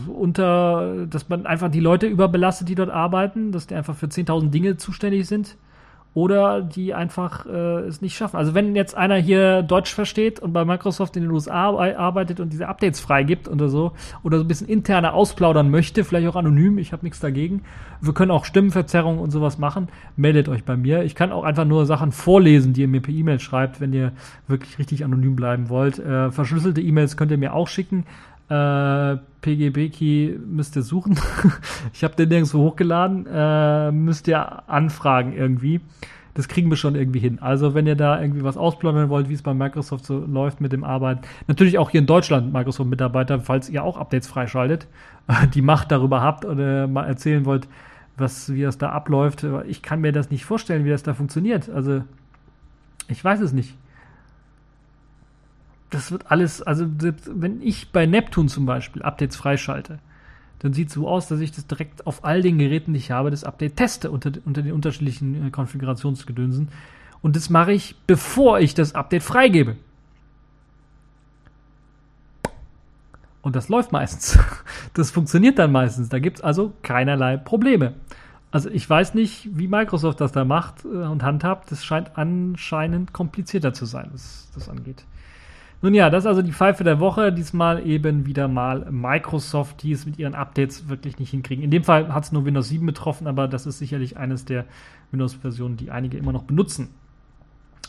unter, 0.07 1.07
dass 1.07 1.29
man 1.29 1.45
einfach 1.45 1.71
die 1.71 1.81
Leute 1.81 2.07
überbelastet, 2.07 2.71
die 2.71 2.75
dort 2.75 2.89
arbeiten, 2.89 3.53
dass 3.53 3.67
die 3.67 3.75
einfach 3.75 3.95
für 3.95 4.07
10.000 4.07 4.49
Dinge 4.49 4.79
zuständig 4.79 5.27
sind 5.27 5.57
oder 6.15 6.61
die 6.61 6.93
einfach 6.93 7.47
äh, 7.47 7.81
es 7.87 8.03
nicht 8.03 8.17
schaffen. 8.17 8.37
Also 8.37 8.55
wenn 8.55 8.77
jetzt 8.77 8.95
einer 8.95 9.17
hier 9.17 9.63
Deutsch 9.63 9.95
versteht 9.95 10.41
und 10.41 10.53
bei 10.53 10.65
Microsoft 10.65 11.17
in 11.17 11.23
den 11.23 11.31
USA 11.31 11.71
arbeitet 11.71 12.39
und 12.39 12.53
diese 12.53 12.69
Updates 12.69 13.01
freigibt 13.01 13.49
oder 13.49 13.69
so 13.69 13.93
oder 14.23 14.37
so 14.37 14.45
ein 14.45 14.49
bisschen 14.49 14.69
interner 14.69 15.15
ausplaudern 15.15 15.71
möchte, 15.71 16.05
vielleicht 16.05 16.29
auch 16.29 16.37
anonym, 16.37 16.77
ich 16.77 16.93
habe 16.93 17.05
nichts 17.05 17.21
dagegen. 17.21 17.63
Wir 18.03 18.13
können 18.13 18.31
auch 18.31 18.45
Stimmenverzerrungen 18.45 19.21
und 19.21 19.31
sowas 19.31 19.59
machen. 19.59 19.89
Meldet 20.17 20.49
euch 20.49 20.65
bei 20.65 20.77
mir. 20.77 21.03
Ich 21.05 21.15
kann 21.15 21.33
auch 21.33 21.45
einfach 21.45 21.65
nur 21.65 21.87
Sachen 21.87 22.13
vorlesen, 22.13 22.73
die 22.73 22.83
ihr 22.83 22.89
mir 22.89 23.01
per 23.01 23.15
E-Mail 23.15 23.41
schreibt, 23.41 23.81
wenn 23.81 23.93
ihr 23.93 24.13
wirklich 24.49 24.79
richtig 24.79 25.05
anonym 25.05 25.37
bleiben 25.37 25.69
wollt. 25.71 25.99
Äh, 25.99 26.31
verschlüsselte 26.31 26.83
E-Mails 26.83 27.17
könnt 27.17 27.31
ihr 27.31 27.39
mir 27.39 27.55
auch 27.55 27.69
schicken. 27.69 28.05
Äh, 28.53 29.17
PGB-Key 29.41 30.39
müsst 30.47 30.77
ihr 30.77 30.83
suchen. 30.83 31.19
ich 31.95 32.05
habe 32.05 32.15
den 32.17 32.29
nirgendwo 32.29 32.59
hochgeladen. 32.59 33.27
Äh, 33.27 33.93
müsst 33.93 34.29
ihr 34.29 34.69
anfragen 34.69 35.33
irgendwie. 35.33 35.81
Das 36.35 36.49
kriegen 36.49 36.69
wir 36.69 36.77
schon 36.77 36.95
irgendwie 36.95 37.19
hin. 37.19 37.39
Also, 37.41 37.75
wenn 37.75 37.87
ihr 37.87 37.97
da 37.97 38.21
irgendwie 38.21 38.45
was 38.45 38.59
ausplaudern 38.59 39.09
wollt, 39.09 39.31
wie 39.31 39.35
es 39.35 39.43
bei 39.43 39.55
Microsoft 39.55 40.05
so 40.05 40.19
läuft 40.19 40.61
mit 40.61 40.73
dem 40.73 40.85
Arbeiten, 40.85 41.23
natürlich 41.47 41.79
auch 41.79 41.91
hier 41.91 42.01
in 42.01 42.07
Deutschland 42.07 42.53
Microsoft-Mitarbeiter, 42.53 43.41
falls 43.41 43.71
ihr 43.71 43.85
auch 43.85 43.97
Updates 43.97 44.29
freischaltet, 44.29 44.87
die 45.55 45.63
Macht 45.63 45.91
darüber 45.91 46.21
habt 46.21 46.45
oder 46.45 46.87
mal 46.87 47.05
erzählen 47.05 47.47
wollt, 47.47 47.69
was, 48.19 48.53
wie 48.53 48.63
das 48.63 48.77
da 48.77 48.91
abläuft. 48.91 49.47
Ich 49.67 49.83
kann 49.83 50.03
mir 50.03 50.13
das 50.13 50.31
nicht 50.31 50.45
vorstellen, 50.45 50.85
wie 50.85 50.91
das 50.91 51.03
da 51.03 51.15
funktioniert. 51.15 51.71
Also, 51.71 52.03
ich 53.09 53.25
weiß 53.25 53.41
es 53.41 53.53
nicht 53.53 53.75
das 55.93 56.11
wird 56.11 56.31
alles, 56.31 56.63
also 56.63 56.87
wenn 57.27 57.61
ich 57.61 57.93
bei 57.93 58.07
Neptun 58.07 58.49
zum 58.49 58.65
Beispiel 58.65 59.03
Updates 59.03 59.37
freischalte, 59.37 59.99
dann 60.59 60.73
sieht 60.73 60.89
es 60.89 60.95
so 60.95 61.09
aus, 61.09 61.29
dass 61.29 61.41
ich 61.41 61.53
das 61.53 61.67
direkt 61.67 62.07
auf 62.07 62.25
all 62.25 62.41
den 62.41 62.59
Geräten, 62.59 62.95
die 62.95 62.99
ich 62.99 63.11
habe, 63.11 63.31
das 63.31 63.45
Update 63.45 63.77
teste 63.77 64.11
unter, 64.11 64.33
unter 64.45 64.63
den 64.63 64.73
unterschiedlichen 64.73 65.49
äh, 65.49 65.51
Konfigurationsgedönsen. 65.51 66.69
Und 67.21 67.37
das 67.37 67.51
mache 67.51 67.73
ich, 67.73 67.97
bevor 68.07 68.61
ich 68.61 68.75
das 68.75 68.95
Update 68.95 69.23
freigebe. 69.23 69.77
Und 73.43 73.57
das 73.57 73.69
läuft 73.69 73.93
meistens. 73.93 74.39
Das 74.95 75.11
funktioniert 75.11 75.59
dann 75.59 75.73
meistens. 75.73 76.11
Da 76.11 76.19
gibt 76.19 76.39
es 76.39 76.45
also 76.45 76.75
keinerlei 76.83 77.39
Probleme. 77.39 77.95
Also 78.51 78.69
ich 78.69 78.89
weiß 78.89 79.15
nicht, 79.15 79.49
wie 79.57 79.67
Microsoft 79.67 80.21
das 80.21 80.33
da 80.33 80.45
macht 80.45 80.85
äh, 80.85 80.89
und 80.89 81.23
handhabt. 81.23 81.71
Das 81.73 81.83
scheint 81.83 82.19
anscheinend 82.19 83.13
komplizierter 83.15 83.73
zu 83.73 83.87
sein, 83.87 84.11
was 84.13 84.51
das 84.55 84.69
angeht. 84.69 85.05
Nun 85.83 85.95
ja, 85.95 86.11
das 86.11 86.23
ist 86.23 86.29
also 86.29 86.43
die 86.43 86.53
Pfeife 86.53 86.85
der 86.85 87.01
Woche. 87.01 87.33
Diesmal 87.33 87.85
eben 87.85 88.25
wieder 88.25 88.47
mal 88.47 88.87
Microsoft, 88.91 89.83
die 89.83 89.91
es 89.91 90.07
mit 90.07 90.17
ihren 90.17 90.37
Updates 90.37 90.89
wirklich 90.89 91.19
nicht 91.19 91.31
hinkriegen. 91.31 91.65
In 91.65 91.73
dem 91.73 91.83
Fall 91.83 92.15
hat 92.15 92.23
es 92.23 92.31
nur 92.31 92.45
Windows 92.45 92.69
7 92.69 92.87
betroffen, 92.87 93.27
aber 93.27 93.49
das 93.49 93.67
ist 93.67 93.79
sicherlich 93.79 94.17
eines 94.17 94.45
der 94.45 94.65
Windows-Versionen, 95.11 95.77
die 95.77 95.91
einige 95.91 96.17
immer 96.17 96.33
noch 96.33 96.45
benutzen. 96.45 96.91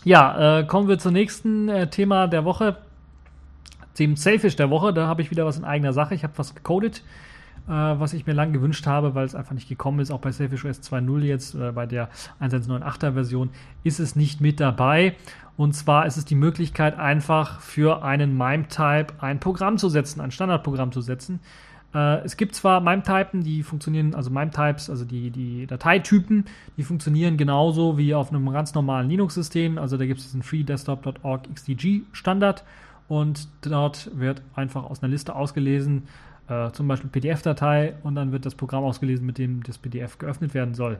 Ja, 0.03 0.60
äh, 0.60 0.65
kommen 0.65 0.88
wir 0.88 0.98
zum 0.98 1.14
nächsten 1.14 1.70
äh, 1.70 1.88
Thema 1.88 2.28
der 2.28 2.44
Woche, 2.45 2.78
dem 3.99 4.15
Selfish 4.15 4.56
der 4.56 4.72
Woche. 4.72 4.91
Da 4.91 5.06
habe 5.06 5.22
ich 5.22 5.30
wieder 5.30 5.45
was 5.45 5.57
in 5.57 5.64
eigener 5.64 5.94
Sache. 5.94 6.15
Ich 6.15 6.24
habe 6.24 6.34
was 6.36 6.56
gecodet, 6.56 7.03
äh, 7.68 7.72
was 7.72 8.14
ich 8.14 8.26
mir 8.26 8.34
lange 8.34 8.53
gewünscht 8.53 8.88
habe, 8.88 9.14
weil 9.14 9.26
es 9.26 9.36
einfach 9.36 9.53
nicht 9.53 9.70
gekommen 9.70 9.99
ist. 9.99 10.10
Auch 10.10 10.20
bei 10.20 10.32
Selfish 10.32 10.65
OS 10.65 10.82
2.0 10.82 11.20
jetzt, 11.20 11.53
äh, 11.53 11.72
bei 11.72 11.86
der 11.86 12.10
1.1.9.8er 12.41 13.14
Version, 13.14 13.52
ist 13.84 13.99
es 13.99 14.15
nicht 14.15 14.41
mit 14.41 14.60
dabei. 14.60 15.15
Und 15.55 15.73
zwar 15.73 16.05
ist 16.05 16.17
es 16.17 16.25
die 16.25 16.35
Möglichkeit, 16.35 16.97
einfach 16.97 17.59
für 17.59 18.03
einen 18.03 18.38
MIME-Type 18.38 19.13
ein 19.19 19.39
Programm 19.39 19.77
zu 19.77 19.88
setzen, 19.89 20.19
ein 20.19 20.31
Standardprogramm 20.31 20.91
zu 20.91 21.01
setzen. 21.01 21.39
Äh, 21.93 22.23
es 22.23 22.38
gibt 22.38 22.55
zwar 22.55 22.81
MIME-Typen, 22.81 23.43
die 23.43 23.61
funktionieren, 23.61 24.15
also 24.15 24.31
MIME-Types, 24.31 24.89
also 24.89 25.05
die, 25.05 25.30
die 25.30 25.67
Dateitypen, 25.67 26.45
die 26.77 26.84
funktionieren 26.84 27.38
genauso 27.38 27.97
wie 27.97 28.15
auf 28.15 28.31
einem 28.31 28.51
ganz 28.51 28.73
normalen 28.73 29.09
Linux-System. 29.09 29.77
Also 29.77 29.97
da 29.97 30.05
gibt 30.05 30.19
es 30.19 30.25
diesen 30.25 30.41
freedesktop.org 30.41 31.53
XDG 31.53 32.01
Standard 32.13 32.63
und 33.07 33.47
dort 33.61 34.09
wird 34.17 34.41
einfach 34.55 34.84
aus 34.85 35.03
einer 35.03 35.11
Liste 35.11 35.35
ausgelesen, 35.35 36.07
äh, 36.47 36.71
zum 36.71 36.88
Beispiel 36.88 37.11
PDF-Datei 37.11 37.93
und 38.01 38.15
dann 38.15 38.31
wird 38.31 38.47
das 38.47 38.55
Programm 38.55 38.84
ausgelesen, 38.84 39.25
mit 39.25 39.38
dem 39.38 39.61
das 39.61 39.77
PDF 39.77 40.17
geöffnet 40.17 40.55
werden 40.55 40.73
soll 40.73 40.99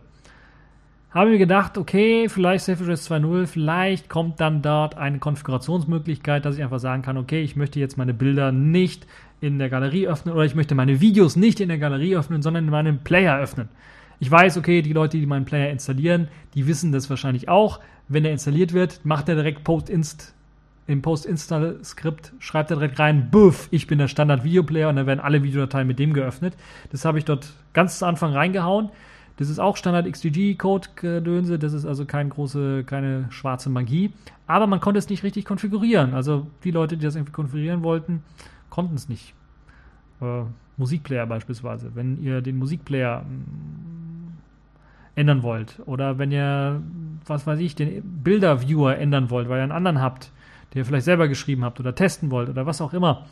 habe 1.14 1.30
mir 1.30 1.38
gedacht, 1.38 1.78
okay, 1.78 2.28
vielleicht 2.28 2.66
SafeOS 2.66 3.10
2.0, 3.10 3.46
vielleicht 3.46 4.10
kommt 4.10 4.40
dann 4.40 4.62
dort 4.62 4.98
eine 4.98 5.20
Konfigurationsmöglichkeit, 5.20 6.44
dass 6.44 6.58
ich 6.58 6.64
einfach 6.64 6.80
sagen 6.80 7.04
kann, 7.04 7.18
okay, 7.18 7.42
ich 7.42 7.56
möchte 7.56 7.80
jetzt 7.80 7.98
meine 7.98 8.14
Bilder 8.14 8.52
nicht 8.52 9.06
in 9.40 9.60
der 9.60 9.70
Galerie 9.70 10.08
öffnen 10.08 10.34
oder 10.34 10.46
ich 10.46 10.56
möchte 10.56 10.74
meine 10.74 11.02
Videos 11.02 11.36
nicht 11.36 11.60
in 11.60 11.70
der 11.70 11.78
Galerie 11.78 12.16
öffnen, 12.16 12.42
sondern 12.42 12.66
in 12.66 12.72
meinem 12.72 13.00
Player 13.00 13.38
öffnen. 13.38 13.70
Ich 14.20 14.32
weiß, 14.32 14.58
okay, 14.58 14.82
die 14.82 14.94
Leute, 14.94 15.18
die 15.18 15.26
meinen 15.26 15.46
Player 15.46 15.70
installieren, 15.70 16.30
die 16.56 16.66
wissen 16.66 16.92
das 16.92 17.10
wahrscheinlich 17.10 17.50
auch. 17.50 17.80
Wenn 18.08 18.26
er 18.26 18.32
installiert 18.32 18.74
wird, 18.74 19.02
macht 19.04 19.30
er 19.30 19.36
direkt 19.36 19.64
Post-Inst 19.64 20.34
im 20.86 21.02
Post-Install-Skript 21.02 22.34
schreibt 22.40 22.72
er 22.72 22.78
direkt 22.78 23.00
rein, 23.00 23.30
buff, 23.32 23.70
ich 23.72 23.88
bin 23.88 24.00
der 24.00 24.10
Standard-Videoplayer 24.10 24.90
und 24.90 24.98
dann 24.98 25.08
werden 25.08 25.22
alle 25.22 25.42
Videodateien 25.42 25.88
mit 25.88 25.98
dem 25.98 26.14
geöffnet. 26.14 26.56
Das 26.92 27.06
habe 27.06 27.20
ich 27.20 27.26
dort 27.26 27.54
ganz 27.74 28.00
zu 28.00 28.06
Anfang 28.06 28.34
reingehauen. 28.34 28.90
Das 29.38 29.50
ist 29.50 29.60
auch 29.60 29.78
Standard 29.78 30.06
XGG-Code-Gedönse, 30.12 31.58
das 31.58 31.74
ist 31.74 31.86
also 31.86 32.06
keine 32.06 32.30
große, 32.30 32.84
keine 32.84 33.26
schwarze 33.32 33.70
Magie. 33.70 34.14
Aber 34.46 34.68
man 34.68 34.80
konnte 34.80 35.00
es 35.00 35.10
nicht 35.10 35.24
richtig 35.24 35.46
konfigurieren. 35.46 36.14
Also 36.14 36.48
die 36.64 36.72
Leute, 36.72 36.98
die 36.98 37.06
das 37.06 37.16
irgendwie 37.16 37.32
konfigurieren 37.32 37.84
wollten, 37.84 38.24
konnten 38.70 38.96
es 38.96 39.10
nicht. 39.10 39.34
Äh, 40.22 40.44
Musikplayer 40.78 41.26
beispielsweise. 41.26 41.92
Wenn 41.96 42.22
ihr 42.22 42.42
den 42.42 42.58
Musikplayer 42.58 43.22
mm, 43.22 44.38
ändern 45.16 45.44
wollt 45.44 45.80
oder 45.86 46.18
wenn 46.18 46.32
ihr, 46.32 46.82
was 47.26 47.46
weiß 47.48 47.60
ich, 47.60 47.76
den 47.76 48.02
Bilder-Viewer 48.24 48.98
ändern 48.98 49.30
wollt, 49.30 49.50
weil 49.50 49.60
ihr 49.60 49.64
einen 49.64 49.72
anderen 49.72 50.02
habt, 50.02 50.32
den 50.74 50.80
ihr 50.80 50.86
vielleicht 50.86 51.06
selber 51.06 51.28
geschrieben 51.28 51.64
habt 51.64 51.80
oder 51.80 51.96
testen 51.96 52.32
wollt 52.32 52.50
oder 52.50 52.66
was 52.66 52.82
auch 52.82 52.94
immer, 52.94 53.26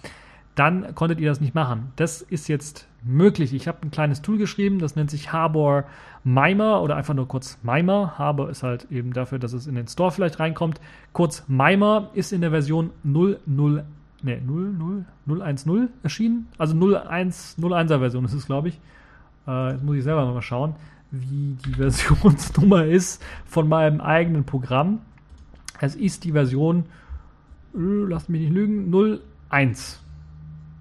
dann 0.56 0.96
konntet 0.96 1.20
ihr 1.20 1.30
das 1.30 1.42
nicht 1.42 1.56
machen. 1.56 1.92
Das 1.96 2.22
ist 2.22 2.48
jetzt 2.48 2.88
möglich. 3.04 3.54
Ich 3.54 3.68
habe 3.68 3.80
ein 3.84 3.92
kleines 3.92 4.22
Tool 4.22 4.38
geschrieben, 4.38 4.80
das 4.80 4.96
nennt 4.96 5.10
sich 5.10 5.32
Harbor 5.32 5.86
Mimer 6.24 6.82
oder 6.82 6.96
einfach 6.96 7.14
nur 7.14 7.28
kurz 7.28 7.58
Mimer. 7.64 8.18
Harbor 8.18 8.50
ist 8.50 8.64
halt 8.64 8.88
eben 8.92 9.14
dafür, 9.14 9.40
dass 9.40 9.54
es 9.54 9.66
in 9.66 9.76
den 9.76 9.88
Store 9.88 10.12
vielleicht 10.12 10.40
reinkommt. 10.40 10.80
Kurz 11.14 11.44
Mimer 11.48 12.10
ist 12.14 12.34
in 12.34 12.42
der 12.42 12.52
Version 12.52 12.92
001 13.04 13.86
ne, 14.24 14.42
0, 14.42 15.06
0, 15.26 15.56
010 15.56 15.90
erschienen. 16.04 16.48
Also 16.58 16.76
01, 16.76 17.58
01er 17.60 18.00
Version 18.00 18.26
ist 18.26 18.34
es, 18.34 18.46
glaube 18.46 18.70
ich. 18.70 18.80
Äh, 19.48 19.72
jetzt 19.72 19.84
muss 19.84 19.98
ich 19.98 20.04
selber 20.04 20.32
mal 20.32 20.42
schauen, 20.42 20.76
wie 21.12 21.58
die 21.66 21.74
Versionsnummer 21.78 22.86
ist 22.86 23.24
von 23.46 23.68
meinem 23.68 24.02
eigenen 24.02 24.44
Programm. 24.44 25.00
Es 25.80 25.96
ist 25.96 26.24
die 26.24 26.34
Version, 26.34 26.86
äh, 27.74 27.80
lasst 27.80 28.30
mich 28.30 28.42
nicht 28.42 28.54
lügen, 28.54 28.94
01. 29.50 30.02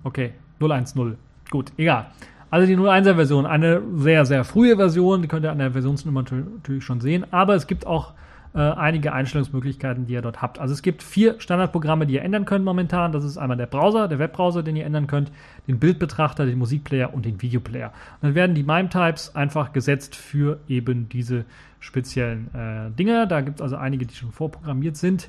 Okay, 0.04 0.32
010. 0.60 1.16
Gut, 1.50 1.72
egal. 1.76 2.06
Also 2.50 2.66
die 2.66 2.76
01er 2.76 3.14
Version, 3.14 3.46
eine 3.46 3.80
sehr, 3.96 4.24
sehr 4.26 4.44
frühe 4.44 4.76
Version, 4.76 5.22
die 5.22 5.28
könnt 5.28 5.44
ihr 5.44 5.52
an 5.52 5.58
der 5.58 5.70
Versionsnummer 5.70 6.22
natürlich 6.22 6.84
schon 6.84 7.00
sehen, 7.00 7.24
aber 7.30 7.54
es 7.54 7.66
gibt 7.66 7.86
auch 7.86 8.12
äh, 8.52 8.58
einige 8.58 9.12
Einstellungsmöglichkeiten, 9.12 10.06
die 10.06 10.14
ihr 10.14 10.22
dort 10.22 10.42
habt. 10.42 10.58
Also 10.58 10.74
es 10.74 10.82
gibt 10.82 11.04
vier 11.04 11.38
Standardprogramme, 11.38 12.06
die 12.06 12.14
ihr 12.14 12.22
ändern 12.22 12.46
könnt 12.46 12.64
momentan. 12.64 13.12
Das 13.12 13.22
ist 13.22 13.38
einmal 13.38 13.56
der 13.56 13.66
Browser, 13.66 14.08
der 14.08 14.18
Webbrowser, 14.18 14.64
den 14.64 14.74
ihr 14.74 14.84
ändern 14.84 15.06
könnt, 15.06 15.30
den 15.68 15.78
Bildbetrachter, 15.78 16.46
den 16.46 16.58
Musikplayer 16.58 17.14
und 17.14 17.24
den 17.24 17.40
Videoplayer. 17.40 17.92
Und 18.20 18.22
dann 18.22 18.34
werden 18.34 18.56
die 18.56 18.64
MIME-Types 18.64 19.36
einfach 19.36 19.72
gesetzt 19.72 20.16
für 20.16 20.58
eben 20.66 21.08
diese 21.08 21.44
speziellen 21.78 22.52
äh, 22.52 22.90
Dinge. 22.90 23.28
Da 23.28 23.40
gibt 23.40 23.60
es 23.60 23.62
also 23.62 23.76
einige, 23.76 24.04
die 24.04 24.14
schon 24.14 24.32
vorprogrammiert 24.32 24.96
sind. 24.96 25.28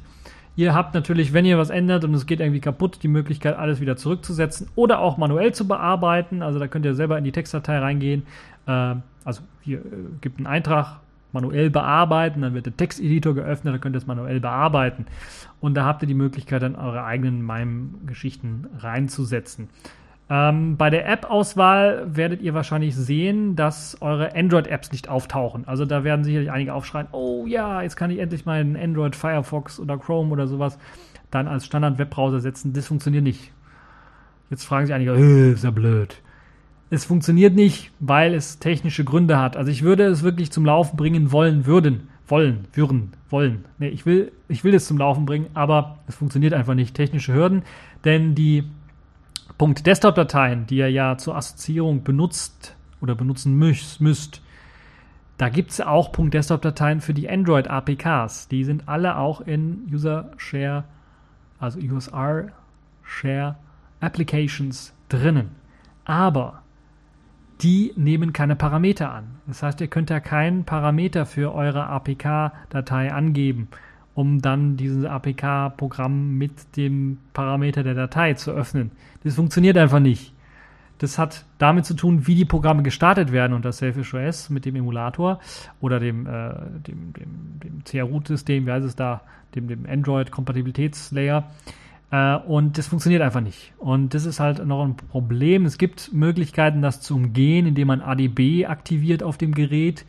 Ihr 0.56 0.74
habt 0.74 0.94
natürlich, 0.94 1.34
wenn 1.34 1.46
ihr 1.46 1.58
was 1.58 1.70
ändert 1.70 2.04
und 2.04 2.14
es 2.14 2.26
geht 2.26 2.40
irgendwie 2.40 2.60
kaputt, 2.60 3.00
die 3.04 3.08
Möglichkeit, 3.08 3.58
alles 3.58 3.80
wieder 3.80 3.96
zurückzusetzen 3.96 4.68
oder 4.76 5.00
auch 5.00 5.18
manuell 5.18 5.54
zu 5.54 5.68
bearbeiten. 5.68 6.42
Also 6.42 6.60
da 6.60 6.68
könnt 6.68 6.86
ihr 6.86 6.94
selber 6.94 7.18
in 7.18 7.24
die 7.24 7.32
Textdatei 7.32 7.80
reingehen. 7.80 8.24
Äh, 8.68 8.96
also 9.24 9.42
hier 9.62 9.80
äh, 9.80 9.82
gibt 10.20 10.38
einen 10.38 10.48
Eintrag, 10.48 11.00
manuell 11.34 11.70
bearbeiten, 11.70 12.42
dann 12.42 12.54
wird 12.54 12.66
der 12.66 12.76
Texteditor 12.76 13.34
geöffnet, 13.36 13.74
dann 13.74 13.82
könnt 13.82 13.96
ihr 13.96 14.00
es 14.00 14.08
manuell 14.08 14.40
bearbeiten. 14.40 15.06
Und 15.60 15.76
da 15.76 15.86
habt 15.86 16.04
ihr 16.04 16.08
die 16.08 16.14
Möglichkeit, 16.14 16.62
dann 16.62 16.76
eure 16.76 17.04
eigenen 17.04 17.46
MIME-Geschichten 17.46 18.68
reinzusetzen. 18.80 19.70
Ähm, 20.34 20.78
bei 20.78 20.90
der 20.90 21.10
App-Auswahl 21.10 22.16
werdet 22.16 22.42
ihr 22.42 22.54
wahrscheinlich 22.54 22.96
sehen, 22.96 23.58
dass 23.58 24.02
eure 24.02 24.34
Android-Apps 24.34 24.94
nicht 24.94 25.10
auftauchen. 25.10 25.68
Also 25.68 25.84
da 25.84 26.06
werden 26.06 26.24
sicherlich 26.24 26.50
einige 26.50 26.74
aufschreien, 26.74 27.08
oh 27.12 27.46
ja, 27.48 27.82
jetzt 27.82 27.98
kann 27.98 28.12
ich 28.12 28.20
endlich 28.20 28.46
meinen 28.46 28.78
Android, 28.78 29.14
Firefox 29.14 29.78
oder 29.78 29.98
Chrome 29.98 30.32
oder 30.32 30.48
sowas 30.48 30.80
dann 31.32 31.50
als 31.50 31.66
Standard-Webbrowser 31.66 32.40
setzen. 32.40 32.72
Das 32.72 32.88
funktioniert 32.88 33.26
nicht. 33.26 33.52
Jetzt 34.50 34.64
fragen 34.64 34.86
sich 34.86 34.96
einige, 34.96 35.12
äh, 35.16 35.52
ist 35.52 35.66
ja 35.66 35.72
blöd. 35.72 36.16
Es 36.90 37.04
funktioniert 37.04 37.54
nicht, 37.54 37.92
weil 38.00 38.34
es 38.34 38.58
technische 38.60 39.04
Gründe 39.04 39.38
hat. 39.38 39.58
Also 39.58 39.70
ich 39.70 39.82
würde 39.82 40.06
es 40.06 40.24
wirklich 40.24 40.50
zum 40.50 40.66
Laufen 40.66 40.96
bringen 40.96 41.34
wollen, 41.34 41.66
würden, 41.66 42.08
wollen, 42.28 42.68
würden, 42.72 43.12
wollen. 43.30 43.66
Nee, 43.80 43.90
ich 43.90 44.06
will, 44.06 44.32
ich 44.48 44.64
will 44.64 44.74
es 44.76 44.88
zum 44.88 44.98
Laufen 44.98 45.26
bringen, 45.26 45.48
aber 45.56 46.00
es 46.08 46.16
funktioniert 46.16 46.54
einfach 46.54 46.74
nicht. 46.74 46.96
Technische 46.96 47.34
Hürden, 47.34 47.64
denn 48.06 48.34
die 48.34 48.64
.desktop-Dateien, 49.62 50.66
die 50.66 50.78
ihr 50.78 50.92
ja 50.92 51.18
zur 51.18 51.36
Assoziierung 51.36 52.04
benutzt 52.04 52.76
oder 53.02 53.16
benutzen 53.16 53.56
müsst, 53.56 54.42
da 55.38 55.50
gibt 55.50 55.72
es 55.72 55.82
auch 55.82 56.12
.desktop-Dateien 56.16 57.02
für 57.02 57.14
die 57.14 57.30
Android-APKs. 57.30 58.48
Die 58.48 58.64
sind 58.64 58.88
alle 58.88 59.18
auch 59.18 59.42
in 59.42 59.88
User 59.92 60.32
Share, 60.38 60.84
also 61.60 61.80
USR 61.80 62.50
Share 63.04 63.56
Applications 64.00 64.94
drinnen. 65.10 65.52
Aber 66.06 66.62
die 67.62 67.94
nehmen 67.96 68.34
keine 68.34 68.56
Parameter 68.56 69.12
an. 69.12 69.40
Das 69.48 69.64
heißt, 69.64 69.82
ihr 69.82 69.88
könnt 69.88 70.10
ja 70.10 70.20
keinen 70.20 70.64
Parameter 70.64 71.26
für 71.26 71.54
eure 71.54 71.88
APK-Datei 71.88 73.14
angeben, 73.14 73.68
um 74.14 74.42
dann 74.42 74.78
dieses 74.78 75.06
APK-Programm 75.06 76.38
mit 76.38 76.76
dem 76.76 77.18
Parameter 77.34 77.84
der 77.84 77.94
Datei 77.94 78.34
zu 78.34 78.52
öffnen. 78.52 78.92
Das 79.24 79.36
funktioniert 79.36 79.78
einfach 79.78 80.00
nicht. 80.00 80.34
Das 80.98 81.18
hat 81.18 81.46
damit 81.58 81.86
zu 81.86 81.96
tun, 81.96 82.28
wie 82.28 82.36
die 82.36 82.46
Programme 82.46 82.84
gestartet 82.84 83.32
werden 83.32 83.54
unter 83.54 83.72
Selfish 83.72 84.14
OS 84.14 84.52
mit 84.52 84.66
dem 84.66 84.76
Emulator 84.76 85.40
oder 85.80 86.00
dem, 86.00 86.28
äh, 86.28 86.54
dem, 86.86 87.14
dem, 87.14 87.60
dem 87.64 87.84
CR-Root-System, 87.84 88.68
wie 88.68 88.72
heißt 88.72 88.86
es 88.86 88.96
da, 88.96 89.22
dem, 89.56 89.68
dem 89.68 89.88
Android-Kompatibilitätslayer. 89.88 91.50
Äh, 92.12 92.36
und 92.36 92.78
das 92.78 92.88
funktioniert 92.88 93.24
einfach 93.24 93.42
nicht. 93.42 93.74
Und 93.80 94.14
das 94.14 94.26
ist 94.26 94.40
halt 94.40 94.64
noch 94.64 94.86
ein 94.86 94.96
Problem. 94.96 95.66
Es 95.66 95.80
gibt 95.80 96.14
Möglichkeiten, 96.14 96.84
das 96.84 97.02
zu 97.02 97.16
umgehen, 97.16 97.66
indem 97.66 97.88
man 97.88 98.02
ADB 98.02 98.68
aktiviert 98.68 99.24
auf 99.24 99.40
dem 99.40 99.54
Gerät. 99.54 100.06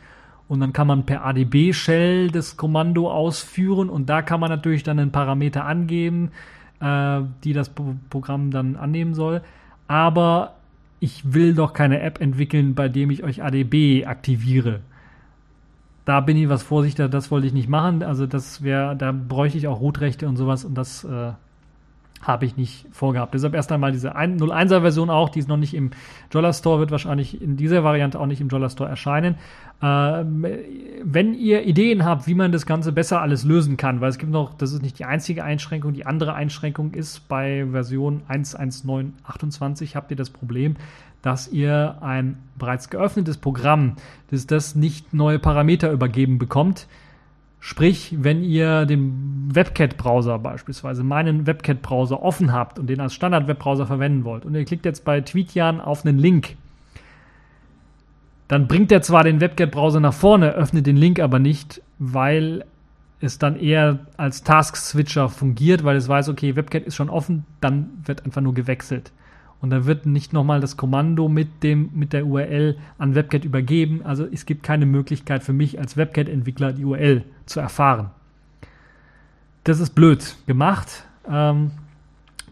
Und 0.47 0.59
dann 0.59 0.73
kann 0.73 0.87
man 0.87 1.05
per 1.05 1.25
ADB-Shell 1.25 2.29
das 2.31 2.57
Kommando 2.57 3.11
ausführen. 3.11 3.89
Und 3.89 4.09
da 4.09 4.21
kann 4.21 4.39
man 4.39 4.49
natürlich 4.49 4.83
dann 4.83 4.99
einen 4.99 5.11
Parameter 5.11 5.65
angeben, 5.65 6.31
äh, 6.79 7.21
die 7.43 7.53
das 7.53 7.71
Programm 8.09 8.51
dann 8.51 8.75
annehmen 8.75 9.13
soll. 9.13 9.41
Aber 9.87 10.55
ich 10.99 11.33
will 11.33 11.53
doch 11.53 11.73
keine 11.73 12.01
App 12.01 12.21
entwickeln, 12.21 12.75
bei 12.75 12.87
dem 12.87 13.09
ich 13.09 13.23
euch 13.23 13.43
ADB 13.43 14.05
aktiviere. 14.05 14.79
Da 16.05 16.19
bin 16.19 16.37
ich 16.37 16.49
was 16.49 16.63
vorsichtiger, 16.63 17.09
das 17.09 17.31
wollte 17.31 17.47
ich 17.47 17.53
nicht 17.53 17.69
machen. 17.69 18.03
Also 18.03 18.25
das 18.25 18.63
wäre, 18.63 18.95
da 18.95 19.11
bräuchte 19.11 19.57
ich 19.57 19.67
auch 19.67 19.79
Rootrechte 19.79 20.27
und 20.27 20.37
sowas 20.37 20.65
und 20.65 20.75
das 20.75 21.03
äh, 21.03 21.31
habe 22.23 22.45
ich 22.45 22.57
nicht 22.57 22.87
vorgehabt. 22.91 23.33
Deshalb 23.33 23.53
erst 23.53 23.71
einmal 23.71 23.91
diese 23.91 24.15
01er 24.15 24.81
Version 24.81 25.09
auch, 25.09 25.29
die 25.29 25.39
ist 25.39 25.47
noch 25.47 25.57
nicht 25.57 25.73
im 25.73 25.91
Jolla 26.31 26.53
Store, 26.53 26.79
wird 26.79 26.91
wahrscheinlich 26.91 27.41
in 27.41 27.57
dieser 27.57 27.83
Variante 27.83 28.19
auch 28.19 28.25
nicht 28.25 28.41
im 28.41 28.47
Jolla 28.47 28.69
Store 28.69 28.89
erscheinen. 28.89 29.35
Ähm, 29.81 30.45
wenn 31.03 31.33
ihr 31.33 31.65
Ideen 31.65 32.05
habt, 32.05 32.25
wie 32.27 32.33
man 32.33 32.51
das 32.51 32.65
Ganze 32.65 32.91
besser 32.91 33.21
alles 33.21 33.43
lösen 33.43 33.77
kann, 33.77 34.01
weil 34.01 34.09
es 34.09 34.17
gibt 34.17 34.31
noch, 34.31 34.53
das 34.53 34.71
ist 34.71 34.81
nicht 34.81 34.97
die 34.99 35.05
einzige 35.05 35.43
Einschränkung, 35.43 35.93
die 35.93 36.05
andere 36.05 36.33
Einschränkung 36.33 36.93
ist 36.93 37.27
bei 37.27 37.67
Version 37.69 38.21
1.1.9.28 38.29 39.95
habt 39.95 40.11
ihr 40.11 40.17
das 40.17 40.29
Problem, 40.29 40.75
dass 41.21 41.47
ihr 41.47 41.97
ein 42.01 42.37
bereits 42.57 42.89
geöffnetes 42.89 43.37
Programm, 43.37 43.95
das 44.29 44.47
das 44.47 44.75
nicht 44.75 45.13
neue 45.13 45.39
Parameter 45.39 45.91
übergeben 45.91 46.37
bekommt, 46.37 46.87
Sprich, 47.65 48.13
wenn 48.19 48.43
ihr 48.43 48.85
den 48.85 49.49
WebCat-Browser 49.55 50.37
beispielsweise, 50.37 51.01
meinen 51.01 51.47
WebCat-Browser 51.47 52.21
offen 52.21 52.51
habt 52.51 52.77
und 52.77 52.87
den 52.87 52.99
als 52.99 53.13
Standard-Webbrowser 53.13 53.87
verwenden 53.87 54.25
wollt 54.25 54.43
und 54.43 54.53
ihr 54.53 54.65
klickt 54.65 54.83
jetzt 54.83 55.05
bei 55.05 55.21
Tweetjan 55.21 55.79
auf 55.79 56.05
einen 56.05 56.19
Link, 56.19 56.57
dann 58.49 58.67
bringt 58.67 58.91
er 58.91 59.01
zwar 59.01 59.23
den 59.23 59.39
WebCat-Browser 59.39 60.01
nach 60.01 60.13
vorne, 60.13 60.51
öffnet 60.51 60.85
den 60.85 60.97
Link 60.97 61.21
aber 61.21 61.39
nicht, 61.39 61.81
weil 61.99 62.65
es 63.21 63.39
dann 63.39 63.55
eher 63.55 64.07
als 64.17 64.43
Task-Switcher 64.43 65.29
fungiert, 65.29 65.85
weil 65.85 65.95
es 65.95 66.09
weiß, 66.09 66.27
okay, 66.27 66.57
WebCat 66.57 66.83
ist 66.83 66.95
schon 66.95 67.09
offen, 67.09 67.45
dann 67.61 67.91
wird 68.03 68.25
einfach 68.25 68.41
nur 68.41 68.53
gewechselt. 68.53 69.13
Und 69.61 69.69
dann 69.69 69.85
wird 69.85 70.05
nicht 70.05 70.33
nochmal 70.33 70.59
das 70.59 70.75
Kommando 70.75 71.29
mit, 71.29 71.63
dem, 71.63 71.91
mit 71.93 72.11
der 72.11 72.27
URL 72.27 72.75
an 72.97 73.15
WebCat 73.15 73.45
übergeben. 73.45 74.01
Also 74.03 74.27
es 74.29 74.45
gibt 74.45 74.63
keine 74.63 74.85
Möglichkeit 74.85 75.43
für 75.43 75.53
mich 75.53 75.79
als 75.79 75.95
WebCat-Entwickler 75.95 76.73
die 76.73 76.83
URL 76.83 77.23
zu 77.45 77.59
erfahren. 77.59 78.11
Das 79.63 79.79
ist 79.79 79.91
blöd 79.91 80.35
gemacht. 80.45 81.05
Ähm, 81.29 81.71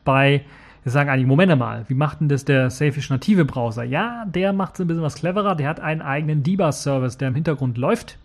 bei, 0.04 0.46
wir 0.84 0.92
sagen 0.92 1.10
eigentlich, 1.10 1.28
Moment 1.28 1.58
mal, 1.58 1.86
wie 1.88 1.94
macht 1.94 2.22
denn 2.22 2.30
das 2.30 2.46
der 2.46 2.70
Safish 2.70 3.10
native 3.10 3.46
Browser? 3.46 3.84
Ja, 3.84 4.26
der 4.26 4.54
macht 4.54 4.76
es 4.76 4.82
ein 4.82 4.88
bisschen 4.88 5.04
was 5.04 5.16
cleverer. 5.16 5.56
Der 5.56 5.68
hat 5.68 5.80
einen 5.80 6.02
eigenen 6.02 6.44
Debug-Service, 6.44 7.18
der 7.18 7.30
im 7.30 7.36
Hintergrund 7.36 7.78
läuft. 7.78 8.18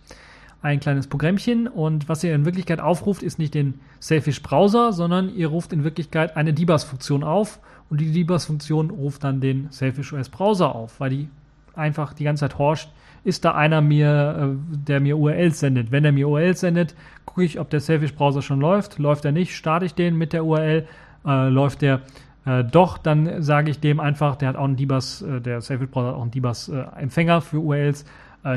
Ein 0.62 0.80
kleines 0.80 1.06
Programmchen 1.06 1.68
und 1.68 2.08
was 2.08 2.24
ihr 2.24 2.34
in 2.34 2.44
Wirklichkeit 2.44 2.80
aufruft, 2.80 3.22
ist 3.22 3.38
nicht 3.38 3.54
den 3.54 3.80
Safish 4.00 4.42
Browser, 4.42 4.92
sondern 4.92 5.34
ihr 5.34 5.48
ruft 5.48 5.72
in 5.72 5.84
Wirklichkeit 5.84 6.36
eine 6.36 6.54
Debug-Funktion 6.54 7.22
auf 7.22 7.60
und 7.88 8.00
die 8.00 8.12
Debug-Funktion 8.12 8.90
ruft 8.90 9.24
dann 9.24 9.40
den 9.40 9.68
Selfish 9.70 10.12
OS 10.12 10.28
Browser 10.28 10.74
auf, 10.74 11.00
weil 11.00 11.10
die 11.10 11.28
einfach 11.74 12.14
die 12.14 12.24
ganze 12.24 12.40
Zeit 12.40 12.58
horcht, 12.58 12.90
ist 13.26 13.44
da 13.44 13.56
einer 13.56 13.80
mir, 13.80 14.54
äh, 14.54 14.76
der 14.86 15.00
mir 15.00 15.18
URLs 15.18 15.58
sendet. 15.58 15.90
Wenn 15.90 16.04
er 16.04 16.12
mir 16.12 16.28
URLs 16.28 16.60
sendet, 16.60 16.94
gucke 17.24 17.42
ich, 17.42 17.58
ob 17.58 17.68
der 17.70 17.80
Selfish 17.80 18.14
Browser 18.14 18.40
schon 18.40 18.60
läuft. 18.60 18.98
Läuft 18.98 19.24
er 19.24 19.32
nicht, 19.32 19.56
starte 19.56 19.84
ich 19.84 19.94
den 19.94 20.16
mit 20.16 20.32
der 20.32 20.44
URL. 20.44 20.86
Äh, 21.26 21.48
läuft 21.48 21.82
der 21.82 22.02
äh, 22.44 22.62
doch, 22.62 22.98
dann 22.98 23.42
sage 23.42 23.72
ich 23.72 23.80
dem 23.80 23.98
einfach, 23.98 24.36
der 24.36 24.50
hat 24.50 24.56
auch 24.56 24.64
einen 24.64 24.78
äh, 24.78 25.40
der 25.40 25.60
Selfish 25.60 25.90
Browser 25.90 26.08
hat 26.08 26.14
auch 26.14 26.22
einen 26.22 26.30
Debus 26.30 26.68
äh, 26.68 26.84
Empfänger 26.96 27.40
für 27.40 27.58
URLs. 27.58 28.04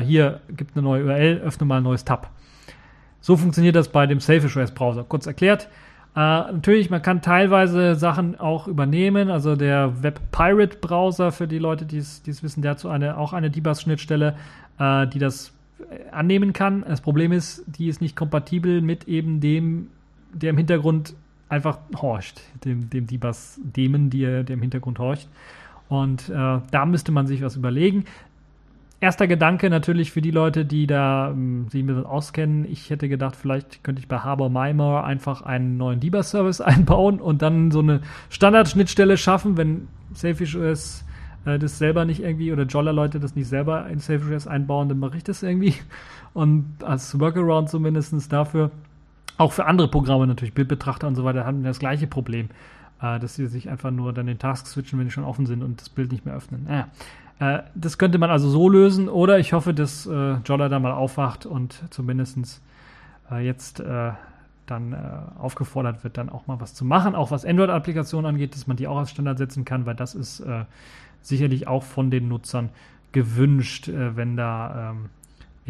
Hier 0.04 0.38
gibt 0.56 0.76
eine 0.76 0.84
neue 0.84 1.04
URL, 1.04 1.38
öffne 1.38 1.66
mal 1.66 1.78
ein 1.78 1.82
neues 1.82 2.04
Tab. 2.04 2.30
So 3.20 3.36
funktioniert 3.36 3.74
das 3.74 3.88
bei 3.88 4.06
dem 4.06 4.20
Selfish 4.20 4.56
OS 4.56 4.70
Browser. 4.70 5.02
Kurz 5.02 5.26
erklärt, 5.26 5.68
äh, 6.16 6.18
natürlich, 6.18 6.90
man 6.90 7.02
kann 7.02 7.22
teilweise 7.22 7.94
Sachen 7.94 8.38
auch 8.38 8.66
übernehmen. 8.66 9.30
Also 9.30 9.54
der 9.54 10.02
Web 10.02 10.20
Pirate 10.32 10.78
Browser, 10.78 11.30
für 11.30 11.46
die 11.46 11.58
Leute, 11.58 11.86
die 11.86 11.98
es 11.98 12.42
wissen, 12.42 12.62
der 12.62 12.72
hat 12.72 12.80
so 12.80 12.88
eine, 12.88 13.16
auch 13.16 13.32
eine 13.32 13.50
Debug-Schnittstelle, 13.50 14.34
äh, 14.78 15.06
die 15.06 15.18
das 15.18 15.52
äh, 15.78 16.10
annehmen 16.10 16.52
kann. 16.52 16.84
Das 16.86 17.00
Problem 17.00 17.32
ist, 17.32 17.64
die 17.66 17.88
ist 17.88 18.00
nicht 18.00 18.16
kompatibel 18.16 18.80
mit 18.80 19.08
eben 19.08 19.40
dem, 19.40 19.88
der 20.32 20.50
im 20.50 20.56
Hintergrund 20.56 21.14
einfach 21.48 21.78
horcht, 21.96 22.40
dem, 22.64 22.88
dem 22.88 23.06
Debug-Daemon, 23.06 24.10
der 24.10 24.48
im 24.48 24.62
Hintergrund 24.62 24.98
horcht. 24.98 25.28
Und 25.88 26.28
äh, 26.28 26.60
da 26.70 26.86
müsste 26.86 27.10
man 27.12 27.26
sich 27.26 27.42
was 27.42 27.56
überlegen. 27.56 28.04
erster 29.00 29.26
Gedanke 29.26 29.68
natürlich 29.70 30.12
für 30.12 30.20
die 30.20 30.30
Leute, 30.30 30.64
die 30.64 30.86
da 30.86 31.30
ähm, 31.30 31.68
sich 31.68 31.82
mit 31.82 32.06
auskennen. 32.06 32.64
Ich 32.70 32.90
hätte 32.90 33.08
gedacht, 33.08 33.34
vielleicht 33.34 33.82
könnte 33.82 34.00
ich 34.00 34.06
bei 34.06 34.18
Harbor 34.18 34.50
Mymore 34.50 35.02
einfach 35.02 35.42
einen 35.42 35.76
neuen 35.76 35.98
Debug-Service 35.98 36.60
einbauen 36.60 37.20
und 37.20 37.42
dann 37.42 37.72
so 37.72 37.80
eine 37.80 38.02
Standardschnittstelle 38.28 39.16
schaffen, 39.16 39.56
wenn 39.56 39.88
Selfish 40.14 40.54
OS 40.54 41.04
äh, 41.44 41.58
das 41.58 41.78
selber 41.78 42.04
nicht 42.04 42.22
irgendwie 42.22 42.52
oder 42.52 42.64
Jolla-Leute 42.64 43.20
das 43.20 43.34
nicht 43.34 43.48
selber 43.48 43.86
in 43.88 43.98
OS 43.98 44.46
einbauen, 44.46 44.88
dann 44.88 44.98
mache 44.98 45.16
ich 45.16 45.24
das 45.24 45.42
irgendwie. 45.42 45.74
Und 46.34 46.66
als 46.84 47.18
Workaround 47.18 47.68
zumindest 47.68 48.32
dafür, 48.32 48.70
auch 49.36 49.52
für 49.52 49.66
andere 49.66 49.88
Programme 49.88 50.26
natürlich, 50.26 50.54
Bildbetrachter 50.54 51.08
und 51.08 51.16
so 51.16 51.24
weiter, 51.24 51.44
haben 51.44 51.64
das 51.64 51.78
gleiche 51.78 52.06
Problem, 52.06 52.50
äh, 53.02 53.18
dass 53.18 53.34
sie 53.34 53.46
sich 53.46 53.68
einfach 53.68 53.90
nur 53.90 54.12
dann 54.12 54.26
den 54.26 54.38
Task 54.38 54.66
switchen, 54.66 54.98
wenn 54.98 55.06
die 55.06 55.12
schon 55.12 55.24
offen 55.24 55.46
sind 55.46 55.62
und 55.62 55.80
das 55.80 55.88
Bild 55.88 56.12
nicht 56.12 56.24
mehr 56.24 56.34
öffnen. 56.36 56.66
Naja. 56.68 56.88
Äh, 57.40 57.62
das 57.74 57.98
könnte 57.98 58.18
man 58.18 58.30
also 58.30 58.48
so 58.48 58.68
lösen 58.68 59.08
oder 59.08 59.38
ich 59.38 59.52
hoffe, 59.52 59.74
dass 59.74 60.06
äh, 60.06 60.34
Jolla 60.44 60.68
da 60.68 60.78
mal 60.78 60.92
aufwacht 60.92 61.46
und 61.46 61.82
zumindest 61.90 62.60
äh, 63.30 63.44
jetzt 63.44 63.80
äh, 63.80 64.12
dann 64.66 64.92
äh, 64.92 64.96
aufgefordert 65.38 66.04
wird, 66.04 66.16
dann 66.16 66.28
auch 66.28 66.46
mal 66.46 66.60
was 66.60 66.74
zu 66.74 66.84
machen, 66.84 67.14
auch 67.14 67.30
was 67.30 67.44
Android-Applikationen 67.44 68.28
angeht, 68.28 68.54
dass 68.54 68.66
man 68.66 68.76
die 68.76 68.86
auch 68.86 68.98
als 68.98 69.10
Standard 69.10 69.38
setzen 69.38 69.64
kann, 69.64 69.86
weil 69.86 69.96
das 69.96 70.14
ist 70.14 70.40
äh, 70.40 70.64
sicherlich 71.22 71.66
auch 71.66 71.82
von 71.82 72.10
den 72.10 72.28
Nutzern 72.28 72.70
gewünscht, 73.12 73.88
wenn 73.92 74.36
da 74.36 74.92
ähm, 74.92 75.10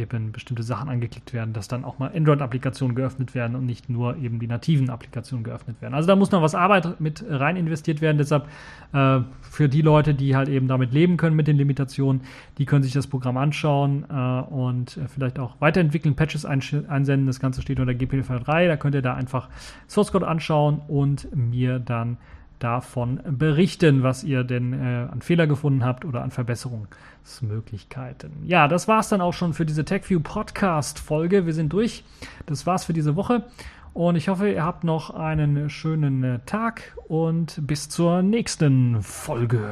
eben 0.01 0.33
bestimmte 0.33 0.63
Sachen 0.63 0.89
angeklickt 0.89 1.33
werden, 1.33 1.53
dass 1.53 1.69
dann 1.69 1.85
auch 1.85 1.99
mal 1.99 2.11
Android-Applikationen 2.15 2.95
geöffnet 2.97 3.35
werden 3.35 3.57
und 3.57 3.67
nicht 3.67 3.89
nur 3.89 4.17
eben 4.17 4.39
die 4.39 4.47
nativen 4.47 4.91
Applikationen 4.91 5.45
geöffnet 5.45 5.81
werden. 5.81 5.95
Also 5.95 6.07
da 6.07 6.17
muss 6.17 6.31
noch 6.31 6.43
was 6.43 6.55
Arbeit 6.55 7.01
mit 7.01 7.25
rein 7.29 7.57
investiert 7.57 8.01
werden. 8.01 8.19
Deshalb 8.19 8.47
äh, 8.93 9.21
für 9.43 9.69
die 9.69 9.83
Leute, 9.83 10.15
die 10.15 10.37
halt 10.37 10.49
eben 10.49 10.69
damit 10.69 10.93
leben 10.93 11.17
können 11.17 11.37
mit 11.37 11.47
den 11.47 11.57
Limitationen, 11.57 12.23
die 12.59 12.67
können 12.67 12.83
sich 12.83 12.93
das 12.93 13.07
Programm 13.07 13.37
anschauen 13.37 14.05
äh, 14.11 14.15
und 14.15 14.99
vielleicht 15.09 15.39
auch 15.39 15.61
weiterentwickeln, 15.61 16.17
Patches 16.17 16.45
einsenden. 16.45 17.27
Das 17.27 17.41
Ganze 17.41 17.63
steht 17.63 17.81
unter 17.81 17.93
GPL3. 17.93 18.69
Da 18.69 18.77
könnt 18.77 18.95
ihr 18.95 19.03
da 19.03 19.15
einfach 19.15 19.49
Source 19.89 20.13
Code 20.13 20.27
anschauen 20.27 20.81
und 20.89 21.35
mir 21.35 21.79
dann 21.79 22.17
davon 22.61 23.21
berichten, 23.27 24.03
was 24.03 24.23
ihr 24.23 24.45
denn 24.45 24.73
äh, 24.73 25.09
an 25.11 25.23
Fehler 25.23 25.47
gefunden 25.47 25.85
habt 25.85 26.05
oder 26.05 26.23
an 26.23 26.31
Verbesserungsmöglichkeiten. 26.31 28.31
Ja, 28.45 28.69
das 28.69 28.87
war's 28.87 29.09
dann 29.09 29.21
auch 29.21 29.33
schon 29.33 29.53
für 29.53 29.67
diese 29.67 29.85
TechView 29.85 30.21
Podcast 30.21 30.99
Folge. 30.99 31.47
Wir 31.47 31.55
sind 31.55 31.73
durch. 31.73 32.05
Das 32.47 32.67
war's 32.67 32.85
für 32.85 32.93
diese 32.93 33.17
Woche. 33.17 33.45
Und 33.93 34.17
ich 34.17 34.29
hoffe, 34.29 34.51
ihr 34.51 34.65
habt 34.65 34.85
noch 34.85 35.11
einen 35.11 35.69
schönen 35.69 36.23
äh, 36.23 36.39
Tag 36.47 36.97
und 37.09 37.67
bis 37.67 37.89
zur 37.89 38.23
nächsten 38.23 39.03
Folge. 39.03 39.69